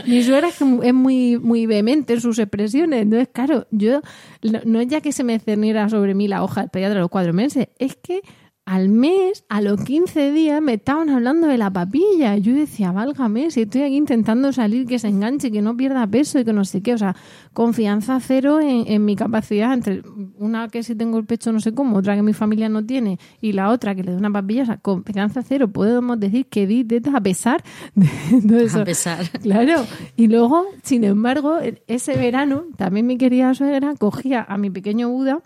mi 0.05 0.23
suegra 0.23 0.49
es, 0.49 0.93
muy, 0.93 1.37
muy 1.37 1.65
vehemente 1.65 2.13
en 2.13 2.21
sus 2.21 2.37
expresiones. 2.37 3.01
Entonces, 3.01 3.27
claro, 3.33 3.65
yo 3.71 4.01
no, 4.43 4.59
no 4.65 4.79
es 4.79 4.87
ya 4.87 5.01
que 5.01 5.11
se 5.11 5.23
me 5.23 5.39
cerniera 5.39 5.89
sobre 5.89 6.13
mí 6.13 6.27
la 6.27 6.43
hoja 6.43 6.61
del 6.61 6.69
pediatra 6.69 6.99
a 6.99 7.01
los 7.01 7.09
cuatro 7.09 7.33
meses, 7.33 7.67
es 7.79 7.95
que 7.95 8.21
al 8.69 8.87
mes, 8.87 9.45
a 9.49 9.61
los 9.61 9.83
15 9.83 10.31
días, 10.31 10.61
me 10.61 10.75
estaban 10.75 11.09
hablando 11.09 11.47
de 11.47 11.57
la 11.57 11.73
papilla. 11.73 12.37
Yo 12.37 12.53
decía, 12.53 12.91
válgame, 12.91 13.49
si 13.49 13.63
estoy 13.63 13.81
aquí 13.81 13.95
intentando 13.95 14.53
salir, 14.53 14.85
que 14.85 14.99
se 14.99 15.07
enganche, 15.07 15.51
que 15.51 15.63
no 15.63 15.75
pierda 15.75 16.05
peso 16.05 16.37
y 16.37 16.45
que 16.45 16.53
no 16.53 16.63
sé 16.63 16.83
qué. 16.83 16.93
O 16.93 16.97
sea, 16.99 17.15
confianza 17.53 18.19
cero 18.19 18.59
en, 18.61 18.83
en 18.85 19.03
mi 19.05 19.15
capacidad 19.15 19.73
entre 19.73 20.03
una 20.37 20.67
que 20.67 20.83
si 20.83 20.93
tengo 20.93 21.17
el 21.17 21.25
pecho 21.25 21.51
no 21.51 21.59
sé 21.59 21.73
cómo, 21.73 21.97
otra 21.97 22.15
que 22.15 22.21
mi 22.21 22.33
familia 22.33 22.69
no 22.69 22.85
tiene 22.85 23.17
y 23.41 23.53
la 23.53 23.71
otra 23.71 23.95
que 23.95 24.03
le 24.03 24.11
doy 24.11 24.19
una 24.19 24.31
papilla. 24.31 24.61
O 24.61 24.65
sea, 24.67 24.77
confianza 24.77 25.41
cero. 25.41 25.69
Podemos 25.69 26.19
decir 26.19 26.45
que 26.45 26.67
di 26.67 26.83
tetas 26.83 27.15
a 27.15 27.21
pesar 27.21 27.63
de 27.95 28.47
todo 28.47 28.59
eso. 28.59 28.81
A 28.81 28.85
pesar. 28.85 29.27
Claro. 29.41 29.83
Y 30.15 30.27
luego, 30.27 30.67
sin 30.83 31.05
embargo, 31.05 31.57
ese 31.87 32.15
verano, 32.17 32.65
también 32.77 33.07
mi 33.07 33.17
querida 33.17 33.51
suegra 33.55 33.95
cogía 33.95 34.45
a 34.47 34.59
mi 34.59 34.69
pequeño 34.69 35.09
Buda 35.09 35.41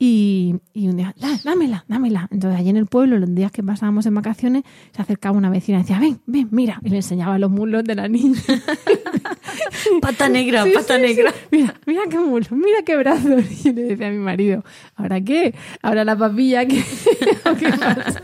y, 0.00 0.54
y 0.72 0.86
un 0.86 0.96
día, 0.96 1.12
"Da- 1.18 1.40
dámela, 1.42 1.84
dámela. 1.88 2.28
Entonces, 2.30 2.60
allí 2.60 2.68
en 2.70 2.76
el 2.76 2.86
pueblo, 2.86 3.18
los 3.18 3.34
días 3.34 3.50
que 3.50 3.62
pasábamos 3.64 4.06
en 4.06 4.14
vacaciones, 4.14 4.62
se 4.94 5.02
acercaba 5.02 5.36
una 5.36 5.50
vecina 5.50 5.78
y 5.78 5.82
decía, 5.82 5.98
ven, 5.98 6.20
ven, 6.26 6.48
mira. 6.52 6.80
Y 6.84 6.90
le 6.90 6.96
enseñaba 6.96 7.36
los 7.38 7.50
muslos 7.50 7.82
de 7.84 7.94
la 7.96 8.06
niña. 8.08 8.38
Pata 10.00 10.28
negra, 10.28 10.64
Sí, 10.64 10.70
pata 10.74 10.96
sí, 10.96 11.02
negra. 11.02 11.32
sí. 11.32 11.38
Mira, 11.50 11.74
mira 11.86 12.02
qué 12.10 12.18
muslos, 12.18 12.52
mira 12.52 12.82
qué 12.84 12.96
brazos. 12.96 13.44
Y 13.50 13.62
yo 13.64 13.72
le 13.72 13.82
decía 13.82 14.08
a 14.08 14.10
mi 14.10 14.18
marido, 14.18 14.64
¿ahora 14.96 15.20
qué? 15.20 15.54
¿Ahora 15.82 16.04
la 16.04 16.16
papilla 16.16 16.64
qué? 16.66 16.84
¿O 17.50 17.54
qué 17.54 17.68
pasa? 17.70 18.20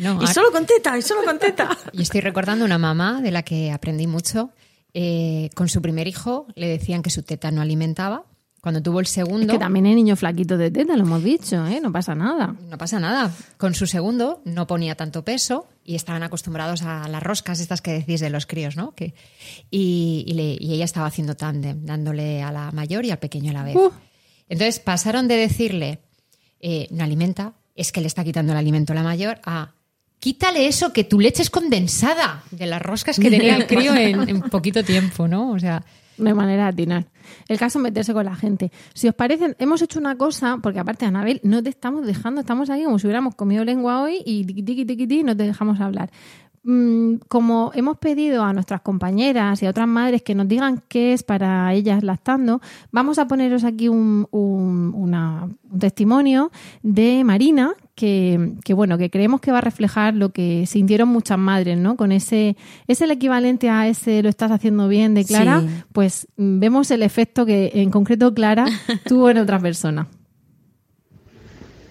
No, 0.00 0.12
Y 0.12 0.14
ahora- 0.14 0.26
solo 0.28 0.50
con 0.50 0.66
teta, 0.66 0.96
y 0.96 1.02
solo 1.02 1.22
con 1.24 1.38
teta. 1.38 1.76
Y 1.92 2.02
estoy 2.02 2.20
recordando 2.20 2.64
una 2.64 2.78
mamá 2.78 3.20
de 3.20 3.30
la 3.30 3.42
que 3.42 3.70
aprendí 3.70 4.06
mucho. 4.06 4.50
Eh, 4.94 5.48
con 5.54 5.68
su 5.70 5.80
primer 5.80 6.06
hijo 6.06 6.46
le 6.54 6.68
decían 6.68 7.02
que 7.02 7.10
su 7.10 7.22
teta 7.22 7.50
no 7.50 7.62
alimentaba. 7.62 8.24
Cuando 8.62 8.80
tuvo 8.80 9.00
el 9.00 9.06
Es 9.06 9.10
segundo, 9.10 9.52
que 9.52 9.58
también 9.58 9.86
hay 9.86 9.94
niños 9.96 10.20
flaquitos 10.20 10.56
de 10.56 10.70
teta, 10.70 10.96
lo 10.96 11.02
hemos 11.02 11.24
dicho, 11.24 11.66
¿eh? 11.66 11.80
No 11.82 11.90
pasa 11.90 12.14
nada. 12.14 12.54
no 12.70 12.78
pasa 12.78 13.00
nada. 13.00 13.32
Con 13.58 13.74
su 13.74 13.88
segundo 13.88 14.40
no 14.44 14.68
ponía 14.68 14.94
tanto 14.94 15.24
peso 15.24 15.66
y 15.84 15.96
estaban 15.96 16.22
acostumbrados 16.22 16.82
a 16.82 17.08
las 17.08 17.20
roscas 17.24 17.58
estas 17.58 17.82
que 17.82 17.90
decís 17.92 18.20
de 18.20 18.30
los 18.30 18.46
críos, 18.46 18.76
¿no? 18.76 18.94
Que, 18.94 19.14
y, 19.68 20.24
y 20.28 20.34
le- 20.34 20.56
y 20.60 20.74
ella 20.74 20.84
estaba 20.84 21.06
haciendo 21.06 21.34
tándem, 21.34 21.84
dándole 21.84 22.40
a 22.40 22.52
la 22.52 22.70
mayor 22.70 23.04
y 23.04 23.10
al 23.10 23.18
pequeño 23.18 23.50
a 23.50 23.54
la 23.54 23.64
vez. 23.64 23.74
Uh. 23.74 23.90
Entonces 24.48 24.78
pasaron 24.78 25.26
de 25.26 25.36
decirle, 25.38 25.98
eh, 26.60 26.86
no 26.92 27.02
alimenta, 27.02 27.54
es 27.74 27.90
que 27.90 28.00
le 28.00 28.06
está 28.06 28.22
quitando 28.22 28.52
el 28.52 28.58
alimento 28.58 28.92
a 28.92 28.96
la 28.96 29.02
mayor, 29.02 29.40
a 29.44 29.72
quítale 30.20 30.68
eso, 30.68 30.92
que 30.92 31.02
tu 31.02 31.18
leche 31.18 31.42
es 31.42 31.50
condensada 31.50 32.44
de 32.52 32.66
las 32.66 32.80
roscas 32.80 33.18
que 33.18 33.28
tenía 33.28 33.56
el 33.56 33.66
crío 33.66 33.92
en, 33.96 34.28
en 34.28 34.40
poquito 34.42 34.84
tiempo, 34.84 35.26
¿no? 35.26 35.50
O 35.50 35.58
sea, 35.58 35.84
hay 36.24 36.32
manera 36.34 36.64
de 36.64 36.68
atinar. 36.68 37.06
El 37.52 37.58
caso 37.58 37.78
es 37.78 37.82
meterse 37.82 38.14
con 38.14 38.24
la 38.24 38.34
gente. 38.34 38.72
Si 38.94 39.08
os 39.08 39.14
parece, 39.14 39.54
hemos 39.58 39.82
hecho 39.82 39.98
una 39.98 40.16
cosa, 40.16 40.56
porque 40.62 40.78
aparte, 40.78 41.04
Anabel, 41.04 41.38
no 41.44 41.62
te 41.62 41.68
estamos 41.68 42.06
dejando, 42.06 42.40
estamos 42.40 42.70
aquí 42.70 42.82
como 42.84 42.98
si 42.98 43.06
hubiéramos 43.06 43.34
comido 43.34 43.62
lengua 43.62 44.00
hoy 44.00 44.22
y 44.24 44.46
tiqui, 44.46 44.62
tiqui, 44.62 44.86
tiqui, 44.86 45.06
tiqui, 45.06 45.22
no 45.22 45.36
te 45.36 45.42
dejamos 45.42 45.78
hablar. 45.78 46.10
Mm, 46.64 47.16
Como 47.28 47.72
hemos 47.74 47.98
pedido 47.98 48.42
a 48.42 48.54
nuestras 48.54 48.80
compañeras 48.80 49.62
y 49.62 49.66
a 49.66 49.70
otras 49.70 49.86
madres 49.86 50.22
que 50.22 50.34
nos 50.34 50.48
digan 50.48 50.82
qué 50.88 51.12
es 51.12 51.24
para 51.24 51.74
ellas 51.74 52.02
lactando, 52.02 52.62
vamos 52.90 53.18
a 53.18 53.26
poneros 53.26 53.64
aquí 53.64 53.90
un, 53.90 54.26
testimonio 55.78 56.50
de 56.82 57.22
Marina 57.22 57.74
que, 57.94 58.52
que, 58.64 58.74
bueno 58.74 58.96
que 58.98 59.10
creemos 59.10 59.40
que 59.40 59.52
va 59.52 59.58
a 59.58 59.60
reflejar 59.62 60.14
lo 60.14 60.30
que 60.30 60.64
sintieron 60.66 61.08
muchas 61.08 61.38
madres, 61.38 61.76
¿no? 61.78 61.96
Con 61.96 62.10
ese 62.12 62.56
es 62.86 63.00
el 63.02 63.10
equivalente 63.10 63.68
a 63.68 63.86
ese 63.88 64.22
lo 64.22 64.28
estás 64.28 64.50
haciendo 64.50 64.88
bien 64.88 65.14
de 65.14 65.24
Clara, 65.24 65.60
Sí. 65.60 65.68
pues 65.92 66.28
mm, 66.36 66.58
vemos 66.60 66.90
el 66.90 67.02
efecto 67.02 67.44
que 67.46 67.70
en 67.74 67.90
concreto 67.90 68.32
Clara 68.34 68.64
tuvo 69.06 69.30
en 69.30 69.38
otra 69.38 69.58
persona. 69.58 70.08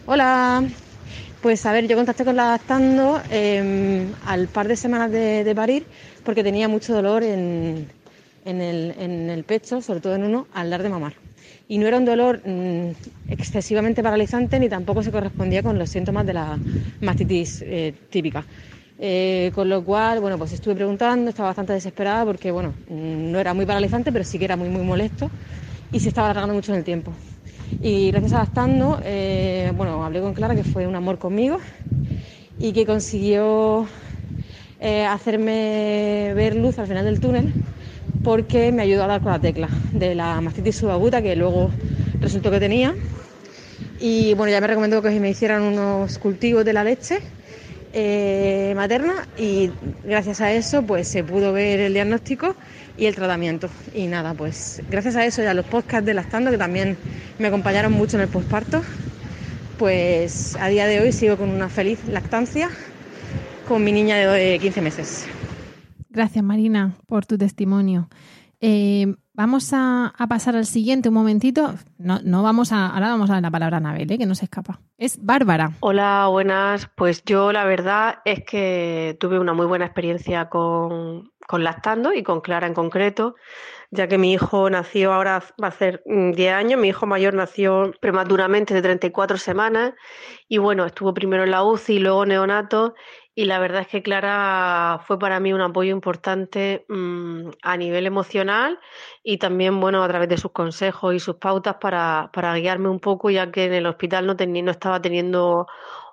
Hola, 0.06 0.64
pues 1.42 1.66
a 1.66 1.72
ver, 1.72 1.88
yo 1.88 1.96
contacté 1.96 2.26
con 2.26 2.36
la 2.36 2.50
Lactando 2.52 3.22
eh, 3.30 4.08
al 4.26 4.48
par 4.48 4.68
de 4.68 4.76
semanas 4.76 5.12
de, 5.12 5.44
de 5.44 5.56
parir 5.56 5.86
porque 6.24 6.44
tenía 6.44 6.68
mucho 6.68 6.94
dolor 6.94 7.24
en, 7.24 7.88
en 8.46 8.62
el, 8.62 8.96
en 9.00 9.30
el 9.30 9.44
pecho, 9.44 9.82
sobre 9.82 10.02
todo 10.02 10.16
en 10.16 10.24
uno, 10.24 10.48
al 10.54 10.70
dar 10.70 10.84
de 10.84 10.90
mamar. 10.90 11.14
Y 11.72 11.78
no 11.78 11.88
era 11.88 11.98
un 12.00 12.04
dolor 12.04 12.42
mm, 12.46 12.90
excesivamente 13.30 14.04
paralizante 14.04 14.60
ni 14.60 14.68
tampoco 14.68 15.02
se 15.04 15.10
correspondía 15.10 15.64
con 15.64 15.80
los 15.80 15.90
síntomas 15.90 16.26
de 16.26 16.34
la 16.34 16.60
mastitis 17.00 17.62
eh, 17.62 17.94
típica. 18.10 18.46
Eh, 19.00 19.52
con 19.56 19.70
lo 19.70 19.82
cual, 19.82 20.20
bueno, 20.20 20.38
pues 20.38 20.52
estuve 20.52 20.76
preguntando, 20.76 21.30
estaba 21.30 21.48
bastante 21.48 21.72
desesperada 21.72 22.26
porque, 22.26 22.52
bueno, 22.52 22.74
mm, 22.90 23.32
no 23.32 23.40
era 23.40 23.54
muy 23.54 23.66
paralizante, 23.66 24.12
pero 24.12 24.26
sí 24.26 24.38
que 24.38 24.44
era 24.44 24.58
muy, 24.58 24.68
muy 24.68 24.84
molesto 24.84 25.32
y 25.94 26.02
se 26.02 26.10
estaba 26.10 26.28
alargando 26.30 26.54
mucho 26.56 26.74
en 26.74 26.80
el 26.80 26.84
tiempo. 26.84 27.14
Y 27.80 28.12
gracias 28.12 28.34
a 28.34 28.40
Lactando, 28.40 29.00
eh, 29.06 29.72
bueno, 29.74 30.04
hablé 30.04 30.20
con 30.20 30.34
Clara, 30.34 30.56
que 30.56 30.66
fue 30.66 30.86
un 30.86 30.96
amor 30.98 31.20
conmigo 31.20 31.58
y 32.60 32.74
que 32.74 32.86
consiguió 32.86 33.88
eh, 34.82 35.06
hacerme 35.06 36.34
ver 36.36 36.54
luz 36.54 36.80
al 36.80 36.88
final 36.88 37.06
del 37.06 37.22
túnel 37.22 37.54
porque 38.24 38.72
me 38.72 38.84
ayudó 38.84 39.04
a 39.04 39.08
dar 39.08 39.22
con 39.22 39.32
la 39.32 39.40
tecla 39.40 39.70
de 39.94 40.16
la 40.16 40.40
mastitis 40.42 40.76
subaguta 40.76 41.22
que 41.22 41.36
luego 41.36 41.72
resultó 42.20 42.52
que 42.52 42.60
tenía. 42.60 42.94
Y 44.00 44.34
bueno, 44.34 44.52
ya 44.52 44.62
me 44.62 44.68
recomendó 44.68 45.02
que 45.02 45.10
me 45.20 45.30
hicieran 45.30 45.64
unos 45.64 46.18
cultivos 46.18 46.66
de 46.66 46.74
la 46.74 46.84
leche 46.84 47.20
eh, 47.94 48.74
materna 48.76 49.28
y 49.38 49.70
gracias 50.04 50.40
a 50.42 50.52
eso 50.52 50.82
pues 50.82 51.08
se 51.08 51.24
pudo 51.24 51.52
ver 51.52 51.80
el 51.80 51.94
diagnóstico 51.94 52.56
y 52.98 53.06
el 53.06 53.16
tratamiento. 53.16 53.70
Y 53.94 54.08
nada, 54.08 54.34
pues 54.34 54.82
gracias 54.90 55.16
a 55.16 55.26
eso 55.26 55.44
y 55.44 55.46
a 55.46 55.54
los 55.54 55.66
podcasts 55.66 56.06
de 56.06 56.14
Lactando 56.14 56.52
que 56.52 56.58
también 56.58 56.98
me 57.38 57.48
acompañaron 57.48 57.92
mucho 57.92 58.18
en 58.18 58.24
el 58.24 58.30
posparto, 58.30 58.82
pues 59.78 60.56
a 60.60 60.68
día 60.68 60.88
de 60.88 61.00
hoy 61.00 61.12
sigo 61.12 61.38
con 61.38 61.50
una 61.50 61.70
feliz 61.70 62.00
lactancia 62.08 62.70
con 63.68 63.84
mi 63.84 63.92
niña 63.92 64.18
de 64.18 64.60
15 64.60 64.82
meses. 64.82 65.28
Gracias, 66.14 66.44
Marina, 66.44 66.92
por 67.08 67.26
tu 67.26 67.38
testimonio. 67.38 68.10
Eh, 68.60 69.16
vamos 69.34 69.72
a, 69.72 70.14
pasar 70.28 70.58
al 70.58 70.66
siguiente 70.66 71.08
un 71.08 71.16
momentito. 71.16 71.74
No, 71.98 72.20
no 72.22 72.44
vamos 72.44 72.74
a, 72.74 72.88
ahora 72.88 73.08
vamos 73.08 73.30
a 73.30 73.40
la 73.40 73.50
palabra 73.50 73.78
a 73.78 73.80
Anabel, 73.80 74.12
¿eh? 74.12 74.18
que 74.18 74.26
no 74.26 74.36
se 74.36 74.44
escapa. 74.44 74.82
Es 74.98 75.24
Bárbara. 75.24 75.72
Hola, 75.80 76.28
buenas. 76.30 76.90
Pues 76.96 77.24
yo 77.24 77.54
la 77.54 77.64
verdad 77.64 78.20
es 78.26 78.44
que 78.44 79.16
tuve 79.22 79.40
una 79.40 79.54
muy 79.54 79.66
buena 79.66 79.86
experiencia 79.86 80.50
con, 80.50 81.32
con 81.48 81.64
lactando 81.64 82.14
y 82.14 82.24
con 82.24 82.42
Clara 82.42 82.68
en 82.68 82.74
concreto, 82.74 83.36
ya 83.90 84.08
que 84.08 84.18
mi 84.18 84.34
hijo 84.34 84.70
nació 84.70 85.14
ahora 85.14 85.44
va 85.62 85.68
a 85.68 85.72
ser 85.72 86.02
mm, 86.06 86.32
10 86.32 86.54
años, 86.54 86.80
mi 86.80 86.88
hijo 86.90 87.06
mayor 87.06 87.34
nació 87.34 87.94
prematuramente 88.00 88.74
de 88.74 88.82
34 88.82 89.38
semanas 89.38 89.94
y 90.48 90.60
bueno, 90.60 90.86
estuvo 90.86 91.14
primero 91.14 91.44
en 91.44 91.52
la 91.52 91.64
UCI 91.64 91.96
y 91.96 92.00
luego 92.00 92.26
neonato 92.26 92.96
y 93.34 93.46
la 93.46 93.60
verdad 93.60 93.82
es 93.82 93.88
que 93.88 94.04
Clara 94.04 95.02
fue 95.06 95.18
para 95.18 95.40
mí 95.40 95.54
un 95.54 95.62
apoyo 95.62 95.92
importante 95.92 96.86
mm, 96.90 97.50
a 97.64 97.78
nivel 97.78 98.06
emocional 98.06 98.80
y 99.24 99.38
también, 99.38 99.80
bueno, 99.80 100.04
a 100.04 100.08
través 100.08 100.28
de 100.30 100.38
sus 100.38 100.52
consejos 100.52 101.16
y 101.16 101.20
sus 101.20 101.36
pautas 101.38 101.76
para, 101.76 102.30
para 102.34 102.54
guiarme 102.56 102.90
un 102.90 103.00
poco, 103.00 103.30
ya 103.30 103.52
que 103.52 103.66
en 103.66 103.74
el 103.74 103.86
hospital 103.86 104.26
no, 104.28 104.36
teni- 104.36 104.64
no 104.64 104.72
estaba 104.72 105.02
teniendo 105.02 105.68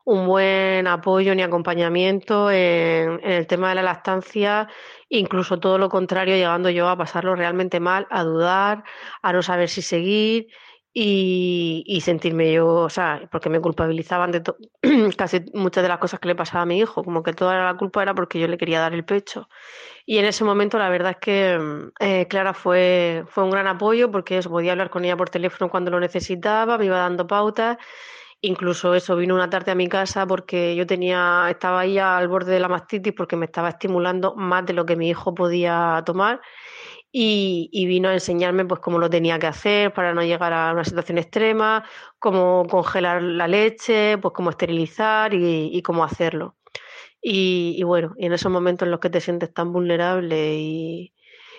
un 0.05 0.27
buen 0.27 0.86
apoyo 0.86 1.35
ni 1.35 1.43
acompañamiento 1.43 2.51
en, 2.51 3.20
en 3.23 3.32
el 3.32 3.47
tema 3.47 3.69
de 3.70 3.74
la 3.77 3.82
lactancia, 3.82 4.69
incluso 5.09 5.59
todo 5.61 5.77
lo 5.78 5.89
contrario, 5.89 6.35
llegando 6.36 6.70
yo 6.70 6.89
a 6.89 6.97
pasarlo 6.97 7.35
realmente 7.36 7.81
mal, 7.81 8.07
a 8.11 8.23
dudar, 8.24 8.85
a 9.23 9.32
no 9.32 9.43
saber 9.43 9.69
si 9.69 9.82
seguir 9.82 10.49
y, 10.93 12.01
sentirme 12.02 12.52
yo, 12.52 12.66
o 12.69 12.90
sea, 12.90 13.28
porque 13.31 13.48
me 13.51 13.60
culpabilizaban 13.60 14.32
de 14.32 14.43
casi 15.16 15.44
muchas 15.55 15.82
de 15.82 15.89
las 15.89 15.98
cosas 15.98 16.20
que 16.20 16.28
le 16.28 16.35
pasaba 16.35 16.62
a 16.62 16.66
mi 16.66 16.78
hijo, 16.78 17.05
como 17.05 17.23
que 17.23 17.32
toda 17.32 17.62
la 17.62 17.77
culpa 17.77 18.02
era 18.02 18.15
porque 18.15 18.40
yo 18.40 18.48
le 18.48 18.59
quería 18.59 18.81
dar 18.81 18.94
el 18.94 19.05
pecho. 19.05 19.48
Y 20.06 20.19
en 20.19 20.24
ese 20.24 20.44
momento 20.44 20.78
la 20.78 20.89
verdad 20.89 21.12
es 21.12 21.19
que 21.19 21.59
mm, 21.59 21.93
eh, 22.01 22.27
Clara 22.28 22.55
fue, 22.55 23.24
fue 23.28 23.44
un 23.44 23.51
gran 23.51 23.66
apoyo 23.66 24.10
porque 24.10 24.39
eso, 24.39 24.51
podía 24.51 24.73
hablar 24.73 24.90
con 24.90 25.05
ella 25.05 25.16
por 25.16 25.31
teléfono 25.31 25.70
cuando 25.70 25.90
lo 25.90 26.01
necesitaba, 26.01 26.78
me 26.78 26.86
iba 26.86 26.98
dando 26.98 27.27
pautas 27.27 27.78
Incluso 28.40 28.94
eso, 28.94 29.16
vino 29.16 29.35
una 29.35 29.51
tarde 29.51 29.73
a 29.73 29.74
mi 29.74 29.89
casa 29.89 30.24
porque 30.24 30.77
yo 30.77 30.86
tenía, 30.86 31.47
estaba 31.51 31.81
ahí 31.81 31.98
al 31.98 32.28
borde 32.28 32.52
de 32.52 32.60
la 32.60 32.69
mastitis 32.69 33.12
porque 33.12 33.35
me 33.35 33.47
estaba 33.47 33.70
estimulando 33.70 34.36
más 34.36 34.65
de 34.65 34.74
lo 34.74 34.86
que 34.86 34.94
mi 34.94 35.09
hijo 35.09 35.35
podía 35.35 36.01
tomar 36.06 36.40
y, 37.20 37.86
vino 37.86 38.09
a 38.09 38.15
enseñarme 38.15 38.65
pues 38.65 38.81
cómo 38.81 38.99
lo 38.99 39.11
tenía 39.11 39.40
que 39.40 39.49
hacer 39.49 39.93
para 39.93 40.15
no 40.15 40.23
llegar 40.23 40.53
a 40.53 40.73
una 40.73 40.85
situación 40.85 41.19
extrema, 41.19 41.85
cómo 42.20 42.65
congelar 42.70 43.23
la 43.23 43.49
leche, 43.49 44.19
pues 44.19 44.32
cómo 44.35 44.51
esterilizar 44.51 45.35
y, 45.35 45.82
cómo 45.82 46.05
hacerlo. 46.05 46.57
Y, 47.20 47.74
y, 47.77 47.82
bueno, 47.82 48.15
y 48.19 48.27
en 48.27 48.32
esos 48.35 48.53
momentos 48.53 48.86
en 48.86 48.93
los 48.93 49.01
que 49.01 49.11
te 49.11 49.20
sientes 49.20 49.53
tan 49.53 49.73
vulnerable 49.73 50.55
y, 50.55 51.12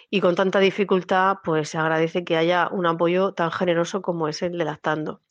y 0.09 0.21
con 0.21 0.35
tanta 0.35 0.59
dificultad, 0.59 1.37
pues 1.43 1.67
se 1.69 1.77
agradece 1.77 2.23
que 2.23 2.37
haya 2.37 2.69
un 2.71 2.85
apoyo 2.85 3.33
tan 3.33 3.51
generoso 3.51 4.01
como 4.01 4.29
es 4.29 4.41
el 4.41 4.57
de 4.57 4.63
lactando. 4.63 5.21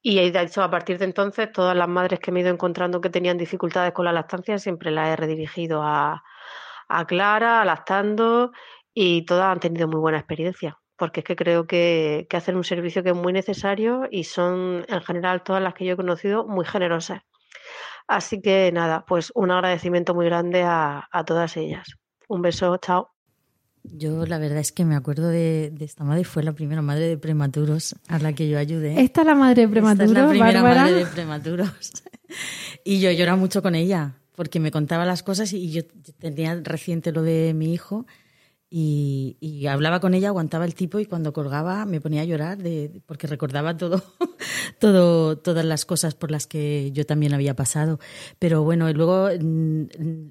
Y 0.00 0.30
de 0.30 0.42
hecho, 0.42 0.62
a 0.62 0.70
partir 0.70 0.98
de 0.98 1.04
entonces, 1.04 1.52
todas 1.52 1.76
las 1.76 1.88
madres 1.88 2.20
que 2.20 2.32
me 2.32 2.40
he 2.40 2.42
ido 2.42 2.52
encontrando 2.52 3.02
que 3.02 3.10
tenían 3.10 3.36
dificultades 3.36 3.92
con 3.92 4.06
la 4.06 4.12
lactancia, 4.12 4.58
siempre 4.58 4.90
las 4.90 5.10
he 5.10 5.16
redirigido 5.16 5.82
a, 5.82 6.24
a 6.88 7.06
Clara, 7.06 7.60
a 7.60 7.64
lactando, 7.64 8.52
y 8.94 9.26
todas 9.26 9.52
han 9.52 9.60
tenido 9.60 9.88
muy 9.88 10.00
buena 10.00 10.18
experiencia, 10.18 10.78
porque 10.96 11.20
es 11.20 11.26
que 11.26 11.36
creo 11.36 11.66
que, 11.66 12.26
que 12.30 12.36
hacen 12.36 12.56
un 12.56 12.64
servicio 12.64 13.02
que 13.02 13.10
es 13.10 13.16
muy 13.16 13.32
necesario 13.32 14.08
y 14.10 14.24
son, 14.24 14.84
en 14.88 15.00
general, 15.02 15.42
todas 15.42 15.62
las 15.62 15.74
que 15.74 15.84
yo 15.84 15.94
he 15.94 15.96
conocido, 15.96 16.46
muy 16.46 16.64
generosas. 16.64 17.22
Así 18.06 18.40
que 18.40 18.70
nada, 18.72 19.04
pues 19.06 19.32
un 19.34 19.50
agradecimiento 19.50 20.14
muy 20.14 20.26
grande 20.26 20.62
a, 20.62 21.08
a 21.10 21.24
todas 21.24 21.56
ellas. 21.56 21.88
Un 22.28 22.42
beso, 22.42 22.76
chao. 22.78 23.10
Yo 23.82 24.24
la 24.24 24.38
verdad 24.38 24.58
es 24.58 24.72
que 24.72 24.84
me 24.84 24.94
acuerdo 24.94 25.28
de, 25.28 25.72
esta 25.80 26.04
madre, 26.04 26.24
fue 26.24 26.42
la 26.42 26.52
primera 26.52 26.80
madre 26.80 27.06
de 27.06 27.18
prematuros 27.18 27.94
a 28.08 28.18
la 28.18 28.32
que 28.32 28.48
yo 28.48 28.58
ayudé. 28.58 29.00
¿Esta 29.00 29.20
es 29.20 29.26
la 29.26 29.34
madre 29.34 29.62
de 29.62 29.68
prematuros? 29.68 30.10
Esta 30.10 30.20
es 30.20 30.26
la 30.26 30.30
primera 30.30 30.62
madre 30.62 30.92
de 30.94 31.06
prematuros. 31.06 31.68
y 32.84 33.00
yo 33.00 33.10
lloraba 33.10 33.36
mucho 33.36 33.62
con 33.62 33.74
ella, 33.74 34.14
porque 34.34 34.58
me 34.58 34.70
contaba 34.70 35.04
las 35.04 35.22
cosas 35.22 35.52
y 35.52 35.70
yo 35.70 35.82
tenía 36.18 36.58
reciente 36.62 37.12
lo 37.12 37.22
de 37.22 37.52
mi 37.52 37.74
hijo 37.74 38.06
y, 38.76 39.66
hablaba 39.68 40.00
con 40.00 40.14
ella, 40.14 40.28
aguantaba 40.28 40.64
el 40.64 40.74
tipo 40.74 40.98
y 40.98 41.06
cuando 41.06 41.32
colgaba 41.32 41.86
me 41.86 42.00
ponía 42.00 42.22
a 42.22 42.24
llorar 42.24 42.58
de, 42.58 43.02
porque 43.06 43.28
recordaba 43.28 43.76
todo, 43.76 44.02
todo, 44.80 45.38
todas 45.38 45.64
las 45.64 45.84
cosas 45.84 46.16
por 46.16 46.32
las 46.32 46.48
que 46.48 46.90
yo 46.92 47.06
también 47.06 47.34
había 47.34 47.54
pasado. 47.54 48.00
Pero 48.40 48.64
bueno, 48.64 48.90
y 48.90 48.94
luego 48.94 49.28
mm, 49.28 49.84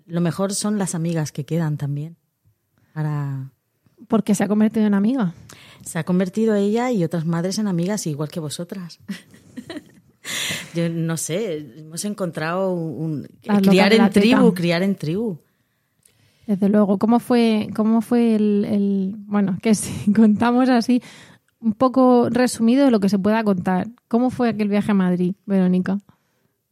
lo 0.08 0.20
mejor 0.20 0.54
son 0.54 0.78
las 0.78 0.94
amigas 0.94 1.32
que 1.32 1.46
quedan 1.46 1.78
también. 1.78 2.18
Para... 2.94 3.54
Porque 4.10 4.36
se 4.36 4.44
ha 4.44 4.50
convertido 4.50 4.88
en 4.88 4.94
amiga. 4.94 5.34
Se 5.86 6.00
ha 6.00 6.04
convertido 6.04 6.54
ella 6.54 6.92
y 6.92 7.06
otras 7.06 7.26
madres 7.26 7.60
en 7.60 7.68
amigas, 7.68 8.06
igual 8.08 8.28
que 8.28 8.42
vosotras. 8.42 9.00
Yo 10.76 10.90
no 10.90 11.16
sé, 11.16 11.60
hemos 11.78 12.04
encontrado 12.04 12.74
un, 12.74 13.26
criar 13.42 13.94
en 13.94 14.10
tribu, 14.10 14.54
criar 14.54 14.84
en 14.84 14.96
tribu. 14.96 15.40
Desde 16.48 16.70
luego, 16.70 16.98
¿cómo 16.98 17.20
fue, 17.20 17.70
cómo 17.76 18.02
fue 18.02 18.36
el, 18.36 18.66
el, 18.66 19.16
bueno, 19.26 19.58
que 19.62 19.76
si 19.76 20.12
contamos 20.14 20.70
así, 20.70 21.02
un 21.64 21.74
poco 21.74 22.30
resumido 22.30 22.86
de 22.86 22.92
lo 22.92 23.00
que 23.00 23.10
se 23.10 23.18
pueda 23.18 23.44
contar. 23.44 23.88
¿Cómo 24.08 24.30
fue 24.30 24.50
aquel 24.50 24.68
viaje 24.68 24.92
a 24.92 24.96
Madrid, 24.96 25.36
Verónica? 25.46 25.98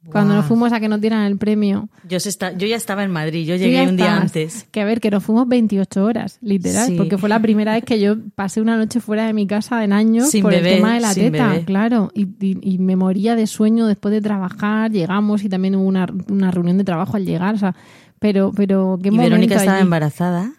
Cuando 0.10 0.34
nos 0.34 0.46
fuimos 0.46 0.74
a 0.74 0.80
que 0.80 0.88
nos 0.90 1.00
dieran 1.00 1.26
el 1.26 1.38
premio. 1.38 1.88
Yo, 2.10 2.18
yo 2.18 2.68
ya 2.68 2.76
estaba 2.76 3.04
en 3.04 3.12
Madrid, 3.12 3.46
yo 3.46 3.56
llegué 3.56 3.88
un 3.88 3.98
día 3.98 4.18
antes. 4.18 4.66
Que 4.72 4.82
a 4.82 4.86
ver, 4.86 5.00
que 5.00 5.12
nos 5.12 5.24
fuimos 5.24 5.48
28 5.48 6.04
horas, 6.04 6.40
literal, 6.42 6.96
porque 6.98 7.20
fue 7.20 7.30
la 7.30 7.40
primera 7.40 7.74
vez 7.74 7.84
que 7.84 8.00
yo 8.00 8.16
pasé 8.34 8.62
una 8.62 8.78
noche 8.78 9.00
fuera 9.00 9.28
de 9.28 9.34
mi 9.34 9.46
casa 9.46 9.84
en 9.84 9.94
años 9.94 10.32
por 10.42 10.56
el 10.56 10.64
tema 10.64 10.96
de 10.96 11.02
la 11.02 11.14
teta, 11.14 11.62
claro. 11.66 12.12
Y, 12.16 12.80
me 12.80 12.96
moría 12.96 13.36
de 13.36 13.46
sueño 13.46 13.86
después 13.86 14.12
de 14.12 14.22
trabajar, 14.22 14.92
llegamos 14.92 15.44
y 15.44 15.50
también 15.50 15.76
hubo 15.76 15.86
una, 15.86 16.08
reunión 16.52 16.80
de 16.80 16.84
trabajo 16.84 17.16
al 17.16 17.26
llegar, 17.26 17.54
o 17.54 17.60
sea, 17.60 17.76
pero, 18.22 18.52
pero 18.56 19.00
qué 19.02 19.10
y 19.10 19.18
Verónica 19.18 19.56
estaba 19.56 19.80
embarazada. 19.80 20.54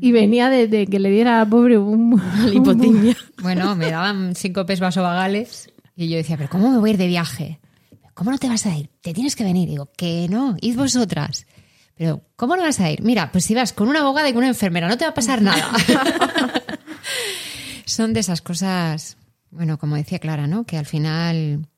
Y 0.00 0.10
venía 0.10 0.50
de, 0.50 0.86
que 0.86 0.98
le 0.98 1.10
diera 1.10 1.40
a 1.40 1.48
pobre 1.48 1.78
un, 1.78 2.20
hipotimia. 2.52 3.16
Bueno, 3.40 3.76
me 3.76 3.90
daban 3.90 4.34
cinco 4.34 4.66
pes 4.66 4.80
vasovagales 4.80 5.70
y 5.94 6.08
yo 6.08 6.16
decía, 6.16 6.36
pero 6.36 6.50
¿cómo 6.50 6.70
me 6.70 6.78
voy 6.78 6.90
a 6.90 6.92
ir 6.94 6.98
de 6.98 7.06
viaje? 7.06 7.60
¿cómo 8.14 8.30
no 8.30 8.38
te 8.38 8.48
vas 8.48 8.66
a 8.66 8.76
ir? 8.76 8.90
Te 9.00 9.12
tienes 9.12 9.36
que 9.36 9.44
venir. 9.44 9.68
Digo, 9.68 9.90
que 9.96 10.26
no, 10.28 10.56
id 10.60 10.76
vosotras. 10.76 11.46
Pero, 11.96 12.22
¿cómo 12.34 12.56
no 12.56 12.62
vas 12.62 12.80
a 12.80 12.90
ir? 12.90 13.00
Mira, 13.02 13.30
pues 13.30 13.44
si 13.44 13.54
vas 13.54 13.72
con 13.72 13.88
una 13.88 14.00
abogada 14.00 14.28
y 14.28 14.32
con 14.32 14.38
una 14.38 14.48
enfermera, 14.48 14.88
no 14.88 14.98
te 14.98 15.04
va 15.04 15.10
a 15.10 15.14
pasar 15.14 15.40
nada. 15.42 15.70
Son 17.84 18.12
de 18.12 18.20
esas 18.20 18.40
cosas, 18.42 19.16
bueno, 19.50 19.78
como 19.78 19.94
decía 19.94 20.18
Clara, 20.18 20.46
¿no? 20.46 20.64
Que 20.64 20.78
al 20.78 20.86
final 20.86 21.68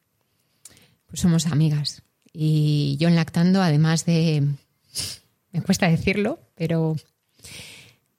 pues 1.06 1.20
somos 1.20 1.46
amigas. 1.46 2.02
Y 2.32 2.96
yo 2.98 3.08
en 3.08 3.16
lactando, 3.16 3.62
además 3.62 4.04
de. 4.06 4.46
Me 5.56 5.62
cuesta 5.62 5.88
decirlo, 5.88 6.38
pero. 6.54 6.96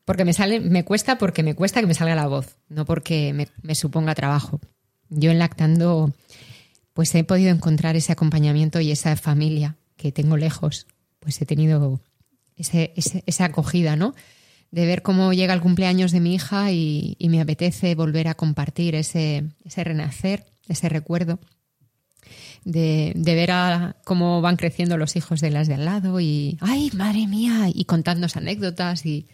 Porque 0.05 0.25
me 0.25 0.33
sale, 0.33 0.59
me 0.59 0.83
cuesta 0.83 1.19
porque 1.19 1.43
me 1.43 1.53
cuesta 1.53 1.81
que 1.81 1.85
me 1.85 1.93
salga 1.93 2.15
la 2.15 2.25
voz, 2.25 2.57
no 2.67 2.83
porque 2.85 3.47
me, 3.61 3.75
suponga 3.75 4.15
trabajo. 4.15 4.59
Yo 5.09 5.29
en 5.29 5.37
lactando 5.37 6.11
pues 6.93 7.13
he 7.13 7.23
podido 7.23 7.51
encontrar 7.51 7.95
ese 7.95 8.11
acompañamiento 8.11 8.79
y 8.79 8.89
esa 8.89 9.15
familia 9.17 9.75
que 9.97 10.11
tengo 10.11 10.35
lejos. 10.35 10.87
Pues 11.19 11.39
he 11.41 11.45
tenido 11.45 11.99
esa 12.55 13.45
acogida, 13.45 13.95
¿no? 13.95 14.15
De 14.71 14.87
ver 14.87 15.03
cómo 15.03 15.31
llega 15.31 15.53
el 15.53 15.61
cumpleaños 15.61 16.11
de 16.11 16.21
mi 16.21 16.33
hija 16.33 16.71
y, 16.71 17.17
me 17.29 17.39
apetece 17.39 17.93
volver 17.93 18.29
a 18.29 18.33
compartir 18.33 18.95
ese, 18.95 19.43
renacer, 19.75 20.45
ese 20.67 20.89
recuerdo. 20.89 21.37
De, 22.67 23.13
ver 23.15 23.95
cómo 24.03 24.41
van 24.41 24.57
creciendo 24.57 24.97
los 24.97 25.15
hijos 25.15 25.39
de 25.39 25.51
las 25.51 25.69
de 25.69 25.75
al 25.75 25.85
lado 25.85 26.19
y, 26.19 26.57
ay, 26.59 26.91
madre 26.93 27.25
mía, 27.25 27.69
y 27.73 27.85
contándonos 27.85 28.35
anécdotas 28.35 29.05
y... 29.05 29.25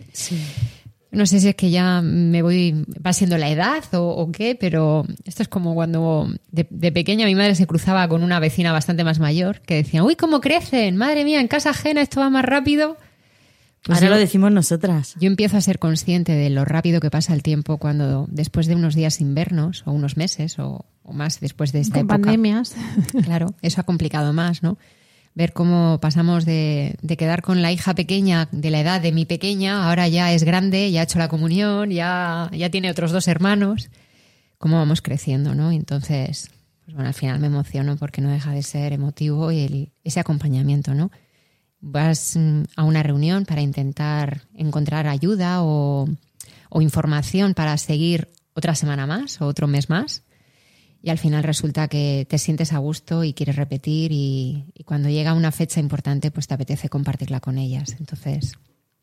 No 1.14 1.28
sé 1.28 1.40
si 1.40 1.50
es 1.50 1.56
que 1.56 1.70
ya 1.70 2.02
me 2.02 2.42
voy, 2.42 2.86
va 3.06 3.14
siendo 3.14 3.38
la 3.38 3.48
edad 3.52 3.84
o, 3.94 4.32
qué, 4.32 4.56
pero 4.56 5.06
esto 5.26 5.44
es 5.44 5.48
como 5.48 5.76
cuando 5.76 6.28
de, 6.50 6.92
pequeña 6.92 7.28
mi 7.28 7.36
madre 7.36 7.54
se 7.54 7.68
cruzaba 7.68 8.08
con 8.08 8.24
una 8.24 8.40
vecina 8.40 8.72
bastante 8.72 9.04
más 9.04 9.20
mayor 9.20 9.62
que 9.62 9.76
decía, 9.76 10.04
uy, 10.04 10.16
cómo 10.16 10.42
crecen, 10.42 10.98
madre 10.98 11.24
mía, 11.24 11.40
en 11.40 11.48
casa 11.48 11.70
ajena 11.70 12.02
esto 12.02 12.20
va 12.20 12.32
más 12.32 12.44
rápido. 12.44 12.98
Pues 13.86 13.98
Ahora 13.98 14.12
lo 14.12 14.18
decimos 14.18 14.52
nosotras. 14.52 15.16
Yo 15.20 15.28
empiezo 15.28 15.58
a 15.58 15.62
ser 15.62 15.78
consciente 15.78 16.32
de 16.32 16.50
lo 16.50 16.64
rápido 16.64 17.02
que 17.02 17.10
pasa 17.10 17.34
el 17.34 17.44
tiempo 17.44 17.78
cuando 17.78 18.28
después 18.30 18.68
de 18.68 18.76
unos 18.76 18.96
días 18.96 19.20
invernos 19.20 19.84
o 19.86 19.92
unos 19.92 20.16
meses 20.16 20.58
o, 20.58 20.86
más 21.12 21.42
después 21.42 21.74
de 21.74 21.82
esta 21.82 22.00
con 22.00 22.08
pandemias. 22.08 22.76
Claro, 23.24 23.54
eso 23.62 23.82
ha 23.82 23.84
complicado 23.84 24.32
más, 24.32 24.64
¿no? 24.64 24.78
ver 25.36 25.54
cómo 25.54 26.00
pasamos 26.00 26.46
de, 26.46 26.98
quedar 27.18 27.42
con 27.42 27.62
la 27.62 27.72
hija 27.72 27.96
pequeña 27.96 28.48
de 28.52 28.70
la 28.70 28.82
edad 28.82 29.02
de 29.02 29.12
mi 29.12 29.26
pequeña, 29.26 29.88
ahora 29.88 30.08
ya 30.08 30.32
es 30.32 30.44
grande, 30.44 30.92
ya 30.92 31.02
ha 31.02 31.04
hecho 31.04 31.20
la 31.20 31.28
comunión, 31.28 31.90
ya, 31.90 32.50
ya 32.54 32.70
tiene 32.70 32.92
otros 32.92 33.12
dos 33.12 33.28
hermanos, 33.28 33.90
cómo 34.58 34.78
vamos 34.78 35.02
creciendo, 35.02 35.56
¿no? 35.56 35.72
entonces, 35.72 36.52
pues 36.86 36.94
bueno, 36.94 37.08
al 37.08 37.16
final 37.16 37.40
me 37.40 37.48
emociono 37.48 37.98
porque 37.98 38.22
no 38.22 38.30
deja 38.30 38.52
de 38.52 38.62
ser 38.62 38.94
emotivo 38.94 39.52
y 39.52 39.92
ese 40.04 40.20
acompañamiento, 40.20 40.94
¿no? 40.94 41.12
Vas 41.86 42.38
mm, 42.38 42.64
a 42.78 42.86
una 42.86 43.04
reunión 43.04 43.46
para 43.46 43.62
intentar 43.62 44.44
encontrar 44.56 45.06
ayuda 45.06 45.64
o, 45.64 46.08
información 46.80 47.54
para 47.54 47.78
seguir 47.78 48.30
otra 48.56 48.74
semana 48.74 49.06
más 49.06 49.42
o 49.42 49.46
otro 49.46 49.68
mes 49.68 49.90
más 49.90 50.24
y 51.04 51.10
al 51.10 51.20
final 51.20 51.44
resulta 51.44 51.88
que 51.88 52.26
te 52.28 52.40
sientes 52.40 52.72
a 52.74 52.78
gusto 52.80 53.24
y 53.24 53.34
quieres 53.34 53.58
repetir 53.58 54.12
y, 54.12 54.74
cuando 54.86 55.10
llega 55.10 55.34
una 55.34 55.52
fecha 55.52 55.82
importante 55.82 56.32
pues 56.32 56.48
te 56.48 56.54
apetece 56.54 56.88
compartirla 56.90 57.42
con 57.42 57.58
ellas. 57.58 57.96
Entonces, 58.00 58.54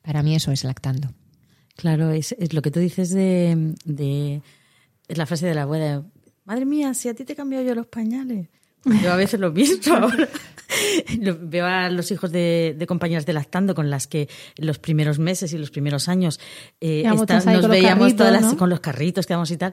para 0.00 0.22
mí 0.22 0.34
eso 0.34 0.50
es 0.50 0.64
lactando. 0.64 1.12
Claro, 1.76 2.10
es, 2.10 2.34
lo 2.52 2.62
que 2.62 2.70
tú 2.70 2.80
dices 2.80 3.10
de, 3.10 3.74
de, 3.84 4.42
Es 5.06 5.18
la 5.18 5.26
frase 5.26 5.46
de 5.46 5.54
la 5.54 5.62
abuela. 5.62 6.02
Madre 6.44 6.64
mía, 6.64 6.94
si 6.94 7.08
a 7.08 7.14
ti 7.14 7.24
te 7.24 7.34
he 7.34 7.36
cambiado 7.36 7.64
yo 7.64 7.74
los 7.74 7.86
pañales. 7.86 8.48
Yo 8.84 9.12
a 9.12 9.16
veces 9.16 9.40
lo 9.40 9.52
pienso 9.52 9.94
ahora. 9.94 10.28
Veo 11.42 11.66
a 11.66 11.90
los 11.90 12.10
hijos 12.10 12.30
de, 12.32 12.82
compañeras 12.86 13.26
de 13.26 13.32
lactando 13.32 13.74
con 13.74 13.90
las 13.90 14.06
que 14.06 14.28
los 14.56 14.78
primeros 14.78 15.18
meses 15.18 15.52
y 15.52 15.58
los 15.58 15.70
primeros 15.70 16.08
años 16.08 16.40
eh, 16.80 17.02
nos 17.04 17.68
veíamos 17.68 18.16
todas 18.16 18.54
con 18.54 18.70
los 18.70 18.80
carritos 18.80 19.26
que 19.26 19.34
y 19.50 19.56
tal. 19.56 19.72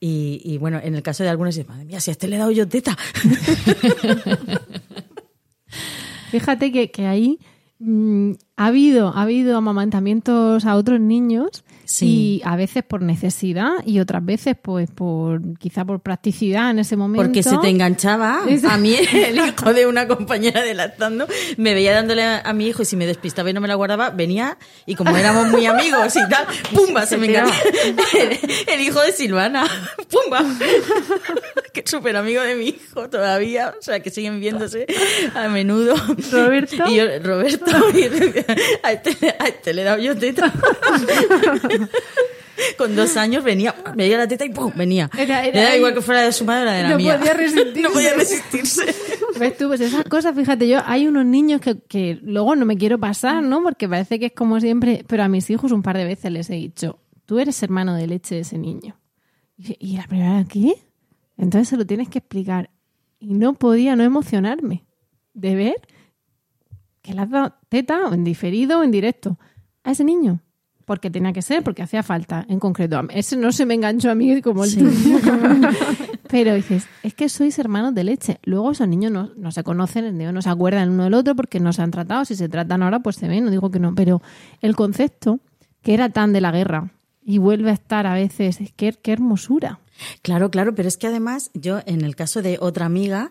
Y, 0.00 0.58
bueno, 0.58 0.80
en 0.82 0.94
el 0.94 1.02
caso 1.02 1.22
de 1.22 1.28
algunos, 1.28 1.58
madre 1.68 1.84
mía, 1.84 2.00
si 2.00 2.10
a 2.10 2.12
este 2.12 2.28
le 2.28 2.36
he 2.36 2.38
dado 2.38 2.50
yo 2.50 2.66
teta. 2.68 2.96
Fíjate 6.30 6.72
que, 6.72 6.90
que 6.90 7.06
ahí 7.06 7.38
mm, 7.78 8.32
ha 8.56 8.66
habido, 8.66 9.08
ha 9.08 9.22
habido 9.22 9.56
amamantamientos 9.56 10.64
a 10.64 10.76
otros 10.76 11.00
niños 11.00 11.64
y 12.00 12.42
a 12.44 12.56
veces 12.56 12.84
por 12.84 13.02
necesidad 13.02 13.70
y 13.84 14.00
otras 14.00 14.24
veces 14.24 14.56
pues 14.60 14.90
por 14.90 15.40
quizá 15.58 15.84
por 15.84 16.00
practicidad 16.00 16.70
en 16.70 16.80
ese 16.80 16.96
momento. 16.96 17.24
Porque 17.24 17.42
se 17.42 17.56
te 17.58 17.68
enganchaba. 17.68 18.42
A 18.68 18.76
mí 18.76 18.94
el 19.12 19.36
hijo 19.36 19.72
de 19.72 19.86
una 19.86 20.06
compañera 20.06 20.62
de 20.62 20.74
lactando 20.74 21.26
me 21.56 21.74
veía 21.74 21.94
dándole 21.94 22.22
a, 22.24 22.52
mi 22.52 22.66
hijo 22.66 22.82
y 22.82 22.84
si 22.84 22.96
me 22.96 23.06
despistaba 23.06 23.50
y 23.50 23.52
no 23.52 23.60
me 23.60 23.68
la 23.68 23.74
guardaba, 23.74 24.10
venía 24.10 24.58
y 24.84 24.94
como 24.96 25.16
éramos 25.16 25.48
muy 25.48 25.66
amigos 25.66 26.14
y 26.16 26.28
tal, 26.28 26.46
¡pumba! 26.74 27.06
Se, 27.06 27.16
me 27.16 27.26
enganchaba. 27.26 27.56
El, 28.66 28.80
hijo 28.80 29.00
de 29.00 29.12
Silvana, 29.12 29.66
¡pumba! 30.10 30.44
que 31.72 31.80
es 31.80 31.90
súper 31.90 32.16
amigo 32.16 32.42
de 32.42 32.54
mi 32.54 32.68
hijo 32.68 33.08
todavía, 33.08 33.74
o 33.78 33.82
sea, 33.82 34.00
que 34.00 34.10
siguen 34.10 34.40
viéndose 34.40 34.86
a 35.34 35.48
menudo. 35.48 35.94
Roberto. 36.32 36.84
Y 36.88 36.96
yo, 36.96 37.04
Roberto, 37.22 37.70
a 38.82 38.92
este, 38.92 39.36
a 39.38 39.46
este 39.46 39.74
le 39.74 39.82
he 39.82 39.84
dado 39.84 39.98
yo 39.98 40.16
teta. 40.16 40.52
Con 42.76 42.96
dos 42.96 43.16
años 43.16 43.44
venía, 43.44 43.74
veía 43.94 44.18
la 44.18 44.26
teta 44.26 44.44
y 44.44 44.50
¡pum! 44.50 44.72
venía. 44.74 45.08
Era- 45.16 45.44
Era, 45.46 45.60
era- 45.60 45.76
igual 45.76 45.94
que 45.94 46.00
fuera 46.02 46.22
de 46.22 46.32
su 46.32 46.44
madre 46.44 46.70
de 46.72 46.82
la 46.82 46.88
No 46.90 46.96
mía. 46.96 47.16
podía 47.18 47.32
resistirse. 47.34 47.82
no 47.82 47.90
podía 47.90 48.14
resistirse. 48.14 48.94
¿Ves 49.38 49.56
tú? 49.56 49.68
Pues 49.68 49.80
esas 49.80 50.04
cosas, 50.04 50.34
fíjate, 50.34 50.66
yo 50.68 50.80
hay 50.84 51.06
unos 51.06 51.24
niños 51.24 51.60
que, 51.60 51.78
que 51.80 52.18
luego 52.22 52.56
no 52.56 52.66
me 52.66 52.76
quiero 52.76 52.98
pasar, 52.98 53.42
¿no? 53.44 53.62
Porque 53.62 53.88
parece 53.88 54.18
que 54.18 54.26
es 54.26 54.32
como 54.32 54.58
siempre, 54.60 55.04
pero 55.06 55.22
a 55.22 55.28
mis 55.28 55.48
hijos 55.50 55.70
un 55.70 55.82
par 55.82 55.96
de 55.96 56.04
veces 56.04 56.32
les 56.32 56.50
he 56.50 56.54
dicho, 56.54 56.98
tú 57.26 57.38
eres 57.38 57.62
hermano 57.62 57.94
de 57.94 58.06
leche 58.08 58.34
de 58.34 58.40
ese 58.40 58.58
niño. 58.58 58.98
Y, 59.56 59.76
y 59.78 59.96
la 59.96 60.06
primera 60.08 60.36
vez, 60.38 60.48
¿qué? 60.48 60.74
Entonces 61.36 61.68
se 61.68 61.76
lo 61.76 61.86
tienes 61.86 62.08
que 62.08 62.18
explicar. 62.18 62.70
Y 63.20 63.34
no 63.34 63.54
podía 63.54 63.94
no 63.94 64.02
emocionarme 64.02 64.84
de 65.34 65.54
ver 65.54 65.76
que 67.02 67.14
le 67.14 67.20
has 67.20 67.30
dado 67.30 67.54
teta 67.68 68.06
o 68.08 68.14
en 68.14 68.24
diferido 68.24 68.80
o 68.80 68.82
en 68.82 68.90
directo 68.90 69.38
a 69.84 69.92
ese 69.92 70.02
niño. 70.04 70.40
Porque 70.88 71.10
tenía 71.10 71.34
que 71.34 71.42
ser, 71.42 71.62
porque 71.62 71.82
hacía 71.82 72.02
falta, 72.02 72.46
en 72.48 72.58
concreto. 72.58 73.02
Ese 73.10 73.36
no 73.36 73.52
se 73.52 73.66
me 73.66 73.74
enganchó 73.74 74.10
a 74.10 74.14
mí 74.14 74.40
como 74.40 74.64
el 74.64 74.74
tuyo. 74.74 75.18
Pero 76.30 76.54
dices, 76.54 76.86
es 77.02 77.12
que 77.12 77.28
sois 77.28 77.58
hermanos 77.58 77.94
de 77.94 78.04
leche. 78.04 78.38
Luego 78.44 78.72
esos 78.72 78.88
niños 78.88 79.12
no, 79.12 79.30
no 79.36 79.52
se 79.52 79.62
conocen, 79.62 80.16
no 80.16 80.40
se 80.40 80.48
acuerdan 80.48 80.88
uno 80.88 81.04
del 81.04 81.12
otro 81.12 81.36
porque 81.36 81.60
no 81.60 81.74
se 81.74 81.82
han 81.82 81.90
tratado. 81.90 82.24
Si 82.24 82.36
se 82.36 82.48
tratan 82.48 82.82
ahora, 82.82 83.00
pues 83.00 83.16
se 83.16 83.28
ven, 83.28 83.44
no 83.44 83.50
digo 83.50 83.70
que 83.70 83.78
no. 83.78 83.94
Pero 83.94 84.22
el 84.62 84.76
concepto 84.76 85.40
que 85.82 85.92
era 85.92 86.08
tan 86.08 86.32
de 86.32 86.40
la 86.40 86.52
guerra 86.52 86.90
y 87.22 87.36
vuelve 87.36 87.68
a 87.68 87.74
estar 87.74 88.06
a 88.06 88.14
veces, 88.14 88.58
es 88.62 88.72
que 88.72 88.94
qué 88.94 89.12
hermosura. 89.12 89.80
Claro, 90.22 90.50
claro, 90.50 90.74
pero 90.74 90.88
es 90.88 90.96
que 90.96 91.06
además 91.06 91.50
yo, 91.54 91.80
en 91.86 92.02
el 92.02 92.14
caso 92.16 92.40
de 92.42 92.58
otra 92.60 92.86
amiga, 92.86 93.30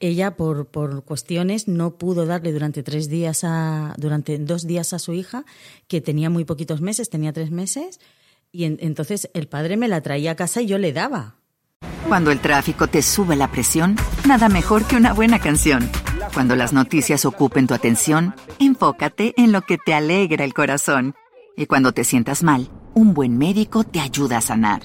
ella 0.00 0.36
por, 0.36 0.66
por 0.66 1.04
cuestiones 1.04 1.68
no 1.68 1.96
pudo 1.96 2.26
darle 2.26 2.52
durante 2.52 2.82
tres 2.82 3.08
días 3.08 3.44
a, 3.44 3.94
durante 3.96 4.38
dos 4.38 4.66
días 4.66 4.92
a 4.92 4.98
su 4.98 5.12
hija, 5.12 5.44
que 5.86 6.00
tenía 6.00 6.30
muy 6.30 6.44
poquitos 6.44 6.80
meses, 6.80 7.08
tenía 7.10 7.32
tres 7.32 7.50
meses, 7.50 8.00
y 8.52 8.64
en- 8.64 8.78
entonces 8.80 9.30
el 9.34 9.46
padre 9.48 9.76
me 9.76 9.88
la 9.88 10.00
traía 10.00 10.32
a 10.32 10.36
casa 10.36 10.60
y 10.62 10.66
yo 10.66 10.78
le 10.78 10.92
daba. 10.92 11.36
Cuando 12.08 12.30
el 12.30 12.40
tráfico 12.40 12.88
te 12.88 13.02
sube 13.02 13.36
la 13.36 13.50
presión, 13.50 13.96
nada 14.26 14.48
mejor 14.48 14.84
que 14.84 14.96
una 14.96 15.12
buena 15.12 15.38
canción. 15.38 15.90
Cuando 16.32 16.56
las 16.56 16.72
noticias 16.72 17.24
ocupen 17.24 17.66
tu 17.66 17.74
atención, 17.74 18.34
enfócate 18.58 19.34
en 19.36 19.52
lo 19.52 19.62
que 19.62 19.78
te 19.78 19.94
alegra 19.94 20.44
el 20.44 20.54
corazón. 20.54 21.14
Y 21.56 21.66
cuando 21.66 21.92
te 21.92 22.04
sientas 22.04 22.42
mal, 22.42 22.70
un 22.98 23.14
buen 23.14 23.38
médico 23.38 23.84
te 23.84 24.00
ayuda 24.00 24.38
a 24.38 24.40
sanar. 24.40 24.82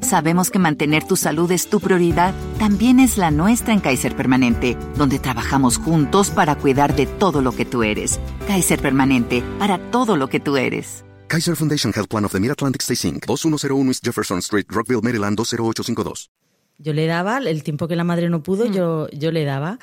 Sabemos 0.00 0.50
que 0.50 0.60
mantener 0.60 1.04
tu 1.04 1.16
salud 1.16 1.50
es 1.50 1.68
tu 1.68 1.80
prioridad, 1.80 2.34
también 2.58 3.00
es 3.00 3.18
la 3.18 3.32
nuestra 3.32 3.72
en 3.72 3.80
Kaiser 3.80 4.14
Permanente, 4.14 4.76
donde 4.96 5.18
trabajamos 5.18 5.76
juntos 5.78 6.30
para 6.30 6.54
cuidar 6.54 6.94
de 6.94 7.06
todo 7.06 7.42
lo 7.42 7.50
que 7.50 7.64
tú 7.64 7.82
eres. 7.82 8.20
Kaiser 8.46 8.80
Permanente, 8.80 9.42
para 9.58 9.78
todo 9.90 10.16
lo 10.16 10.28
que 10.28 10.38
tú 10.38 10.56
eres. 10.56 11.04
Kaiser 11.26 11.56
Foundation 11.56 11.92
Health 11.94 12.08
Plan 12.08 12.24
of 12.24 12.32
the 12.32 12.38
Mid-Atlantic 12.38 12.82
Stay 12.82 13.10
Inc., 13.10 13.26
2101 13.26 13.90
East 13.90 14.04
Jefferson 14.04 14.38
Street, 14.38 14.66
Rockville, 14.68 15.02
Maryland 15.02 15.36
20852. 15.36 16.30
Yo 16.78 16.92
le 16.92 17.06
daba, 17.06 17.38
el 17.38 17.62
tiempo 17.64 17.88
que 17.88 17.96
la 17.96 18.04
madre 18.04 18.28
no 18.28 18.42
pudo, 18.44 18.66
yo, 18.66 19.08
yo 19.10 19.32
le 19.32 19.44
daba. 19.44 19.78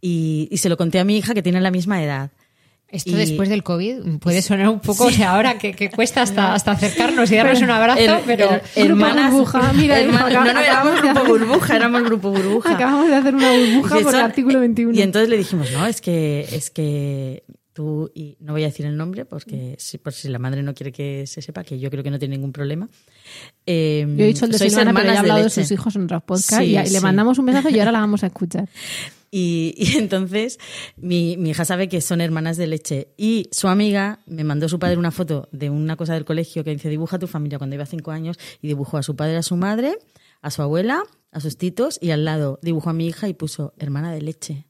Y, 0.00 0.48
y 0.50 0.58
se 0.58 0.68
lo 0.68 0.76
conté 0.76 1.00
a 1.00 1.04
mi 1.04 1.18
hija 1.18 1.34
que 1.34 1.42
tiene 1.42 1.60
la 1.60 1.70
misma 1.70 2.02
edad. 2.02 2.30
Esto 2.92 3.10
Y- 3.10 3.14
después 3.14 3.48
del 3.48 3.62
COVID 3.62 4.18
puede 4.18 4.42
sonar 4.42 4.68
un 4.68 4.80
poco, 4.80 5.04
o 5.06 5.10
sea, 5.10 5.34
ahora 5.36 5.58
que, 5.58 5.72
que 5.72 5.90
cuesta 5.90 6.22
hasta, 6.22 6.54
hasta 6.54 6.72
acercarnos 6.72 7.30
y 7.30 7.36
darnos 7.36 7.62
un 7.62 7.70
abrazo, 7.70 8.00
el- 8.00 8.20
pero... 8.26 8.50
el- 8.50 8.60
hermanas- 8.74 9.30
burbuja, 9.32 9.72
mira, 9.74 9.96
acá- 9.96 10.06
no, 10.30 10.44
no 10.52 10.60
éramos 10.60 11.00
grupo 11.00 11.20
hacer- 11.20 11.28
burbuja, 11.28 11.76
éramos 11.76 12.02
grupo 12.02 12.30
burbuja. 12.32 12.74
Acabamos 12.74 13.06
de 13.08 13.14
hacer 13.14 13.34
una 13.34 13.50
burbuja 13.52 14.00
por 14.00 14.14
el 14.14 14.20
artículo 14.20 14.60
21. 14.60 14.98
Y 14.98 15.02
entonces 15.02 15.28
le 15.28 15.38
dijimos, 15.38 15.70
no, 15.72 15.86
es 15.86 16.00
que, 16.00 16.48
es 16.52 16.70
que 16.70 17.44
tú, 17.72 18.10
y 18.12 18.36
no 18.40 18.54
voy 18.54 18.64
a 18.64 18.66
decir 18.66 18.84
el 18.86 18.96
nombre, 18.96 19.24
porque 19.24 19.76
si, 19.78 19.96
por 19.98 20.12
si 20.12 20.28
la 20.28 20.40
madre 20.40 20.64
no 20.64 20.74
quiere 20.74 20.90
que 20.90 21.28
se 21.28 21.40
sepa, 21.42 21.62
que 21.62 21.78
yo 21.78 21.90
creo 21.90 22.02
que 22.02 22.10
no 22.10 22.18
tiene 22.18 22.36
ningún 22.36 22.52
problema. 22.52 22.88
Eh, 23.66 24.04
Yo 24.16 24.24
he 24.24 24.26
dicho 24.26 24.46
el 24.46 24.50
de 24.50 24.58
sois 24.58 24.72
Silvana, 24.72 24.92
pero 24.92 25.04
ya 25.04 25.10
he 25.10 25.14
hermanas 25.14 25.20
hablado 25.30 25.44
de, 25.44 25.50
sus 25.50 25.70
hijos 25.70 25.94
en 25.94 26.02
otros 26.04 26.22
podcasts 26.24 26.56
Sí, 26.56 26.64
y, 26.64 26.76
y 26.76 26.82
le 26.82 26.86
sí. 26.88 27.00
mandamos 27.00 27.38
un 27.38 27.44
mensaje 27.44 27.70
y 27.70 27.78
ahora 27.78 27.92
la 27.92 28.00
vamos 28.00 28.24
a 28.24 28.26
escuchar. 28.26 28.68
Y, 29.30 29.74
y 29.76 29.96
entonces 29.98 30.58
mi, 30.96 31.36
mi 31.36 31.50
hija 31.50 31.64
sabe 31.64 31.88
que 31.88 32.00
son 32.00 32.20
hermanas 32.20 32.56
de 32.56 32.66
leche. 32.66 33.14
Y 33.16 33.48
su 33.52 33.68
amiga 33.68 34.20
me 34.26 34.44
mandó 34.44 34.68
su 34.68 34.78
padre 34.78 34.96
una 34.96 35.10
foto 35.10 35.48
de 35.52 35.70
una 35.70 35.96
cosa 35.96 36.14
del 36.14 36.24
colegio 36.24 36.64
que 36.64 36.70
dice 36.70 36.88
dibuja 36.88 37.18
tu 37.18 37.26
familia 37.26 37.58
cuando 37.58 37.76
iba 37.76 37.86
cinco 37.86 38.10
años 38.10 38.38
y 38.60 38.68
dibujó 38.68 38.96
a 38.98 39.02
su 39.02 39.16
padre, 39.16 39.36
a 39.36 39.42
su 39.42 39.56
madre, 39.56 39.98
a 40.42 40.50
su 40.50 40.62
abuela, 40.62 41.02
a 41.32 41.40
sus 41.40 41.56
titos 41.56 41.98
y 42.00 42.10
al 42.10 42.24
lado 42.24 42.58
dibujó 42.62 42.90
a 42.90 42.94
mi 42.94 43.06
hija 43.06 43.28
y 43.28 43.34
puso 43.34 43.74
hermana 43.78 44.12
de 44.12 44.22
leche 44.22 44.66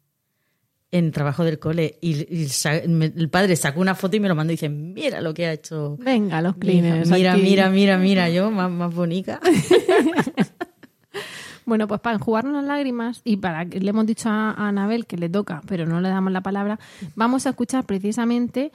en 0.92 1.12
trabajo 1.12 1.44
del 1.44 1.58
cole. 1.58 1.98
Y, 2.00 2.12
y 2.34 2.48
el 2.92 3.30
padre 3.30 3.56
sacó 3.56 3.80
una 3.80 3.94
foto 3.94 4.16
y 4.16 4.20
me 4.20 4.28
lo 4.28 4.34
mandó 4.34 4.52
y 4.52 4.56
dice, 4.56 4.68
mira 4.68 5.20
lo 5.20 5.34
que 5.34 5.46
ha 5.46 5.52
hecho. 5.52 5.96
Venga, 5.98 6.42
los 6.42 6.56
cleaners. 6.56 7.08
Mira, 7.10 7.36
mira, 7.36 7.70
mira, 7.70 7.98
mira, 7.98 8.30
yo 8.30 8.50
más, 8.50 8.70
más 8.70 8.94
bonita. 8.94 9.40
Bueno, 11.70 11.86
pues 11.86 12.00
para 12.00 12.16
enjugarnos 12.16 12.52
las 12.52 12.64
lágrimas 12.64 13.20
y 13.24 13.36
para 13.36 13.64
que 13.64 13.78
le 13.78 13.90
hemos 13.90 14.04
dicho 14.04 14.28
a, 14.28 14.50
a 14.50 14.66
Anabel 14.68 15.06
que 15.06 15.16
le 15.16 15.28
toca, 15.28 15.62
pero 15.68 15.86
no 15.86 16.00
le 16.00 16.08
damos 16.08 16.32
la 16.32 16.40
palabra, 16.40 16.80
vamos 17.14 17.46
a 17.46 17.50
escuchar 17.50 17.84
precisamente 17.84 18.72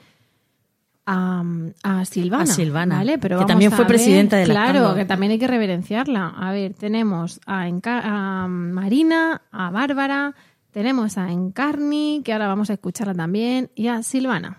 a, 1.04 1.44
a 1.82 2.04
Silvana. 2.06 2.42
A 2.44 2.46
Silvana, 2.46 2.96
¿vale? 2.96 3.18
Pero 3.18 3.38
que 3.38 3.44
también 3.44 3.70
fue 3.70 3.80
ver- 3.80 3.88
presidenta 3.88 4.36
de 4.38 4.44
Claro, 4.44 4.72
Lactando. 4.80 4.94
que 4.96 5.04
también 5.04 5.32
hay 5.32 5.38
que 5.38 5.46
reverenciarla. 5.46 6.28
A 6.36 6.52
ver, 6.52 6.72
tenemos 6.74 7.38
a, 7.46 7.68
Enca- 7.68 8.00
a 8.02 8.48
Marina, 8.48 9.42
a 9.52 9.70
Bárbara, 9.70 10.34
tenemos 10.72 11.16
a 11.18 11.30
Encarni, 11.30 12.22
que 12.24 12.32
ahora 12.32 12.48
vamos 12.48 12.70
a 12.70 12.72
escucharla 12.72 13.14
también, 13.14 13.70
y 13.74 13.88
a 13.88 14.02
Silvana. 14.02 14.58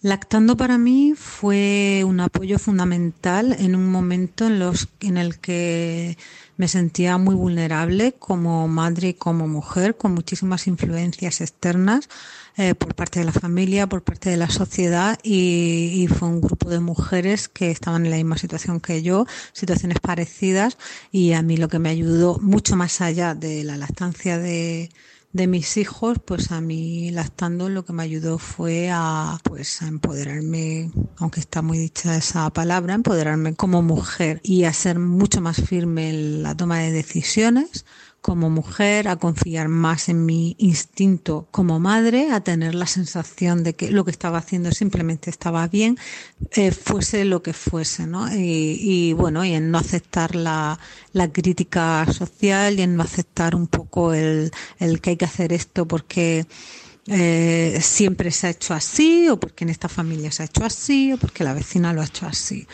Lactando 0.00 0.56
para 0.56 0.78
mí 0.78 1.12
fue 1.16 2.02
un 2.06 2.20
apoyo 2.20 2.58
fundamental 2.58 3.52
en 3.58 3.76
un 3.76 3.88
momento 3.90 4.46
en, 4.46 4.58
los, 4.58 4.88
en 5.00 5.16
el 5.16 5.38
que 5.38 6.16
me 6.62 6.68
sentía 6.68 7.18
muy 7.18 7.34
vulnerable 7.34 8.12
como 8.20 8.68
madre 8.68 9.08
y 9.08 9.14
como 9.14 9.48
mujer, 9.48 9.96
con 9.96 10.14
muchísimas 10.14 10.68
influencias 10.68 11.40
externas 11.40 12.08
eh, 12.56 12.76
por 12.76 12.94
parte 12.94 13.18
de 13.18 13.24
la 13.24 13.32
familia, 13.32 13.88
por 13.88 14.04
parte 14.04 14.30
de 14.30 14.36
la 14.36 14.48
sociedad 14.48 15.18
y, 15.24 15.90
y 15.92 16.06
fue 16.06 16.28
un 16.28 16.40
grupo 16.40 16.70
de 16.70 16.78
mujeres 16.78 17.48
que 17.48 17.72
estaban 17.72 18.04
en 18.04 18.12
la 18.12 18.16
misma 18.16 18.38
situación 18.38 18.78
que 18.78 19.02
yo, 19.02 19.26
situaciones 19.52 19.98
parecidas 19.98 20.78
y 21.10 21.32
a 21.32 21.42
mí 21.42 21.56
lo 21.56 21.66
que 21.66 21.80
me 21.80 21.88
ayudó 21.88 22.38
mucho 22.38 22.76
más 22.76 23.00
allá 23.00 23.34
de 23.34 23.64
la 23.64 23.76
lactancia 23.76 24.38
de, 24.38 24.88
de 25.32 25.46
mis 25.46 25.76
hijos, 25.76 26.18
pues 26.24 26.52
a 26.52 26.60
mí 26.60 27.10
lactando 27.10 27.68
lo 27.68 27.84
que 27.84 27.92
me 27.92 28.02
ayudó 28.02 28.38
fue 28.38 28.90
a 28.92 29.38
pues 29.44 29.80
a 29.82 29.88
empoderarme, 29.88 30.90
aunque 31.18 31.40
está 31.40 31.62
muy 31.62 31.78
dicha 31.78 32.16
esa 32.16 32.50
palabra, 32.50 32.94
empoderarme 32.94 33.54
como 33.54 33.82
mujer 33.82 34.40
y 34.42 34.64
a 34.64 34.72
ser 34.72 34.98
mucho 34.98 35.40
más 35.40 35.56
firme 35.60 36.10
en 36.10 36.42
la 36.42 36.54
toma 36.54 36.78
de 36.80 36.92
decisiones 36.92 37.86
como 38.22 38.50
mujer, 38.50 39.08
a 39.08 39.16
confiar 39.16 39.68
más 39.68 40.08
en 40.08 40.24
mi 40.24 40.54
instinto 40.58 41.48
como 41.50 41.80
madre, 41.80 42.30
a 42.30 42.40
tener 42.40 42.74
la 42.74 42.86
sensación 42.86 43.64
de 43.64 43.74
que 43.74 43.90
lo 43.90 44.04
que 44.04 44.12
estaba 44.12 44.38
haciendo 44.38 44.70
simplemente 44.70 45.28
estaba 45.28 45.66
bien, 45.66 45.98
eh, 46.52 46.70
fuese 46.70 47.24
lo 47.24 47.42
que 47.42 47.52
fuese, 47.52 48.06
¿no? 48.06 48.32
Y, 48.32 48.78
y, 48.80 49.12
bueno, 49.12 49.44
y 49.44 49.54
en 49.54 49.72
no 49.72 49.78
aceptar 49.78 50.36
la, 50.36 50.78
la 51.12 51.32
crítica 51.32 52.06
social 52.12 52.78
y 52.78 52.82
en 52.82 52.96
no 52.96 53.02
aceptar 53.02 53.56
un 53.56 53.66
poco 53.66 54.14
el, 54.14 54.52
el 54.78 55.00
que 55.00 55.10
hay 55.10 55.16
que 55.16 55.24
hacer 55.24 55.52
esto 55.52 55.86
porque 55.88 56.46
eh, 57.08 57.80
siempre 57.82 58.30
se 58.30 58.46
ha 58.46 58.50
hecho 58.50 58.74
así 58.74 59.28
o 59.28 59.38
porque 59.40 59.64
en 59.64 59.70
esta 59.70 59.88
familia 59.88 60.30
se 60.30 60.44
ha 60.44 60.46
hecho 60.46 60.64
así 60.64 61.12
o 61.12 61.18
porque 61.18 61.42
la 61.42 61.52
vecina 61.52 61.92
lo 61.92 62.00
ha 62.00 62.04
hecho 62.04 62.26
así. 62.26 62.66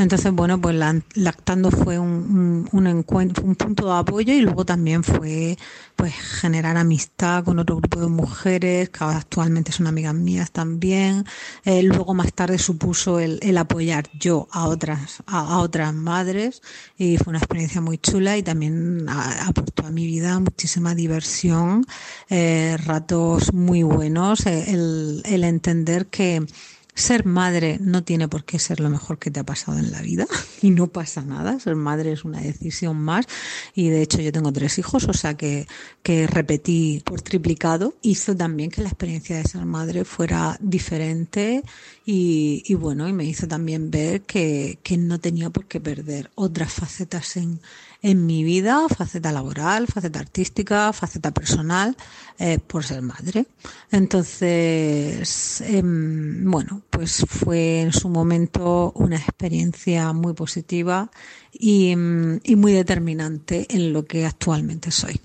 Entonces, 0.00 0.32
bueno, 0.32 0.58
pues 0.60 0.74
la- 0.74 1.00
lactando 1.14 1.70
fue 1.70 1.98
un, 1.98 2.66
un, 2.72 2.86
encuentro, 2.86 3.44
un 3.44 3.54
punto 3.54 3.86
de 3.86 3.98
apoyo 3.98 4.32
y 4.32 4.40
luego 4.40 4.64
también 4.64 5.04
fue 5.04 5.58
pues 5.94 6.14
generar 6.14 6.78
amistad 6.78 7.44
con 7.44 7.58
otro 7.58 7.76
grupo 7.76 8.00
de 8.00 8.06
mujeres 8.08 8.88
que 8.88 9.04
actualmente 9.04 9.72
son 9.72 9.86
amigas 9.86 10.14
mías 10.14 10.50
también. 10.52 11.24
Eh, 11.64 11.82
luego 11.82 12.14
más 12.14 12.32
tarde 12.32 12.58
supuso 12.58 13.20
el, 13.20 13.40
apoyar 13.58 14.08
yo 14.18 14.48
a 14.52 14.66
otras, 14.68 15.22
a, 15.26 15.58
otras 15.58 15.92
madres 15.92 16.62
y 16.96 17.18
fue 17.18 17.32
una 17.32 17.38
experiencia 17.38 17.82
muy 17.82 17.98
chula 17.98 18.38
y 18.38 18.42
también 18.42 19.06
aportó 19.08 19.86
a 19.86 19.90
mi 19.90 20.06
vida 20.06 20.38
muchísima 20.40 20.94
diversión, 20.94 21.84
eh, 22.30 22.78
ratos 22.86 23.52
muy 23.52 23.82
buenos, 23.82 24.46
eh, 24.46 24.64
el, 24.72 25.22
el 25.26 25.44
entender 25.44 26.06
que 26.06 26.46
ser 26.94 27.24
madre 27.24 27.78
no 27.80 28.02
tiene 28.02 28.28
por 28.28 28.44
qué 28.44 28.58
ser 28.58 28.80
lo 28.80 28.90
mejor 28.90 29.18
que 29.18 29.30
te 29.30 29.40
ha 29.40 29.44
pasado 29.44 29.78
en 29.78 29.90
la 29.90 30.02
vida 30.02 30.26
y 30.62 30.70
no 30.70 30.88
pasa 30.88 31.22
nada. 31.22 31.58
Ser 31.60 31.76
madre 31.76 32.12
es 32.12 32.24
una 32.24 32.40
decisión 32.40 32.96
más 32.96 33.26
y 33.74 33.88
de 33.88 34.02
hecho 34.02 34.20
yo 34.20 34.32
tengo 34.32 34.52
tres 34.52 34.78
hijos, 34.78 35.08
o 35.08 35.12
sea 35.12 35.34
que, 35.34 35.66
que 36.02 36.26
repetí 36.26 37.02
por 37.04 37.22
triplicado. 37.22 37.94
Hizo 38.02 38.36
también 38.36 38.70
que 38.70 38.82
la 38.82 38.88
experiencia 38.88 39.36
de 39.36 39.44
ser 39.44 39.64
madre 39.64 40.04
fuera 40.04 40.56
diferente 40.60 41.62
y, 42.04 42.74
bueno, 42.74 43.08
y 43.08 43.12
me 43.12 43.24
hizo 43.24 43.46
también 43.46 43.90
ver 43.90 44.22
que, 44.22 44.80
que 44.82 44.96
no 44.96 45.20
tenía 45.20 45.50
por 45.50 45.66
qué 45.66 45.80
perder 45.80 46.30
otras 46.34 46.72
facetas 46.72 47.36
en, 47.36 47.60
en 48.02 48.26
mi 48.26 48.44
vida, 48.44 48.86
faceta 48.88 49.32
laboral, 49.32 49.86
faceta 49.86 50.20
artística, 50.20 50.92
faceta 50.92 51.32
personal, 51.32 51.96
eh, 52.38 52.58
por 52.58 52.84
ser 52.84 53.02
madre. 53.02 53.46
Entonces, 53.90 55.60
em, 55.60 56.50
bueno, 56.50 56.82
pues 56.88 57.24
fue 57.28 57.82
en 57.82 57.92
su 57.92 58.08
momento 58.08 58.92
una 58.94 59.16
experiencia 59.16 60.12
muy 60.12 60.32
positiva 60.32 61.10
y, 61.52 61.90
em, 61.90 62.40
y 62.42 62.56
muy 62.56 62.72
determinante 62.72 63.66
en 63.68 63.92
lo 63.92 64.04
que 64.04 64.24
actualmente 64.24 64.90
soy. 64.90 65.20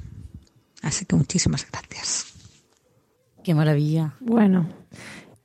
Así 0.81 1.05
que 1.05 1.15
muchísimas 1.15 1.65
gracias. 1.71 2.25
Qué 3.43 3.55
maravilla. 3.55 4.15
Bueno, 4.19 4.67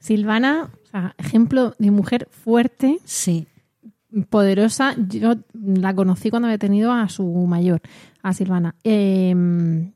Silvana, 0.01 0.71
o 0.85 0.91
sea, 0.91 1.15
ejemplo 1.19 1.77
de 1.79 1.91
mujer 1.91 2.29
fuerte. 2.31 2.99
Sí 3.05 3.47
poderosa. 4.29 4.95
Yo 5.09 5.35
la 5.55 5.95
conocí 5.95 6.31
cuando 6.31 6.47
había 6.47 6.59
tenido 6.59 6.93
a 6.93 7.09
su 7.09 7.25
mayor, 7.25 7.81
a 8.23 8.33
Silvana. 8.33 8.75
Em, 8.85 9.93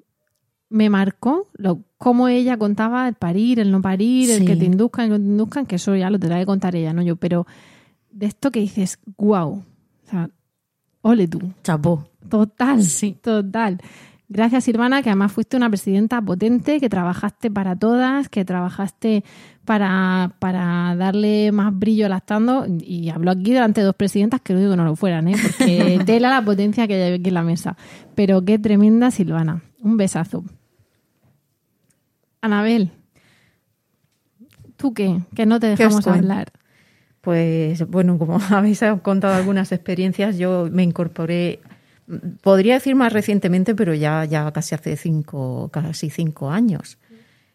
me 0.68 0.90
marcó 0.90 1.48
lo, 1.54 1.82
cómo 1.98 2.28
ella 2.28 2.56
contaba 2.56 3.06
el 3.08 3.14
parir, 3.14 3.60
el 3.60 3.70
no 3.70 3.80
parir, 3.80 4.30
el 4.30 4.44
que 4.44 4.56
te 4.56 4.64
induzcan, 4.64 5.06
el 5.06 5.10
que 5.12 5.18
no 5.18 5.24
te 5.24 5.30
induzcan, 5.30 5.66
que 5.66 5.76
eso 5.76 5.94
ya 5.94 6.10
lo 6.10 6.18
tendrá 6.18 6.38
que 6.38 6.46
contar 6.46 6.74
ella, 6.74 6.92
no 6.92 7.02
yo. 7.02 7.16
Pero 7.16 7.46
de 8.10 8.26
esto 8.26 8.50
que 8.50 8.60
dices, 8.60 8.98
wow. 9.16 9.50
O 9.52 10.10
sea, 10.10 10.30
ole 11.02 11.28
tú. 11.28 11.40
Chapó. 11.62 12.08
Total, 12.28 12.82
sí. 12.82 13.16
total. 13.20 13.80
Gracias, 14.28 14.64
Silvana, 14.64 15.02
que 15.02 15.10
además 15.10 15.32
fuiste 15.32 15.56
una 15.56 15.68
presidenta 15.68 16.20
potente, 16.22 16.80
que 16.80 16.88
trabajaste 16.88 17.50
para 17.50 17.76
todas, 17.76 18.28
que 18.30 18.44
trabajaste 18.44 19.22
para, 19.66 20.32
para 20.38 20.96
darle 20.96 21.52
más 21.52 21.78
brillo 21.78 22.06
al 22.06 22.14
actando. 22.14 22.66
Y 22.80 23.10
hablo 23.10 23.30
aquí 23.30 23.52
delante 23.52 23.82
de 23.82 23.86
dos 23.86 23.94
presidentas 23.94 24.40
que 24.40 24.54
no 24.54 24.60
digo 24.60 24.72
que 24.72 24.76
no 24.78 24.84
lo 24.84 24.96
fueran, 24.96 25.28
¿eh? 25.28 25.36
porque 25.42 26.00
tela 26.06 26.30
la 26.30 26.42
potencia 26.42 26.86
que 26.86 26.94
hay 26.94 27.12
aquí 27.14 27.28
en 27.28 27.34
la 27.34 27.42
mesa. 27.42 27.76
Pero 28.14 28.42
qué 28.44 28.58
tremenda 28.58 29.10
Silvana. 29.10 29.62
Un 29.82 29.98
besazo. 29.98 30.42
Anabel, 32.40 32.92
¿tú 34.76 34.94
qué? 34.94 35.20
Que 35.34 35.44
no 35.44 35.60
te 35.60 35.66
dejamos 35.66 36.06
hablar. 36.06 36.50
Pues 37.20 37.86
bueno, 37.88 38.18
como 38.18 38.38
habéis 38.50 38.80
contado 39.02 39.34
algunas 39.34 39.70
experiencias, 39.70 40.38
yo 40.38 40.68
me 40.70 40.82
incorporé 40.82 41.60
podría 42.42 42.74
decir 42.74 42.94
más 42.94 43.12
recientemente, 43.12 43.74
pero 43.74 43.94
ya, 43.94 44.24
ya 44.24 44.50
casi 44.52 44.74
hace 44.74 44.96
cinco, 44.96 45.68
casi 45.72 46.10
cinco 46.10 46.50
años. 46.50 46.98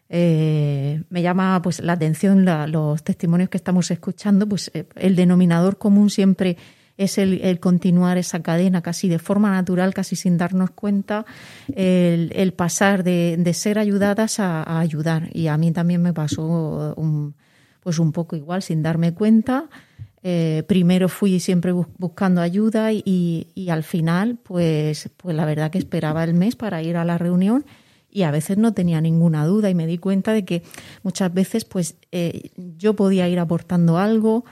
Eh, 0.08 1.02
me 1.08 1.22
llama 1.22 1.60
pues 1.62 1.80
la 1.80 1.92
atención 1.92 2.44
los 2.44 3.04
testimonios 3.04 3.48
que 3.48 3.56
estamos 3.56 3.90
escuchando, 3.90 4.48
pues 4.48 4.70
eh, 4.74 4.86
el 4.96 5.14
denominador 5.14 5.78
común 5.78 6.10
siempre 6.10 6.56
es 6.96 7.16
el, 7.16 7.60
continuar 7.60 8.18
esa 8.18 8.42
cadena 8.42 8.82
casi 8.82 9.08
de 9.08 9.18
forma 9.18 9.52
natural, 9.52 9.94
casi 9.94 10.16
sin 10.16 10.36
darnos 10.36 10.70
cuenta, 10.72 11.24
el, 11.74 12.52
pasar 12.52 13.04
de, 13.04 13.50
ser 13.54 13.78
ayudadas 13.78 14.38
a, 14.38 14.78
ayudar. 14.80 15.30
Y 15.32 15.46
a 15.46 15.56
mí 15.56 15.72
también 15.72 16.02
me 16.02 16.12
pasó 16.12 16.92
un, 16.96 17.34
pues 17.82 17.98
un 17.98 18.12
poco 18.12 18.36
igual, 18.36 18.62
sin 18.62 18.82
darme 18.82 19.14
cuenta. 19.14 19.70
Eh, 20.22 20.64
primero 20.66 21.08
fui 21.08 21.40
siempre 21.40 21.72
buscando 21.72 22.42
ayuda 22.42 22.92
y, 22.92 23.68
al 23.70 23.82
final, 23.82 24.38
pues, 24.42 25.08
pues 25.16 25.34
la 25.34 25.46
verdad 25.46 25.70
que 25.70 25.78
esperaba 25.78 26.24
el 26.24 26.34
mes 26.34 26.56
para 26.56 26.82
ir 26.82 26.96
a 26.98 27.04
la 27.04 27.16
reunión 27.16 27.64
y 28.10 28.24
a 28.24 28.30
veces 28.30 28.58
no 28.58 28.74
tenía 28.74 29.00
ninguna 29.00 29.46
duda 29.46 29.70
y 29.70 29.74
me 29.74 29.86
di 29.86 29.96
cuenta 29.96 30.32
de 30.32 30.44
que 30.44 30.62
muchas 31.02 31.32
veces 31.32 31.64
pues 31.64 31.96
eh, 32.10 32.50
yo 32.56 32.94
podía 32.94 33.28
ir 33.28 33.38
aportando 33.38 33.98
algo. 33.98 34.44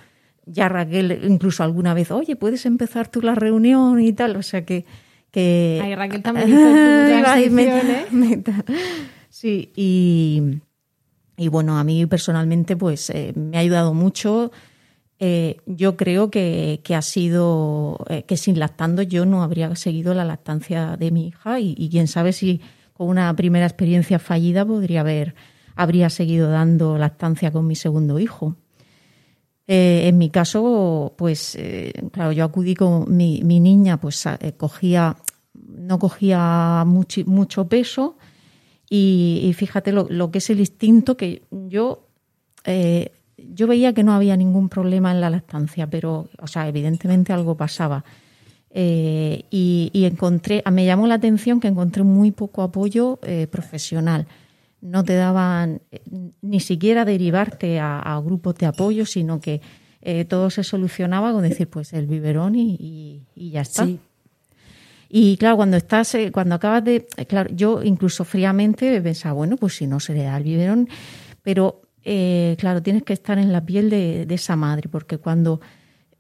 Ya 0.46 0.68
Raquel 0.70 1.20
incluso 1.24 1.62
alguna 1.64 1.92
vez, 1.92 2.10
oye, 2.12 2.36
puedes 2.36 2.64
empezar 2.64 3.08
tú 3.08 3.20
la 3.20 3.34
reunión 3.34 4.00
y 4.00 4.12
tal. 4.12 4.36
O 4.36 4.42
sea 4.42 4.64
que... 4.64 4.86
que 5.30 5.80
Ay, 5.82 5.94
Raquel 5.94 6.22
también 6.22 6.50
¿eh? 7.58 8.06
Sí, 9.28 9.72
y, 9.76 10.60
y 11.36 11.48
bueno, 11.48 11.78
a 11.78 11.84
mí 11.84 12.06
personalmente 12.06 12.74
pues 12.76 13.12
me 13.34 13.58
ha 13.58 13.60
ayudado 13.60 13.92
mucho 13.92 14.50
eh, 15.20 15.56
yo 15.66 15.96
creo 15.96 16.30
que, 16.30 16.80
ha 16.94 17.02
sido 17.02 17.98
eh, 18.08 18.22
que 18.22 18.36
sin 18.36 18.58
lactando 18.58 19.02
yo 19.02 19.26
no 19.26 19.42
habría 19.42 19.74
seguido 19.74 20.14
la 20.14 20.24
lactancia 20.24 20.96
de 20.96 21.10
mi 21.10 21.26
hija 21.28 21.58
y, 21.58 21.88
quién 21.90 22.06
sabe 22.06 22.32
si 22.32 22.60
con 22.92 23.08
una 23.08 23.34
primera 23.34 23.66
experiencia 23.66 24.20
fallida 24.20 24.64
podría 24.64 25.00
haber 25.00 25.34
habría 25.74 26.10
seguido 26.10 26.50
dando 26.50 26.98
lactancia 26.98 27.52
con 27.52 27.66
mi 27.66 27.76
segundo 27.76 28.18
hijo. 28.18 28.56
Eh, 29.66 30.08
en 30.08 30.18
mi 30.18 30.30
caso, 30.30 31.14
pues 31.16 31.58
claro, 32.12 32.32
yo 32.32 32.44
acudí 32.44 32.74
con 32.74 33.16
mi, 33.16 33.40
niña, 33.42 34.00
pues 34.00 34.24
cogía 34.56 35.16
no 35.54 35.98
cogía 35.98 36.84
mucho, 36.86 37.22
mucho 37.26 37.68
peso 37.68 38.16
y, 38.88 39.52
fíjate 39.56 39.92
lo, 39.92 40.06
lo, 40.08 40.30
que 40.30 40.38
es 40.38 40.50
el 40.50 40.60
instinto 40.60 41.16
que 41.16 41.42
yo 41.50 42.06
yo 43.38 43.66
veía 43.66 43.92
que 43.92 44.02
no 44.02 44.12
había 44.12 44.36
ningún 44.36 44.68
problema 44.68 45.12
en 45.12 45.20
la 45.20 45.30
lactancia, 45.30 45.86
pero, 45.88 46.28
o 46.40 46.46
sea, 46.46 46.68
evidentemente 46.68 47.32
algo 47.32 47.56
pasaba. 47.56 48.04
Eh, 48.70 49.44
y, 49.50 49.90
encontré, 50.04 50.62
me 50.70 50.84
llamó 50.84 51.06
la 51.06 51.14
atención 51.14 51.60
que 51.60 51.68
encontré 51.68 52.02
muy 52.02 52.30
poco 52.32 52.62
apoyo 52.62 53.18
eh, 53.22 53.46
profesional. 53.50 54.26
No 54.80 55.04
te 55.04 55.14
daban 55.14 55.80
eh, 55.90 56.00
ni 56.42 56.60
siquiera 56.60 57.04
derivarte 57.04 57.80
a, 57.80 58.20
grupos 58.24 58.56
de 58.56 58.66
apoyo, 58.66 59.06
sino 59.06 59.40
que 59.40 59.60
todo 60.28 60.48
se 60.48 60.64
solucionaba 60.64 61.32
con 61.32 61.42
decir, 61.42 61.68
pues 61.68 61.92
el 61.92 62.06
biberón 62.06 62.54
y, 62.54 63.22
ya 63.34 63.60
está. 63.60 63.86
Y 65.10 65.36
claro, 65.36 65.56
cuando 65.56 65.76
estás, 65.76 66.16
cuando 66.32 66.54
acabas 66.54 66.82
de, 66.84 67.06
claro, 67.26 67.50
yo 67.54 67.82
incluso 67.82 68.24
fríamente 68.24 69.02
pensaba, 69.02 69.34
bueno, 69.34 69.56
pues 69.56 69.76
si 69.76 69.86
no 69.86 70.00
se 70.00 70.14
le 70.14 70.22
da 70.22 70.36
el 70.36 70.44
biberón, 70.44 70.88
pero 71.42 71.82
eh, 72.04 72.56
claro, 72.58 72.82
tienes 72.82 73.02
que 73.02 73.12
estar 73.12 73.38
en 73.38 73.52
la 73.52 73.64
piel 73.64 73.90
de, 73.90 74.26
esa 74.30 74.56
madre, 74.56 74.88
porque 74.88 75.18
cuando, 75.18 75.60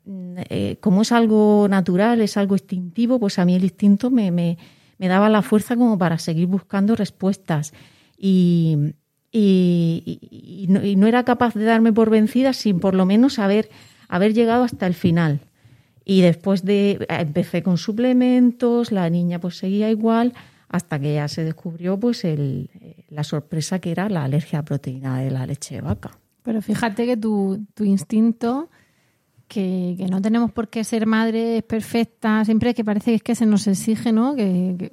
mm, 0.04 0.34
eh, 0.48 0.76
como 0.80 1.02
es 1.02 1.12
algo 1.12 1.66
natural, 1.68 2.20
es 2.20 2.36
algo 2.36 2.54
instintivo, 2.54 3.18
pues 3.18 3.38
a 3.38 3.44
mí 3.44 3.54
el 3.54 3.64
instinto 3.64 4.10
me, 4.10 4.30
me, 4.30 4.56
daba 4.98 5.28
la 5.28 5.42
fuerza 5.42 5.76
como 5.76 5.98
para 5.98 6.18
seguir 6.18 6.46
buscando 6.46 6.96
respuestas. 6.96 7.72
Y, 8.16 8.94
y, 9.30 10.66
no, 10.68 11.06
era 11.06 11.24
capaz 11.24 11.54
de 11.54 11.64
darme 11.64 11.92
por 11.92 12.10
vencida 12.10 12.52
sin 12.52 12.80
por 12.80 12.94
lo 12.94 13.06
menos 13.06 13.38
haber, 13.38 13.68
haber 14.08 14.34
llegado 14.34 14.64
hasta 14.64 14.86
el 14.86 14.94
final. 14.94 15.40
Y 16.04 16.22
después 16.22 16.64
de, 16.64 17.06
empecé 17.08 17.62
con 17.62 17.76
suplementos, 17.76 18.92
la 18.92 19.10
niña 19.10 19.40
pues 19.40 19.58
seguía 19.58 19.90
igual, 19.90 20.32
hasta 20.68 20.98
que 20.98 21.14
ya 21.14 21.28
se 21.28 21.44
descubrió 21.44 21.98
pues 21.98 22.24
el, 22.24 22.70
la 23.08 23.24
sorpresa 23.24 23.78
que 23.78 23.90
era 23.90 24.08
la 24.08 24.24
alergia 24.24 24.60
a 24.60 24.64
proteína 24.64 25.18
de 25.20 25.30
la 25.30 25.46
leche 25.46 25.76
de 25.76 25.80
vaca. 25.80 26.18
Pero 26.42 26.62
fíjate 26.62 27.06
que 27.06 27.16
tu, 27.16 27.66
tu 27.74 27.84
instinto, 27.84 28.70
que, 29.48 29.96
no 30.10 30.20
tenemos 30.20 30.52
por 30.52 30.68
qué 30.68 30.84
ser 30.84 31.06
madres 31.06 31.62
perfectas, 31.62 32.46
siempre 32.46 32.74
que 32.74 32.84
parece 32.84 33.10
que 33.10 33.16
es 33.16 33.22
que 33.22 33.34
se 33.34 33.46
nos 33.46 33.66
exige, 33.66 34.12
¿no? 34.12 34.36
Que, 34.36 34.92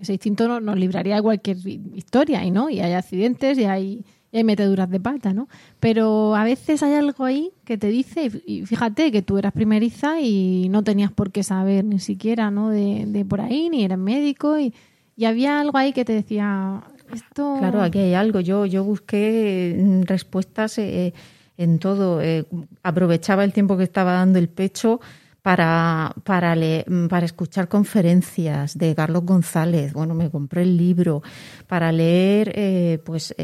ese 0.00 0.12
instinto 0.12 0.60
nos 0.60 0.76
libraría 0.76 1.16
de 1.16 1.22
cualquier 1.22 1.56
historia, 1.94 2.44
y 2.44 2.50
¿no? 2.50 2.68
Y 2.68 2.80
hay 2.80 2.92
accidentes 2.92 3.56
y 3.56 3.64
hay, 3.64 4.04
hay 4.32 4.44
meteduras 4.44 4.90
de 4.90 5.00
pata, 5.00 5.32
¿no? 5.32 5.48
Pero 5.80 6.34
a 6.34 6.44
veces 6.44 6.82
hay 6.82 6.94
algo 6.94 7.24
ahí 7.24 7.52
que 7.64 7.78
te 7.78 7.88
dice, 7.88 8.30
y 8.44 8.66
fíjate 8.66 9.10
que 9.10 9.22
tú 9.22 9.38
eras 9.38 9.52
primeriza 9.52 10.20
y 10.20 10.68
no 10.68 10.82
tenías 10.84 11.12
por 11.12 11.32
qué 11.32 11.42
saber 11.42 11.84
ni 11.84 12.00
siquiera, 12.00 12.50
¿no? 12.50 12.68
De, 12.68 13.04
de 13.06 13.24
por 13.24 13.40
ahí, 13.40 13.70
ni 13.70 13.84
eras 13.84 13.98
médico 13.98 14.58
y 14.58 14.74
y 15.16 15.24
había 15.26 15.60
algo 15.60 15.78
ahí 15.78 15.92
que 15.92 16.04
te 16.04 16.12
decía, 16.12 16.82
esto... 17.12 17.56
Claro, 17.58 17.82
aquí 17.82 17.98
hay 17.98 18.14
algo. 18.14 18.40
Yo, 18.40 18.66
yo 18.66 18.84
busqué 18.84 19.76
mm, 19.78 20.02
respuestas 20.02 20.78
eh, 20.78 21.14
en 21.56 21.78
todo. 21.78 22.20
Eh, 22.20 22.46
aprovechaba 22.82 23.44
el 23.44 23.52
tiempo 23.52 23.76
que 23.76 23.84
estaba 23.84 24.12
dando 24.12 24.38
el 24.38 24.48
pecho 24.48 25.00
para, 25.42 26.14
para, 26.24 26.56
mm, 26.56 27.06
para 27.08 27.26
escuchar 27.26 27.68
conferencias 27.68 28.76
de 28.76 28.94
Carlos 28.94 29.24
González. 29.24 29.92
Bueno, 29.92 30.14
me 30.14 30.30
compré 30.30 30.62
el 30.62 30.76
libro 30.76 31.22
para 31.68 31.92
leer 31.92 32.52
eh, 32.54 32.98
pues 33.04 33.34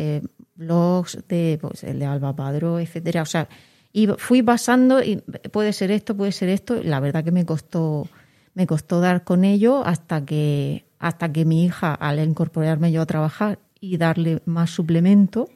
blogs 0.56 1.18
de, 1.28 1.58
pues, 1.60 1.84
el 1.84 2.00
de 2.00 2.06
Alba 2.06 2.34
Padro, 2.34 2.80
etcétera. 2.80 3.22
O 3.22 3.26
sea, 3.26 3.48
y 3.92 4.08
fui 4.18 4.42
pasando 4.42 5.02
y 5.02 5.16
puede 5.52 5.72
ser 5.72 5.90
esto, 5.92 6.16
puede 6.16 6.32
ser 6.32 6.48
esto. 6.48 6.82
La 6.82 7.00
verdad 7.00 7.22
que 7.22 7.32
me 7.32 7.46
costó 7.46 8.08
me 8.54 8.66
costó 8.66 9.00
dar 9.00 9.24
con 9.24 9.44
ello 9.44 9.84
hasta 9.84 10.24
que 10.24 10.84
hasta 11.00 11.32
que 11.32 11.44
mi 11.44 11.64
hija, 11.64 11.94
al 11.94 12.20
incorporarme 12.20 12.92
yo 12.92 13.02
a 13.02 13.06
trabajar 13.06 13.58
y 13.80 13.96
darle 13.96 14.42
más 14.44 14.70
suplemento, 14.70 15.48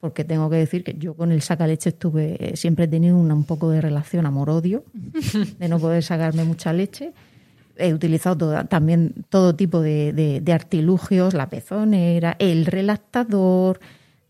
porque 0.00 0.22
tengo 0.22 0.50
que 0.50 0.56
decir 0.56 0.84
que 0.84 0.94
yo 0.98 1.14
con 1.14 1.32
el 1.32 1.40
sacaleche 1.40 1.88
estuve, 1.88 2.36
eh, 2.38 2.56
siempre 2.56 2.84
he 2.84 2.88
tenido 2.88 3.16
un 3.16 3.44
poco 3.44 3.70
de 3.70 3.80
relación 3.80 4.26
amor-odio, 4.26 4.84
de 5.58 5.68
no 5.68 5.78
poder 5.78 6.02
sacarme 6.02 6.44
mucha 6.44 6.72
leche. 6.74 7.12
He 7.76 7.94
utilizado 7.94 8.66
también 8.66 9.24
todo 9.30 9.56
tipo 9.56 9.80
de, 9.80 10.42
artilugios, 10.52 11.32
la 11.32 11.48
pezonera, 11.48 12.36
el 12.38 12.66
relactador, 12.66 13.80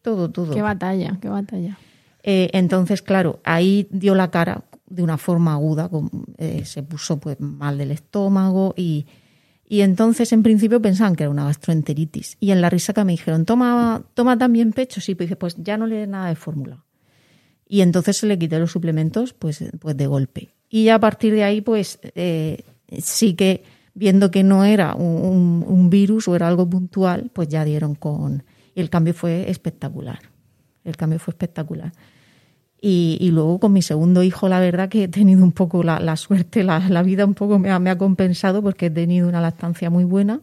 todo, 0.00 0.30
todo. 0.30 0.54
Qué 0.54 0.62
batalla, 0.62 1.18
qué 1.20 1.28
batalla. 1.28 1.76
Eh, 2.22 2.50
entonces, 2.52 3.02
claro, 3.02 3.40
ahí 3.42 3.88
dio 3.90 4.14
la 4.14 4.30
cara 4.30 4.62
de 4.86 5.02
una 5.02 5.18
forma 5.18 5.54
aguda, 5.54 5.90
eh, 6.38 6.64
se 6.64 6.84
puso 6.84 7.18
pues 7.18 7.40
mal 7.40 7.78
del 7.78 7.90
estómago 7.90 8.74
y, 8.76 9.06
Y 9.72 9.80
entonces, 9.80 10.34
en 10.34 10.42
principio, 10.42 10.82
pensaban 10.82 11.16
que 11.16 11.22
era 11.22 11.30
una 11.30 11.46
gastroenteritis. 11.46 12.36
Y 12.40 12.50
en 12.50 12.60
la 12.60 12.68
risaca 12.68 13.04
me 13.04 13.12
dijeron, 13.12 13.46
toma, 13.46 14.02
toma 14.12 14.36
también 14.36 14.74
pecho. 14.74 15.00
Sí, 15.00 15.14
pues 15.14 15.34
pues 15.36 15.56
ya 15.56 15.78
no 15.78 15.86
le 15.86 15.96
dé 15.96 16.06
nada 16.06 16.28
de 16.28 16.36
fórmula. 16.36 16.84
Y 17.66 17.80
entonces 17.80 18.18
se 18.18 18.26
le 18.26 18.38
quité 18.38 18.58
los 18.58 18.70
suplementos, 18.70 19.32
pues, 19.32 19.64
pues 19.80 19.96
de 19.96 20.06
golpe. 20.06 20.50
Y 20.68 20.84
ya 20.84 20.96
a 20.96 21.00
partir 21.00 21.32
de 21.32 21.44
ahí, 21.44 21.62
pues 21.62 22.00
eh, 22.02 22.64
sí 22.98 23.32
que 23.32 23.64
viendo 23.94 24.30
que 24.30 24.42
no 24.42 24.62
era 24.62 24.94
un, 24.94 25.64
un, 25.66 25.88
virus 25.88 26.28
o 26.28 26.36
era 26.36 26.48
algo 26.48 26.68
puntual, 26.68 27.30
pues 27.32 27.48
ya 27.48 27.64
dieron 27.64 27.94
con... 27.94 28.44
Y 28.74 28.80
el 28.82 28.90
cambio 28.90 29.14
fue 29.14 29.48
espectacular. 29.48 30.18
El 30.84 30.98
cambio 30.98 31.18
fue 31.18 31.32
espectacular. 31.32 31.94
Y, 32.84 33.30
luego 33.30 33.60
con 33.60 33.72
mi 33.72 33.80
segundo 33.80 34.24
hijo, 34.24 34.48
la 34.48 34.58
verdad 34.58 34.88
que 34.88 35.04
he 35.04 35.08
tenido 35.08 35.44
un 35.44 35.52
poco 35.52 35.84
la, 35.84 36.16
suerte, 36.16 36.64
la, 36.64 37.02
vida 37.04 37.24
un 37.24 37.34
poco 37.34 37.60
me 37.60 37.70
ha, 37.70 37.78
me 37.78 37.90
ha, 37.90 37.96
compensado 37.96 38.60
porque 38.60 38.86
he 38.86 38.90
tenido 38.90 39.28
una 39.28 39.40
lactancia 39.40 39.88
muy 39.88 40.02
buena. 40.02 40.40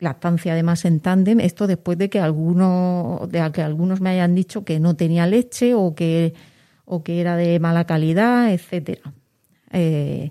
Lactancia 0.00 0.52
además 0.52 0.84
en 0.84 1.00
tándem, 1.00 1.40
esto 1.40 1.66
después 1.66 1.96
de 1.96 2.10
que 2.10 2.20
algunos, 2.20 3.26
de 3.30 3.50
que 3.52 3.62
algunos 3.62 4.02
me 4.02 4.10
hayan 4.10 4.34
dicho 4.34 4.66
que 4.66 4.78
no 4.78 4.96
tenía 4.96 5.26
leche 5.26 5.72
o 5.72 5.94
que, 5.94 6.34
o 6.84 7.02
que 7.02 7.22
era 7.22 7.36
de 7.36 7.58
mala 7.58 7.86
calidad, 7.86 8.52
etcétera. 8.52 9.14
Eh, 9.72 10.30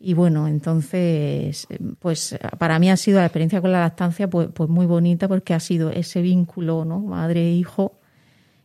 y 0.00 0.14
bueno, 0.14 0.48
entonces, 0.48 1.68
pues 2.00 2.36
para 2.58 2.80
mí 2.80 2.90
ha 2.90 2.96
sido 2.96 3.20
la 3.20 3.26
experiencia 3.26 3.60
con 3.60 3.70
la 3.70 3.80
lactancia 3.80 4.28
pues, 4.28 4.48
pues 4.52 4.68
muy 4.68 4.86
bonita 4.86 5.28
porque 5.28 5.54
ha 5.54 5.60
sido 5.60 5.90
ese 5.90 6.22
vínculo, 6.22 6.84
¿no? 6.84 6.98
Madre-hijo, 6.98 7.97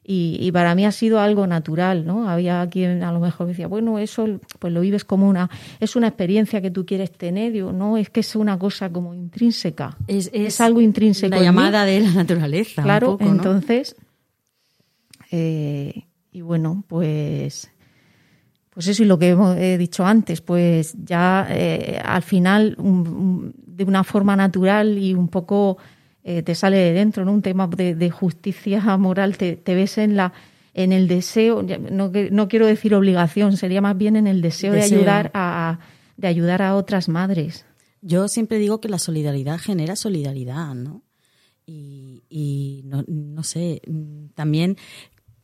y, 0.05 0.51
para 0.51 0.75
mí 0.75 0.85
ha 0.85 0.91
sido 0.91 1.21
algo 1.21 1.47
natural, 1.47 2.05
¿no? 2.05 2.29
Había 2.29 2.67
quien 2.69 3.03
a 3.03 3.13
lo 3.13 3.21
mejor 3.21 3.47
decía, 3.47 3.67
bueno, 3.67 3.99
eso 3.99 4.27
pues 4.59 4.73
lo 4.73 4.81
vives 4.81 5.05
como 5.05 5.29
una, 5.29 5.49
es 5.79 5.95
una 5.95 6.07
experiencia 6.07 6.61
que 6.61 6.71
tú 6.71 6.85
quieres 6.85 7.11
tener, 7.11 7.53
Digo, 7.53 7.71
no, 7.71 7.97
es 7.97 8.09
que 8.09 8.19
es 8.19 8.35
una 8.35 8.59
cosa 8.59 8.89
como 8.89 9.13
intrínseca, 9.13 9.95
es, 10.07 10.59
algo 10.59 10.81
intrínseco. 10.81 11.35
La 11.35 11.41
llamada 11.41 11.85
de 11.85 12.01
la 12.01 12.11
naturaleza. 12.11 12.83
Claro, 12.83 13.17
entonces, 13.21 13.95
eh, 15.31 16.03
y 16.31 16.41
bueno, 16.41 16.83
pues, 16.87 17.71
pues 18.71 18.87
eso 18.87 19.03
y 19.03 19.05
lo 19.05 19.17
que 19.17 19.37
he 19.57 19.77
dicho 19.77 20.05
antes, 20.05 20.41
pues 20.41 20.95
ya 21.01 21.47
eh, 21.49 22.01
al 22.03 22.23
final, 22.23 22.75
de 22.77 23.83
una 23.85 24.03
forma 24.03 24.35
natural 24.35 24.97
y 24.97 25.13
un 25.13 25.29
poco 25.29 25.77
eh, 26.23 26.41
te 26.41 26.55
sale 26.55 26.77
de 26.77 26.93
dentro, 26.93 27.25
¿no? 27.25 27.33
Un 27.33 27.41
tema 27.41 27.67
de, 27.67 28.09
justicia 28.09 28.79
moral, 28.97 29.37
te, 29.37 29.59
ves 29.65 29.97
en 29.97 30.15
la 30.15 30.33
en 30.75 30.91
el 30.91 31.07
deseo, 31.07 31.61
no, 31.61 32.11
no, 32.31 32.47
quiero 32.47 32.65
decir 32.65 32.95
obligación, 32.95 33.57
sería 33.57 33.79
más 33.79 33.95
bien 33.95 34.15
en 34.15 34.25
el 34.25 34.41
deseo, 34.41 34.73
de 34.73 34.81
ayudar 34.81 35.29
a, 35.35 35.79
de 36.17 36.27
ayudar 36.27 36.63
a 36.63 36.75
otras 36.75 37.09
madres. 37.09 37.65
Yo 38.01 38.27
siempre 38.27 38.57
digo 38.57 38.81
que 38.81 38.89
la 38.89 38.97
solidaridad 38.97 39.59
genera 39.59 39.95
solidaridad, 39.95 40.73
¿no? 40.73 41.03
Y, 41.67 42.23
y 42.27 42.81
no, 42.85 43.05
no 43.07 43.43
sé, 43.43 43.81
también 44.33 44.77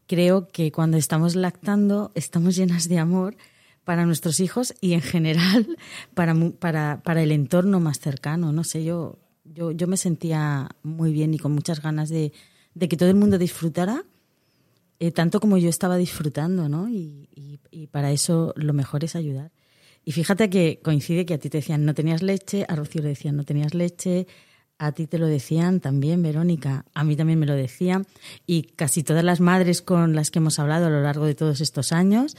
creo 0.08 0.48
que 0.48 0.72
cuando 0.72 0.98
estamos 0.98 1.36
lactando 1.36 2.12
estamos 2.16 2.56
llenas 2.56 2.90
de 2.90 2.98
amor 2.98 3.38
para 3.84 4.06
nuestros 4.06 4.40
hijos 4.40 4.74
y 4.82 4.94
en 4.94 5.02
general 5.02 5.78
para, 6.16 6.36
para, 6.60 7.02
para 7.04 7.22
el 7.22 7.32
entorno 7.32 7.80
más 7.80 8.00
cercano. 8.00 8.52
No 8.52 8.64
sé, 8.64 8.84
yo 8.84 9.20
yo, 9.54 9.72
yo 9.72 9.88
me 9.88 9.98
sentía 9.98 10.70
muy 10.84 11.12
bien 11.12 11.34
y 11.34 11.40
con 11.40 11.52
muchas 11.52 11.82
ganas 11.82 12.10
de, 12.10 12.32
que 12.80 12.98
todo 12.98 13.10
el 13.10 13.16
mundo 13.16 13.38
disfrutara, 13.38 14.04
eh, 15.00 15.12
tanto 15.12 15.40
como 15.40 15.58
yo 15.58 15.70
estaba 15.70 15.98
disfrutando, 15.98 16.70
¿no? 16.70 16.90
Y, 16.90 17.28
para 17.92 18.12
eso 18.12 18.54
lo 18.56 18.74
mejor 18.74 19.04
es 19.04 19.16
ayudar. 19.16 19.52
Y 20.06 20.12
fíjate 20.12 20.50
que 20.50 20.80
coincide 20.84 21.26
que 21.26 21.34
a 21.34 21.38
ti 21.38 21.50
te 21.50 21.60
decían 21.60 21.86
no 21.86 21.94
tenías 21.94 22.22
leche, 22.22 22.66
a 22.68 22.76
Rocío 22.76 23.02
le 23.02 23.10
decían 23.10 23.36
no 23.36 23.46
tenías 23.46 23.74
leche, 23.74 24.28
a 24.80 24.94
ti 24.94 25.08
te 25.08 25.20
lo 25.20 25.28
decían 25.28 25.82
también, 25.82 26.24
Verónica, 26.24 26.86
a 26.94 27.04
mí 27.04 27.18
también 27.18 27.38
me 27.38 27.46
lo 27.46 27.54
decían, 27.54 28.08
y 28.48 28.64
casi 28.64 29.04
todas 29.04 29.26
las 29.26 29.42
madres 29.42 29.82
con 29.82 30.16
las 30.16 30.32
que 30.32 30.40
hemos 30.40 30.58
hablado 30.58 30.88
a 30.88 30.90
lo 30.90 31.04
largo 31.04 31.26
de 31.26 31.36
todos 31.36 31.60
estos 31.60 31.92
años, 31.92 32.38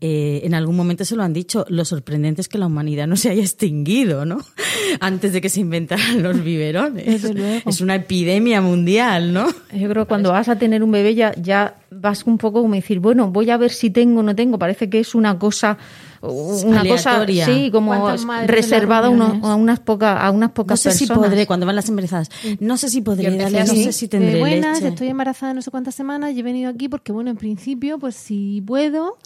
eh, 0.00 0.40
en 0.42 0.54
algún 0.54 0.76
momento 0.76 1.04
se 1.04 1.14
lo 1.14 1.22
han 1.22 1.32
dicho, 1.32 1.64
lo 1.68 1.84
sorprendente 1.84 2.40
es 2.40 2.48
que 2.48 2.58
la 2.58 2.66
humanidad 2.66 3.06
no 3.06 3.16
se 3.16 3.30
haya 3.30 3.42
extinguido, 3.42 4.24
¿no? 4.24 4.38
Antes 5.00 5.32
de 5.32 5.40
que 5.40 5.48
se 5.48 5.60
inventaran 5.60 6.24
los 6.24 6.42
biberones. 6.42 7.24
Es 7.64 7.80
una 7.80 7.94
epidemia 7.94 8.60
mundial, 8.60 9.32
¿no? 9.32 9.46
Yo 9.72 9.88
creo 9.88 10.04
que 10.04 10.08
cuando 10.08 10.32
vas 10.32 10.48
a 10.48 10.58
tener 10.58 10.82
un 10.82 10.90
bebé 10.90 11.14
ya, 11.14 11.34
ya 11.40 11.76
vas 11.90 12.24
un 12.26 12.36
poco 12.36 12.62
como 12.62 12.74
decir, 12.74 12.98
bueno, 12.98 13.30
voy 13.30 13.50
a 13.50 13.56
ver 13.56 13.70
si 13.70 13.90
tengo 13.90 14.20
o 14.20 14.22
no 14.24 14.34
tengo, 14.34 14.58
parece 14.58 14.90
que 14.90 14.98
es 14.98 15.14
una 15.14 15.38
cosa 15.38 15.78
una 16.22 16.84
cosa 16.84 17.26
sí 17.26 17.70
como 17.70 18.16
reservada 18.46 19.08
a, 19.08 19.54
unas 19.54 19.80
pocas 19.80 20.16
a 20.20 20.30
unas 20.30 20.50
pocas 20.50 20.84
no 20.84 20.90
sé 20.92 20.98
si 20.98 21.06
podré 21.06 21.46
cuando 21.46 21.66
van 21.66 21.76
las 21.76 21.88
embarazadas. 21.88 22.30
No 22.60 22.76
sé 22.76 22.88
si 22.88 23.02
podré 23.02 23.36
darle, 23.36 23.60
no 23.60 23.66
sé 23.66 23.92
si 23.92 24.08
tendré 24.08 24.38
buenas 24.38 24.82
estoy 24.82 25.08
embarazada 25.08 25.54
no 25.54 25.62
sé 25.62 25.70
cuántas 25.70 25.94
semanas 25.94 26.32
y 26.32 26.40
he 26.40 26.42
venido 26.42 26.70
aquí 26.70 26.88
porque 26.88 27.12
bueno 27.12 27.30
en 27.30 27.36
principio 27.36 27.98
pues 27.98 28.14
si 28.14 28.62
puedo 28.66 29.16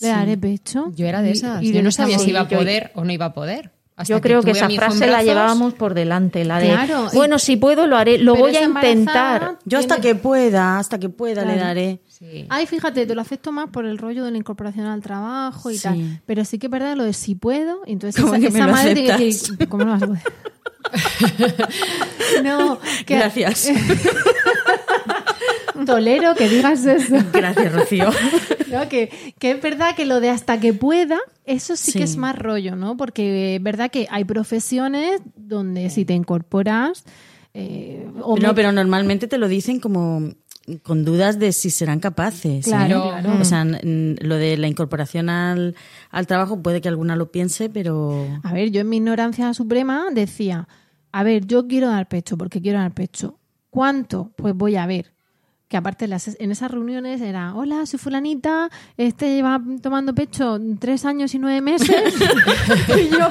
le 0.00 0.08
daré 0.08 0.38
pecho. 0.38 0.92
Yo 0.94 1.06
era 1.06 1.20
de 1.20 1.32
esas. 1.32 1.62
y, 1.62 1.72
yo 1.72 1.82
no 1.82 1.90
sabía 1.90 2.18
si 2.18 2.30
iba 2.30 2.40
a 2.40 2.48
poder 2.48 2.92
o 2.94 3.04
no 3.04 3.12
iba 3.12 3.26
a 3.26 3.32
poder. 3.34 3.72
Yo 4.06 4.20
creo 4.20 4.42
que 4.42 4.52
esa 4.52 4.68
frase 4.70 5.06
la 5.06 5.22
llevábamos 5.22 5.74
por 5.74 5.94
delante, 5.94 6.44
la 6.44 6.58
de 6.58 6.74
bueno, 7.12 7.38
si 7.38 7.56
puedo 7.56 7.86
lo 7.86 7.96
haré, 7.96 8.18
lo 8.18 8.34
voy 8.34 8.56
a 8.56 8.64
intentar. 8.64 9.58
Yo 9.64 9.78
hasta 9.78 10.00
que 10.00 10.14
pueda, 10.14 10.78
hasta 10.78 10.98
que 10.98 11.08
pueda 11.08 11.44
le 11.44 11.56
daré. 11.56 12.00
Ay, 12.50 12.66
fíjate, 12.66 13.06
te 13.06 13.14
lo 13.14 13.22
acepto 13.22 13.50
más 13.50 13.70
por 13.70 13.86
el 13.86 13.96
rollo 13.96 14.24
de 14.24 14.30
la 14.30 14.36
incorporación 14.36 14.86
al 14.86 15.00
trabajo 15.00 15.70
y 15.70 15.78
tal. 15.78 16.20
Pero 16.26 16.44
sí 16.44 16.58
que 16.58 16.66
es 16.66 16.70
verdad 16.70 16.96
lo 16.96 17.04
de 17.04 17.14
si 17.14 17.34
puedo, 17.34 17.80
entonces 17.86 18.22
esa, 18.22 18.36
esa 18.36 18.66
madre 18.66 18.94
tiene 18.94 19.16
que 19.16 19.24
decir, 19.24 19.68
¿cómo 19.68 19.84
no 19.84 19.92
vas 19.92 20.02
a 20.02 20.06
poder? 20.06 20.22
no, 22.44 22.78
gracias. 23.06 23.70
Tolero 25.86 26.34
que 26.34 26.48
digas 26.48 26.84
eso. 26.84 27.16
Gracias, 27.32 27.72
Rocío. 27.72 28.10
que, 28.90 29.34
es 29.40 29.62
verdad 29.62 29.96
que 29.96 30.04
lo 30.04 30.20
de 30.20 30.28
hasta 30.30 30.60
que 30.60 30.74
pueda, 30.74 31.18
eso 31.46 31.76
sí, 31.76 31.92
que 31.92 32.02
es 32.02 32.16
más 32.16 32.36
rollo, 32.36 32.76
¿no? 32.76 32.96
Porque 32.96 33.56
es 33.56 33.62
verdad 33.62 33.90
que 33.90 34.06
hay 34.10 34.24
profesiones 34.24 35.22
donde 35.36 35.90
si 35.90 36.04
te 36.04 36.12
incorporas... 36.12 37.04
Eh, 37.52 38.06
no, 38.40 38.54
pero 38.54 38.70
normalmente 38.70 39.26
te 39.26 39.36
lo 39.36 39.48
dicen 39.48 39.80
como 39.80 40.34
con 40.82 41.04
dudas 41.04 41.38
de 41.38 41.52
si 41.52 41.70
serán 41.70 42.00
capaces. 42.00 42.66
¿eh? 42.66 42.70
Claro, 42.70 43.12
O 43.40 43.44
sea, 43.44 43.64
lo 43.64 44.36
de 44.36 44.56
la 44.56 44.68
incorporación 44.68 45.28
al, 45.28 45.74
al, 46.10 46.26
trabajo 46.26 46.62
puede 46.62 46.80
que 46.80 46.88
alguna 46.88 47.16
lo 47.16 47.30
piense, 47.32 47.68
pero... 47.68 48.26
A 48.42 48.52
ver, 48.52 48.70
yo 48.70 48.80
en 48.80 48.88
mi 48.88 48.98
ignorancia 48.98 49.52
suprema 49.54 50.06
decía, 50.12 50.68
a 51.12 51.22
ver, 51.22 51.46
yo 51.46 51.66
quiero 51.66 51.88
dar 51.88 52.08
pecho 52.08 52.36
porque 52.36 52.60
quiero 52.60 52.78
dar 52.78 52.92
pecho. 52.92 53.38
¿Cuánto? 53.70 54.32
Pues 54.36 54.54
voy 54.54 54.76
a 54.76 54.86
ver 54.86 55.12
que 55.70 55.76
aparte 55.76 56.06
en 56.06 56.50
esas 56.50 56.68
reuniones 56.68 57.20
era, 57.20 57.54
hola, 57.54 57.86
soy 57.86 58.00
fulanita, 58.00 58.68
este 58.96 59.36
lleva 59.36 59.62
tomando 59.80 60.12
pecho 60.12 60.58
tres 60.80 61.04
años 61.04 61.32
y 61.32 61.38
nueve 61.38 61.60
meses. 61.60 62.12
y 63.00 63.08
yo, 63.08 63.28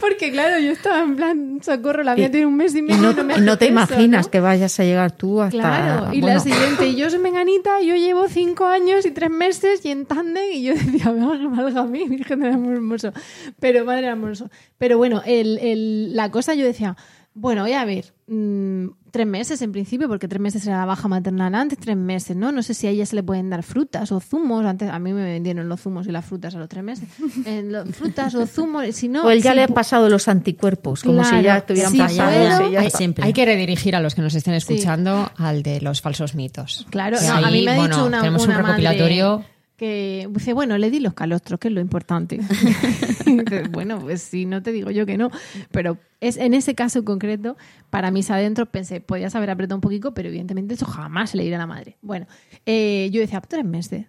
porque 0.00 0.32
claro, 0.32 0.58
yo 0.58 0.72
estaba 0.72 1.04
en 1.04 1.14
plan, 1.14 1.60
socorro, 1.62 2.02
la 2.02 2.16
vida 2.16 2.32
tiene 2.32 2.46
un 2.46 2.56
mes 2.56 2.74
y 2.74 2.82
medio. 2.82 3.12
Y 3.12 3.14
no, 3.14 3.38
no, 3.38 3.58
te 3.58 3.66
imaginas 3.66 4.26
que 4.26 4.40
vayas 4.40 4.80
a 4.80 4.82
llegar 4.82 5.12
tú 5.12 5.40
hasta... 5.40 5.56
Claro, 5.56 6.12
y 6.12 6.20
la 6.20 6.40
siguiente, 6.40 6.88
y 6.88 6.96
yo 6.96 7.08
soy 7.08 7.20
menganita, 7.20 7.80
yo 7.80 7.94
llevo 7.94 8.26
cinco 8.26 8.66
años 8.66 9.06
y 9.06 9.12
tres 9.12 9.30
meses 9.30 9.84
y 9.84 9.92
en 9.92 10.04
tándem, 10.04 10.50
y 10.52 10.64
yo 10.64 10.74
decía, 10.74 11.12
valga 11.12 11.82
a 11.82 11.84
mí, 11.84 12.08
Virgen 12.08 12.40
del 12.40 12.54
Amor 12.54 12.72
Hermoso. 12.72 13.12
Pero, 13.60 13.84
madre 13.84 14.08
hermoso. 14.08 14.50
Pero 14.78 14.98
bueno, 14.98 15.22
el, 15.24 15.58
el, 15.58 16.16
la 16.16 16.28
cosa 16.32 16.54
yo 16.54 16.64
decía, 16.64 16.96
bueno, 17.34 17.62
voy 17.62 17.72
a 17.72 17.84
ver, 17.86 18.12
mm, 18.26 18.88
tres 19.10 19.26
meses 19.26 19.62
en 19.62 19.72
principio, 19.72 20.06
porque 20.06 20.28
tres 20.28 20.40
meses 20.40 20.66
era 20.66 20.78
la 20.78 20.84
baja 20.84 21.08
maternal 21.08 21.54
antes, 21.54 21.78
tres 21.78 21.96
meses, 21.96 22.36
¿no? 22.36 22.52
No 22.52 22.62
sé 22.62 22.74
si 22.74 22.86
a 22.86 22.90
ella 22.90 23.06
se 23.06 23.16
le 23.16 23.22
pueden 23.22 23.48
dar 23.48 23.62
frutas 23.62 24.12
o 24.12 24.20
zumos. 24.20 24.66
Antes 24.66 24.90
a 24.90 24.98
mí 24.98 25.14
me 25.14 25.24
vendieron 25.24 25.66
los 25.68 25.80
zumos 25.80 26.06
y 26.06 26.12
las 26.12 26.26
frutas 26.26 26.54
a 26.54 26.58
los 26.58 26.68
tres 26.68 26.84
meses. 26.84 27.08
Eh, 27.44 27.84
frutas 27.92 28.34
o 28.34 28.46
zumos, 28.46 28.84
si 28.94 29.08
no... 29.08 29.24
O 29.24 29.30
él 29.30 29.42
ya 29.42 29.54
le 29.54 29.62
ha 29.62 29.68
pasado 29.68 30.08
los 30.08 30.28
anticuerpos, 30.28 31.02
como 31.02 31.24
si 31.24 31.42
ya 31.42 31.58
estuvieran 31.58 31.96
pasando. 31.96 32.78
hay, 33.22 33.32
que 33.32 33.44
redirigir 33.44 33.96
a 33.96 34.00
los 34.00 34.14
que 34.14 34.22
nos 34.22 34.34
estén 34.34 34.54
escuchando 34.54 35.30
al 35.36 35.62
de 35.62 35.80
los 35.80 36.00
falsos 36.00 36.34
mitos. 36.34 36.86
Claro, 36.90 37.18
a 37.18 37.50
mí 37.50 37.64
me 37.64 37.72
ha 37.72 37.82
dicho 37.82 38.06
una, 38.06 38.20
tenemos 38.20 38.46
un 38.46 38.54
recopilatorio 38.54 39.44
que 39.82 40.28
dice, 40.30 40.52
bueno, 40.52 40.78
le 40.78 40.92
di 40.92 41.00
los 41.00 41.12
calostros, 41.12 41.58
que 41.58 41.66
es 41.66 41.74
lo 41.74 41.80
importante. 41.80 42.38
bueno, 43.72 43.98
pues 43.98 44.22
si 44.22 44.46
no 44.46 44.62
te 44.62 44.70
digo 44.70 44.92
yo 44.92 45.06
que 45.06 45.18
no, 45.18 45.28
pero 45.72 45.98
es 46.20 46.36
en 46.36 46.54
ese 46.54 46.76
caso 46.76 47.04
concreto, 47.04 47.56
para 47.90 48.12
mis 48.12 48.30
adentros 48.30 48.68
pensé, 48.68 49.00
podías 49.00 49.34
haber 49.34 49.50
apretado 49.50 49.74
un 49.78 49.80
poquito, 49.80 50.14
pero 50.14 50.28
evidentemente 50.28 50.74
eso 50.74 50.86
jamás 50.86 51.34
le 51.34 51.42
dirá 51.42 51.56
a 51.56 51.58
la 51.58 51.66
madre. 51.66 51.98
Bueno, 52.00 52.28
eh, 52.64 53.10
yo 53.12 53.20
decía, 53.20 53.40
tres 53.40 53.64
meses. 53.64 54.06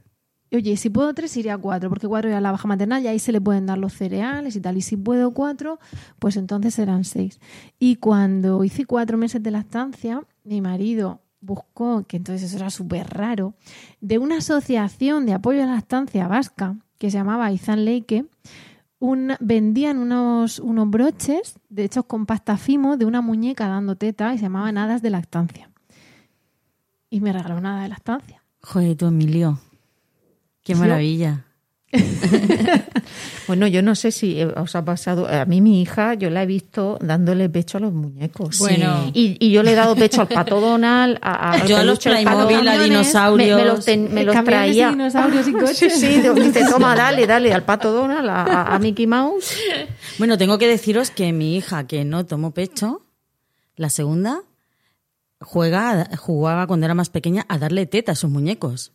Oye, 0.52 0.78
si 0.78 0.92
puedo 0.92 1.12
tres, 1.16 1.36
iría 1.38 1.56
a 1.56 1.58
cuatro, 1.58 1.90
porque 1.90 2.08
cuatro 2.08 2.30
ya 2.30 2.40
la 2.40 2.52
baja 2.52 2.68
maternal 2.68 3.02
y 3.02 3.08
ahí 3.08 3.18
se 3.18 3.32
le 3.32 3.42
pueden 3.42 3.66
dar 3.66 3.80
los 3.80 3.94
cereales 3.94 4.56
y 4.56 4.62
tal. 4.62 4.78
Y 4.78 4.84
si 4.84 4.96
puedo 4.96 5.32
cuatro, 5.32 5.80
pues 6.20 6.38
entonces 6.38 6.76
serán 6.76 7.04
seis. 7.04 7.40
Y 7.80 7.96
cuando 7.96 8.64
hice 8.64 8.86
cuatro 8.86 9.18
meses 9.18 9.42
de 9.42 9.50
lactancia, 9.50 10.22
mi 10.44 10.62
marido 10.62 11.23
buscó, 11.44 12.06
que 12.08 12.18
entonces 12.18 12.50
eso 12.50 12.58
era 12.58 12.70
súper 12.70 13.08
raro, 13.10 13.54
de 14.02 14.18
una 14.18 14.38
asociación 14.38 15.26
de 15.26 15.34
apoyo 15.34 15.64
a 15.64 15.68
la 15.68 15.78
estancia 15.78 16.28
vasca 16.28 16.78
que 16.98 17.12
se 17.12 17.18
llamaba 17.18 17.52
Izan 17.52 17.86
Leike, 17.86 18.26
un, 19.00 19.34
vendían 19.42 19.98
unos, 19.98 20.60
unos 20.60 20.90
broches, 20.90 21.60
de 21.70 21.84
hecho 21.84 22.04
con 22.04 22.26
pasta 22.26 22.58
fimo, 22.58 22.96
de 22.96 23.06
una 23.06 23.22
muñeca 23.22 23.68
dando 23.68 23.98
teta 23.98 24.34
y 24.34 24.38
se 24.38 24.44
llamaban 24.44 24.78
hadas 24.78 25.02
de 25.02 25.10
lactancia. 25.10 25.70
Y 27.10 27.20
me 27.20 27.34
regaló 27.34 27.58
una 27.58 27.74
hada 27.74 27.84
de 27.84 27.90
lactancia. 27.90 28.44
Joder, 28.62 28.96
tú, 28.96 29.08
Emilio. 29.08 29.60
Qué 30.64 30.76
maravilla. 30.76 31.46
Bueno, 33.46 33.68
yo 33.68 33.82
no 33.82 33.94
sé 33.94 34.12
si 34.14 34.40
eh, 34.40 34.46
os 34.48 34.74
ha 34.76 34.86
pasado. 34.86 35.28
A 35.28 35.44
mí, 35.46 35.60
mi 35.60 35.82
hija, 35.82 36.14
yo 36.14 36.30
la 36.30 36.44
he 36.44 36.46
visto 36.46 36.98
dándole 37.02 37.50
pecho 37.50 37.78
a 37.78 37.82
los 37.82 37.92
muñecos. 37.94 38.58
Bueno. 38.60 39.12
Y, 39.14 39.36
y 39.38 39.52
yo 39.52 39.64
le 39.64 39.74
he 39.74 39.76
dado 39.76 39.96
pecho 39.98 40.22
al 40.22 40.30
pato 40.30 40.62
Donald, 40.62 41.18
a, 41.22 41.52
a- 41.52 41.66
Yo 41.66 41.76
a 41.78 41.84
los 41.84 42.00
Playmobil, 42.00 42.66
a 42.68 42.82
dinosaurios. 42.82 43.58
Me, 43.58 43.64
me 43.66 43.70
los, 43.70 43.86
ten- 43.86 44.14
me 44.14 44.24
los 44.24 44.34
Camiones 44.34 44.70
y 44.70 44.80
traía. 44.80 44.90
dinosaurios 44.92 45.48
y 45.48 45.52
Sí, 45.52 45.58
coches. 45.58 46.00
sí, 46.00 46.22
dice, 46.36 46.62
toma, 46.70 46.96
dale, 46.96 47.28
dale, 47.28 47.54
al 47.54 47.64
pato 47.64 47.92
Donald, 47.92 48.30
a, 48.30 48.44
a- 48.44 48.76
a 48.76 48.80
Mickey 48.80 49.08
Mouse. 49.08 49.54
Bueno, 50.20 50.38
tengo 50.38 50.58
que 50.58 50.68
deciros 50.68 51.10
que 51.12 51.34
mi 51.34 51.58
hija, 51.58 51.86
que 51.88 52.06
no 52.06 52.26
tomó 52.26 52.52
pecho, 52.54 53.02
la 53.76 53.90
segunda, 53.90 54.42
juega, 55.42 56.08
jugaba 56.18 56.68
cuando 56.68 56.86
era 56.86 56.94
más 56.94 57.10
pequeña 57.10 57.46
a 57.50 57.58
darle 57.58 57.88
teta 57.88 58.14
a 58.14 58.16
sus 58.16 58.30
muñecos. 58.30 58.92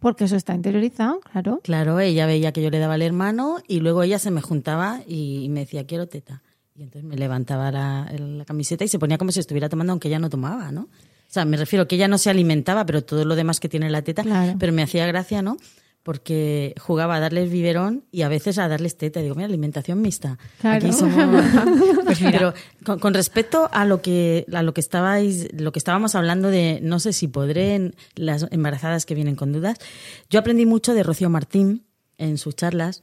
Porque 0.00 0.24
eso 0.24 0.36
está 0.36 0.54
interiorizado, 0.54 1.20
claro. 1.20 1.60
Claro, 1.62 2.00
ella 2.00 2.26
veía 2.26 2.52
que 2.52 2.62
yo 2.62 2.70
le 2.70 2.78
daba 2.78 2.94
al 2.94 3.02
hermano 3.02 3.58
y 3.68 3.80
luego 3.80 4.02
ella 4.02 4.18
se 4.18 4.30
me 4.30 4.40
juntaba 4.40 5.00
y 5.06 5.48
me 5.50 5.60
decía, 5.60 5.86
quiero 5.86 6.06
teta. 6.08 6.42
Y 6.74 6.82
entonces 6.84 7.04
me 7.08 7.16
levantaba 7.16 7.70
la, 7.70 8.10
la 8.18 8.44
camiseta 8.46 8.82
y 8.84 8.88
se 8.88 8.98
ponía 8.98 9.18
como 9.18 9.30
si 9.32 9.40
estuviera 9.40 9.68
tomando, 9.68 9.92
aunque 9.92 10.08
ella 10.08 10.18
no 10.18 10.30
tomaba, 10.30 10.72
¿no? 10.72 10.82
O 10.82 11.32
sea, 11.32 11.44
me 11.44 11.56
refiero 11.56 11.86
que 11.86 11.94
ella 11.96 12.08
no 12.08 12.18
se 12.18 12.30
alimentaba, 12.30 12.84
pero 12.86 13.02
todo 13.04 13.24
lo 13.24 13.36
demás 13.36 13.60
que 13.60 13.68
tiene 13.68 13.88
la 13.90 14.02
teta, 14.02 14.22
Claro. 14.22 14.56
pero 14.58 14.72
me 14.72 14.82
hacía 14.82 15.06
gracia, 15.06 15.42
¿no? 15.42 15.58
Porque 16.02 16.74
jugaba 16.80 17.16
a 17.16 17.20
darles 17.20 17.50
biberón 17.50 18.04
y 18.10 18.22
a 18.22 18.28
veces 18.28 18.58
a 18.58 18.68
darles 18.68 18.96
teta. 18.96 19.20
Digo, 19.20 19.34
mira, 19.34 19.46
alimentación 19.46 20.00
mixta. 20.00 20.38
Claro. 20.60 20.86
Aquí 20.86 20.92
somos... 20.92 21.44
Pues 22.04 22.20
mira, 22.22 22.38
pero 22.38 22.54
con, 22.84 22.98
con 22.98 23.14
respecto 23.14 23.68
a 23.70 23.84
lo 23.84 24.02
que 24.02 24.44
a 24.52 24.62
lo 24.62 24.74
que 24.74 24.80
estabais, 24.80 25.48
lo 25.52 25.70
que 25.70 25.78
estábamos 25.78 26.14
hablando 26.14 26.50
de, 26.50 26.80
no 26.82 26.98
sé 26.98 27.12
si 27.12 27.28
podré 27.28 27.74
en 27.74 27.94
las 28.16 28.46
embarazadas 28.50 29.06
que 29.06 29.14
vienen 29.14 29.36
con 29.36 29.52
dudas. 29.52 29.78
Yo 30.28 30.40
aprendí 30.40 30.66
mucho 30.66 30.94
de 30.94 31.02
Rocío 31.02 31.30
Martín 31.30 31.84
en 32.18 32.38
sus 32.38 32.56
charlas. 32.56 33.02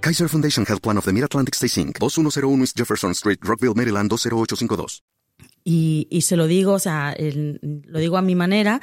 Kaiser 0.00 0.28
Foundation 0.30 0.64
Health 0.66 0.80
Plan 0.80 0.96
of 0.96 1.04
the 1.04 1.12
Mid-Atlantic 1.12 1.54
Stay 1.54 1.68
Inc., 1.82 1.98
2101 1.98 2.62
East 2.62 2.76
Jefferson 2.76 3.10
Street, 3.12 3.38
Rockville, 3.42 3.74
Maryland, 3.74 4.08
20852. 4.08 5.02
Y, 5.62 6.22
se 6.22 6.36
lo 6.36 6.46
digo, 6.46 6.72
o 6.72 6.78
sea, 6.78 7.14
lo 7.18 7.98
digo 7.98 8.16
a 8.16 8.22
mi 8.22 8.34
manera, 8.34 8.80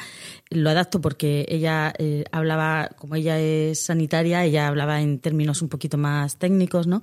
lo 0.51 0.69
adapto 0.69 1.01
porque 1.01 1.45
ella 1.49 1.91
eh, 1.97 2.23
hablaba, 2.31 2.89
como 2.97 3.15
ella 3.15 3.39
es 3.39 3.83
sanitaria, 3.83 4.45
ella 4.45 4.67
hablaba 4.67 5.01
en 5.01 5.19
términos 5.19 5.63
un 5.63 5.69
poquito 5.69 5.97
más 5.97 6.37
técnicos, 6.37 6.85
¿no? 6.85 7.01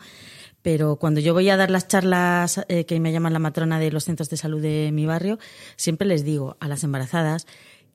Pero 0.62 0.96
cuando 0.96 1.20
yo 1.20 1.34
voy 1.34 1.50
a 1.50 1.56
dar 1.56 1.70
las 1.70 1.88
charlas 1.88 2.64
eh, 2.68 2.86
que 2.86 3.00
me 3.00 3.12
llaman 3.12 3.32
la 3.32 3.40
matrona 3.40 3.80
de 3.80 3.90
los 3.90 4.04
centros 4.04 4.30
de 4.30 4.36
salud 4.36 4.62
de 4.62 4.90
mi 4.92 5.06
barrio, 5.06 5.38
siempre 5.76 6.06
les 6.06 6.24
digo 6.24 6.56
a 6.60 6.68
las 6.68 6.84
embarazadas 6.84 7.46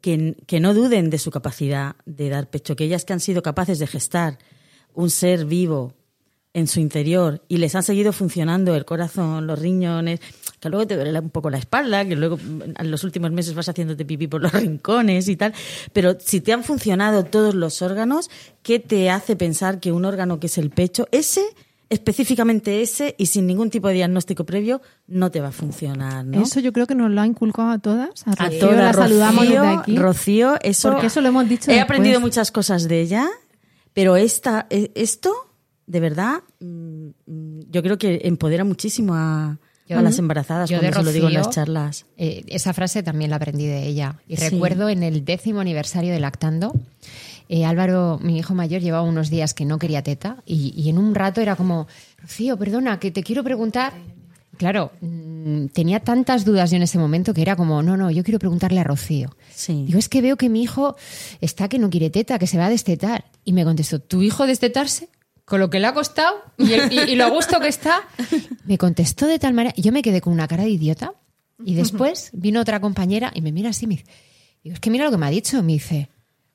que, 0.02 0.36
que 0.48 0.60
no 0.60 0.74
duden 0.74 1.10
de 1.10 1.18
su 1.18 1.32
capacidad 1.32 1.96
de 2.06 2.30
dar 2.30 2.50
pecho, 2.50 2.76
que 2.76 2.84
ellas 2.84 3.06
que 3.06 3.14
han 3.14 3.22
sido 3.22 3.42
capaces 3.42 3.80
de 3.80 3.88
gestar 3.88 4.38
un 4.94 5.10
ser 5.10 5.46
vivo 5.46 5.96
en 6.54 6.68
su 6.68 6.80
interior 6.80 7.44
y 7.48 7.58
les 7.58 7.76
han 7.76 7.84
seguido 7.84 8.12
funcionando 8.12 8.76
el 8.76 8.84
corazón, 8.86 9.46
los 9.48 9.60
riñones, 9.60 10.20
que 10.60 10.70
luego 10.70 10.88
te 10.88 10.96
duele 10.96 11.18
un 11.20 11.30
poco 11.30 11.50
la 11.50 11.58
espalda, 11.60 12.04
que 12.06 12.16
luego 12.16 12.38
en 12.40 12.92
los 12.92 13.04
últimos 13.04 13.32
meses 13.32 13.54
vas 13.54 13.70
haciéndote 13.70 14.04
pipí 14.04 14.28
por 14.28 14.42
los 14.42 14.52
rincones 14.54 15.28
y 15.28 15.36
tal, 15.36 15.54
pero 15.94 16.18
si 16.20 16.42
te 16.42 16.52
han 16.52 16.64
funcionado 16.64 17.24
todos 17.24 17.54
los 17.56 17.82
órganos, 17.82 18.30
¿qué 18.64 18.80
te 18.80 19.10
hace 19.10 19.36
pensar 19.36 19.80
que 19.80 19.92
un 19.92 20.06
órgano 20.06 20.40
que 20.40 20.48
es 20.48 20.58
el 20.58 20.70
pecho, 20.72 21.08
ese, 21.12 21.44
específicamente 21.90 22.82
ese, 22.82 23.16
y 23.18 23.28
sin 23.28 23.46
ningún 23.46 23.70
tipo 23.70 23.88
de 23.88 23.96
diagnóstico 23.96 24.44
previo, 24.46 24.82
no 25.08 25.32
te 25.32 25.42
va 25.42 25.50
a 25.50 25.52
funcionar, 25.52 26.26
¿no? 26.26 26.42
Eso 26.42 26.60
yo 26.60 26.74
creo 26.74 26.88
que 26.88 26.96
nos 26.96 27.12
lo 27.12 27.22
ha 27.22 27.28
inculcado 27.28 27.70
a 27.70 27.80
todas. 27.80 28.24
A, 28.28 28.32
a 28.46 28.50
todas, 28.50 28.76
la 28.78 28.94
saludamos 28.94 29.46
Rocío, 29.46 29.62
desde 29.62 29.78
aquí. 29.78 29.96
Rocío, 29.98 30.56
eso, 30.62 30.92
Porque 30.92 31.08
eso 31.08 31.22
lo 31.22 31.28
hemos 31.30 31.48
dicho 31.48 31.70
He 31.72 31.76
después. 31.76 31.84
aprendido 31.84 32.20
muchas 32.20 32.52
cosas 32.52 32.88
de 32.88 33.02
ella, 33.02 33.28
pero 33.94 34.16
esta, 34.18 34.68
e- 34.70 34.92
esto, 34.96 35.34
de 35.90 36.00
verdad, 36.00 36.38
mm, 36.60 37.10
yo 37.72 37.82
creo 37.84 37.98
que 37.98 38.22
empodera 38.24 38.64
muchísimo 38.64 39.14
a, 39.16 39.58
Yo- 39.88 39.98
a 39.98 40.02
las 40.02 40.20
embarazadas 40.20 40.70
cuando 40.70 40.88
de 40.88 40.94
se 40.94 41.04
lo 41.04 41.12
digo 41.12 41.28
en 41.28 41.34
Rocío, 41.36 41.46
las 41.48 41.56
charlas. 41.56 42.06
eh, 42.16 42.44
esa 42.48 42.74
frase 42.74 43.02
también 43.04 43.32
la 43.32 43.38
aprendí 43.38 43.66
de 43.66 43.86
ella. 43.88 44.18
Y 44.28 44.38
Sí. 44.38 44.50
recuerdo 44.50 44.88
en 44.90 45.02
el 45.04 45.26
décimo 45.26 45.60
aniversario 45.62 46.14
de 46.14 46.20
Lactando, 46.20 46.74
eh, 47.50 47.66
Álvaro, 47.66 48.20
mi 48.22 48.38
hijo 48.38 48.54
mayor, 48.54 48.82
llevaba 48.82 49.02
unos 49.04 49.32
días 49.32 49.56
que 49.56 49.66
no 49.66 49.80
quería 49.80 50.04
teta 50.04 50.44
y, 50.46 50.74
y 50.80 50.90
en 50.90 51.00
un 51.00 51.16
rato 51.16 51.42
era 51.42 51.56
como, 51.56 51.88
Rocío, 52.22 52.56
perdona, 52.58 53.00
que 53.00 53.10
te 53.10 53.24
quiero 53.24 53.44
preguntar. 53.44 53.94
Claro, 54.58 54.92
mm, 55.02 55.68
tenía 55.68 56.02
tantas 56.02 56.44
dudas 56.46 56.70
yo 56.70 56.76
en 56.78 56.84
ese 56.84 57.00
momento 57.00 57.34
que 57.34 57.42
era 57.42 57.56
como, 57.56 57.82
no, 57.82 57.96
no, 57.98 58.12
yo 58.12 58.24
quiero 58.24 58.38
preguntarle 58.40 58.82
a 58.82 58.84
Rocío. 58.84 59.36
Sí. 59.56 59.86
Digo, 59.88 59.98
es 59.98 60.10
que 60.10 60.22
veo 60.22 60.36
que 60.38 60.50
mi 60.50 60.62
hijo 60.62 60.96
está 61.42 61.68
que 61.70 61.80
no 61.80 61.90
quiere 61.90 62.10
teta, 62.10 62.38
que 62.38 62.46
se 62.46 62.58
va 62.60 62.66
a 62.66 62.70
destetar. 62.70 63.24
Y 63.46 63.54
me 63.54 63.64
contestó, 63.64 64.00
¿tu 64.00 64.22
hijo 64.22 64.46
destetarse? 64.46 65.08
Con 65.50 65.60
lo 65.60 65.70
que 65.70 65.80
le 65.80 65.88
ha 65.88 65.94
costado 65.94 66.36
y, 66.58 66.74
el- 66.74 66.94
y- 66.94 67.00
y 67.12 67.16
lo 67.16 67.26
a 67.26 67.30
gusto 67.30 67.60
que 67.60 67.68
está. 67.68 68.02
Me 68.66 68.78
contestó 68.78 69.26
de 69.28 69.40
tal 69.40 69.54
manera. 69.54 69.74
Yo 69.76 69.92
me 69.92 70.02
quedé 70.04 70.22
con 70.22 70.32
una 70.32 70.48
cara 70.48 70.64
de 70.64 70.70
idiota. 70.70 71.14
Y 71.66 71.74
después 71.76 72.30
vino 72.34 72.62
otra 72.62 72.80
compañera 72.80 73.32
y 73.36 73.42
me 73.42 73.52
mira 73.52 73.72
así 73.72 73.84
y 73.84 73.88
me 73.90 73.96
dice, 73.96 74.06
es 74.64 74.80
que 74.80 74.90
mira 74.90 75.04
lo 75.06 75.12
que 75.12 75.18
me 75.18 75.26
ha 75.26 75.30
dicho. 75.30 75.62
Me 75.64 75.74
dice, 75.74 76.10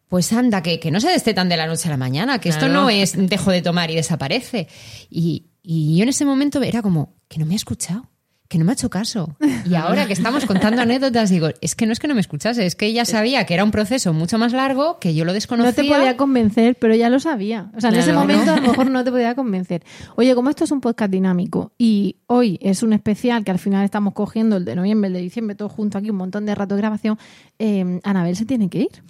pues 0.08 0.32
anda, 0.32 0.62
que, 0.62 0.80
que 0.80 0.90
no 0.90 1.00
se 1.00 1.10
destetan 1.10 1.48
de 1.50 1.56
la 1.58 1.66
noche 1.66 1.88
a 1.88 1.90
la 1.90 1.96
mañana, 1.98 2.38
que 2.40 2.48
esto 2.48 2.68
no 2.68 2.88
es 2.88 3.12
dejo 3.28 3.50
de 3.50 3.60
tomar 3.60 3.90
y 3.90 3.96
desaparece. 3.96 4.68
Y, 5.10 5.46
y 5.62 5.96
yo 5.96 6.04
en 6.04 6.08
ese 6.08 6.24
momento 6.24 6.62
era 6.62 6.80
como, 6.80 7.16
que 7.28 7.38
no 7.38 7.44
me 7.46 7.52
ha 7.54 7.56
escuchado, 7.56 8.08
que 8.48 8.58
no 8.58 8.64
me 8.64 8.72
ha 8.72 8.74
hecho 8.74 8.90
caso. 8.90 9.36
Y 9.64 9.74
ahora 9.74 10.06
que 10.06 10.12
estamos 10.12 10.44
contando 10.44 10.82
anécdotas, 10.82 11.30
digo, 11.30 11.48
es 11.60 11.74
que 11.74 11.86
no 11.86 11.92
es 11.92 11.98
que 11.98 12.08
no 12.08 12.14
me 12.14 12.20
escuchase, 12.20 12.66
es 12.66 12.76
que 12.76 12.86
ella 12.86 13.04
sabía 13.04 13.46
que 13.46 13.54
era 13.54 13.64
un 13.64 13.70
proceso 13.70 14.12
mucho 14.12 14.38
más 14.38 14.52
largo, 14.52 14.98
que 14.98 15.14
yo 15.14 15.24
lo 15.24 15.32
desconocía. 15.32 15.70
No 15.70 15.74
te 15.74 15.84
podía 15.84 16.16
convencer, 16.16 16.76
pero 16.78 16.94
ya 16.94 17.08
lo 17.08 17.20
sabía. 17.20 17.70
O 17.76 17.80
sea, 17.80 17.90
en 17.90 17.96
ese 17.96 18.12
momento 18.12 18.46
¿no? 18.46 18.52
a 18.52 18.56
lo 18.56 18.68
mejor 18.68 18.90
no 18.90 19.02
te 19.02 19.10
podía 19.10 19.34
convencer. 19.34 19.82
Oye, 20.16 20.34
como 20.34 20.50
esto 20.50 20.64
es 20.64 20.70
un 20.70 20.80
podcast 20.80 21.10
dinámico 21.10 21.72
y 21.78 22.16
hoy 22.26 22.58
es 22.60 22.82
un 22.82 22.92
especial 22.92 23.44
que 23.44 23.50
al 23.50 23.58
final 23.58 23.84
estamos 23.84 24.12
cogiendo 24.12 24.56
el 24.56 24.64
de 24.64 24.76
noviembre, 24.76 25.08
el 25.08 25.14
de 25.14 25.20
diciembre, 25.20 25.56
todo 25.56 25.70
junto 25.70 25.96
aquí, 25.96 26.10
un 26.10 26.16
montón 26.16 26.44
de 26.44 26.54
rato 26.54 26.74
de 26.74 26.82
grabación, 26.82 27.18
eh, 27.58 28.00
Anabel 28.04 28.36
se 28.36 28.44
tiene 28.44 28.68
que 28.68 28.80
ir. 28.80 29.02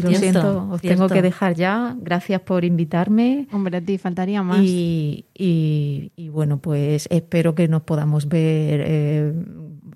Lo 0.00 0.08
Cierto, 0.08 0.18
siento, 0.40 0.68
os 0.70 0.80
cierto. 0.80 0.96
tengo 1.04 1.08
que 1.14 1.22
dejar 1.22 1.54
ya. 1.54 1.94
Gracias 2.00 2.40
por 2.40 2.64
invitarme. 2.64 3.46
Hombre, 3.52 3.76
a 3.76 3.80
ti 3.80 3.98
faltaría 3.98 4.42
más. 4.42 4.60
Y, 4.62 5.26
y- 5.36 6.10
y 6.16 6.28
bueno, 6.30 6.58
pues 6.58 7.06
espero 7.10 7.54
que 7.54 7.68
nos 7.68 7.82
podamos 7.82 8.28
ver, 8.28 8.82
eh, 8.86 9.32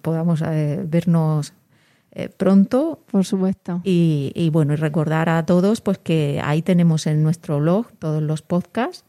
podamos 0.03 0.43
eh, 0.43 0.83
vernos 0.87 1.55
eh, 2.13 2.29
pronto. 2.29 3.01
Por 3.11 3.25
supuesto. 3.25 3.81
Y, 3.85 4.33
y 4.35 4.51
bueno, 4.51 4.75
y 4.75 4.77
recordar 4.77 5.29
a 5.31 5.45
todos 5.47 5.81
pues 5.81 5.99
que 5.99 6.41
ahí 6.45 6.61
tenemos 6.63 7.07
en 7.07 7.23
nuestro 7.23 7.59
blog 7.61 7.87
todos 7.99 8.23
los 8.23 8.43
podcasts 8.43 9.05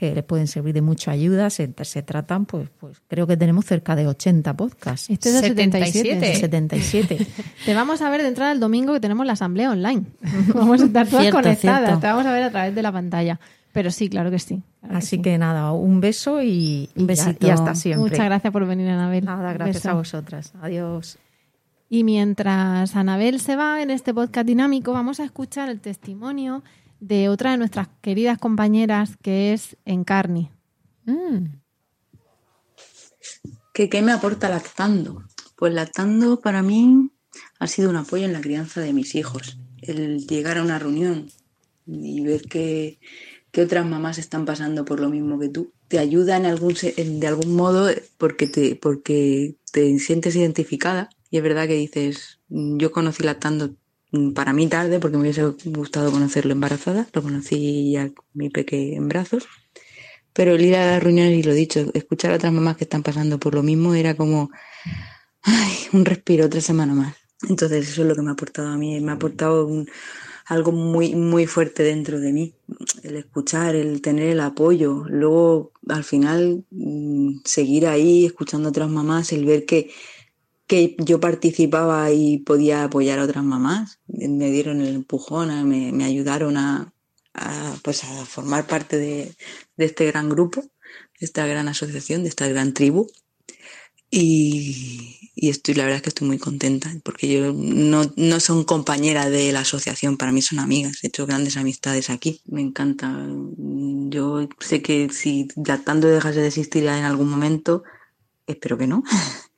que 0.00 0.14
le 0.14 0.22
pueden 0.22 0.46
servir 0.46 0.72
de 0.72 0.80
mucha 0.80 1.10
ayuda, 1.10 1.50
se, 1.50 1.70
se 1.82 2.02
tratan, 2.02 2.46
pues, 2.46 2.70
pues 2.80 3.02
creo 3.06 3.26
que 3.26 3.36
tenemos 3.36 3.66
cerca 3.66 3.94
de 3.94 4.06
80 4.06 4.56
podcasts. 4.56 5.10
Este 5.10 5.28
es 5.28 5.42
de 5.42 5.48
77. 5.48 6.36
77. 6.36 7.26
Te 7.66 7.74
vamos 7.74 8.00
a 8.00 8.08
ver 8.08 8.22
de 8.22 8.28
entrada 8.28 8.50
el 8.52 8.60
domingo 8.60 8.94
que 8.94 9.00
tenemos 9.00 9.26
la 9.26 9.34
asamblea 9.34 9.70
online. 9.70 10.04
Vamos 10.54 10.80
a 10.80 10.86
estar 10.86 11.06
todas 11.06 11.24
Cierto, 11.24 11.42
conectadas, 11.42 11.80
cierto. 11.84 12.00
te 12.00 12.06
vamos 12.06 12.24
a 12.24 12.32
ver 12.32 12.44
a 12.44 12.50
través 12.50 12.74
de 12.74 12.80
la 12.80 12.90
pantalla. 12.90 13.38
Pero 13.72 13.90
sí, 13.90 14.08
claro 14.08 14.30
que 14.30 14.38
sí. 14.38 14.62
claro 14.80 14.92
que 14.92 14.98
Así 14.98 15.16
sí. 15.16 15.22
que 15.22 15.36
nada, 15.36 15.70
un 15.72 16.00
beso 16.00 16.42
y, 16.42 16.88
Un 16.96 17.06
besito. 17.06 17.46
y 17.46 17.50
hasta 17.50 17.74
siempre. 17.74 18.10
Muchas 18.10 18.24
gracias 18.24 18.50
por 18.52 18.66
venir, 18.66 18.88
Anabel. 18.88 19.26
Nada, 19.26 19.52
gracias 19.52 19.76
Beso. 19.76 19.90
a 19.90 19.94
vosotras. 19.94 20.52
Adiós. 20.62 21.18
Y 21.90 22.04
mientras 22.04 22.96
Anabel 22.96 23.38
se 23.38 23.54
va 23.56 23.82
en 23.82 23.90
este 23.90 24.14
podcast 24.14 24.46
dinámico, 24.46 24.92
vamos 24.94 25.20
a 25.20 25.24
escuchar 25.24 25.68
el 25.68 25.80
testimonio 25.80 26.62
de 27.00 27.28
otra 27.28 27.52
de 27.52 27.58
nuestras 27.58 27.88
queridas 28.02 28.38
compañeras, 28.38 29.16
que 29.22 29.52
es 29.52 29.76
Encarni. 29.84 30.50
¿Qué, 33.72 33.88
qué 33.88 34.02
me 34.02 34.12
aporta 34.12 34.48
lactando? 34.48 35.24
Pues 35.56 35.72
lactando 35.74 36.40
para 36.40 36.62
mí 36.62 37.10
ha 37.58 37.66
sido 37.66 37.90
un 37.90 37.96
apoyo 37.96 38.24
en 38.24 38.32
la 38.32 38.40
crianza 38.40 38.80
de 38.80 38.92
mis 38.92 39.14
hijos. 39.14 39.58
El 39.82 40.26
llegar 40.26 40.58
a 40.58 40.62
una 40.62 40.78
reunión 40.78 41.30
y 41.86 42.20
ver 42.22 42.42
que, 42.42 42.98
que 43.50 43.62
otras 43.62 43.86
mamás 43.86 44.18
están 44.18 44.44
pasando 44.44 44.84
por 44.84 45.00
lo 45.00 45.08
mismo 45.08 45.38
que 45.38 45.48
tú, 45.48 45.72
te 45.88 45.98
ayuda 45.98 46.36
en 46.36 46.46
algún, 46.46 46.76
se- 46.76 46.94
en- 47.00 47.20
de 47.20 47.26
algún 47.26 47.54
modo 47.56 47.90
porque 48.18 48.46
te, 48.46 48.76
porque 48.76 49.56
te 49.72 49.98
sientes 49.98 50.36
identificada. 50.36 51.08
Y 51.30 51.38
es 51.38 51.42
verdad 51.42 51.66
que 51.66 51.74
dices, 51.74 52.40
"Mm, 52.48 52.78
yo 52.78 52.90
conocí 52.92 53.22
lactando 53.22 53.68
mm, 53.68 53.76
para 54.34 54.52
mí 54.52 54.66
tarde 54.68 54.98
porque 55.00 55.16
me 55.16 55.22
hubiese 55.22 55.44
gustado 55.66 56.10
conocerlo 56.10 56.52
embarazada, 56.52 57.08
lo 57.12 57.22
conocí 57.22 57.92
ya 57.92 58.10
con 58.12 58.24
mi 58.34 58.50
peque 58.50 58.94
en 58.96 59.08
brazos. 59.08 59.46
Pero 60.32 60.54
el 60.54 60.64
ir 60.64 60.76
a 60.76 60.86
las 60.92 61.02
reuniones, 61.02 61.38
y 61.38 61.42
lo 61.42 61.54
dicho, 61.54 61.90
escuchar 61.94 62.32
a 62.32 62.36
otras 62.36 62.52
mamás 62.52 62.76
que 62.76 62.84
están 62.84 63.02
pasando 63.02 63.38
por 63.38 63.54
lo 63.54 63.62
mismo 63.62 63.94
era 63.94 64.16
como, 64.16 64.50
un 65.92 66.04
respiro, 66.04 66.46
otra 66.46 66.60
semana 66.60 66.94
más. 66.94 67.14
Entonces 67.48 67.88
eso 67.88 68.02
es 68.02 68.08
lo 68.08 68.14
que 68.14 68.22
me 68.22 68.30
ha 68.30 68.32
aportado 68.34 68.68
a 68.68 68.76
mí, 68.76 69.00
me 69.00 69.12
ha 69.12 69.14
aportado 69.14 69.66
un- 69.66 69.88
algo 70.46 70.72
muy, 70.72 71.14
muy 71.14 71.46
fuerte 71.46 71.82
dentro 71.84 72.20
de 72.20 72.32
mí, 72.32 72.54
el 73.02 73.16
escuchar, 73.16 73.76
el 73.76 74.02
tener 74.02 74.30
el 74.30 74.40
apoyo, 74.40 75.04
luego 75.08 75.72
al 75.88 76.04
final 76.04 76.64
mm, 76.70 77.40
seguir 77.44 77.86
ahí 77.86 78.26
escuchando 78.26 78.68
a 78.68 78.70
otras 78.70 78.90
mamás, 78.90 79.32
el 79.32 79.44
ver 79.46 79.64
que, 79.66 79.90
que 80.70 80.96
yo 80.98 81.20
participaba 81.20 82.12
y 82.12 82.38
podía 82.50 82.84
apoyar 82.84 83.18
a 83.20 83.24
otras 83.24 83.44
mamás, 83.44 84.00
me 84.08 84.50
dieron 84.52 84.82
el 84.82 84.94
empujón, 84.96 85.50
a- 85.52 85.64
me, 85.64 85.92
me 85.92 86.04
ayudaron 86.06 86.56
a, 86.58 86.94
pues 87.84 88.04
a 88.04 88.26
formar 88.26 88.66
parte 88.66 88.96
de, 88.98 89.34
de 89.78 89.84
este 89.86 90.06
gran 90.06 90.28
grupo, 90.30 90.62
de 90.62 91.26
esta 91.28 91.46
gran 91.46 91.68
asociación, 91.68 92.22
de 92.24 92.30
esta 92.30 92.48
gran 92.48 92.74
tribu. 92.74 93.08
Y, 94.12 95.30
y 95.36 95.50
estoy, 95.50 95.74
la 95.74 95.84
verdad 95.84 95.98
es 95.98 96.02
que 96.02 96.08
estoy 96.08 96.26
muy 96.26 96.38
contenta, 96.38 96.90
porque 97.04 97.32
yo 97.32 97.52
no, 97.54 98.02
no 98.16 98.40
son 98.40 98.64
compañeras 98.64 99.30
de 99.30 99.52
la 99.52 99.60
asociación, 99.60 100.16
para 100.16 100.32
mí 100.32 100.42
son 100.42 100.58
amigas, 100.58 101.04
he 101.04 101.08
hecho 101.08 101.26
grandes 101.26 101.56
amistades 101.56 102.10
aquí, 102.10 102.40
me 102.46 102.60
encanta. 102.60 103.16
Yo 104.08 104.48
sé 104.58 104.82
que 104.82 105.10
si 105.10 105.46
lactando 105.64 106.08
dejase 106.08 106.40
de 106.40 106.48
existir 106.48 106.82
en 106.84 107.04
algún 107.04 107.28
momento, 107.30 107.84
espero 108.46 108.78
que 108.78 108.86
no, 108.88 109.04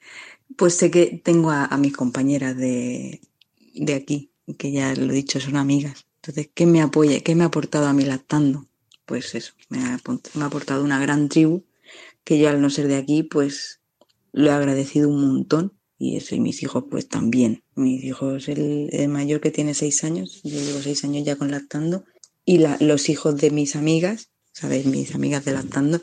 pues 0.57 0.74
sé 0.77 0.91
que 0.91 1.20
tengo 1.24 1.51
a, 1.51 1.77
mis 1.79 1.97
compañeras 1.97 2.57
de, 2.57 3.20
de 3.74 3.95
aquí, 3.95 4.33
que 4.59 4.73
ya 4.73 4.95
lo 4.95 5.12
he 5.12 5.16
dicho, 5.16 5.41
son 5.41 5.57
amigas. 5.57 6.07
Entonces, 6.23 6.51
¿qué 6.55 6.66
me 6.66 6.81
apoya? 6.83 7.20
¿Qué 7.20 7.35
me 7.35 7.45
ha 7.45 7.49
aportado 7.49 7.87
a 7.87 7.93
mí 7.93 8.05
lactando? 8.05 8.69
Pues 9.07 9.35
eso, 9.35 9.55
me 9.69 9.79
ha, 9.85 10.01
me 10.35 10.45
ha 10.45 10.47
aportado 10.47 10.85
una 10.85 11.01
gran 11.01 11.29
tribu 11.29 11.65
que 12.24 12.39
yo 12.39 12.49
al 12.49 12.61
no 12.61 12.70
ser 12.70 12.89
de 12.89 12.97
aquí, 12.97 13.23
pues 13.23 13.81
lo 14.33 14.49
he 14.51 14.53
agradecido 14.53 15.09
un 15.09 15.20
montón 15.27 15.74
y 15.99 16.16
eso, 16.16 16.35
y 16.35 16.41
mis 16.41 16.62
hijos 16.62 16.85
pues 16.91 17.09
también. 17.09 17.62
Mis 17.77 18.05
hijos, 18.05 18.49
el, 18.49 18.89
el 18.93 19.09
mayor 19.09 19.41
que 19.41 19.51
tiene 19.51 19.74
seis 19.74 20.05
años, 20.05 20.41
yo 20.45 20.59
llevo 20.61 20.81
seis 20.83 21.05
años 21.05 21.24
ya 21.24 21.37
con 21.37 21.51
lactando, 21.51 22.05
y 22.45 22.59
la- 22.59 22.77
los 22.81 23.09
hijos 23.09 23.37
de 23.37 23.51
mis 23.51 23.77
amigas, 23.77 24.31
¿sabes? 24.53 24.87
Mis 24.87 25.15
amigas 25.15 25.45
de 25.45 25.53
lactando, 25.53 26.01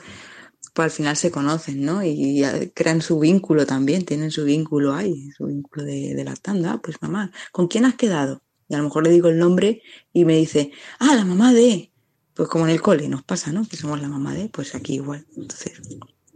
pues 0.73 0.85
al 0.85 0.91
final 0.91 1.15
se 1.15 1.31
conocen, 1.31 1.83
¿no? 1.83 2.03
Y, 2.03 2.39
ya 2.39 2.53
crean 2.73 3.01
su 3.01 3.19
vínculo 3.19 3.65
también, 3.65 4.05
tienen 4.05 4.31
su 4.31 4.45
vínculo 4.45 4.93
ahí, 4.93 5.29
su 5.31 5.45
vínculo 5.45 5.83
de, 5.83 6.13
de 6.15 6.23
lactando. 6.23 6.69
Ah, 6.69 6.79
pues 6.81 7.01
mamá, 7.01 7.31
¿con 7.51 7.67
quién 7.67 7.85
has 7.85 7.95
quedado? 7.95 8.41
Y 8.69 8.75
a 8.75 8.77
lo 8.77 8.83
mejor 8.85 9.03
le 9.03 9.09
digo 9.09 9.29
el 9.29 9.39
nombre 9.39 9.81
y 10.13 10.25
me 10.25 10.37
dice, 10.37 10.71
ah, 10.99 11.15
la 11.15 11.25
mamá 11.25 11.51
de. 11.53 11.91
Pues 12.35 12.47
como 12.47 12.65
en 12.65 12.71
el 12.71 12.81
cole 12.81 13.09
nos 13.09 13.23
pasa, 13.23 13.51
¿no? 13.51 13.67
Que 13.67 13.75
somos 13.75 13.99
la 14.01 14.07
mamá 14.07 14.33
de, 14.33 14.47
pues 14.47 14.75
aquí 14.75 14.95
igual. 14.95 15.25
Entonces, 15.35 15.81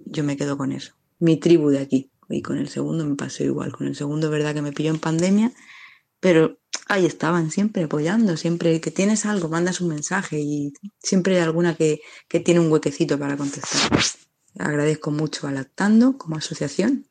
yo 0.06 0.24
me 0.24 0.36
quedo 0.36 0.58
con 0.58 0.72
eso. 0.72 0.94
Mi 1.20 1.38
tribu 1.38 1.70
de 1.70 1.80
aquí. 1.80 2.12
Y 2.28 2.42
con 2.42 2.58
el 2.58 2.68
segundo 2.68 3.06
me 3.06 3.16
pasó 3.16 3.44
igual. 3.44 3.72
Con 3.72 3.88
el 3.88 3.96
segundo, 3.96 4.30
verdad 4.30 4.54
que 4.54 4.62
me 4.62 4.74
pilló 4.74 4.90
en 4.90 5.00
pandemia, 5.00 5.54
pero 6.20 6.60
ahí 6.88 7.06
estaban 7.06 7.52
siempre 7.52 7.84
apoyando, 7.84 8.36
siempre 8.38 8.82
que 8.82 8.92
tienes 8.92 9.26
algo, 9.26 9.50
mandas 9.50 9.82
un 9.82 9.90
mensaje 9.90 10.40
y 10.40 10.74
siempre 11.00 11.36
hay 11.36 11.44
alguna 11.44 11.76
que, 11.76 12.02
que 12.28 12.40
tiene 12.40 12.60
un 12.60 12.72
huequecito 12.72 13.20
para 13.20 13.38
contestar. 13.38 13.92
Agradezco 14.58 15.12
mucho 15.12 15.48
a 15.48 15.52
Lactando 15.52 16.18
como 16.18 16.38
asociación 16.38 17.08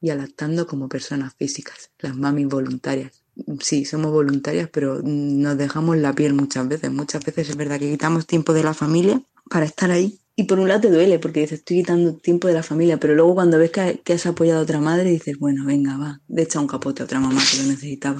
y 0.00 0.10
a 0.10 0.14
Lactando 0.14 0.66
como 0.66 0.88
personas 0.88 1.34
físicas, 1.34 1.90
las 1.98 2.16
mamis 2.16 2.48
voluntarias. 2.48 3.24
Sí, 3.60 3.84
somos 3.84 4.12
voluntarias, 4.12 4.68
pero 4.72 5.00
nos 5.02 5.58
dejamos 5.58 5.96
la 5.96 6.12
piel 6.14 6.34
muchas 6.34 6.68
veces. 6.68 6.92
Muchas 6.92 7.24
veces 7.24 7.50
es 7.50 7.56
verdad 7.56 7.80
que 7.80 7.90
quitamos 7.90 8.26
tiempo 8.26 8.52
de 8.52 8.62
la 8.62 8.74
familia 8.74 9.20
para 9.50 9.66
estar 9.66 9.90
ahí. 9.90 10.20
Y 10.36 10.44
por 10.44 10.58
un 10.58 10.68
lado 10.68 10.82
te 10.82 10.90
duele 10.90 11.18
porque 11.18 11.40
dices, 11.40 11.60
estoy 11.60 11.78
quitando 11.78 12.14
tiempo 12.14 12.48
de 12.48 12.54
la 12.54 12.62
familia, 12.62 12.98
pero 12.98 13.14
luego 13.14 13.34
cuando 13.34 13.58
ves 13.58 13.70
que, 13.70 14.12
has 14.12 14.26
apoyado 14.26 14.60
a 14.60 14.62
otra 14.62 14.80
madre, 14.80 15.10
dices, 15.10 15.38
bueno, 15.38 15.64
venga, 15.64 15.96
va, 15.96 16.20
echa 16.36 16.60
un 16.60 16.66
capote 16.66 17.02
a 17.02 17.04
otra 17.04 17.20
mamá 17.20 17.40
que 17.50 17.58
lo 17.58 17.64
necesitaba. 17.64 18.18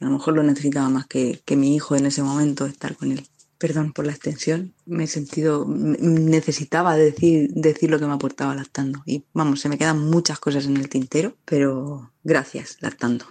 A 0.00 0.04
lo 0.04 0.10
mejor 0.10 0.34
lo 0.34 0.42
necesitaba 0.42 0.88
más 0.88 1.06
que, 1.06 1.40
que 1.44 1.56
mi 1.56 1.74
hijo 1.74 1.96
en 1.96 2.06
ese 2.06 2.22
momento 2.22 2.66
estar 2.66 2.96
con 2.96 3.12
él. 3.12 3.26
Perdón 3.58 3.92
por 3.92 4.04
la 4.04 4.12
extensión, 4.12 4.74
me 4.84 5.04
he 5.04 5.06
sentido, 5.06 5.64
m- 5.64 5.96
necesitaba 6.00 6.96
decir, 6.96 7.50
decir 7.54 7.90
lo 7.90 7.98
que 7.98 8.06
me 8.06 8.12
aportaba 8.12 8.54
lactando. 8.54 9.02
Y 9.06 9.24
vamos, 9.32 9.60
se 9.60 9.68
me 9.68 9.78
quedan 9.78 9.98
muchas 10.00 10.38
cosas 10.40 10.66
en 10.66 10.76
el 10.76 10.88
tintero, 10.88 11.36
pero 11.44 12.12
gracias, 12.24 12.76
lactando. 12.80 13.26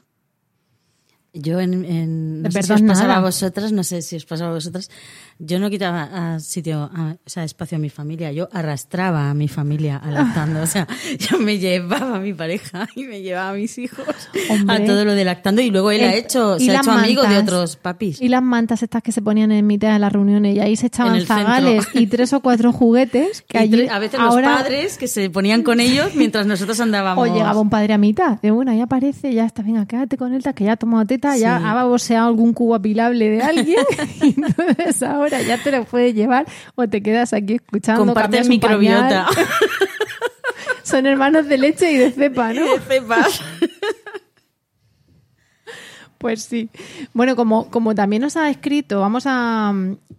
Yo 1.35 1.59
en, 1.59 1.83
en- 1.85 2.43
no 2.43 2.51
sé 2.51 2.61
si 2.61 2.71
Perdón, 2.71 2.83
os 2.85 2.87
pasaba 2.87 3.07
nada. 3.09 3.19
a 3.19 3.21
vosotras, 3.25 3.71
no 3.71 3.83
sé 3.83 4.01
si 4.03 4.15
os 4.15 4.25
pasaba 4.25 4.51
a 4.51 4.53
vosotras, 4.53 4.89
yo 5.45 5.60
no 5.60 5.70
quitaba 5.70 6.34
a 6.36 6.40
sitio, 6.40 6.90
a- 6.94 7.15
o 7.26 7.30
sea, 7.30 7.44
espacio 7.44 7.78
a 7.78 7.80
mi 7.80 7.90
familia, 7.90 8.32
yo 8.32 8.49
arrastraba 8.52 9.30
a 9.30 9.34
mi 9.34 9.48
familia 9.48 10.02
lactando, 10.06 10.61
o 10.64 10.68
sea, 10.68 10.88
yo 11.20 11.40
me 11.40 11.60
llevaba 11.60 12.15
a 12.15 12.20
mi 12.20 12.34
pareja 12.34 12.88
y 12.95 13.03
me 13.03 13.22
llevaba 13.22 13.49
a 13.49 13.53
mis 13.53 13.78
hijos 13.78 14.06
Hombre. 14.49 14.76
a 14.76 14.86
todo 14.86 15.06
lo 15.06 15.14
de 15.14 15.26
lactando 15.26 15.61
y 15.61 15.70
luego 15.72 15.91
él 15.91 16.03
ha 16.03 16.14
El- 16.14 16.20
hecho, 16.20 16.57
se 16.60 16.72
ha 16.72 16.80
hecho 16.80 16.91
amigo 16.91 17.24
de 17.24 17.38
otros 17.38 17.76
papis. 17.76 18.22
Y 18.22 18.30
las 18.30 18.41
mantas 18.41 18.84
estas 18.84 19.03
que 19.03 19.11
se 19.11 19.22
ponían 19.22 19.52
en 19.52 19.65
mitad 19.68 19.94
de 19.94 19.99
las 19.99 20.11
reuniones 20.11 20.56
y 20.56 20.60
ahí 20.60 20.76
se 20.76 20.88
echaban 20.88 21.15
centro. 21.18 21.36
zagales 21.36 21.86
y 21.94 22.07
tres 22.07 22.34
o 22.34 22.40
cuatro 22.41 22.72
juguetes 22.74 23.41
que 23.48 23.57
allí 23.57 23.84
tre- 23.84 23.90
a 23.90 23.99
veces 23.99 24.20
ahora 24.20 24.49
los 24.52 24.61
padres 24.61 24.98
que 24.98 25.07
se 25.07 25.30
ponían 25.30 25.64
con 25.64 25.80
ellos 25.80 26.15
mientras 26.15 26.45
nosotros 26.45 26.80
andábamos. 26.80 27.28
o 27.28 27.34
llegaba 27.34 27.60
un 27.60 27.70
padre 27.70 27.94
a 27.94 27.98
mitad 27.98 28.40
de 28.41 28.52
bueno 28.52 28.74
ya 28.74 28.84
aparece 28.84 29.34
ya 29.34 29.45
está 29.45 29.61
venga 29.64 29.86
quédate 29.86 30.18
con 30.18 30.34
él 30.34 30.44
que 30.56 30.64
ya 30.65 30.74
ha 30.74 30.78
tomado 30.78 31.06
teta 31.06 31.36
ya 31.38 31.57
ha 31.57 31.74
baboseado 31.74 32.28
algún 32.28 32.53
cubo 32.53 32.76
apilable 32.76 33.30
de 33.30 33.41
alguien 33.41 33.80
y 34.22 34.28
entonces 34.40 35.02
ahora 35.03 35.32
ya 35.41 35.61
te 35.61 35.72
lo 35.72 35.84
puedes 35.85 36.14
llevar 36.14 36.45
o 36.76 36.88
te 36.88 37.01
quedas 37.01 37.34
aquí 37.34 37.55
escuchando 37.55 38.01
Comparte 38.01 38.38
cambias 38.38 38.45
un 38.45 38.49
microbiota. 38.49 39.27
son 40.84 41.05
hermanos 41.05 41.47
de 41.47 41.57
leche 41.57 41.91
y 41.91 41.97
de 41.97 42.11
cepa 42.11 42.53
no 42.53 42.73
De 42.73 42.80
cepas. 42.80 43.41
Pues 46.18 46.43
sí. 46.43 46.69
Bueno, 47.14 47.35
como, 47.35 47.69
como 47.69 47.93
también 47.95 48.22
nos 48.22 48.38
ha 48.38 48.49
escrito, 48.49 49.01
vamos 49.01 49.26
a, 49.26 49.73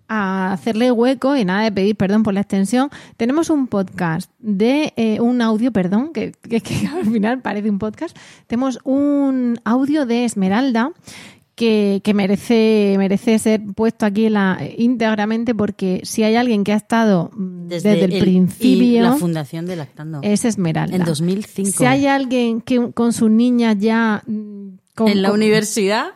a 0.07 0.53
hacerle 0.53 0.93
hueco 0.93 1.35
y 1.35 1.47
nada 1.47 1.63
de 1.63 1.73
pedir 1.73 1.97
perdón 1.97 2.23
por 2.23 2.35
la 2.35 2.41
extensión. 2.41 2.91
Tenemos 3.17 3.49
un 3.49 3.69
podcast 3.69 4.31
de 4.39 4.93
eh, 4.97 5.21
un 5.21 5.41
audio, 5.41 5.73
perdón, 5.73 6.13
que, 6.13 6.33
que, 6.33 6.61
que 6.61 6.87
al 6.95 7.07
final 7.07 7.41
parece 7.41 7.71
un 7.71 7.79
podcast. 7.79 8.17
Tenemos 8.47 8.79
un 8.85 9.59
audio 9.65 10.05
de 10.05 10.27
Esmeralda 10.27 10.93
que, 11.55 12.01
que 12.03 12.15
merece, 12.15 12.95
merece 12.99 13.39
ser 13.39 13.61
puesto 13.77 14.07
aquí 14.07 14.27
en 14.27 14.33
la, 14.35 14.59
íntegramente 14.77 15.55
porque 15.55 16.01
si 16.05 16.23
hay 16.23 16.35
alguien 16.37 16.65
que 16.65 16.73
ha 16.73 16.77
estado 16.77 17.31
mm, 17.35 17.69
desde, 17.69 18.05
el, 18.05 18.13
y 18.15 18.21
principio 18.21 19.03
la 19.03 19.13
fundación 19.17 19.67
de 19.67 19.77
lactando. 19.77 20.21
es 20.23 20.45
Esmeralda. 20.45 20.97
En 20.97 21.05
2005. 21.05 21.71
Si 21.79 21.85
hay 21.87 22.07
alguien 22.07 22.61
que 22.61 22.91
con 22.93 23.13
sus 23.13 23.31
niñas 23.31 23.77
ya... 23.79 24.23
mm, 24.27 24.69
con- 24.95 25.09
en 25.09 25.23
la 25.23 25.29
con- 25.31 25.39
universidad. 25.39 26.07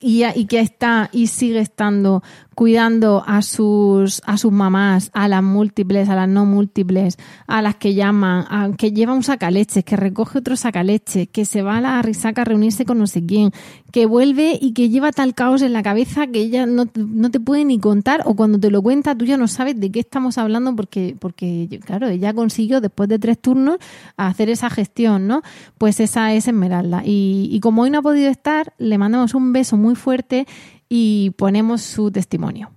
y, 0.00 0.24
y 0.24 0.46
que 0.46 0.60
está 0.60 1.10
y 1.12 1.26
sigue 1.26 1.58
estando 1.60 2.22
cuidando 2.58 3.22
a 3.24 3.40
sus, 3.42 4.20
a 4.26 4.36
sus 4.36 4.50
mamás, 4.50 5.12
a 5.14 5.28
las 5.28 5.44
múltiples, 5.44 6.08
a 6.08 6.16
las 6.16 6.28
no 6.28 6.44
múltiples, 6.44 7.16
a 7.46 7.62
las 7.62 7.76
que 7.76 7.94
llaman, 7.94 8.46
a, 8.50 8.70
que 8.76 8.90
lleva 8.90 9.12
un 9.12 9.22
sacaleche, 9.22 9.84
que 9.84 9.94
recoge 9.94 10.40
otro 10.40 10.56
sacaleche, 10.56 11.28
que 11.28 11.44
se 11.44 11.62
va 11.62 11.76
a 11.76 11.80
la 11.80 12.02
risaca 12.02 12.42
a 12.42 12.44
reunirse 12.44 12.84
con 12.84 12.98
no 12.98 13.06
sé 13.06 13.24
quién, 13.24 13.52
que 13.92 14.06
vuelve 14.06 14.58
y 14.60 14.72
que 14.72 14.88
lleva 14.88 15.12
tal 15.12 15.36
caos 15.36 15.62
en 15.62 15.72
la 15.72 15.84
cabeza 15.84 16.26
que 16.26 16.40
ella 16.40 16.66
no, 16.66 16.86
no 16.96 17.30
te 17.30 17.38
puede 17.38 17.64
ni 17.64 17.78
contar 17.78 18.22
o 18.24 18.34
cuando 18.34 18.58
te 18.58 18.72
lo 18.72 18.82
cuenta 18.82 19.16
tú 19.16 19.24
ya 19.24 19.36
no 19.36 19.46
sabes 19.46 19.78
de 19.78 19.92
qué 19.92 20.00
estamos 20.00 20.36
hablando 20.36 20.74
porque, 20.74 21.14
porque 21.16 21.78
claro, 21.84 22.08
ella 22.08 22.34
consiguió 22.34 22.80
después 22.80 23.08
de 23.08 23.20
tres 23.20 23.38
turnos 23.38 23.78
hacer 24.16 24.50
esa 24.50 24.68
gestión, 24.68 25.28
¿no? 25.28 25.42
Pues 25.78 26.00
esa 26.00 26.34
es 26.34 26.48
Esmeralda. 26.48 27.02
Y, 27.04 27.50
y 27.52 27.60
como 27.60 27.82
hoy 27.82 27.90
no 27.90 28.00
ha 28.00 28.02
podido 28.02 28.28
estar, 28.28 28.72
le 28.78 28.98
mandamos 28.98 29.34
un 29.34 29.52
beso 29.52 29.76
muy 29.76 29.94
fuerte 29.94 30.48
y 30.88 31.30
ponemos 31.30 31.82
su 31.82 32.10
testimonio. 32.10 32.72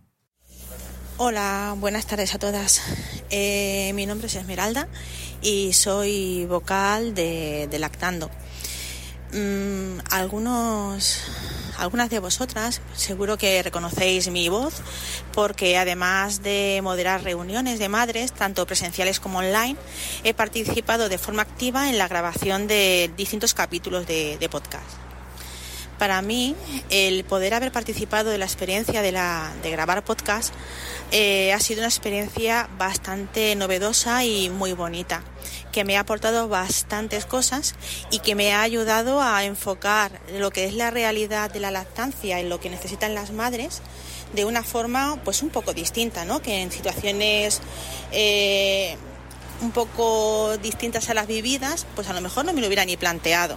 Hola, 1.18 1.76
buenas 1.78 2.08
tardes 2.08 2.34
a 2.34 2.40
todas. 2.40 2.82
Eh, 3.30 3.92
mi 3.94 4.06
nombre 4.06 4.28
es 4.28 4.36
Esmeralda 4.36 4.88
y 5.42 5.72
soy 5.74 6.46
vocal 6.46 7.14
de, 7.14 7.70
Lactando. 7.80 8.32
Mm, 9.32 10.00
algunos, 10.10 11.20
algunas 11.78 12.10
de 12.10 12.20
vosotras 12.20 12.82
seguro 12.96 13.38
que 13.38 13.62
reconocéis 13.64 14.30
mi 14.30 14.50
voz 14.50 14.82
porque 15.32 15.78
además 15.78 16.42
de 16.42 16.82
moderar 16.84 17.24
reuniones 17.24 17.80
de 17.80 17.88
madres, 17.88 18.34
tanto 18.34 18.66
presenciales 18.66 19.20
como 19.20 19.40
online, 19.40 19.78
he 20.24 20.34
participado 20.34 21.08
de 21.08 21.20
forma 21.20 21.44
activa 21.44 21.90
en 21.90 22.00
la 22.00 22.08
grabación 22.08 22.68
de 22.68 23.12
distintos 23.16 23.54
capítulos 23.54 24.08
de, 24.08 24.38
de 24.40 24.50
podcast. 24.50 25.11
Para 26.02 26.24
mí, 26.24 26.56
el 26.90 27.24
poder 27.26 27.54
haber 27.54 27.72
participado 27.72 28.32
de 28.32 28.40
la 28.40 28.46
experiencia 28.46 29.04
de, 29.04 29.12
la, 29.12 29.54
de 29.62 29.70
grabar 29.70 30.04
podcast 30.04 30.52
eh, 31.12 31.54
ha 31.54 31.60
sido 31.60 31.82
una 31.82 31.90
experiencia 31.90 32.68
bastante 32.80 33.56
novedosa 33.56 34.26
y 34.26 34.50
muy 34.50 34.74
bonita, 34.74 35.22
que 35.72 35.84
me 35.84 35.98
ha 35.98 36.00
aportado 36.00 36.48
bastantes 36.48 37.28
cosas 37.28 37.76
y 38.10 38.18
que 38.18 38.34
me 38.34 38.52
ha 38.52 38.64
ayudado 38.64 39.22
a 39.22 39.46
enfocar 39.46 40.20
lo 40.40 40.50
que 40.50 40.66
es 40.66 40.74
la 40.74 40.90
realidad 40.90 41.52
de 41.52 41.60
la 41.60 41.70
lactancia 41.70 42.40
en 42.40 42.50
lo 42.50 42.60
que 42.60 42.72
necesitan 42.72 43.14
las 43.14 43.30
madres 43.30 43.84
de 44.34 44.44
una 44.46 44.64
forma 44.64 45.20
pues 45.24 45.44
un 45.44 45.52
poco 45.52 45.72
distinta, 45.76 46.26
¿no? 46.26 46.42
Que 46.42 46.64
en 46.64 46.72
situaciones 46.72 47.62
eh, 48.12 48.98
un 49.62 49.70
poco 49.70 50.58
distintas 50.64 51.12
a 51.12 51.14
las 51.14 51.28
vividas, 51.28 51.86
pues 51.94 52.10
a 52.10 52.14
lo 52.14 52.22
mejor 52.22 52.44
no 52.44 52.54
me 52.54 52.62
lo 52.62 52.66
hubiera 52.66 52.86
ni 52.86 52.98
planteado. 52.98 53.56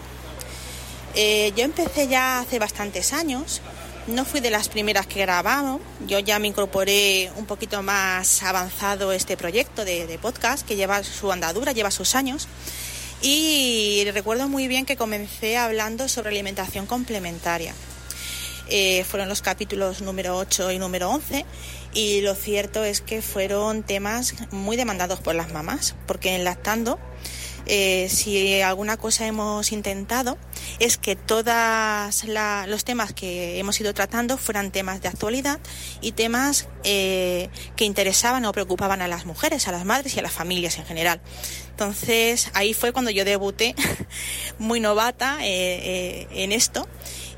Eh, 1.14 1.52
yo 1.56 1.64
empecé 1.64 2.08
ya 2.08 2.40
hace 2.40 2.58
bastantes 2.58 3.12
años, 3.12 3.62
no 4.06 4.24
fui 4.24 4.40
de 4.40 4.50
las 4.50 4.68
primeras 4.68 5.06
que 5.06 5.20
grabamos, 5.20 5.80
yo 6.06 6.18
ya 6.18 6.38
me 6.38 6.48
incorporé 6.48 7.30
un 7.36 7.46
poquito 7.46 7.82
más 7.82 8.42
avanzado 8.42 9.12
este 9.12 9.36
proyecto 9.36 9.84
de, 9.84 10.06
de 10.06 10.18
podcast 10.18 10.66
que 10.66 10.76
lleva 10.76 11.02
su 11.02 11.30
andadura, 11.30 11.72
lleva 11.72 11.90
sus 11.90 12.14
años. 12.14 12.48
Y 13.22 14.04
recuerdo 14.12 14.48
muy 14.48 14.68
bien 14.68 14.84
que 14.84 14.96
comencé 14.96 15.56
hablando 15.56 16.08
sobre 16.08 16.30
alimentación 16.30 16.84
complementaria. 16.84 17.74
Eh, 18.68 19.04
fueron 19.04 19.28
los 19.28 19.42
capítulos 19.42 20.00
número 20.00 20.36
8 20.36 20.72
y 20.72 20.78
número 20.78 21.10
11 21.10 21.44
y 21.92 22.22
lo 22.22 22.34
cierto 22.34 22.82
es 22.82 23.02
que 23.02 23.20
fueron 23.20 23.82
temas 23.82 24.34
muy 24.50 24.76
demandados 24.76 25.20
por 25.20 25.34
las 25.34 25.52
mamás, 25.52 25.94
porque 26.06 26.34
en 26.34 26.44
lactando 26.44 26.98
eh, 27.66 28.08
si 28.10 28.60
alguna 28.60 28.96
cosa 28.96 29.26
hemos 29.26 29.72
intentado 29.72 30.36
es 30.80 30.98
que 30.98 31.16
todos 31.16 32.24
los 32.66 32.84
temas 32.84 33.12
que 33.14 33.58
hemos 33.58 33.80
ido 33.80 33.94
tratando 33.94 34.36
fueran 34.36 34.70
temas 34.70 35.00
de 35.00 35.08
actualidad 35.08 35.60
y 36.00 36.12
temas 36.12 36.68
eh, 36.84 37.48
que 37.76 37.84
interesaban 37.84 38.44
o 38.44 38.52
preocupaban 38.52 39.00
a 39.00 39.08
las 39.08 39.24
mujeres, 39.24 39.66
a 39.66 39.72
las 39.72 39.84
madres 39.84 40.14
y 40.16 40.18
a 40.18 40.22
las 40.22 40.32
familias 40.32 40.78
en 40.78 40.84
general. 40.84 41.20
Entonces 41.70 42.50
ahí 42.54 42.74
fue 42.74 42.92
cuando 42.92 43.10
yo 43.10 43.24
debuté 43.24 43.74
muy 44.58 44.80
novata 44.80 45.38
eh, 45.40 46.28
en 46.30 46.52
esto 46.52 46.86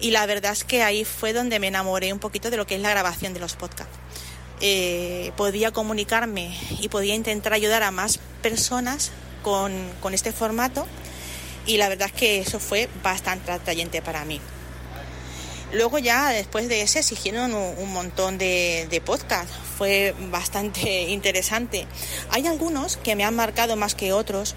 y 0.00 0.10
la 0.10 0.26
verdad 0.26 0.52
es 0.52 0.64
que 0.64 0.82
ahí 0.82 1.04
fue 1.04 1.32
donde 1.32 1.60
me 1.60 1.68
enamoré 1.68 2.12
un 2.12 2.18
poquito 2.18 2.50
de 2.50 2.56
lo 2.56 2.66
que 2.66 2.74
es 2.74 2.80
la 2.80 2.90
grabación 2.90 3.32
de 3.32 3.40
los 3.40 3.54
podcasts. 3.54 3.96
podía 5.36 5.70
comunicarme 5.70 6.56
y 6.80 6.88
podía 6.88 7.14
intentar 7.14 7.52
ayudar 7.52 7.84
a 7.84 7.92
más 7.92 8.18
personas 8.42 9.12
con, 9.46 10.12
este 10.12 10.32
formato 10.32 10.88
y 11.66 11.76
la 11.76 11.88
verdad 11.88 12.08
es 12.08 12.12
que 12.12 12.38
eso 12.40 12.58
fue 12.58 12.88
bastante 13.00 13.52
atrayente 13.52 14.02
para 14.02 14.24
mí. 14.24 14.40
Luego 15.72 15.98
ya 15.98 16.30
después 16.30 16.68
de 16.68 16.82
ese 16.82 16.98
exigieron 16.98 17.54
un, 17.54 17.78
un 17.78 17.92
montón 17.92 18.38
de, 18.38 18.88
de 18.90 19.00
podcasts, 19.00 19.54
fue 19.78 20.14
bastante 20.30 21.02
interesante. 21.10 21.86
Hay 22.30 22.48
algunos 22.48 22.96
que 22.96 23.14
me 23.14 23.24
han 23.24 23.36
marcado 23.36 23.76
más 23.76 23.94
que 23.94 24.12
otros, 24.12 24.56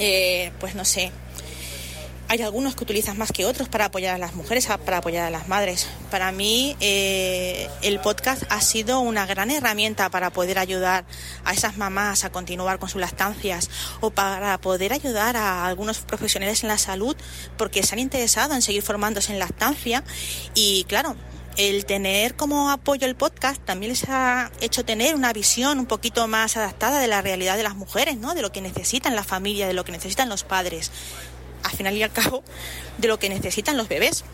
eh, 0.00 0.50
pues 0.58 0.74
no 0.74 0.84
sé, 0.84 1.12
hay 2.28 2.42
algunos 2.42 2.76
que 2.76 2.84
utilizan 2.84 3.16
más 3.16 3.32
que 3.32 3.46
otros 3.46 3.68
para 3.70 3.86
apoyar 3.86 4.14
a 4.14 4.18
las 4.18 4.34
mujeres, 4.34 4.66
para 4.84 4.98
apoyar 4.98 5.24
a 5.24 5.30
las 5.30 5.48
madres. 5.48 5.88
Para 6.10 6.30
mí 6.30 6.76
eh, 6.78 7.68
el 7.82 8.00
podcast 8.00 8.42
ha 8.50 8.60
sido 8.60 9.00
una 9.00 9.24
gran 9.24 9.50
herramienta 9.50 10.10
para 10.10 10.30
poder 10.30 10.58
ayudar 10.58 11.06
a 11.44 11.54
esas 11.54 11.78
mamás 11.78 12.24
a 12.24 12.30
continuar 12.30 12.78
con 12.78 12.90
sus 12.90 13.00
lactancias 13.00 13.70
o 14.00 14.10
para 14.10 14.58
poder 14.60 14.92
ayudar 14.92 15.38
a 15.38 15.66
algunos 15.66 16.00
profesionales 16.00 16.62
en 16.62 16.68
la 16.68 16.76
salud 16.76 17.16
porque 17.56 17.82
se 17.82 17.94
han 17.94 17.98
interesado 17.98 18.54
en 18.54 18.60
seguir 18.60 18.82
formándose 18.82 19.32
en 19.32 19.38
lactancia 19.38 20.04
y 20.54 20.84
claro, 20.84 21.16
el 21.56 21.86
tener 21.86 22.36
como 22.36 22.70
apoyo 22.70 23.06
el 23.06 23.16
podcast 23.16 23.60
también 23.64 23.90
les 23.90 24.04
ha 24.08 24.52
hecho 24.60 24.84
tener 24.84 25.14
una 25.14 25.32
visión 25.32 25.78
un 25.78 25.86
poquito 25.86 26.28
más 26.28 26.56
adaptada 26.58 27.00
de 27.00 27.08
la 27.08 27.22
realidad 27.22 27.56
de 27.56 27.64
las 27.64 27.74
mujeres, 27.74 28.16
¿no? 28.16 28.34
De 28.34 28.42
lo 28.42 28.52
que 28.52 28.60
necesitan 28.60 29.16
la 29.16 29.24
familia, 29.24 29.66
de 29.66 29.72
lo 29.72 29.84
que 29.84 29.90
necesitan 29.90 30.28
los 30.28 30.44
padres 30.44 30.92
al 31.62 31.70
final 31.72 31.96
y 31.96 32.02
al 32.02 32.12
cabo, 32.12 32.42
de 32.98 33.08
lo 33.08 33.18
que 33.18 33.28
necesitan 33.28 33.76
los 33.76 33.88
bebés. 33.88 34.24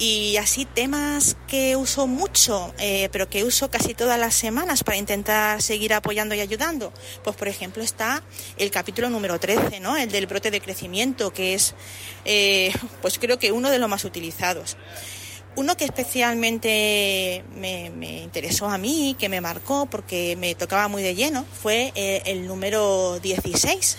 Y 0.00 0.38
así 0.38 0.64
temas 0.64 1.36
que 1.46 1.76
uso 1.76 2.06
mucho, 2.06 2.72
eh, 2.78 3.10
pero 3.12 3.28
que 3.28 3.44
uso 3.44 3.70
casi 3.70 3.92
todas 3.92 4.18
las 4.18 4.34
semanas 4.34 4.82
para 4.82 4.96
intentar 4.96 5.60
seguir 5.60 5.92
apoyando 5.92 6.34
y 6.34 6.40
ayudando. 6.40 6.90
Pues 7.22 7.36
por 7.36 7.48
ejemplo 7.48 7.82
está 7.82 8.22
el 8.56 8.70
capítulo 8.70 9.10
número 9.10 9.38
13, 9.38 9.78
¿no? 9.78 9.98
El 9.98 10.10
del 10.10 10.26
brote 10.26 10.50
de 10.50 10.62
crecimiento, 10.62 11.34
que 11.34 11.52
es 11.52 11.74
eh, 12.24 12.72
pues 13.02 13.18
creo 13.18 13.38
que 13.38 13.52
uno 13.52 13.68
de 13.68 13.78
los 13.78 13.90
más 13.90 14.06
utilizados. 14.06 14.78
Uno 15.56 15.76
que 15.76 15.84
especialmente 15.84 17.44
me, 17.56 18.22
interesó 18.22 18.70
a 18.70 18.78
mí, 18.78 19.16
que 19.18 19.28
me 19.28 19.42
marcó 19.42 19.84
porque 19.84 20.34
me 20.36 20.54
tocaba 20.54 20.88
muy 20.88 21.02
de 21.02 21.14
lleno, 21.14 21.44
fue 21.60 21.92
eh, 21.94 22.22
el 22.24 22.46
número 22.46 23.18
16, 23.20 23.98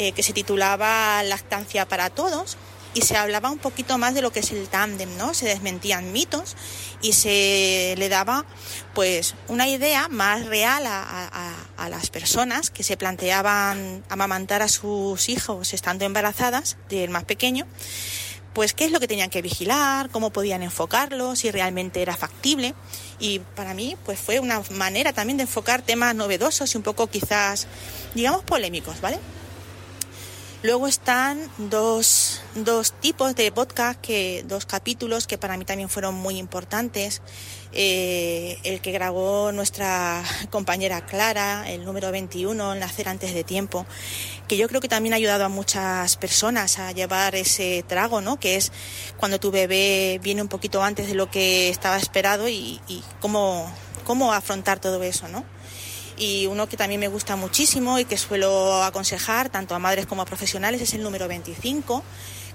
eh, 0.00 0.12
que 0.12 0.22
se 0.22 0.32
titulaba 0.32 1.22
Lactancia 1.24 1.86
para 1.86 2.08
Todos 2.08 2.56
y 2.94 3.02
se 3.02 3.18
hablaba 3.18 3.50
un 3.50 3.58
poquito 3.58 3.98
más 3.98 4.14
de 4.14 4.22
lo 4.22 4.32
que 4.32 4.40
es 4.40 4.50
el 4.50 4.66
tándem, 4.66 5.14
¿no? 5.18 5.34
Se 5.34 5.44
desmentían 5.44 6.10
mitos 6.10 6.56
y 7.02 7.12
se 7.12 7.96
le 7.98 8.08
daba 8.08 8.46
pues 8.94 9.34
una 9.48 9.68
idea 9.68 10.08
más 10.08 10.46
real 10.46 10.86
a, 10.86 11.02
a, 11.02 11.54
a, 11.76 11.88
las 11.90 12.08
personas 12.08 12.70
que 12.70 12.82
se 12.82 12.96
planteaban 12.96 14.02
amamantar 14.08 14.62
a 14.62 14.68
sus 14.68 15.28
hijos 15.28 15.74
estando 15.74 16.06
embarazadas 16.06 16.78
del 16.88 17.10
más 17.10 17.24
pequeño 17.24 17.66
pues 18.54 18.72
qué 18.72 18.86
es 18.86 18.92
lo 18.92 19.00
que 19.00 19.06
tenían 19.06 19.28
que 19.28 19.42
vigilar, 19.42 20.08
cómo 20.08 20.30
podían 20.30 20.62
enfocarlo, 20.62 21.36
si 21.36 21.50
realmente 21.50 22.02
era 22.02 22.16
factible. 22.16 22.74
Y 23.18 23.38
para 23.38 23.74
mí, 23.74 23.96
pues 24.04 24.18
fue 24.18 24.40
una 24.40 24.62
manera 24.70 25.12
también 25.12 25.36
de 25.36 25.42
enfocar 25.42 25.82
temas 25.82 26.14
novedosos 26.14 26.74
y 26.74 26.76
un 26.76 26.82
poco 26.82 27.06
quizás, 27.06 27.68
digamos, 28.14 28.42
polémicos, 28.42 29.00
¿vale? 29.00 29.20
Luego 30.62 30.86
están 30.86 31.40
dos, 31.56 32.42
dos 32.54 32.92
tipos 32.92 33.34
de 33.34 33.50
podcast, 33.50 33.98
que, 33.98 34.44
dos 34.46 34.66
capítulos 34.66 35.26
que 35.26 35.38
para 35.38 35.56
mí 35.56 35.64
también 35.64 35.88
fueron 35.88 36.14
muy 36.14 36.36
importantes. 36.36 37.22
Eh, 37.72 38.58
el 38.64 38.82
que 38.82 38.92
grabó 38.92 39.52
nuestra 39.52 40.22
compañera 40.50 41.06
Clara, 41.06 41.64
el 41.70 41.86
número 41.86 42.10
21, 42.12 42.74
Nacer 42.74 43.08
antes 43.08 43.32
de 43.32 43.42
tiempo, 43.42 43.86
que 44.48 44.58
yo 44.58 44.68
creo 44.68 44.82
que 44.82 44.88
también 44.88 45.14
ha 45.14 45.16
ayudado 45.16 45.46
a 45.46 45.48
muchas 45.48 46.16
personas 46.18 46.78
a 46.78 46.92
llevar 46.92 47.36
ese 47.36 47.82
trago, 47.88 48.20
¿no? 48.20 48.38
Que 48.38 48.56
es 48.56 48.70
cuando 49.16 49.40
tu 49.40 49.50
bebé 49.50 50.20
viene 50.22 50.42
un 50.42 50.48
poquito 50.48 50.82
antes 50.82 51.06
de 51.06 51.14
lo 51.14 51.30
que 51.30 51.70
estaba 51.70 51.96
esperado 51.96 52.50
y, 52.50 52.82
y 52.86 53.02
cómo, 53.20 53.72
cómo 54.04 54.34
afrontar 54.34 54.78
todo 54.78 55.02
eso, 55.04 55.26
¿no? 55.28 55.42
Y 56.20 56.46
uno 56.46 56.68
que 56.68 56.76
también 56.76 57.00
me 57.00 57.08
gusta 57.08 57.34
muchísimo 57.34 57.98
y 57.98 58.04
que 58.04 58.18
suelo 58.18 58.82
aconsejar 58.84 59.48
tanto 59.48 59.74
a 59.74 59.78
madres 59.78 60.06
como 60.06 60.22
a 60.22 60.26
profesionales 60.26 60.82
es 60.82 60.92
el 60.92 61.02
número 61.02 61.26
25 61.26 62.04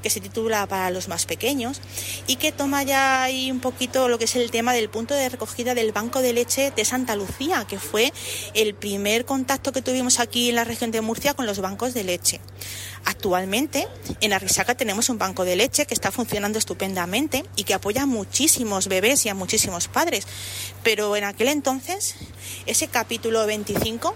que 0.06 0.12
se 0.12 0.20
titula 0.20 0.68
Para 0.68 0.92
los 0.92 1.08
más 1.08 1.26
pequeños 1.26 1.82
y 2.28 2.36
que 2.36 2.52
toma 2.52 2.84
ya 2.84 3.24
ahí 3.24 3.50
un 3.50 3.60
poquito 3.60 4.08
lo 4.08 4.20
que 4.20 4.26
es 4.26 4.36
el 4.36 4.52
tema 4.52 4.72
del 4.72 4.88
punto 4.88 5.16
de 5.16 5.30
recogida 5.30 5.74
del 5.74 5.94
banco 5.94 6.22
de 6.22 6.32
leche 6.32 6.70
de 6.70 6.86
Santa 6.86 7.16
Lucía, 7.16 7.66
que 7.68 7.80
fue 7.80 8.14
el 8.54 8.76
primer 8.76 9.26
contacto 9.26 9.72
que 9.72 9.82
tuvimos 9.82 10.20
aquí 10.20 10.50
en 10.50 10.58
la 10.58 10.64
región 10.64 10.92
de 10.92 11.02
Murcia 11.02 11.34
con 11.34 11.48
los 11.48 11.60
bancos 11.60 11.96
de 11.96 12.04
leche. 12.04 12.40
Actualmente 13.04 13.88
en 14.22 14.34
Arrisaca 14.34 14.76
tenemos 14.76 15.10
un 15.10 15.18
banco 15.18 15.44
de 15.44 15.56
leche 15.56 15.88
que 15.88 15.96
está 15.96 16.12
funcionando 16.12 16.60
estupendamente 16.60 17.44
y 17.56 17.64
que 17.64 17.74
apoya 17.74 18.04
a 18.04 18.06
muchísimos 18.06 18.88
bebés 18.88 19.26
y 19.26 19.30
a 19.30 19.34
muchísimos 19.34 19.88
padres. 19.88 20.28
Pero 20.84 21.16
en 21.16 21.24
aquel 21.24 21.48
entonces, 21.48 22.14
ese 22.68 22.90
capítulo 22.90 23.44
25 23.48 24.14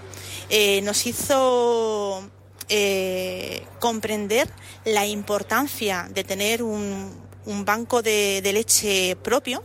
eh, 0.52 0.82
nos 0.84 1.08
hizo 1.08 2.30
eh, 2.70 3.66
comprender 3.80 4.48
la 4.86 5.06
importancia 5.06 6.08
de 6.12 6.24
tener 6.24 6.64
un, 6.64 7.28
banco 7.66 8.04
de, 8.04 8.42
leche 8.54 9.16
propio 9.24 9.64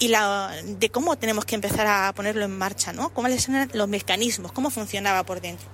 y 0.00 0.08
la, 0.08 0.52
de 0.64 0.90
cómo 0.90 1.16
tenemos 1.16 1.44
que 1.44 1.54
empezar 1.54 1.86
a 1.86 2.12
ponerlo 2.14 2.44
en 2.44 2.58
marcha, 2.58 2.92
¿no? 2.92 3.14
Cómo 3.14 3.28
son 3.38 3.70
los 3.72 3.88
mecanismos, 3.88 4.50
cómo 4.50 4.70
funcionaba 4.70 5.24
por 5.24 5.40
dentro. 5.40 5.68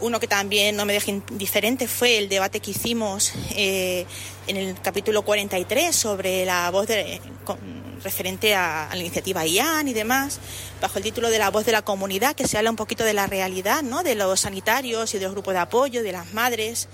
Uno 0.00 0.18
que 0.18 0.26
también 0.26 0.76
no 0.76 0.84
me 0.84 0.92
deja 0.92 1.10
indiferente 1.10 1.86
fue 1.86 2.18
el 2.18 2.28
debate 2.28 2.58
que 2.60 2.72
hicimos 2.72 3.32
eh, 3.54 4.04
en 4.46 4.56
el 4.56 4.80
capítulo 4.80 5.22
43 5.22 5.94
sobre 5.94 6.44
la 6.44 6.70
voz 6.70 6.86
de, 6.86 7.20
con, 7.44 7.58
referente 8.02 8.54
a, 8.54 8.88
la 8.90 8.98
iniciativa 8.98 9.46
IAN 9.46 9.88
y 9.88 9.94
demás, 9.94 10.38
bajo 10.80 10.98
el 10.98 11.04
título 11.04 11.30
de 11.30 11.38
la 11.38 11.50
voz 11.50 11.66
de 11.66 11.72
la 11.72 11.82
comunidad, 11.82 12.34
que 12.34 12.46
se 12.46 12.58
habla 12.58 12.70
un 12.70 12.76
poquito 12.76 13.04
de 13.04 13.14
la 13.14 13.26
realidad, 13.26 13.82
¿no? 13.82 14.02
de 14.02 14.14
los 14.14 14.40
sanitarios 14.40 15.14
y 15.14 15.18
de 15.18 15.24
los 15.24 15.32
grupos 15.32 15.54
de 15.54 15.60
apoyo, 15.60 16.02
de 16.02 16.12
las 16.12 16.32
madres. 16.32 16.88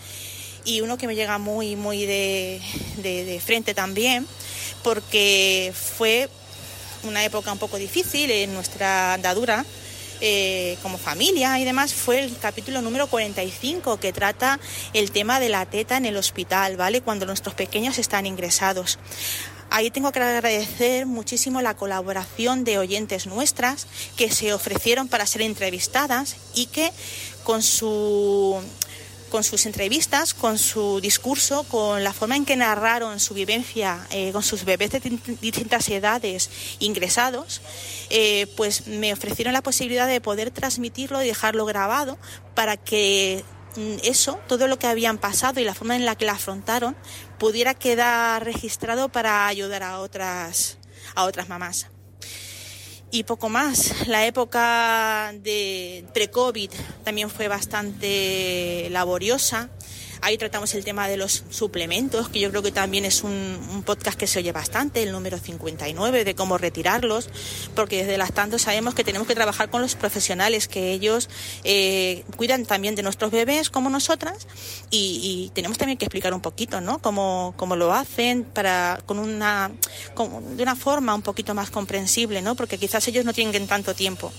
Y 0.65 0.81
uno 0.81 0.97
que 0.97 1.07
me 1.07 1.15
llega 1.15 1.39
muy, 1.39 1.77
muy 1.77 2.07
de 2.07 3.43
frente 3.45 3.75
también, 3.75 4.27
porque 4.83 5.73
fue 5.75 6.29
una 7.05 7.25
época 7.25 7.53
un 7.53 7.59
poco 7.59 7.79
difícil 7.79 8.31
en 8.31 8.55
nuestra 8.55 9.15
andadura 9.15 9.65
eh, 10.25 10.79
como 10.83 10.99
familia 10.99 11.59
y 11.59 11.65
demás, 11.65 11.93
fue 11.95 12.21
el 12.21 12.39
capítulo 12.39 12.81
número 12.81 13.09
45 13.09 13.99
que 13.99 14.13
trata 14.13 14.61
el 14.93 15.11
tema 15.11 15.41
de 15.41 15.49
la 15.49 15.67
teta 15.67 15.97
en 15.97 16.07
el 16.07 16.17
hospital, 16.17 16.77
¿vale? 16.77 17.01
Cuando 17.01 17.27
nuestros 17.27 17.57
pequeños 17.57 17.99
están 17.99 18.25
ingresados. 18.25 19.01
Ahí 19.69 19.91
tengo 19.91 20.13
que 20.13 20.21
agradecer 20.21 21.07
muchísimo 21.07 21.61
la 21.61 21.75
colaboración 21.75 22.63
de 22.63 22.79
oyentes 22.79 23.27
nuestras 23.27 23.89
que 24.17 24.31
se 24.31 24.53
ofrecieron 24.53 25.09
para 25.09 25.27
ser 25.27 25.43
entrevistadas 25.43 26.37
y 26.55 26.67
que 26.67 26.93
con 27.43 27.61
su 27.61 28.61
con 29.33 29.45
sus 29.45 29.65
entrevistas, 29.65 30.35
con 30.35 30.59
su 30.59 31.01
discurso, 31.01 31.63
con 31.65 32.05
la 32.05 32.13
forma 32.13 32.37
en 32.37 32.45
que 32.45 32.55
narraron 32.55 33.19
su 33.19 33.33
vivencia 33.33 34.07
eh, 34.11 34.31
con 34.31 34.43
sus 34.43 34.67
bebés 34.67 34.91
de 34.91 35.01
distintas 35.41 35.89
edades 35.89 36.51
ingresados, 36.81 37.63
eh, 38.11 38.47
pues 38.59 38.89
me 38.89 39.11
ofrecieron 39.11 39.55
la 39.55 39.63
posibilidad 39.63 40.07
de 40.07 40.21
poder 40.21 40.51
transmitirlo 40.51 41.23
y 41.23 41.27
dejarlo 41.27 41.65
grabado 41.65 42.19
para 42.55 42.77
que 42.77 43.43
mm, 43.77 44.05
eso, 44.05 44.39
todo 44.49 44.69
lo 44.69 44.79
que 44.79 44.87
habían 44.87 45.17
pasado 45.17 45.61
y 45.61 45.65
la 45.65 45.73
forma 45.73 45.97
en 45.97 46.05
la 46.05 46.15
que 46.15 46.27
la 46.27 46.33
afrontaron, 46.33 46.95
pudiera 47.39 47.73
quedar 47.73 48.45
registrado 48.45 49.09
para 49.09 49.47
ayudar 49.47 49.83
a 49.83 50.01
otras, 50.01 50.77
a 51.15 51.25
otras 51.25 51.49
mamás 51.49 51.92
y 53.13 53.23
poco 53.25 53.49
más. 53.49 54.09
La 54.09 54.27
época 54.27 55.33
de 55.35 56.05
pre-COVID 56.13 56.71
también 57.05 57.31
fue 57.31 57.47
bastante 57.47 58.89
laboriosa. 58.91 59.69
Ahí 60.25 60.39
tratamos 60.39 60.73
el 60.77 60.85
tema 60.85 61.09
de 61.09 61.17
los 61.17 61.43
suplementos, 61.51 62.29
que 62.29 62.39
yo 62.39 62.49
creo 62.51 62.63
que 62.63 62.71
también 62.71 63.05
es 63.05 63.25
un, 63.25 63.59
un, 63.73 63.83
podcast 63.83 64.17
que 64.17 64.29
se 64.29 64.39
oye 64.39 64.53
bastante, 64.53 65.03
el 65.03 65.11
número 65.11 65.37
59, 65.37 66.25
de 66.25 66.35
cómo 66.37 66.59
retirarlos, 66.59 67.29
porque 67.75 68.05
desde 68.05 68.19
las 68.19 68.33
tantas 68.33 68.63
sabemos 68.63 68.95
que 68.95 69.03
tenemos 69.03 69.27
que 69.27 69.35
trabajar 69.35 69.69
con 69.69 69.83
los 69.83 69.97
profesionales, 69.97 70.69
que 70.69 70.93
ellos 70.93 71.29
eh, 71.65 72.25
cuidan 72.37 72.67
también 72.67 72.95
de 72.95 73.03
nuestros 73.03 73.33
bebés 73.33 73.69
como 73.69 73.91
nosotras, 73.91 74.47
y, 74.91 75.51
tenemos 75.55 75.77
también 75.77 75.99
que 75.99 76.05
explicar 76.05 76.33
un 76.33 76.41
poquito, 76.41 76.81
¿no? 76.81 77.01
Cómo, 77.01 77.55
cómo 77.57 77.75
lo 77.75 77.93
hacen, 77.93 78.45
para, 78.45 79.01
con 79.05 79.19
una, 79.19 79.73
con, 80.15 80.57
de 80.57 80.63
una 80.63 80.77
forma 80.77 81.17
un 81.17 81.23
poquito 81.23 81.53
más 81.53 81.73
comprensible, 81.73 82.43
¿no? 82.43 82.55
Porque 82.55 82.79
quizás 82.79 83.09
ellos 83.09 83.25
no 83.25 83.33
tienen 83.33 83.67
tanto 83.67 83.93
tiempo. 83.93 84.33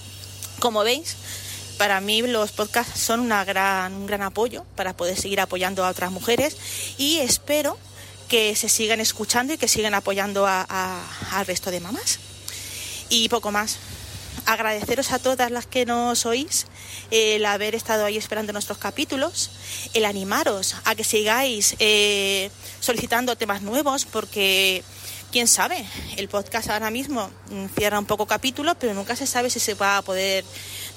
Como 0.60 0.81
veis, 0.81 1.18
para 1.78 2.00
mí 2.02 2.22
los 2.22 2.52
podcasts 2.52 3.00
son 3.00 3.20
una 3.20 3.44
gran, 3.45 3.94
un 3.94 4.06
gran 4.06 4.22
apoyo 4.22 4.66
para 4.76 4.95
poder 4.95 5.20
seguir 5.20 5.40
apoyando 5.40 5.86
a 5.86 5.90
otras 5.90 6.12
mujeres 6.12 6.58
y 6.98 7.20
espero 7.20 7.78
que 8.28 8.56
se 8.56 8.70
sigan 8.70 9.00
escuchando 9.00 9.54
y 9.54 9.58
que 9.58 9.68
sigan 9.68 9.94
apoyando 9.94 10.48
a, 10.48 10.66
al 11.32 11.45
resto 11.45 11.72
de 11.72 11.80
mamás. 11.80 12.20
Y 13.10 13.30
poco 13.30 13.52
más. 13.52 13.78
Agradeceros 14.45 15.12
a 15.12 15.20
todas 15.20 15.52
las 15.52 15.68
que 15.68 15.86
nos 15.86 16.26
oís 16.26 16.66
el 17.12 17.45
haber 17.45 17.76
estado 17.76 18.06
ahí 18.06 18.18
esperando 18.18 18.52
nuestros 18.52 18.78
capítulos, 18.80 19.52
el 19.94 20.04
animaros 20.04 20.76
a 20.84 20.95
que 20.95 21.04
sigáis 21.04 21.76
eh, 21.80 22.50
solicitando 22.80 23.38
temas 23.38 23.62
nuevos 23.62 24.06
porque 24.06 24.84
quién 25.34 25.47
sabe, 25.47 25.84
el 26.15 26.30
podcast 26.30 26.69
ahora 26.69 26.91
mismo 26.91 27.27
cierra 27.76 27.97
un 27.97 28.05
poco 28.05 28.27
capítulos, 28.27 28.77
pero 28.80 28.93
nunca 28.93 29.15
se 29.15 29.26
sabe 29.26 29.49
si 29.49 29.60
se 29.60 29.73
va 29.73 29.97
a 29.97 30.03
poder 30.03 30.45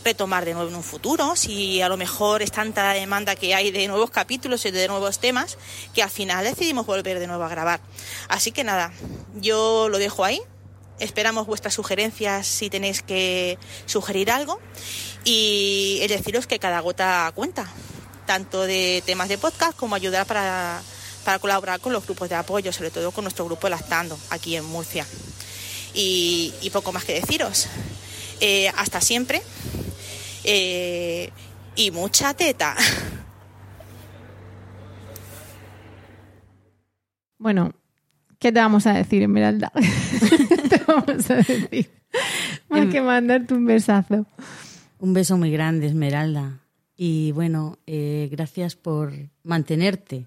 retomar 0.04 0.44
de 0.44 0.52
nuevo 0.52 0.68
en 0.68 0.76
un 0.76 0.82
futuro, 0.82 1.34
si 1.36 1.80
a 1.80 1.88
lo 1.88 1.96
mejor 1.96 2.42
es 2.42 2.52
tanta 2.52 2.82
la 2.82 2.92
demanda 2.92 3.34
que 3.34 3.54
hay 3.54 3.70
de 3.70 3.88
nuevos 3.88 4.10
capítulos 4.10 4.66
y 4.66 4.70
de 4.72 4.88
nuevos 4.88 5.20
temas, 5.20 5.56
que 5.94 6.02
al 6.02 6.10
final 6.10 6.44
decidimos 6.44 6.84
volver 6.84 7.18
de 7.18 7.26
nuevo 7.26 7.44
a 7.44 7.48
grabar. 7.48 7.80
Así 8.28 8.52
que 8.52 8.62
nada, 8.62 8.92
yo 9.36 9.88
lo 9.88 9.96
dejo 9.96 10.22
ahí. 10.22 10.42
Esperamos 10.98 11.46
vuestras 11.46 11.72
sugerencias 11.72 12.46
si 12.46 12.68
tenéis 12.68 13.00
que 13.00 13.58
sugerir 13.86 14.30
algo 14.30 14.60
y 15.24 16.04
deciros 16.08 16.46
que 16.46 16.58
cada 16.58 16.80
gota 16.80 17.32
cuenta, 17.34 17.72
tanto 18.26 18.66
de 18.66 19.02
temas 19.06 19.30
de 19.30 19.38
podcast 19.38 19.74
como 19.78 19.94
ayudar 19.94 20.26
para, 20.26 20.82
para 21.26 21.40
colaborar 21.40 21.80
con 21.80 21.92
los 21.92 22.04
grupos 22.06 22.28
de 22.28 22.36
apoyo, 22.36 22.72
sobre 22.72 22.92
todo 22.92 23.10
con 23.10 23.24
nuestro 23.24 23.44
grupo 23.44 23.68
Lactando 23.68 24.16
aquí 24.30 24.54
en 24.54 24.64
Murcia. 24.64 25.04
Y, 25.92 26.54
y 26.62 26.70
poco 26.70 26.92
más 26.92 27.04
que 27.04 27.14
deciros. 27.14 27.66
Eh, 28.40 28.68
hasta 28.76 29.00
siempre 29.00 29.42
eh, 30.44 31.32
y 31.74 31.90
mucha 31.90 32.32
teta. 32.34 32.76
Bueno, 37.38 37.72
¿qué 38.38 38.52
te 38.52 38.60
vamos 38.60 38.86
a 38.86 38.92
decir, 38.92 39.22
Esmeralda? 39.22 39.72
te 40.70 40.80
vamos 40.86 41.28
a 41.28 41.34
decir? 41.34 41.90
Más 42.68 42.86
que 42.86 43.00
mandarte 43.00 43.52
un 43.52 43.66
besazo. 43.66 44.26
Un 45.00 45.12
beso 45.12 45.36
muy 45.36 45.50
grande, 45.50 45.88
Esmeralda. 45.88 46.60
Y 46.96 47.32
bueno, 47.32 47.78
eh, 47.86 48.28
gracias 48.30 48.76
por 48.76 49.12
mantenerte. 49.42 50.26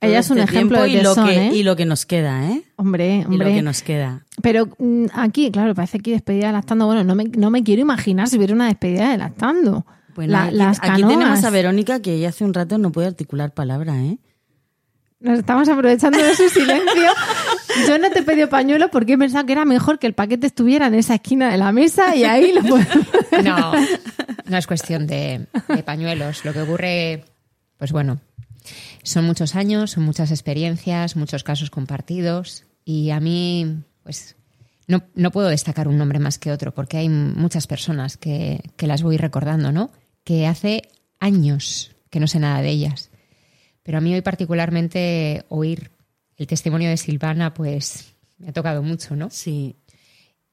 Ella 0.00 0.20
es 0.20 0.30
un 0.30 0.38
este 0.38 0.52
ejemplo 0.54 0.80
de 0.82 0.88
y 0.90 1.00
lo, 1.00 1.14
tesón, 1.14 1.26
que, 1.28 1.46
¿eh? 1.48 1.50
y 1.54 1.62
lo 1.64 1.74
que 1.74 1.84
nos 1.84 2.06
queda, 2.06 2.50
¿eh? 2.50 2.62
Hombre, 2.76 3.16
Y 3.16 3.22
lo 3.22 3.28
hombre. 3.30 3.54
que 3.54 3.62
nos 3.62 3.82
queda. 3.82 4.24
Pero 4.42 4.68
mm, 4.78 5.06
aquí, 5.12 5.50
claro, 5.50 5.74
parece 5.74 5.98
que 5.98 6.12
despedida 6.12 6.46
de 6.48 6.52
lactando. 6.52 6.86
Bueno, 6.86 7.02
no 7.04 7.14
me, 7.16 7.24
no 7.24 7.50
me 7.50 7.64
quiero 7.64 7.82
imaginar 7.82 8.28
si 8.28 8.36
hubiera 8.36 8.54
una 8.54 8.66
despedida 8.68 9.10
de 9.10 9.18
lactando. 9.18 9.84
Bueno, 10.14 10.32
La- 10.32 10.44
aquí, 10.44 10.54
las 10.56 10.78
aquí 10.78 10.88
canoas. 11.02 11.12
tenemos 11.18 11.44
a 11.44 11.50
Verónica 11.50 12.00
que 12.00 12.14
ella 12.14 12.28
hace 12.28 12.44
un 12.44 12.54
rato 12.54 12.78
no 12.78 12.92
puede 12.92 13.08
articular 13.08 13.52
palabra, 13.52 13.96
¿eh? 14.04 14.18
Nos 15.20 15.40
estamos 15.40 15.68
aprovechando 15.68 16.16
de 16.18 16.32
su 16.36 16.48
silencio. 16.48 17.10
Yo 17.88 17.98
no 17.98 18.08
te 18.10 18.20
he 18.20 18.22
pedido 18.22 18.48
pañuelo 18.48 18.88
porque 18.88 19.14
he 19.14 19.18
pensado 19.18 19.46
que 19.46 19.52
era 19.52 19.64
mejor 19.64 19.98
que 19.98 20.06
el 20.06 20.14
paquete 20.14 20.46
estuviera 20.46 20.86
en 20.86 20.94
esa 20.94 21.16
esquina 21.16 21.50
de 21.50 21.56
la 21.58 21.72
mesa 21.72 22.14
y 22.14 22.22
ahí 22.22 22.52
lo 22.52 22.62
podemos... 22.62 23.06
No, 23.44 23.72
no 24.46 24.56
es 24.56 24.66
cuestión 24.68 25.08
de, 25.08 25.46
de 25.68 25.82
pañuelos. 25.82 26.44
Lo 26.44 26.52
que 26.52 26.62
ocurre, 26.62 27.24
pues 27.78 27.90
bueno, 27.90 28.20
son 29.02 29.24
muchos 29.24 29.54
años, 29.54 29.92
son 29.92 30.04
muchas 30.04 30.30
experiencias, 30.30 31.16
muchos 31.16 31.44
casos 31.44 31.70
compartidos 31.70 32.64
y 32.84 33.10
a 33.10 33.20
mí, 33.20 33.82
pues 34.02 34.36
no, 34.86 35.02
no 35.14 35.30
puedo 35.30 35.48
destacar 35.48 35.88
un 35.88 35.98
nombre 35.98 36.18
más 36.18 36.38
que 36.38 36.52
otro 36.52 36.72
porque 36.72 36.96
hay 36.96 37.08
muchas 37.08 37.66
personas 37.66 38.16
que, 38.16 38.62
que 38.76 38.86
las 38.86 39.02
voy 39.02 39.16
recordando, 39.16 39.72
¿no? 39.72 39.90
Que 40.24 40.46
hace 40.46 40.82
años 41.20 41.92
que 42.10 42.20
no 42.20 42.26
sé 42.26 42.38
nada 42.38 42.62
de 42.62 42.70
ellas. 42.70 43.10
Pero 43.82 43.98
a 43.98 44.00
mí 44.00 44.12
hoy 44.14 44.22
particularmente 44.22 45.44
oír 45.48 45.90
el 46.36 46.46
testimonio 46.46 46.88
de 46.88 46.96
Silvana, 46.96 47.54
pues 47.54 48.14
me 48.38 48.48
ha 48.48 48.52
tocado 48.52 48.82
mucho, 48.82 49.16
¿no? 49.16 49.28
Sí. 49.30 49.76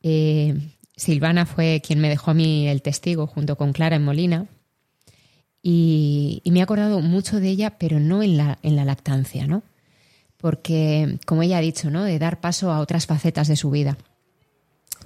Eh, 0.01 0.57
Silvana 0.95 1.45
fue 1.45 1.81
quien 1.85 1.99
me 1.99 2.09
dejó 2.09 2.31
a 2.31 2.33
mí 2.33 2.67
el 2.67 2.81
testigo 2.81 3.27
junto 3.27 3.57
con 3.57 3.73
Clara 3.73 3.95
en 3.95 4.03
Molina. 4.03 4.47
Y, 5.67 6.43
me 6.45 6.59
he 6.59 6.61
acordado 6.61 7.01
mucho 7.01 7.39
de 7.39 7.49
ella, 7.49 7.79
pero 7.79 7.99
no 7.99 8.21
en 8.21 8.37
la, 8.37 8.59
en 8.61 8.75
la 8.75 8.85
lactancia, 8.85 9.47
¿no? 9.47 9.63
Porque, 10.37 11.17
como 11.25 11.41
ella 11.41 11.57
ha 11.57 11.61
dicho, 11.61 11.89
¿no? 11.89 12.03
De 12.03 12.19
dar 12.19 12.39
paso 12.39 12.71
a 12.71 12.79
otras 12.79 13.07
facetas 13.07 13.47
de 13.47 13.55
su 13.55 13.71
vida. 13.71 13.97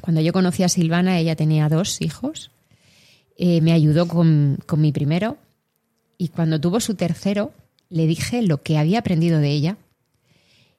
Cuando 0.02 0.20
yo 0.20 0.34
conocí 0.34 0.64
a 0.64 0.68
Silvana, 0.68 1.18
ella 1.18 1.38
tenía 1.38 1.70
dos 1.70 2.02
hijos. 2.02 2.52
Eh, 3.38 3.62
me 3.62 3.72
ayudó 3.72 4.10
con, 4.10 4.60
con 4.66 4.82
mi 4.82 4.92
primero. 4.92 5.38
Y 6.18 6.28
cuando 6.28 6.60
tuvo 6.60 6.82
su 6.82 6.96
tercero, 6.96 7.54
le 7.88 8.06
dije 8.06 8.42
lo 8.42 8.62
que 8.62 8.78
había 8.78 9.00
aprendido 9.00 9.40
de 9.40 9.52
ella. 9.52 9.78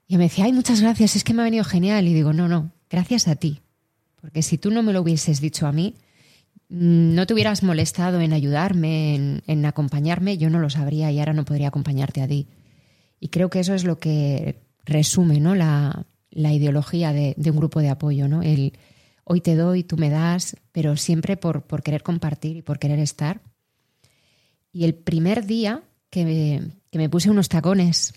Y 0.06 0.18
me 0.18 0.24
decía, 0.24 0.44
ay, 0.44 0.52
muchas 0.52 0.82
gracias, 0.82 1.16
es 1.16 1.24
que 1.24 1.32
me 1.32 1.40
ha 1.40 1.46
venido 1.46 1.64
genial. 1.64 2.06
Y 2.06 2.12
digo, 2.12 2.34
no, 2.34 2.48
no, 2.48 2.70
gracias 2.90 3.28
a 3.28 3.36
ti. 3.36 3.62
Porque 4.20 4.42
si 4.42 4.58
tú 4.58 4.70
no 4.70 4.82
me 4.82 4.92
lo 4.92 5.00
hubieses 5.00 5.40
dicho 5.40 5.66
a 5.66 5.72
mí, 5.72 5.94
no 6.70 7.26
te 7.26 7.34
hubieras 7.34 7.62
molestado 7.62 8.20
en 8.20 8.32
ayudarme, 8.32 9.40
en, 9.46 9.66
acompañarme, 9.66 10.38
yo 10.38 10.48
no 10.48 10.58
lo 10.58 10.70
sabría 10.70 11.10
y 11.10 11.18
ahora 11.18 11.32
no 11.32 11.44
podría 11.44 11.68
acompañarte 11.68 12.22
a 12.22 12.28
ti. 12.28 12.48
Y 13.18 13.28
creo 13.28 13.50
que 13.50 13.60
eso 13.60 13.74
es 13.74 13.84
lo 13.84 13.98
que 13.98 14.62
resume 14.84 15.40
¿no? 15.40 15.54
la, 15.54 16.06
la 16.30 16.52
ideología 16.52 17.12
de, 17.12 17.34
un 17.36 17.56
grupo 17.56 17.80
de 17.80 17.90
apoyo. 17.90 18.28
¿no? 18.28 18.42
El 18.42 18.78
hoy 19.24 19.40
te 19.40 19.56
doy, 19.56 19.82
tú 19.82 19.96
me 19.96 20.10
das, 20.10 20.56
pero 20.72 20.96
siempre 20.96 21.36
por, 21.36 21.62
por 21.62 21.82
querer 21.82 22.02
compartir 22.02 22.56
y 22.56 22.62
por 22.62 22.78
querer 22.78 23.00
estar. 23.00 23.42
Y 24.72 24.84
el 24.84 24.94
primer 24.94 25.46
día 25.46 25.82
que 26.08 26.62
que 26.90 26.98
me 26.98 27.08
puse 27.08 27.30
unos 27.30 27.48
tacones, 27.48 28.14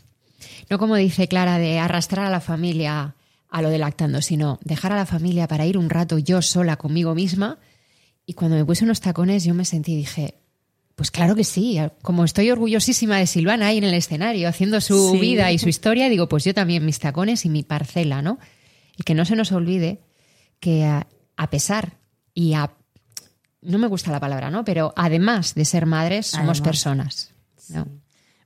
no 0.70 0.80
como 0.80 0.96
dice 0.96 1.28
Clara, 1.28 1.60
de 1.60 1.80
arrastrar 1.80 2.26
a 2.26 2.30
la 2.30 2.42
familia 2.42 3.16
a 3.50 3.62
lo 3.62 3.70
de 3.70 3.78
lactando, 3.78 4.22
sino 4.22 4.60
dejar 4.64 4.92
a 4.92 4.96
la 4.96 5.06
familia 5.06 5.48
para 5.48 5.66
ir 5.66 5.78
un 5.78 5.90
rato 5.90 6.18
yo 6.18 6.42
sola 6.42 6.78
conmigo 6.78 7.14
misma. 7.14 7.60
Y 8.26 8.34
cuando 8.34 8.56
me 8.58 8.66
puse 8.66 8.86
unos 8.86 9.02
tacones, 9.02 9.44
yo 9.44 9.54
me 9.54 9.66
sentí 9.66 9.94
y 9.94 9.98
dije, 9.98 10.36
pues 10.96 11.12
claro 11.12 11.36
que 11.36 11.44
sí, 11.44 11.78
como 12.02 12.24
estoy 12.24 12.50
orgullosísima 12.52 13.18
de 13.18 13.28
Silvana 13.28 13.68
ahí 13.68 13.78
en 13.80 13.84
el 13.84 13.94
escenario, 13.94 14.48
haciendo 14.48 14.80
su 14.82 15.12
Sí. 15.12 15.20
vida 15.20 15.52
y 15.52 15.60
su 15.60 15.68
historia, 15.70 16.08
digo, 16.10 16.30
pues 16.30 16.44
yo 16.46 16.54
también 16.54 16.86
mis 16.86 17.00
tacones 17.00 17.46
y 17.46 17.50
mi 17.50 17.64
parcela, 17.64 18.22
¿no? 18.22 18.40
Y 18.98 19.04
que 19.04 19.14
no 19.16 19.26
se 19.26 19.36
nos 19.36 19.52
olvide 19.52 20.02
que 20.60 20.86
a, 20.86 21.08
a 21.36 21.50
pesar 21.50 21.98
y 22.34 22.54
a... 22.54 22.72
No 23.62 23.78
me 23.78 23.88
gusta 23.88 24.12
la 24.12 24.20
palabra, 24.20 24.52
¿no? 24.52 24.64
Pero 24.66 24.94
además 24.96 25.56
de 25.56 25.66
ser 25.66 25.86
madres, 25.86 26.28
somos 26.28 26.42
Además. 26.60 26.62
personas. 26.62 27.34
¿no? 27.70 27.88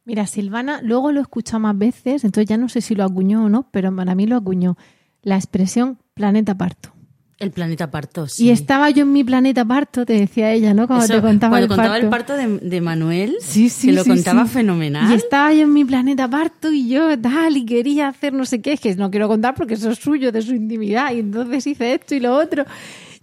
Mira, 0.05 0.25
Silvana, 0.27 0.79
luego 0.81 1.11
lo 1.11 1.19
he 1.19 1.23
escuchado 1.23 1.59
más 1.59 1.77
veces, 1.77 2.23
entonces 2.23 2.47
ya 2.47 2.55
no 2.57 2.69
sé 2.69 2.81
si 2.81 2.95
lo 2.95 3.03
acuñó 3.03 3.45
o 3.45 3.49
no, 3.49 3.69
pero 3.71 3.93
para 3.95 4.15
mí 4.15 4.25
lo 4.25 4.37
acuñó. 4.37 4.77
La 5.21 5.35
expresión 5.35 5.99
planeta 6.13 6.55
parto. 6.55 6.93
El 7.39 7.51
planeta 7.51 7.91
parto, 7.91 8.27
sí. 8.27 8.45
Y 8.45 8.49
estaba 8.49 8.89
yo 8.89 9.03
en 9.03 9.13
mi 9.13 9.23
planeta 9.23 9.63
parto, 9.63 10.05
te 10.07 10.13
decía 10.13 10.51
ella, 10.53 10.73
¿no? 10.73 10.87
Cuando 10.87 11.05
Eso, 11.05 11.13
te 11.15 11.21
contaba 11.21 11.51
cuando 11.51 11.65
el 11.65 11.67
contaba 11.69 11.89
parto. 11.89 12.03
el 12.05 12.09
parto 12.09 12.33
de, 12.63 12.67
de 12.69 12.81
Manuel, 12.81 13.35
Sí, 13.41 13.69
sí, 13.69 13.87
que 13.89 13.93
lo 13.93 14.03
sí, 14.03 14.09
contaba 14.09 14.45
sí. 14.47 14.53
fenomenal. 14.53 15.11
Y 15.11 15.15
estaba 15.15 15.53
yo 15.53 15.61
en 15.61 15.73
mi 15.73 15.85
planeta 15.85 16.27
parto 16.27 16.71
y 16.71 16.89
yo 16.89 17.15
tal, 17.19 17.55
y 17.57 17.65
quería 17.65 18.07
hacer 18.07 18.33
no 18.33 18.43
sé 18.45 18.59
qué, 18.59 18.73
es 18.73 18.79
que 18.79 18.95
no 18.95 19.11
quiero 19.11 19.27
contar 19.27 19.53
porque 19.53 19.75
eso 19.75 19.91
es 19.91 19.99
suyo, 19.99 20.31
de 20.31 20.41
su 20.41 20.55
intimidad, 20.55 21.13
y 21.13 21.19
entonces 21.19 21.67
hice 21.67 21.93
esto 21.93 22.15
y 22.15 22.19
lo 22.21 22.35
otro. 22.35 22.65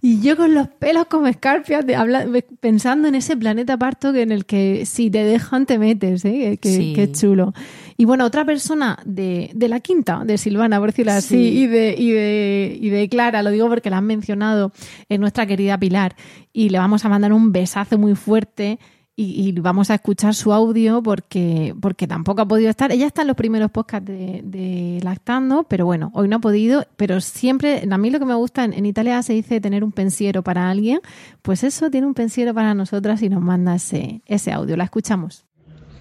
Y 0.07 0.19
yo 0.21 0.37
con 0.37 0.53
los 0.53 0.67
pelos 0.67 1.07
como 1.07 1.25
escarpias, 1.25 1.83
de, 1.83 1.95
habla- 1.95 2.27
pensando 2.59 3.07
en 3.07 3.15
ese 3.15 3.35
planeta 3.35 3.75
parto 3.75 4.13
que 4.13 4.21
en 4.21 4.31
el 4.31 4.45
que 4.45 4.85
si 4.85 5.09
te 5.09 5.23
dejan 5.23 5.65
te 5.65 5.79
metes, 5.79 6.23
¿eh? 6.25 6.59
que, 6.61 6.69
Sí. 6.69 7.11
chulo. 7.19 7.53
Y 7.97 8.05
bueno, 8.05 8.23
otra 8.23 8.45
persona 8.45 8.99
de, 9.03 9.49
de 9.55 9.67
la 9.67 9.79
quinta, 9.79 10.21
de 10.23 10.37
Silvana, 10.37 10.77
por 10.79 10.89
decirlo 10.91 11.13
así, 11.13 11.35
Sí. 11.35 11.59
y, 11.63 11.65
de, 11.65 11.95
y, 11.97 12.11
de, 12.11 12.77
y 12.79 12.89
de 12.89 13.09
Clara, 13.09 13.41
lo 13.41 13.49
digo 13.49 13.67
porque 13.67 13.89
la 13.89 13.97
han 13.97 14.05
mencionado 14.05 14.71
en 15.09 15.21
nuestra 15.21 15.47
querida 15.47 15.79
Pilar, 15.79 16.15
y 16.53 16.69
le 16.69 16.77
vamos 16.77 17.03
a 17.03 17.09
mandar 17.09 17.33
un 17.33 17.51
besazo 17.51 17.97
muy 17.97 18.13
fuerte 18.13 18.77
y, 19.17 19.47
y 19.47 19.51
vamos 19.53 19.89
a 19.89 19.95
escuchar 19.95 20.35
su 20.35 20.51
audio 20.51 21.01
porque, 21.01 21.73
porque 21.79 22.05
tampoco 22.05 22.41
ha 22.41 22.47
podido 22.47 22.69
estar. 22.69 22.91
Ella 22.91 23.07
está 23.07 23.21
en 23.21 23.27
los 23.27 23.37
primeros 23.37 23.71
podcasts 23.71 24.05
de, 24.05 24.41
de 24.43 24.99
Lactando, 25.03 25.63
pero 25.63 25.85
bueno, 25.85 26.11
hoy 26.13 26.27
no 26.27 26.37
ha 26.37 26.39
podido. 26.39 26.85
Pero 26.97 27.21
siempre, 27.21 27.87
a 27.89 27.97
mí 27.97 28.09
lo 28.09 28.19
que 28.19 28.25
me 28.25 28.35
gusta, 28.35 28.65
en, 28.65 28.73
en 28.73 28.85
Italia 28.85 29.21
se 29.23 29.33
dice 29.33 29.61
tener 29.61 29.83
un 29.85 29.93
pensiero 29.93 30.43
para 30.43 30.69
alguien, 30.69 30.99
pues 31.41 31.63
eso 31.63 31.89
tiene 31.89 32.07
un 32.07 32.13
pensiero 32.13 32.53
para 32.53 32.73
nosotras 32.73 33.21
y 33.21 33.29
nos 33.29 33.41
manda 33.41 33.75
ese, 33.75 34.21
ese 34.25 34.51
audio. 34.51 34.75
La 34.75 34.83
escuchamos. 34.83 35.45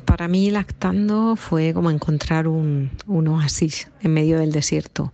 Para 0.05 0.27
mí 0.27 0.51
lactando 0.51 1.37
fue 1.37 1.73
como 1.73 1.91
encontrar 1.91 2.49
un, 2.49 2.91
un 3.07 3.29
oasis 3.29 3.91
en 4.01 4.13
medio 4.13 4.39
del 4.39 4.51
desierto. 4.53 5.13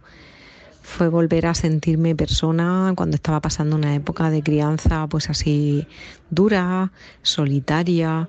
Fue 0.91 1.09
volver 1.09 1.47
a 1.47 1.55
sentirme 1.55 2.17
persona 2.17 2.93
cuando 2.97 3.15
estaba 3.15 3.41
pasando 3.41 3.77
una 3.77 3.95
época 3.95 4.29
de 4.29 4.43
crianza 4.43 5.07
pues 5.07 5.31
así 5.31 5.87
dura, 6.31 6.91
solitaria, 7.23 8.29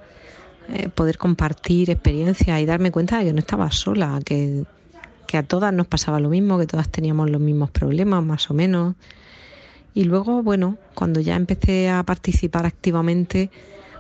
eh, 0.70 0.88
poder 0.88 1.18
compartir 1.18 1.90
experiencias 1.90 2.62
y 2.62 2.66
darme 2.66 2.92
cuenta 2.92 3.18
de 3.18 3.26
que 3.26 3.34
no 3.34 3.40
estaba 3.40 3.72
sola, 3.72 4.22
que, 4.24 4.64
que 5.26 5.38
a 5.38 5.44
todas 5.44 5.74
nos 5.74 5.88
pasaba 5.88 6.20
lo 6.20 6.30
mismo, 6.30 6.60
que 6.60 6.68
todas 6.68 6.88
teníamos 6.88 7.32
los 7.32 7.42
mismos 7.42 7.72
problemas 7.72 8.24
más 8.24 8.50
o 8.52 8.54
menos. 8.54 8.96
Y 9.96 10.04
luego, 10.04 10.44
bueno, 10.44 10.78
cuando 10.94 11.20
ya 11.20 11.36
empecé 11.36 11.90
a 11.90 12.04
participar 12.04 12.68
activamente, 12.68 13.50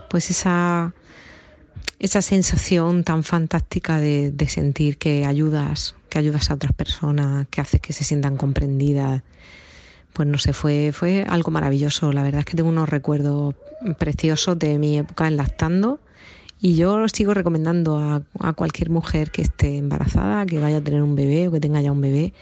pues 0.08 0.30
esa 0.30 0.94
esa 1.99 2.22
sensación 2.22 3.03
tan 3.03 3.23
fantástica 3.23 3.99
de, 3.99 4.34
sentir 4.48 4.98
que 4.98 5.26
ayudas, 5.26 5.95
que 6.10 6.19
ayudas 6.19 6.49
a 6.49 6.56
otras 6.56 6.73
personas, 6.73 7.48
que 7.49 7.61
haces 7.61 7.80
que 7.80 7.93
se 7.93 8.03
sientan 8.03 8.38
comprendidas. 8.38 9.22
Pues 10.14 10.27
no 10.27 10.38
sé, 10.38 10.53
fue, 10.53 10.91
fue 10.93 11.26
algo 11.30 11.52
maravilloso. 11.52 12.11
La 12.11 12.23
verdad 12.23 12.39
es 12.39 12.45
que 12.45 12.57
tengo 12.57 12.69
unos 12.69 12.89
recuerdos 12.89 13.56
preciosos 13.98 14.57
de 14.60 14.77
mi 14.77 14.98
época 14.98 15.27
en 15.27 15.38
lactando 15.38 15.99
y 16.64 16.76
yo 16.76 16.99
lo 16.99 17.07
sigo 17.07 17.34
recomendando 17.34 17.98
a, 17.98 18.53
cualquier 18.53 18.91
mujer 18.91 19.31
que 19.31 19.41
esté 19.41 19.77
embarazada, 19.77 20.45
que 20.45 20.60
vaya 20.60 20.77
a 20.77 20.81
tener 20.81 21.02
un 21.02 21.15
bebé 21.15 21.48
o 21.48 21.52
que 21.52 21.60
tenga 21.60 21.81
ya 21.81 21.91
un 21.91 22.02
bebé, 22.02 22.34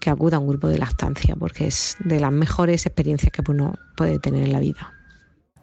que 0.00 0.10
acuda 0.10 0.38
a 0.38 0.40
un 0.40 0.48
grupo 0.48 0.66
de 0.66 0.78
lactancia, 0.78 1.36
porque 1.36 1.68
es 1.68 1.96
de 2.00 2.18
las 2.18 2.32
mejores 2.32 2.84
experiencias 2.86 3.30
que 3.30 3.42
uno 3.48 3.74
puede 3.96 4.18
tener 4.18 4.42
en 4.42 4.52
la 4.52 4.58
vida. 4.58 4.92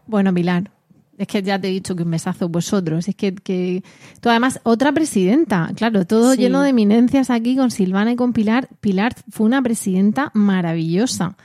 Bueno, 0.06 0.34
Pilar, 0.34 0.72
es 1.18 1.27
que 1.27 1.41
ya 1.44 1.60
te 1.60 1.68
he 1.68 1.72
dicho 1.72 1.95
que 1.95 2.03
un 2.03 2.11
besazo 2.11 2.48
vosotros. 2.49 3.07
Es 3.07 3.15
que, 3.15 3.34
que 3.34 3.84
tú 4.22 4.30
además, 4.30 4.60
otra 4.64 4.91
presidenta, 4.91 5.72
claro, 5.76 6.06
todo 6.06 6.34
Sí. 6.34 6.41
lleno 6.41 6.61
de 6.61 6.69
eminencias 6.69 7.30
aquí 7.30 7.56
con 7.56 7.72
Silvana 7.72 8.11
y 8.11 8.15
con 8.15 8.34
Pilar. 8.34 8.69
Pilar 8.81 9.15
fue 9.30 9.45
una 9.48 9.61
presidenta 9.61 10.31
maravillosa. 10.34 11.35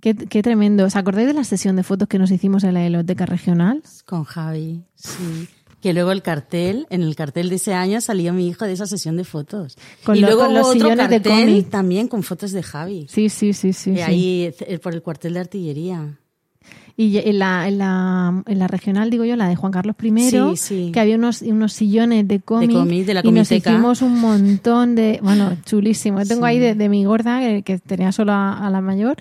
Qué, 0.00 0.14
qué 0.16 0.42
tremendo. 0.42 0.84
¿Os 0.84 0.96
acordáis 0.96 1.28
de 1.28 1.34
la 1.34 1.44
sesión 1.44 1.76
de 1.76 1.82
fotos 1.84 2.08
que 2.08 2.18
nos 2.18 2.30
hicimos 2.30 2.64
en 2.64 2.74
la 2.74 2.82
biblioteca 2.82 3.24
regional? 3.24 3.82
Con 4.04 4.24
Javi, 4.24 4.82
sí. 4.96 5.48
Que 5.80 5.92
luego 5.92 6.12
el 6.12 6.22
cartel, 6.22 6.86
en 6.90 7.02
el 7.02 7.16
cartel 7.16 7.48
de 7.48 7.56
ese 7.56 7.74
año 7.74 8.00
salía 8.00 8.32
mi 8.32 8.46
hijo 8.48 8.64
de 8.66 8.72
esa 8.72 8.86
sesión 8.86 9.16
de 9.16 9.24
fotos. 9.24 9.76
Con 10.04 10.16
y 10.16 10.20
lo- 10.20 10.28
luego 10.28 10.44
con 10.44 10.54
los 10.54 10.66
otro 10.68 10.88
de 10.90 10.96
cartel 10.96 11.22
cómic. 11.22 11.70
también 11.70 12.06
con 12.06 12.22
fotos 12.22 12.52
de 12.52 12.62
Javi. 12.62 13.06
Sí, 13.08 13.28
sí, 13.28 13.52
sí, 13.52 13.72
sí. 13.72 13.90
Y 13.92 13.96
sí. 13.96 14.00
ahí 14.02 14.52
eh, 14.60 14.78
por 14.78 14.94
el 14.94 15.02
cuartel 15.02 15.34
de 15.34 15.40
artillería. 15.40 16.18
Y 16.96 17.16
en 17.18 17.38
la, 17.38 17.66
en, 17.68 17.78
la, 17.78 18.42
en 18.46 18.58
la 18.58 18.66
regional, 18.68 19.08
digo 19.10 19.24
yo, 19.24 19.34
la 19.36 19.48
de 19.48 19.56
Juan 19.56 19.72
Carlos 19.72 19.96
I, 20.02 20.30
Sí, 20.30 20.38
sí. 20.56 20.90
que 20.92 21.00
había 21.00 21.16
unos, 21.16 21.40
unos 21.42 21.72
sillones 21.72 22.28
de 22.28 22.40
cómic. 22.40 22.70
cómic, 22.72 23.06
de 23.06 23.14
la 23.14 23.20
y 23.24 23.32
nos 23.32 23.50
hicimos 23.50 24.02
un 24.02 24.20
montón 24.20 24.94
de. 24.94 25.18
Bueno, 25.22 25.56
chulísimo. 25.64 26.20
Yo 26.20 26.26
tengo 26.28 26.42
Sí. 26.42 26.50
ahí 26.50 26.58
de, 26.58 26.74
de 26.74 26.88
mi 26.88 27.04
gorda, 27.04 27.40
que, 27.40 27.62
que 27.62 27.78
tenía 27.78 28.12
solo 28.12 28.32
a, 28.32 28.66
a 28.66 28.70
la 28.70 28.80
mayor. 28.80 29.16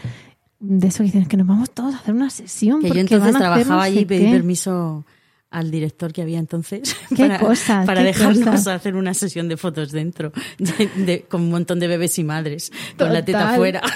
De 0.60 0.88
eso 0.88 1.00
que 1.00 1.06
dicen, 1.06 1.22
es 1.24 1.28
que 1.28 1.38
nos 1.38 1.48
vamos 1.48 1.72
todos 1.72 1.94
a 1.96 1.98
hacer 1.98 2.14
una 2.14 2.30
sesión. 2.30 2.82
Que 2.82 2.88
yo 2.88 2.94
porque 2.94 3.02
entonces 3.02 3.34
van 3.34 3.42
a 3.42 3.54
hacer 3.54 3.64
trabajaba 3.66 3.84
allí 3.84 4.00
y 4.00 4.06
pedí 4.06 4.26
qué". 4.26 4.32
permiso 4.32 5.06
al 5.50 5.70
director 5.72 6.14
que 6.14 6.22
había 6.22 6.40
entonces 6.40 6.96
Qué 7.16 7.16
para, 7.28 7.40
cosas, 7.40 7.86
para 7.86 8.02
qué 8.02 8.08
dejarnos 8.08 8.40
cosas. 8.46 8.68
hacer 8.68 8.96
una 8.96 9.14
sesión 9.14 9.48
de 9.50 9.58
fotos 9.58 9.92
dentro, 9.92 10.32
de- 10.60 10.90
de- 11.04 11.22
con 11.24 11.42
un 11.42 11.52
montón 11.52 11.80
de 11.80 11.88
bebés 11.88 12.18
y 12.20 12.24
madres, 12.24 12.72
con 12.98 13.12
la 13.12 13.24
teta 13.26 13.56
Total. 13.56 13.82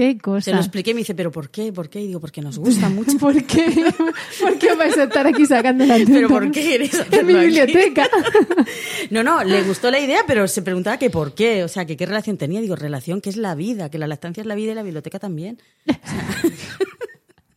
Qué 0.00 0.16
cosa. 0.16 0.40
Se 0.46 0.52
lo 0.52 0.60
expliqué 0.60 0.92
y 0.92 0.94
me 0.94 1.00
dice, 1.00 1.14
¿pero 1.14 1.30
por 1.30 1.50
qué? 1.50 1.74
¿Por 1.74 1.90
qué? 1.90 2.00
Y 2.00 2.06
digo, 2.06 2.20
porque 2.20 2.40
nos 2.40 2.58
gusta 2.58 2.88
mucho. 2.88 3.18
¿Por 3.18 3.44
qué? 3.44 3.66
¿Por 4.40 4.58
qué 4.58 4.74
vais 4.74 4.96
a 4.96 5.02
estar 5.02 5.26
aquí 5.26 5.44
sacando 5.44 5.84
la 5.84 5.98
¿Pero 6.06 6.26
por 6.26 6.50
qué 6.50 6.62
queréis 6.62 6.94
En 7.10 7.26
mi 7.26 7.34
aquí? 7.34 7.44
biblioteca. 7.44 8.08
No, 9.10 9.22
no, 9.22 9.44
le 9.44 9.62
gustó 9.64 9.90
la 9.90 10.00
idea, 10.00 10.20
pero 10.26 10.48
se 10.48 10.62
preguntaba 10.62 10.96
que 10.98 11.10
por 11.10 11.34
qué, 11.34 11.64
o 11.64 11.68
sea, 11.68 11.84
que 11.84 11.98
qué 11.98 12.06
relación 12.06 12.38
tenía. 12.38 12.62
Digo, 12.62 12.76
relación 12.76 13.20
que 13.20 13.28
es 13.28 13.36
la 13.36 13.54
vida, 13.54 13.90
que 13.90 13.98
la 13.98 14.06
lactancia 14.06 14.40
es 14.40 14.46
la 14.46 14.54
vida 14.54 14.72
y 14.72 14.74
la 14.74 14.82
biblioteca 14.82 15.18
también. 15.18 15.58
O 15.86 15.92
sea, 15.92 16.28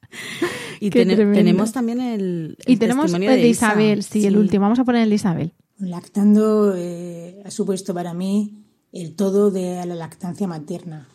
y 0.81 0.89
tremendo. 0.89 1.31
tenemos 1.33 1.71
también 1.71 2.01
el, 2.01 2.57
el 2.65 2.73
Y 2.73 2.75
tenemos 2.75 3.05
testimonio 3.05 3.31
el 3.31 3.41
de 3.41 3.47
Isa. 3.47 3.67
Isabel, 3.67 4.03
sí, 4.03 4.25
el 4.25 4.35
último. 4.37 4.63
Vamos 4.63 4.79
a 4.79 4.83
poner 4.83 5.03
el 5.03 5.09
de 5.09 5.15
Isabel. 5.15 5.53
Lactando 5.77 6.73
eh, 6.75 7.41
ha 7.45 7.51
supuesto 7.51 7.93
para 7.93 8.13
mí 8.13 8.65
el 8.91 9.15
todo 9.15 9.49
de 9.49 9.85
la 9.85 9.95
lactancia 9.95 10.45
materna. 10.45 11.07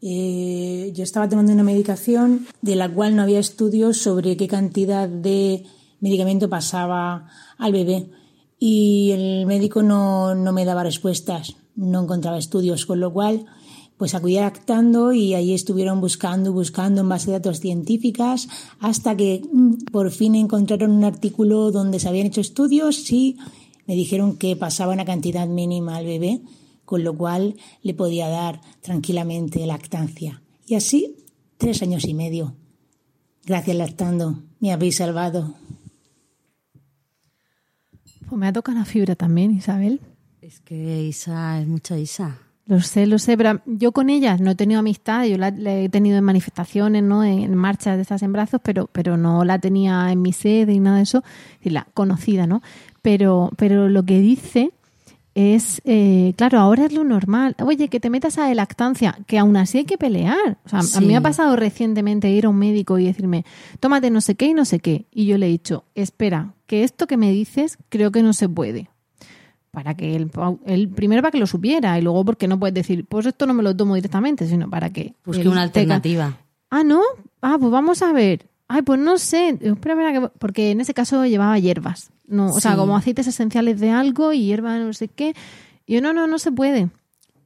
Eh, 0.00 0.92
yo 0.94 1.02
estaba 1.02 1.28
tomando 1.28 1.52
una 1.52 1.64
medicación 1.64 2.46
de 2.62 2.76
la 2.76 2.88
cual 2.88 3.16
no 3.16 3.22
había 3.22 3.40
estudios 3.40 3.98
sobre 3.98 4.36
qué 4.36 4.46
cantidad 4.46 5.08
de 5.08 5.64
medicamento 6.00 6.48
pasaba 6.48 7.28
al 7.58 7.72
bebé. 7.72 8.10
Y 8.58 9.10
el 9.12 9.46
médico 9.46 9.82
no, 9.82 10.34
no 10.34 10.52
me 10.52 10.64
daba 10.64 10.82
respuestas, 10.82 11.56
no 11.76 12.02
encontraba 12.02 12.38
estudios, 12.38 12.86
con 12.86 13.00
lo 13.00 13.12
cual 13.12 13.46
pues 13.98 14.14
acudí 14.14 14.38
a 14.38 14.42
lactando 14.42 15.12
y 15.12 15.34
ahí 15.34 15.52
estuvieron 15.52 16.00
buscando, 16.00 16.52
buscando 16.52 17.00
en 17.00 17.08
base 17.08 17.26
de 17.26 17.38
datos 17.38 17.58
científicas 17.58 18.48
hasta 18.78 19.16
que 19.16 19.42
mm, 19.52 19.90
por 19.90 20.12
fin 20.12 20.36
encontraron 20.36 20.92
un 20.92 21.04
artículo 21.04 21.72
donde 21.72 21.98
se 21.98 22.08
habían 22.08 22.28
hecho 22.28 22.40
estudios 22.40 23.10
y 23.10 23.36
me 23.86 23.94
dijeron 23.94 24.36
que 24.36 24.54
pasaba 24.54 24.92
una 24.92 25.04
cantidad 25.04 25.48
mínima 25.48 25.96
al 25.96 26.06
bebé, 26.06 26.40
con 26.88 27.04
lo 27.04 27.14
cual 27.14 27.54
le 27.82 27.92
podía 27.92 28.28
dar 28.28 28.62
tranquilamente 28.80 29.66
lactancia. 29.66 30.40
Y 30.66 30.74
así, 30.74 31.16
tres 31.58 31.82
años 31.82 32.06
y 32.06 32.14
medio. 32.14 32.56
Gracias, 33.44 33.76
lactando. 33.76 34.42
Me 34.58 34.72
habéis 34.72 34.96
salvado. 34.96 35.54
Pues 38.26 38.38
me 38.38 38.46
ha 38.46 38.54
tocado 38.54 38.78
la 38.78 38.86
fibra 38.86 39.16
también, 39.16 39.50
Isabel. 39.50 40.00
Es 40.40 40.60
que 40.60 41.02
Isa 41.02 41.60
es 41.60 41.68
mucha 41.68 41.98
Isa. 41.98 42.38
Lo 42.64 42.80
sé, 42.80 43.06
lo 43.06 43.18
sé, 43.18 43.36
pero 43.36 43.60
yo 43.66 43.92
con 43.92 44.08
ellas 44.08 44.40
no 44.40 44.52
he 44.52 44.54
tenido 44.54 44.80
amistad, 44.80 45.26
yo 45.26 45.36
la, 45.36 45.50
la 45.50 45.74
he 45.74 45.90
tenido 45.90 46.16
en 46.16 46.24
manifestaciones, 46.24 47.02
¿no? 47.02 47.22
En 47.22 47.54
marchas 47.54 47.96
de 47.96 48.02
estas 48.02 48.22
en 48.22 48.32
brazos, 48.32 48.62
pero, 48.64 48.88
pero 48.92 49.18
no 49.18 49.44
la 49.44 49.58
tenía 49.58 50.10
en 50.10 50.22
mi 50.22 50.32
sede 50.32 50.72
y 50.72 50.80
nada 50.80 50.96
de 50.96 51.02
eso, 51.02 51.18
es 51.18 51.58
decir, 51.58 51.72
la 51.72 51.86
conocida, 51.92 52.46
¿no? 52.46 52.62
Pero, 53.02 53.50
pero 53.58 53.90
lo 53.90 54.04
que 54.04 54.20
dice 54.20 54.72
es, 55.54 55.80
eh, 55.84 56.32
claro, 56.36 56.58
ahora 56.58 56.86
es 56.86 56.92
lo 56.92 57.04
normal. 57.04 57.54
Oye, 57.62 57.88
que 57.88 58.00
te 58.00 58.10
metas 58.10 58.38
a 58.38 58.46
de 58.46 58.54
lactancia, 58.56 59.18
que 59.26 59.38
aún 59.38 59.56
así 59.56 59.78
hay 59.78 59.84
que 59.84 59.96
pelear. 59.98 60.58
O 60.64 60.68
sea, 60.68 60.80
a 60.80 61.00
mí 61.00 61.06
me 61.06 61.16
ha 61.16 61.20
pasado 61.20 61.54
recientemente 61.54 62.28
ir 62.30 62.46
a 62.46 62.48
un 62.48 62.58
médico 62.58 62.98
y 62.98 63.04
decirme, 63.04 63.44
tómate 63.78 64.10
no 64.10 64.20
sé 64.20 64.34
qué 64.34 64.46
y 64.46 64.54
no 64.54 64.64
sé 64.64 64.80
qué. 64.80 65.06
Y 65.12 65.26
yo 65.26 65.38
le 65.38 65.46
he 65.46 65.50
dicho, 65.50 65.84
espera, 65.94 66.54
que 66.66 66.82
esto 66.82 67.06
que 67.06 67.16
me 67.16 67.30
dices 67.30 67.78
creo 67.88 68.10
que 68.10 68.22
no 68.22 68.32
se 68.32 68.48
puede 68.48 68.88
para 69.70 69.94
que 69.94 70.16
él, 70.16 70.30
él- 70.66 70.88
primero 70.88 71.22
para 71.22 71.30
que 71.30 71.38
lo 71.38 71.46
supiera 71.46 71.96
y 71.98 72.02
luego 72.02 72.24
porque 72.24 72.48
no 72.48 72.58
puedes 72.58 72.74
decir, 72.74 73.04
pues 73.06 73.26
esto 73.26 73.46
no 73.46 73.54
me 73.54 73.62
lo 73.62 73.76
tomo 73.76 73.94
directamente, 73.94 74.46
sino 74.48 74.68
para 74.68 74.90
que 74.90 75.14
Busque 75.24 75.46
una 75.48 75.70
tenga- 75.70 75.94
alternativa. 75.94 76.38
Ah, 76.70 76.82
¿no? 76.82 77.00
Ah, 77.42 77.56
pues 77.60 77.70
vamos 77.70 78.02
a 78.02 78.12
ver. 78.12 78.46
Ay, 78.66 78.82
pues 78.82 78.98
no 78.98 79.18
sé. 79.18 79.50
Espera, 79.60 79.94
espera, 79.94 80.12
que- 80.12 80.28
porque 80.38 80.72
en 80.72 80.80
ese 80.80 80.94
caso 80.94 81.24
llevaba 81.26 81.58
hierbas. 81.58 82.10
No, 82.28 82.46
o 82.52 82.60
sea, 82.60 82.76
como 82.76 82.96
aceites 82.96 83.26
esenciales 83.26 83.80
de 83.80 83.90
algo 83.90 84.32
y 84.32 84.44
hierba 84.44 84.78
no 84.78 84.92
sé 84.92 85.08
qué. 85.08 85.34
Y 85.86 85.94
yo, 85.94 86.00
no, 86.02 86.12
no, 86.12 86.26
no 86.26 86.38
se 86.38 86.52
puede. 86.52 86.90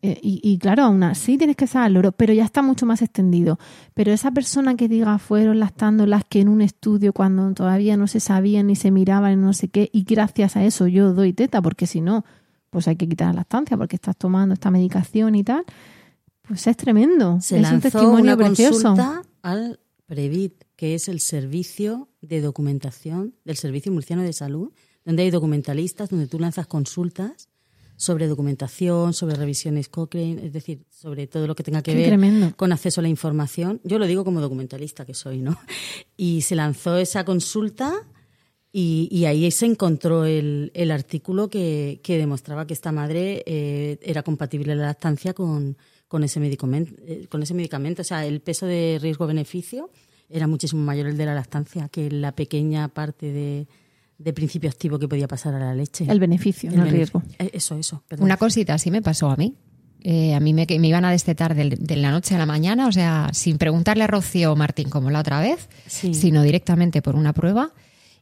Eh, 0.04 0.18
y, 0.20 0.40
y 0.42 0.58
claro, 0.58 0.82
aún 0.82 1.04
así 1.04 1.38
tienes 1.38 1.54
que 1.54 1.64
estar 1.64 1.84
al 1.84 1.94
loro, 1.94 2.10
pero 2.10 2.32
ya 2.32 2.44
está 2.44 2.60
mucho 2.60 2.86
más 2.86 3.02
extendido. 3.02 3.60
Pero 3.94 4.12
esa 4.12 4.32
persona 4.32 4.74
que 4.74 4.88
diga 4.88 5.16
fueron 5.18 5.60
las 5.60 5.72
que 6.28 6.40
en 6.40 6.48
un 6.48 6.60
estudio 6.60 7.12
cuando 7.12 7.52
todavía 7.54 7.96
no 7.96 8.08
se 8.08 8.18
sabían 8.18 8.66
ni 8.66 8.74
se 8.74 8.90
miraban 8.90 9.40
no 9.40 9.52
sé 9.52 9.68
qué, 9.68 9.88
y 9.92 10.02
gracias 10.02 10.56
a 10.56 10.64
eso 10.64 10.88
yo 10.88 11.14
doy 11.14 11.32
teta, 11.32 11.62
porque 11.62 11.86
si 11.86 12.00
no, 12.00 12.24
pues 12.70 12.88
hay 12.88 12.96
que 12.96 13.08
quitar 13.08 13.28
la 13.28 13.34
lactancia 13.34 13.76
porque 13.76 13.94
estás 13.94 14.16
tomando 14.16 14.54
esta 14.54 14.72
medicación 14.72 15.36
y 15.36 15.44
tal, 15.44 15.64
pues 16.42 16.66
es 16.66 16.76
tremendo. 16.76 17.40
Se 17.40 17.60
es 17.60 17.70
un 17.70 17.80
testimonio 17.80 18.34
una 18.34 18.36
precioso. 18.36 18.82
consulta 18.82 19.22
al 19.42 19.78
Previt, 20.06 20.64
que 20.82 20.96
es 20.96 21.06
el 21.06 21.20
servicio 21.20 22.08
de 22.22 22.40
documentación 22.40 23.36
del 23.44 23.56
Servicio 23.56 23.92
Murciano 23.92 24.24
de 24.24 24.32
Salud, 24.32 24.72
donde 25.04 25.22
hay 25.22 25.30
documentalistas, 25.30 26.10
donde 26.10 26.26
tú 26.26 26.40
lanzas 26.40 26.66
consultas 26.66 27.48
sobre 27.94 28.26
documentación, 28.26 29.14
sobre 29.14 29.36
revisiones 29.36 29.88
Cochrane, 29.88 30.44
es 30.44 30.52
decir, 30.52 30.82
sobre 30.90 31.28
todo 31.28 31.46
lo 31.46 31.54
que 31.54 31.62
tenga 31.62 31.82
que 31.84 31.92
Qué 31.92 31.98
ver 31.98 32.06
tremendo. 32.08 32.56
con 32.56 32.72
acceso 32.72 33.00
a 33.00 33.02
la 33.02 33.08
información. 33.08 33.80
Yo 33.84 34.00
lo 34.00 34.08
digo 34.08 34.24
como 34.24 34.40
documentalista 34.40 35.06
que 35.06 35.14
soy, 35.14 35.40
¿no? 35.40 35.56
Y 36.16 36.40
se 36.40 36.56
lanzó 36.56 36.98
esa 36.98 37.24
consulta 37.24 37.94
y, 38.72 39.06
y 39.08 39.26
ahí 39.26 39.48
se 39.52 39.66
encontró 39.66 40.24
el, 40.24 40.72
el 40.74 40.90
artículo 40.90 41.48
que, 41.48 42.00
que 42.02 42.18
demostraba 42.18 42.66
que 42.66 42.74
esta 42.74 42.90
madre 42.90 43.44
eh, 43.46 44.00
era 44.02 44.24
compatible 44.24 44.74
la 44.74 44.86
lactancia 44.86 45.32
con, 45.32 45.76
con, 46.08 46.24
ese 46.24 46.40
medicamento, 46.40 46.92
eh, 47.06 47.28
con 47.28 47.40
ese 47.40 47.54
medicamento. 47.54 48.02
O 48.02 48.04
sea, 48.04 48.26
el 48.26 48.40
peso 48.40 48.66
de 48.66 48.98
riesgo-beneficio 49.00 49.88
era 50.32 50.46
muchísimo 50.46 50.82
mayor 50.82 51.06
el 51.06 51.16
de 51.16 51.26
la 51.26 51.34
lactancia 51.34 51.88
que 51.88 52.10
la 52.10 52.32
pequeña 52.32 52.88
parte 52.88 53.30
de, 53.32 53.66
de 54.18 54.32
principio 54.32 54.70
activo 54.70 54.98
que 54.98 55.06
podía 55.08 55.28
pasar 55.28 55.54
a 55.54 55.58
la 55.58 55.74
leche. 55.74 56.06
El 56.08 56.18
beneficio, 56.20 56.70
no 56.72 56.84
el 56.84 56.90
riesgo. 56.90 57.22
Eh, 57.38 57.50
Eso, 57.54 57.76
eso. 57.76 58.02
perdón. 58.08 58.24
Una 58.24 58.36
cosita 58.36 58.74
así 58.74 58.90
me 58.90 59.02
pasó 59.02 59.30
a 59.30 59.36
mí. 59.36 59.54
Eh, 60.04 60.34
a 60.34 60.40
mí 60.40 60.52
me, 60.52 60.66
me 60.68 60.88
iban 60.88 61.04
a 61.04 61.12
destetar 61.12 61.54
del- 61.54 61.76
de, 61.78 61.96
la 61.96 62.10
noche 62.10 62.34
a 62.34 62.38
la 62.38 62.46
mañana, 62.46 62.88
o 62.88 62.92
sea, 62.92 63.28
sin 63.32 63.56
preguntarle 63.58 64.02
a 64.02 64.08
Rocío 64.08 64.52
o 64.52 64.56
Martín 64.56 64.88
como 64.88 65.10
la 65.10 65.20
otra 65.20 65.40
vez, 65.40 65.68
Sí. 65.86 66.12
sino 66.14 66.42
directamente 66.42 67.02
por 67.02 67.14
una 67.14 67.32
prueba. 67.32 67.72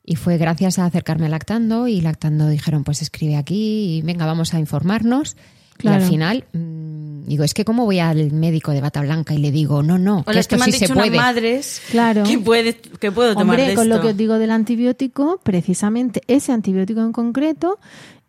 Y 0.05 0.17
fue 0.17 0.37
gracias 0.37 0.79
a 0.79 0.85
acercarme 0.87 1.27
a 1.27 1.29
Lactando 1.31 1.87
y 1.89 2.01
Lactando 2.01 2.49
dijeron, 2.49 2.85
pues 2.85 3.01
escribe 3.03 3.37
aquí 3.37 3.97
y 3.99 4.03
venga, 4.03 4.27
vamos 4.27 4.53
a 4.53 4.59
informarnos. 4.59 5.37
Y 5.83 5.89
al 5.89 6.03
final, 6.03 6.45
mm, 6.53 7.27
digo, 7.27 7.45
es 7.45 7.55
que 7.55 7.65
cómo 7.65 7.85
voy 7.85 7.99
al 7.99 8.33
médico 8.33 8.73
de 8.73 8.81
bata 8.81 9.01
blanca 9.01 9.35
y 9.35 9.39
le 9.39 9.51
digo, 9.53 9.83
no, 9.83 9.99
no, 9.99 10.25
que 10.25 10.31
Hola, 10.31 10.41
es 10.41 10.45
esto 10.45 10.57
que 10.57 10.59
me 10.59 10.65
han 10.65 10.73
sí 10.73 10.79
se 10.79 10.85
dicho 10.85 10.93
unas 10.95 11.07
puede. 11.09 11.17
madres 11.19 11.83
Claro. 11.91 12.23
que, 12.25 12.39
puede, 12.39 12.75
que 12.75 13.13
puedo 13.13 13.35
tomar 13.35 13.59
Hombre, 13.59 13.69
de 13.69 13.75
con 13.75 13.89
lo 13.89 14.01
que 14.01 14.09
os 14.09 14.17
digo 14.17 14.39
del 14.39 14.51
antibiótico, 14.51 15.41
precisamente 15.43 16.23
ese 16.27 16.53
antibiótico 16.53 17.01
en 17.01 17.13
concreto 17.13 17.79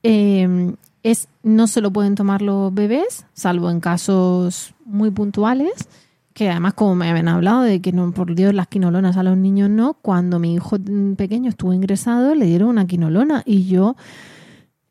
eh, 0.03 0.73
es 1.03 1.27
no 1.43 1.67
se 1.67 1.81
lo 1.81 1.91
pueden 1.91 2.15
tomar 2.15 2.41
los 2.41 2.73
bebés, 2.73 3.25
salvo 3.33 3.69
en 3.69 3.79
casos 3.79 4.73
muy 4.85 5.09
puntuales, 5.11 5.71
que 6.33 6.49
además 6.49 6.73
como 6.75 6.95
me 6.95 7.09
habían 7.09 7.27
hablado 7.27 7.61
de 7.61 7.81
que 7.81 7.91
no, 7.91 8.11
por 8.11 8.35
Dios, 8.35 8.53
las 8.53 8.67
quinolonas 8.67 9.17
a 9.17 9.23
los 9.23 9.35
niños 9.37 9.69
no, 9.69 9.95
cuando 10.01 10.39
mi 10.39 10.53
hijo 10.53 10.77
mm, 10.77 11.13
pequeño 11.15 11.49
estuvo 11.49 11.73
ingresado 11.73 12.35
le 12.35 12.45
dieron 12.45 12.69
una 12.69 12.87
quinolona 12.87 13.43
y 13.45 13.65
yo 13.65 13.95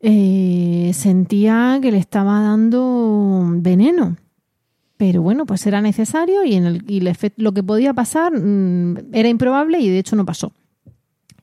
eh, 0.01 0.91
sentía 0.93 1.79
que 1.81 1.91
le 1.91 1.97
estaba 1.97 2.41
dando 2.41 3.45
veneno. 3.55 4.17
Pero 4.97 5.21
bueno, 5.21 5.45
pues 5.45 5.65
era 5.65 5.81
necesario 5.81 6.43
y, 6.43 6.53
en 6.53 6.65
el, 6.65 6.83
y 6.87 7.05
el 7.05 7.17
lo 7.37 7.53
que 7.53 7.63
podía 7.63 7.93
pasar 7.93 8.33
mm, 8.39 8.97
era 9.13 9.29
improbable 9.29 9.79
y 9.79 9.89
de 9.89 9.99
hecho 9.99 10.15
no 10.15 10.25
pasó. 10.25 10.51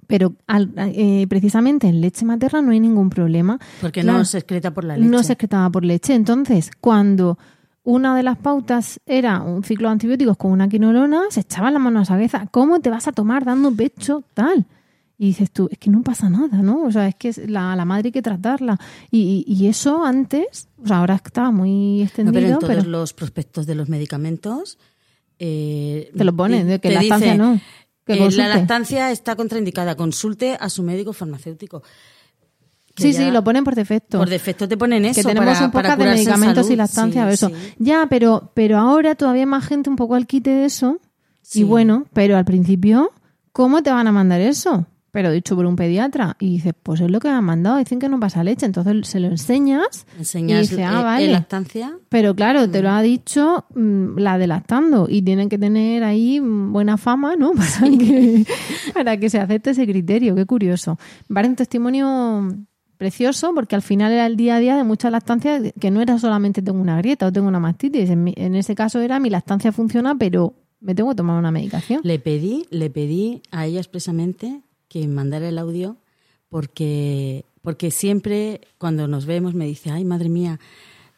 Pero 0.06 0.35
al- 0.47 0.72
eh, 0.76 1.26
precisamente 1.28 1.86
en 1.89 2.01
leche 2.01 2.24
materna 2.24 2.62
no 2.62 2.70
hay 2.70 2.80
ningún 2.80 3.10
problema. 3.10 3.59
Porque 3.80 4.02
no 4.02 4.24
se 4.24 4.39
excreta 4.39 4.72
por 4.72 4.85
la 4.85 4.97
leche. 4.97 5.09
No 5.10 5.22
se 5.22 5.32
excretaba 5.32 5.68
por 5.70 5.85
leche. 5.85 6.14
Entonces, 6.14 6.70
cuando 6.80 7.36
una 7.82 8.16
de 8.16 8.22
las 8.22 8.39
pautas 8.39 9.01
era 9.06 9.43
un 9.43 9.64
ciclo 9.64 9.89
de 9.89 9.93
antibióticos 9.93 10.36
con 10.36 10.52
una 10.52 10.68
quinolona, 10.68 11.22
se 11.30 11.40
echaban 11.40 11.74
las 11.74 11.82
manos 11.82 12.10
a 12.10 12.14
la 12.14 12.18
cabeza. 12.18 12.48
¿Cómo 12.51 12.80
te 12.80 12.90
vas 12.90 13.06
a 13.09 13.12
tomar 13.12 13.44
dando 13.44 13.70
pecho 13.72 14.22
tal? 14.35 14.66
Y 15.20 15.26
dices 15.26 15.50
tú, 15.50 15.68
es 15.70 15.78
que 15.78 15.90
no 15.90 16.02
pasa 16.02 16.30
nada, 16.30 16.62
¿no? 16.62 16.84
O 16.84 16.92
sea, 16.92 17.08
es 17.08 17.16
que 17.16 17.32
la, 17.48 17.74
la 17.74 17.84
madre 17.84 18.06
hay 18.08 18.12
que 18.12 18.22
tratarla. 18.22 18.78
Y, 19.10 19.44
y- 19.48 19.52
y 19.52 19.66
eso 19.66 20.04
antes, 20.04 20.68
o 20.80 20.86
sea, 20.86 20.98
ahora 20.98 21.16
está 21.16 21.50
muy 21.50 21.98
No, 21.98 22.04
extendido, 22.04 22.32
pero 22.34 22.46
en 22.46 22.58
pero, 22.60 22.72
todos 22.74 22.86
los 22.86 23.12
prospectos 23.14 23.66
de 23.66 23.74
los 23.74 23.88
medicamentos 23.88 24.78
eh, 25.40 26.10
Te 26.16 26.24
lo 26.24 26.32
ponen, 26.34 26.66
de 26.68 26.78
que 26.80 26.88
te 26.88 26.94
lactancia 26.94 27.32
dice, 27.32 27.38
no, 27.38 27.60
que 28.06 28.12
eh, 28.14 28.30
la 28.30 28.48
lactancia 28.48 29.10
está 29.10 29.34
contraindicada. 29.36 29.96
Consulte 29.96 30.56
a 30.58 30.68
su 30.70 30.82
médico 30.84 31.12
farmacéutico. 31.12 31.82
Sí, 32.96 33.12
sí, 33.12 33.30
lo 33.30 33.44
ponen 33.44 33.62
por 33.62 33.76
defecto. 33.76 34.18
Por 34.18 34.28
defecto 34.28 34.66
te 34.68 34.76
ponen 34.76 35.04
eso 35.04 35.20
que 35.20 35.28
tenemos 35.28 35.54
para, 35.54 35.66
un 35.66 35.70
poco 35.70 35.88
de 36.04 36.10
medicamentos 36.14 36.68
y 36.70 36.74
lactancia 36.76 37.26
Sí, 37.28 37.34
eso. 37.34 37.48
sí. 37.48 37.54
Ya, 37.78 38.06
pero, 38.10 38.50
pero 38.54 38.76
ahora 38.78 39.14
todavía 39.14 39.46
más 39.46 39.64
gente 39.66 39.88
un 39.88 39.94
poco 39.96 40.16
al 40.16 40.26
quite 40.26 40.50
de 40.50 40.64
eso. 40.64 40.98
Sí. 41.42 41.60
Y 41.60 41.62
bueno, 41.62 42.06
pero 42.12 42.36
al 42.36 42.44
principio, 42.44 43.12
¿cómo 43.52 43.82
te 43.84 43.90
van 43.90 44.08
a 44.08 44.12
mandar 44.12 44.40
eso? 44.40 44.86
Pero 45.18 45.32
dicho 45.32 45.56
por 45.56 45.66
un 45.66 45.74
pediatra. 45.74 46.36
Y 46.38 46.50
dices, 46.52 46.74
pues 46.80 47.00
es 47.00 47.10
lo 47.10 47.18
que 47.18 47.26
me 47.26 47.34
han 47.34 47.42
mandado. 47.44 47.78
Dicen 47.78 47.98
que 47.98 48.08
no 48.08 48.20
pasa 48.20 48.44
leche. 48.44 48.66
Entonces 48.66 49.08
se 49.08 49.18
lo 49.18 49.26
enseñas. 49.26 50.06
Enseñas 50.16 50.58
y 50.58 50.60
dice, 50.76 50.84
ah, 50.84 51.02
vale. 51.02 51.26
lactancia. 51.32 51.98
Pero 52.08 52.36
claro, 52.36 52.70
te 52.70 52.82
lo 52.82 52.90
ha 52.90 53.02
dicho 53.02 53.64
mm, 53.74 54.16
la 54.18 54.38
de 54.38 54.46
lactando 54.46 55.08
y 55.10 55.22
tienen 55.22 55.48
que 55.48 55.58
tener 55.58 56.04
ahí 56.04 56.40
mm, 56.40 56.72
buena 56.72 56.96
fama, 56.98 57.34
¿no? 57.34 57.50
Para, 57.80 57.90
que, 57.98 58.44
para 58.94 59.16
que 59.16 59.28
se 59.28 59.40
acepte 59.40 59.70
ese 59.70 59.86
criterio. 59.86 60.36
Qué 60.36 60.46
curioso. 60.46 60.98
Vale, 61.28 61.48
un 61.48 61.56
testimonio 61.56 62.48
precioso 62.96 63.52
porque 63.56 63.74
al 63.74 63.82
final 63.82 64.12
era 64.12 64.24
el 64.26 64.36
día 64.36 64.54
a 64.54 64.60
día 64.60 64.76
de 64.76 64.84
muchas 64.84 65.10
lactancias 65.10 65.62
que 65.80 65.90
no 65.90 66.00
era 66.00 66.16
solamente 66.20 66.62
tengo 66.62 66.80
una 66.80 66.96
grieta 66.98 67.26
o 67.26 67.32
tengo 67.32 67.48
una 67.48 67.58
mastitis. 67.60 68.08
En, 68.10 68.22
mi- 68.22 68.34
en 68.36 68.54
ese 68.54 68.76
caso 68.76 69.00
era 69.00 69.18
mi 69.18 69.30
lactancia 69.30 69.72
funciona, 69.72 70.14
pero 70.16 70.54
me 70.80 70.94
tengo 70.94 71.10
que 71.10 71.16
tomar 71.16 71.36
una 71.38 71.50
medicación. 71.50 72.02
Le 72.04 72.20
pedí, 72.20 72.66
le 72.70 72.88
pedí 72.88 73.42
a 73.50 73.66
ella 73.66 73.80
expresamente 73.80 74.62
que 74.89 75.06
mandara 75.09 75.48
el 75.48 75.59
audio 75.59 75.97
porque, 76.48 77.44
porque 77.62 77.90
siempre 77.90 78.60
cuando 78.78 79.06
nos 79.09 79.27
vemos 79.27 79.55
me 79.55 79.66
dice, 79.66 79.90
ay, 79.90 80.05
madre 80.05 80.28
mía, 80.28 80.59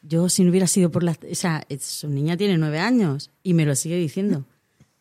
yo 0.03 0.29
si 0.29 0.43
no 0.45 0.51
hubiera 0.51 0.67
sido 0.67 0.91
por 0.91 1.03
la... 1.03 1.13
O 1.13 1.35
sea, 1.35 1.65
su 1.79 2.09
niña 2.09 2.37
tiene 2.37 2.59
nueve 2.59 2.79
años 2.79 3.31
y 3.43 3.55
me 3.55 3.65
lo 3.67 3.75
sigue 3.75 3.97
diciendo. 3.97 4.45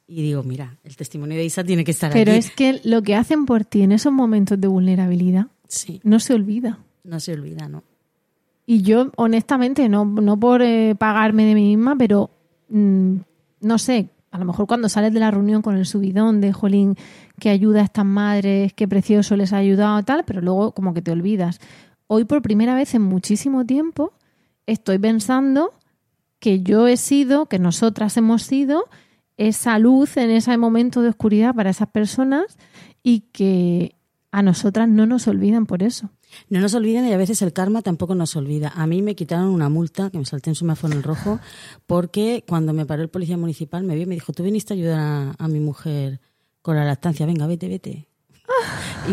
Y 0.08 0.22
digo, 0.24 0.44
mira, 0.44 0.78
el 0.84 0.96
testimonio 0.96 1.38
de 1.38 1.46
Isa 1.46 1.64
tiene 1.64 1.84
que 1.84 1.92
estar 1.92 2.12
Pero 2.12 2.32
aquí. 2.32 2.40
es 2.40 2.52
que 2.52 2.82
lo 2.84 3.02
que 3.04 3.16
hacen 3.16 3.46
por 3.46 3.64
ti 3.66 3.82
en 3.82 3.92
esos 3.92 4.12
momentos 4.12 4.60
de 4.60 4.68
vulnerabilidad 4.68 5.48
Sí. 5.68 6.02
no 6.04 6.20
se 6.20 6.34
olvida. 6.34 6.80
No 7.04 7.20
se 7.20 7.34
olvida, 7.34 7.68
¿no? 7.68 7.84
Y 8.66 8.82
yo, 8.82 9.12
honestamente, 9.16 9.88
no, 9.90 10.06
no 10.06 10.40
por 10.40 10.62
eh, 10.62 10.96
pagarme 10.96 11.46
de 11.46 11.56
mí 11.56 11.76
misma, 11.76 11.96
pero 11.96 12.30
mm, 12.70 13.16
no 13.62 13.78
sé, 13.80 14.10
a 14.32 14.38
lo 14.38 14.46
mejor 14.46 14.68
cuando 14.68 14.90
sales 14.90 15.14
de 15.14 15.20
la 15.20 15.32
reunión 15.32 15.62
con 15.62 15.76
el 15.76 15.86
subidón 15.86 16.42
de 16.42 16.54
Jolín, 16.54 16.96
que 17.40 17.50
ayuda 17.50 17.82
a 17.82 17.86
estas 17.86 18.06
madres, 18.06 18.74
qué 18.74 18.88
precioso 18.88 19.36
les 19.36 19.54
ha 19.54 19.58
ayudado, 19.58 20.04
tal, 20.04 20.24
pero 20.26 20.42
luego 20.42 20.74
como 20.74 20.94
que 20.94 21.02
te 21.02 21.12
olvidas. 21.12 21.60
Hoy, 22.08 22.26
por 22.26 22.42
primera 22.42 22.76
vez 22.76 22.94
en 22.96 23.02
muchísimo 23.02 23.66
tiempo, 23.66 24.14
estoy 24.66 25.00
pensando 25.00 25.74
que 26.40 26.62
yo 26.62 26.88
he 26.88 26.98
sido, 26.98 27.48
que 27.48 27.60
nosotras 27.60 28.18
hemos 28.18 28.44
sido, 28.44 28.86
esa 29.38 29.80
luz 29.80 30.18
en 30.18 30.32
ese 30.32 30.58
momento 30.58 31.02
de 31.02 31.10
oscuridad 31.10 31.56
para 31.56 31.70
esas 31.70 31.88
personas 31.88 32.58
y 33.02 33.22
que 33.32 33.96
a 34.32 34.42
nosotras 34.42 34.90
no 34.90 35.06
nos 35.06 35.28
olvidan 35.28 35.66
por 35.66 35.82
eso. 35.82 36.10
No 36.50 36.60
nos 36.60 36.74
olviden 36.74 37.06
y 37.08 37.14
a 37.14 37.18
veces 37.18 37.42
el 37.42 37.54
karma 37.54 37.82
tampoco 37.82 38.16
nos 38.16 38.36
olvida. 38.36 38.72
A 38.76 38.86
mí 38.88 39.02
me 39.02 39.16
quitaron 39.16 39.48
una 39.50 39.70
multa, 39.70 40.10
que 40.10 40.18
me 40.18 40.26
salté 40.26 40.50
en 40.50 40.56
semáforo 40.56 40.94
en 40.94 41.04
rojo, 41.04 41.40
porque 41.88 42.44
cuando 42.48 42.74
me 42.74 42.86
paró 42.86 43.02
el 43.02 43.10
policía 43.10 43.38
municipal 43.38 43.84
me 43.84 43.96
vio 43.96 44.04
y 44.04 44.08
me 44.08 44.16
dijo, 44.16 44.34
tú 44.34 44.44
viniste 44.44 44.74
a 44.74 44.76
ayudar 44.76 45.00
a, 45.00 45.36
a 45.38 45.48
mi 45.48 45.60
mujer 45.60 46.22
con 46.62 46.76
la 46.76 46.86
lactancia, 46.86 47.26
venga, 47.26 47.48
vete, 47.48 47.68
vete. 47.68 48.08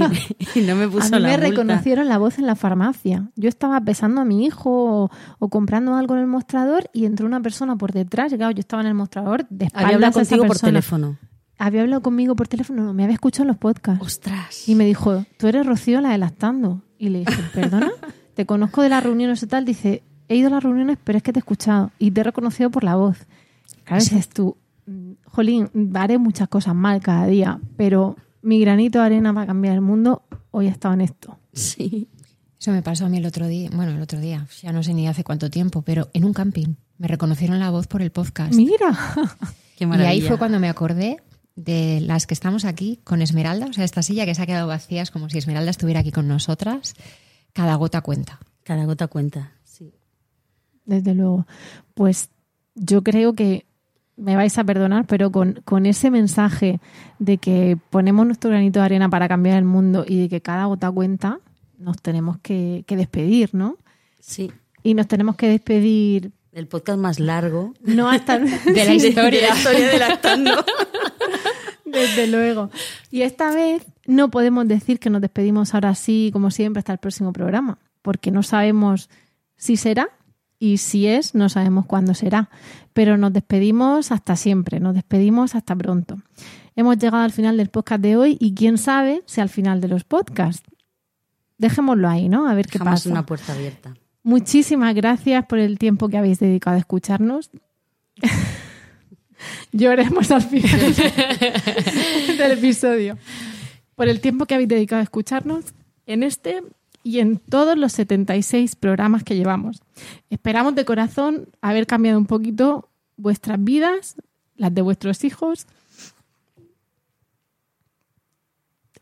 Y, 0.56 0.58
y 0.58 0.62
no 0.62 0.74
me 0.76 0.88
puso 0.88 1.06
a 1.14 1.18
mí 1.18 1.22
la 1.22 1.28
me 1.28 1.36
multa. 1.36 1.48
reconocieron 1.50 2.08
la 2.08 2.18
voz 2.18 2.38
en 2.38 2.46
la 2.46 2.56
farmacia. 2.56 3.30
Yo 3.36 3.48
estaba 3.48 3.80
pesando 3.80 4.20
a 4.20 4.24
mi 4.24 4.44
hijo 4.44 5.04
o, 5.04 5.10
o 5.38 5.48
comprando 5.48 5.94
algo 5.94 6.14
en 6.14 6.20
el 6.22 6.26
mostrador 6.26 6.90
y 6.92 7.04
entró 7.06 7.24
una 7.26 7.40
persona 7.40 7.76
por 7.76 7.92
detrás. 7.92 8.32
Claro, 8.34 8.50
yo 8.50 8.60
estaba 8.60 8.82
en 8.82 8.88
el 8.88 8.94
mostrador 8.94 9.46
de 9.48 9.66
espaldas 9.66 9.84
Había 9.84 9.94
hablado 9.96 10.12
contigo 10.14 10.44
por 10.46 10.58
teléfono. 10.58 11.18
Había 11.58 11.82
hablado 11.82 12.02
conmigo 12.02 12.36
por 12.36 12.48
teléfono, 12.48 12.82
no, 12.82 12.92
me 12.92 13.04
había 13.04 13.14
escuchado 13.14 13.44
en 13.44 13.48
los 13.48 13.56
podcasts. 13.56 14.04
¡Ostras! 14.04 14.68
Y 14.68 14.74
me 14.74 14.84
dijo, 14.84 15.24
tú 15.38 15.46
eres 15.46 15.64
Rocío 15.64 16.00
la 16.02 16.10
de 16.10 16.18
lactando. 16.18 16.82
Y 16.98 17.08
le 17.10 17.20
dije, 17.20 17.42
perdona, 17.54 17.90
te 18.34 18.46
conozco 18.46 18.82
de 18.82 18.88
las 18.88 19.02
reuniones 19.02 19.42
y 19.42 19.46
tal. 19.46 19.64
Dice, 19.64 20.02
he 20.28 20.36
ido 20.36 20.48
a 20.48 20.50
las 20.50 20.62
reuniones, 20.62 20.98
pero 21.02 21.18
es 21.18 21.22
que 21.22 21.32
te 21.32 21.38
he 21.38 21.40
escuchado 21.40 21.90
y 21.98 22.10
te 22.10 22.20
he 22.20 22.24
reconocido 22.24 22.70
por 22.70 22.84
la 22.84 22.96
voz. 22.96 23.18
Claro, 23.84 24.02
dices 24.02 24.28
tú, 24.28 24.56
mm, 24.86 25.12
jolín, 25.24 25.70
haré 25.94 26.18
muchas 26.18 26.48
cosas 26.48 26.74
mal 26.74 27.00
cada 27.00 27.26
día, 27.26 27.60
pero 27.76 28.16
mi 28.42 28.60
granito 28.60 28.98
de 29.00 29.06
arena 29.06 29.34
para 29.34 29.46
cambiar 29.46 29.74
el 29.74 29.80
mundo 29.80 30.22
hoy 30.50 30.68
ha 30.68 30.70
estado 30.70 30.94
en 30.94 31.02
esto. 31.02 31.38
Sí. 31.52 32.08
Eso 32.58 32.72
me 32.72 32.82
pasó 32.82 33.06
a 33.06 33.08
mí 33.08 33.18
el 33.18 33.26
otro 33.26 33.46
día, 33.46 33.70
bueno, 33.72 33.92
el 33.92 34.00
otro 34.00 34.18
día, 34.18 34.46
ya 34.62 34.72
no 34.72 34.82
sé 34.82 34.94
ni 34.94 35.06
hace 35.06 35.22
cuánto 35.24 35.50
tiempo, 35.50 35.82
pero 35.82 36.08
en 36.14 36.24
un 36.24 36.32
camping. 36.32 36.74
Me 36.98 37.06
reconocieron 37.08 37.58
la 37.60 37.70
voz 37.70 37.86
por 37.86 38.00
el 38.00 38.10
podcast. 38.10 38.54
Mira. 38.54 38.98
Qué 39.76 39.84
y 39.84 39.86
maravilla. 39.86 40.10
ahí 40.10 40.22
fue 40.22 40.38
cuando 40.38 40.58
me 40.58 40.68
acordé 40.68 41.18
de 41.56 42.00
las 42.02 42.26
que 42.26 42.34
estamos 42.34 42.64
aquí 42.64 43.00
con 43.02 43.22
Esmeralda, 43.22 43.66
o 43.66 43.72
sea, 43.72 43.84
esta 43.84 44.02
silla 44.02 44.26
que 44.26 44.34
se 44.34 44.42
ha 44.42 44.46
quedado 44.46 44.68
vacía 44.68 45.02
es 45.02 45.10
como 45.10 45.28
si 45.28 45.38
Esmeralda 45.38 45.70
estuviera 45.70 46.00
aquí 46.00 46.12
con 46.12 46.28
nosotras. 46.28 46.94
Cada 47.52 47.74
gota 47.76 48.02
cuenta. 48.02 48.38
Cada 48.62 48.84
gota 48.84 49.08
cuenta. 49.08 49.52
Sí. 49.64 49.94
Desde 50.84 51.14
luego. 51.14 51.46
Pues 51.94 52.28
yo 52.74 53.02
creo 53.02 53.32
que 53.32 53.64
me 54.16 54.36
vais 54.36 54.56
a 54.58 54.64
perdonar, 54.64 55.06
pero 55.06 55.30
con, 55.30 55.62
con 55.64 55.86
ese 55.86 56.10
mensaje 56.10 56.80
de 57.18 57.38
que 57.38 57.78
ponemos 57.90 58.26
nuestro 58.26 58.50
granito 58.50 58.80
de 58.80 58.84
arena 58.86 59.08
para 59.08 59.28
cambiar 59.28 59.58
el 59.58 59.64
mundo 59.64 60.04
y 60.06 60.20
de 60.20 60.28
que 60.28 60.40
cada 60.40 60.66
gota 60.66 60.90
cuenta, 60.90 61.40
nos 61.78 62.00
tenemos 62.00 62.38
que, 62.38 62.84
que 62.86 62.96
despedir, 62.96 63.54
¿no? 63.54 63.78
Sí. 64.20 64.50
Y 64.82 64.94
nos 64.94 65.06
tenemos 65.06 65.36
que 65.36 65.48
despedir. 65.48 66.32
El 66.52 66.68
podcast 66.68 66.98
más 66.98 67.20
largo 67.20 67.74
No 67.82 68.08
hasta 68.08 68.38
de 68.38 68.84
la 68.84 68.94
historia. 68.94 69.30
De 69.30 69.42
la 69.42 69.56
historia 69.56 69.88
de 69.88 69.98
lactando. 69.98 70.64
Desde 72.00 72.26
luego. 72.26 72.70
Y 73.10 73.22
esta 73.22 73.54
vez 73.54 73.86
no 74.06 74.30
podemos 74.30 74.68
decir 74.68 74.98
que 74.98 75.10
nos 75.10 75.20
despedimos 75.20 75.74
ahora 75.74 75.94
sí, 75.94 76.30
como 76.32 76.50
siempre, 76.50 76.80
hasta 76.80 76.92
el 76.92 76.98
próximo 76.98 77.32
programa, 77.32 77.78
porque 78.02 78.30
no 78.30 78.42
sabemos 78.42 79.08
si 79.56 79.76
será 79.76 80.10
y 80.58 80.78
si 80.78 81.06
es, 81.06 81.34
no 81.34 81.48
sabemos 81.48 81.86
cuándo 81.86 82.14
será. 82.14 82.50
Pero 82.92 83.16
nos 83.16 83.32
despedimos 83.32 84.12
hasta 84.12 84.36
siempre, 84.36 84.80
nos 84.80 84.94
despedimos 84.94 85.54
hasta 85.54 85.74
pronto. 85.74 86.18
Hemos 86.76 86.98
llegado 86.98 87.24
al 87.24 87.32
final 87.32 87.56
del 87.56 87.68
podcast 87.68 88.02
de 88.02 88.16
hoy 88.16 88.36
y 88.38 88.54
quién 88.54 88.78
sabe 88.78 89.22
si 89.26 89.40
al 89.40 89.48
final 89.48 89.80
de 89.80 89.88
los 89.88 90.04
podcasts. 90.04 90.62
Dejémoslo 91.58 92.08
ahí, 92.08 92.28
¿no? 92.28 92.48
A 92.48 92.54
ver 92.54 92.66
qué 92.66 92.78
Dejamos 92.78 93.00
pasa. 93.00 93.10
una 93.10 93.24
puerta 93.24 93.54
abierta. 93.54 93.94
Muchísimas 94.22 94.94
gracias 94.94 95.46
por 95.46 95.58
el 95.58 95.78
tiempo 95.78 96.08
que 96.08 96.18
habéis 96.18 96.38
dedicado 96.38 96.76
a 96.76 96.80
escucharnos. 96.80 97.50
Lloremos 99.72 100.30
al 100.30 100.42
final 100.42 100.94
del 102.38 102.52
episodio. 102.52 103.18
Por 103.94 104.08
el 104.08 104.20
tiempo 104.20 104.46
que 104.46 104.54
habéis 104.54 104.68
dedicado 104.68 105.00
a 105.00 105.04
escucharnos 105.04 105.64
en 106.06 106.22
este 106.22 106.62
y 107.02 107.20
en 107.20 107.38
todos 107.38 107.78
los 107.78 107.92
76 107.92 108.74
programas 108.76 109.22
que 109.22 109.36
llevamos. 109.36 109.80
Esperamos 110.28 110.74
de 110.74 110.84
corazón 110.84 111.48
haber 111.60 111.86
cambiado 111.86 112.18
un 112.18 112.26
poquito 112.26 112.88
vuestras 113.16 113.62
vidas, 113.62 114.16
las 114.56 114.74
de 114.74 114.82
vuestros 114.82 115.22
hijos. 115.24 115.66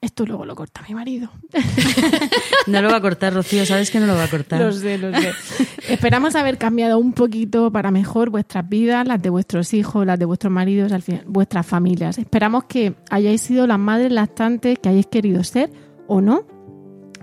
Esto 0.05 0.27
luego 0.27 0.45
lo 0.45 0.55
corta 0.55 0.83
mi 0.87 0.95
marido. 0.95 1.31
No 2.67 2.81
lo 2.81 2.89
va 2.91 2.97
a 2.97 3.01
cortar, 3.01 3.35
Rocío, 3.35 3.67
sabes 3.67 3.91
que 3.91 4.01
no 4.01 4.07
lo 4.07 4.15
va 4.15 4.25
a 4.25 4.31
cortar. 4.31 4.59
Lo 4.59 4.73
sé, 4.73 4.97
lo 4.97 5.13
sé. 5.13 5.33
Esperamos 5.89 6.35
haber 6.35 6.57
cambiado 6.57 6.99
un 6.99 7.13
poquito 7.13 7.71
para 7.71 7.91
mejor 7.91 8.31
vuestras 8.31 8.67
vidas, 8.67 9.07
las 9.07 9.21
de 9.21 9.29
vuestros 9.29 9.75
hijos, 9.75 10.07
las 10.07 10.19
de 10.19 10.25
vuestros 10.25 10.51
maridos, 10.51 10.91
al 10.93 11.03
fin, 11.03 11.21
vuestras 11.27 11.67
familias. 11.67 12.17
Esperamos 12.17 12.65
que 12.65 12.95
hayáis 13.11 13.43
sido 13.43 13.67
las 13.67 13.79
madres 13.79 14.13
lactantes 14.13 14.79
que 14.79 14.89
hayáis 14.89 15.07
querido 15.07 15.45
ser 15.45 15.71
o 16.07 16.23
no, 16.23 16.47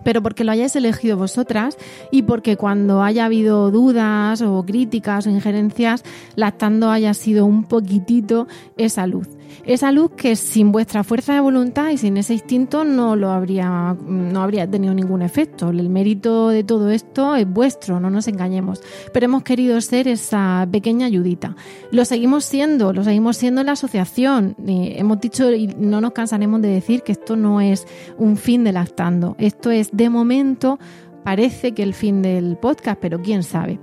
pero 0.04 0.22
porque 0.22 0.44
lo 0.44 0.52
hayáis 0.52 0.76
elegido 0.76 1.18
vosotras 1.18 1.78
y 2.12 2.22
porque 2.24 2.56
cuando 2.56 3.02
haya 3.02 3.26
habido 3.26 3.72
dudas 3.72 4.42
o 4.42 4.64
críticas 4.64 5.26
o 5.26 5.32
injerencias, 5.32 6.04
lactando 6.36 6.92
haya 6.92 7.14
sido 7.16 7.46
un 7.46 7.64
poquitito 7.64 8.48
esa 8.78 9.08
luz. 9.08 9.28
Esa 9.66 9.92
luz 9.92 10.12
que 10.16 10.36
sin 10.36 10.72
vuestra 10.72 11.04
fuerza 11.04 11.34
de 11.34 11.40
voluntad 11.40 11.90
y 11.90 11.98
sin 11.98 12.18
ese 12.18 12.34
instinto 12.34 12.84
no 12.84 13.16
lo 13.16 13.30
habría, 13.30 13.96
no 14.06 14.42
habría 14.42 14.70
tenido 14.70 14.94
ningún 14.94 15.22
efecto. 15.22 15.70
El 15.70 15.90
mérito 15.90 16.50
de 16.50 16.64
todo 16.64 16.90
esto 16.90 17.36
es 17.36 17.48
vuestro, 17.48 18.00
no 18.00 18.10
nos 18.10 18.28
engañemos. 18.28 18.82
Pero 19.14 19.26
hemos 19.26 19.44
querido 19.44 19.80
ser 19.82 20.08
esa 20.08 20.68
pequeña 20.72 21.06
ayudita. 21.06 21.56
Lo 21.92 22.06
seguimos 22.06 22.46
siendo, 22.46 22.94
lo 22.94 23.04
seguimos 23.04 23.38
siendo 23.38 23.62
en 23.62 23.68
la 23.68 23.74
asociación. 23.74 24.56
Hemos 24.66 25.20
dicho 25.20 25.52
y 25.52 25.68
no 25.68 26.02
nos 26.02 26.12
cansaremos 26.12 26.62
de 26.62 26.70
decir 26.70 27.04
que 27.04 27.12
esto 27.12 27.36
no 27.36 27.62
es 27.62 27.86
un 28.18 28.38
fin 28.38 28.64
de 28.64 28.72
lactando. 28.72 29.36
Esto 29.38 29.72
es, 29.72 29.90
de 29.92 30.10
momento, 30.10 30.80
parece 31.24 31.74
que 31.74 31.84
el 31.84 31.94
fin 31.94 32.22
del 32.22 32.58
podcast, 32.58 33.00
pero 33.00 33.22
quién 33.22 33.44
sabe. 33.44 33.80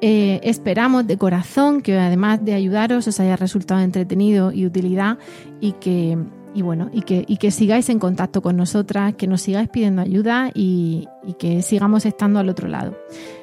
Eh, 0.00 0.40
esperamos 0.44 1.06
de 1.06 1.18
corazón 1.18 1.82
que 1.82 1.98
además 1.98 2.44
de 2.44 2.54
ayudaros 2.54 3.08
os 3.08 3.18
haya 3.18 3.36
resultado 3.36 3.80
entretenido 3.80 4.52
y 4.52 4.64
utilidad 4.64 5.18
y 5.60 5.72
que 5.72 6.16
y 6.54 6.62
bueno 6.62 6.88
y 6.92 7.02
que, 7.02 7.24
y 7.26 7.36
que 7.36 7.50
sigáis 7.50 7.88
en 7.88 7.98
contacto 7.98 8.40
con 8.40 8.56
nosotras, 8.56 9.14
que 9.14 9.26
nos 9.26 9.42
sigáis 9.42 9.68
pidiendo 9.68 10.02
ayuda 10.02 10.50
y, 10.54 11.08
y 11.26 11.34
que 11.34 11.62
sigamos 11.62 12.06
estando 12.06 12.38
al 12.38 12.48
otro 12.48 12.68
lado. 12.68 12.96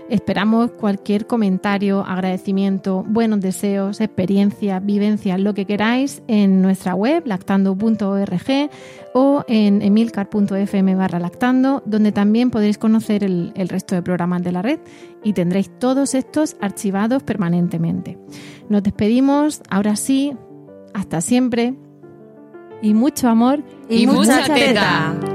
Esperamos 0.10 0.72
cualquier 0.72 1.26
comentario, 1.26 2.06
agradecimiento, 2.06 3.04
buenos 3.08 3.40
deseos, 3.40 4.00
experiencias, 4.02 4.86
vivencias, 4.86 5.40
lo 5.40 5.54
que 5.54 5.66
queráis 5.66 6.22
en 6.28 6.62
nuestra 6.62 6.94
web 6.94 7.24
lactando.org 7.26 8.70
o 9.14 9.44
en 9.48 9.82
emilcar.fm 9.82 10.96
barra 10.96 11.20
lactando, 11.20 11.82
donde 11.86 12.12
también 12.12 12.52
podréis 12.52 12.78
conocer 12.78 13.24
el, 13.24 13.52
el 13.56 13.68
resto 13.68 13.96
de 13.96 14.04
programas 14.04 14.44
de 14.44 14.52
la 14.52 14.62
red 14.62 14.80
y 15.24 15.34
tendréis 15.34 15.72
todos 15.80 16.14
estos 16.14 16.56
archivados 16.62 17.24
permanentemente. 17.24 18.20
Nos 18.70 18.84
despedimos, 18.84 19.62
ahora 19.70 19.96
sí, 19.96 20.36
hasta 20.94 21.20
siempre 21.22 21.74
y 22.82 22.94
mucho 22.94 23.28
amor 23.28 23.64
Y 23.90 24.06
mucha 24.08 24.44
teta. 24.54 25.16
With 25.22 25.35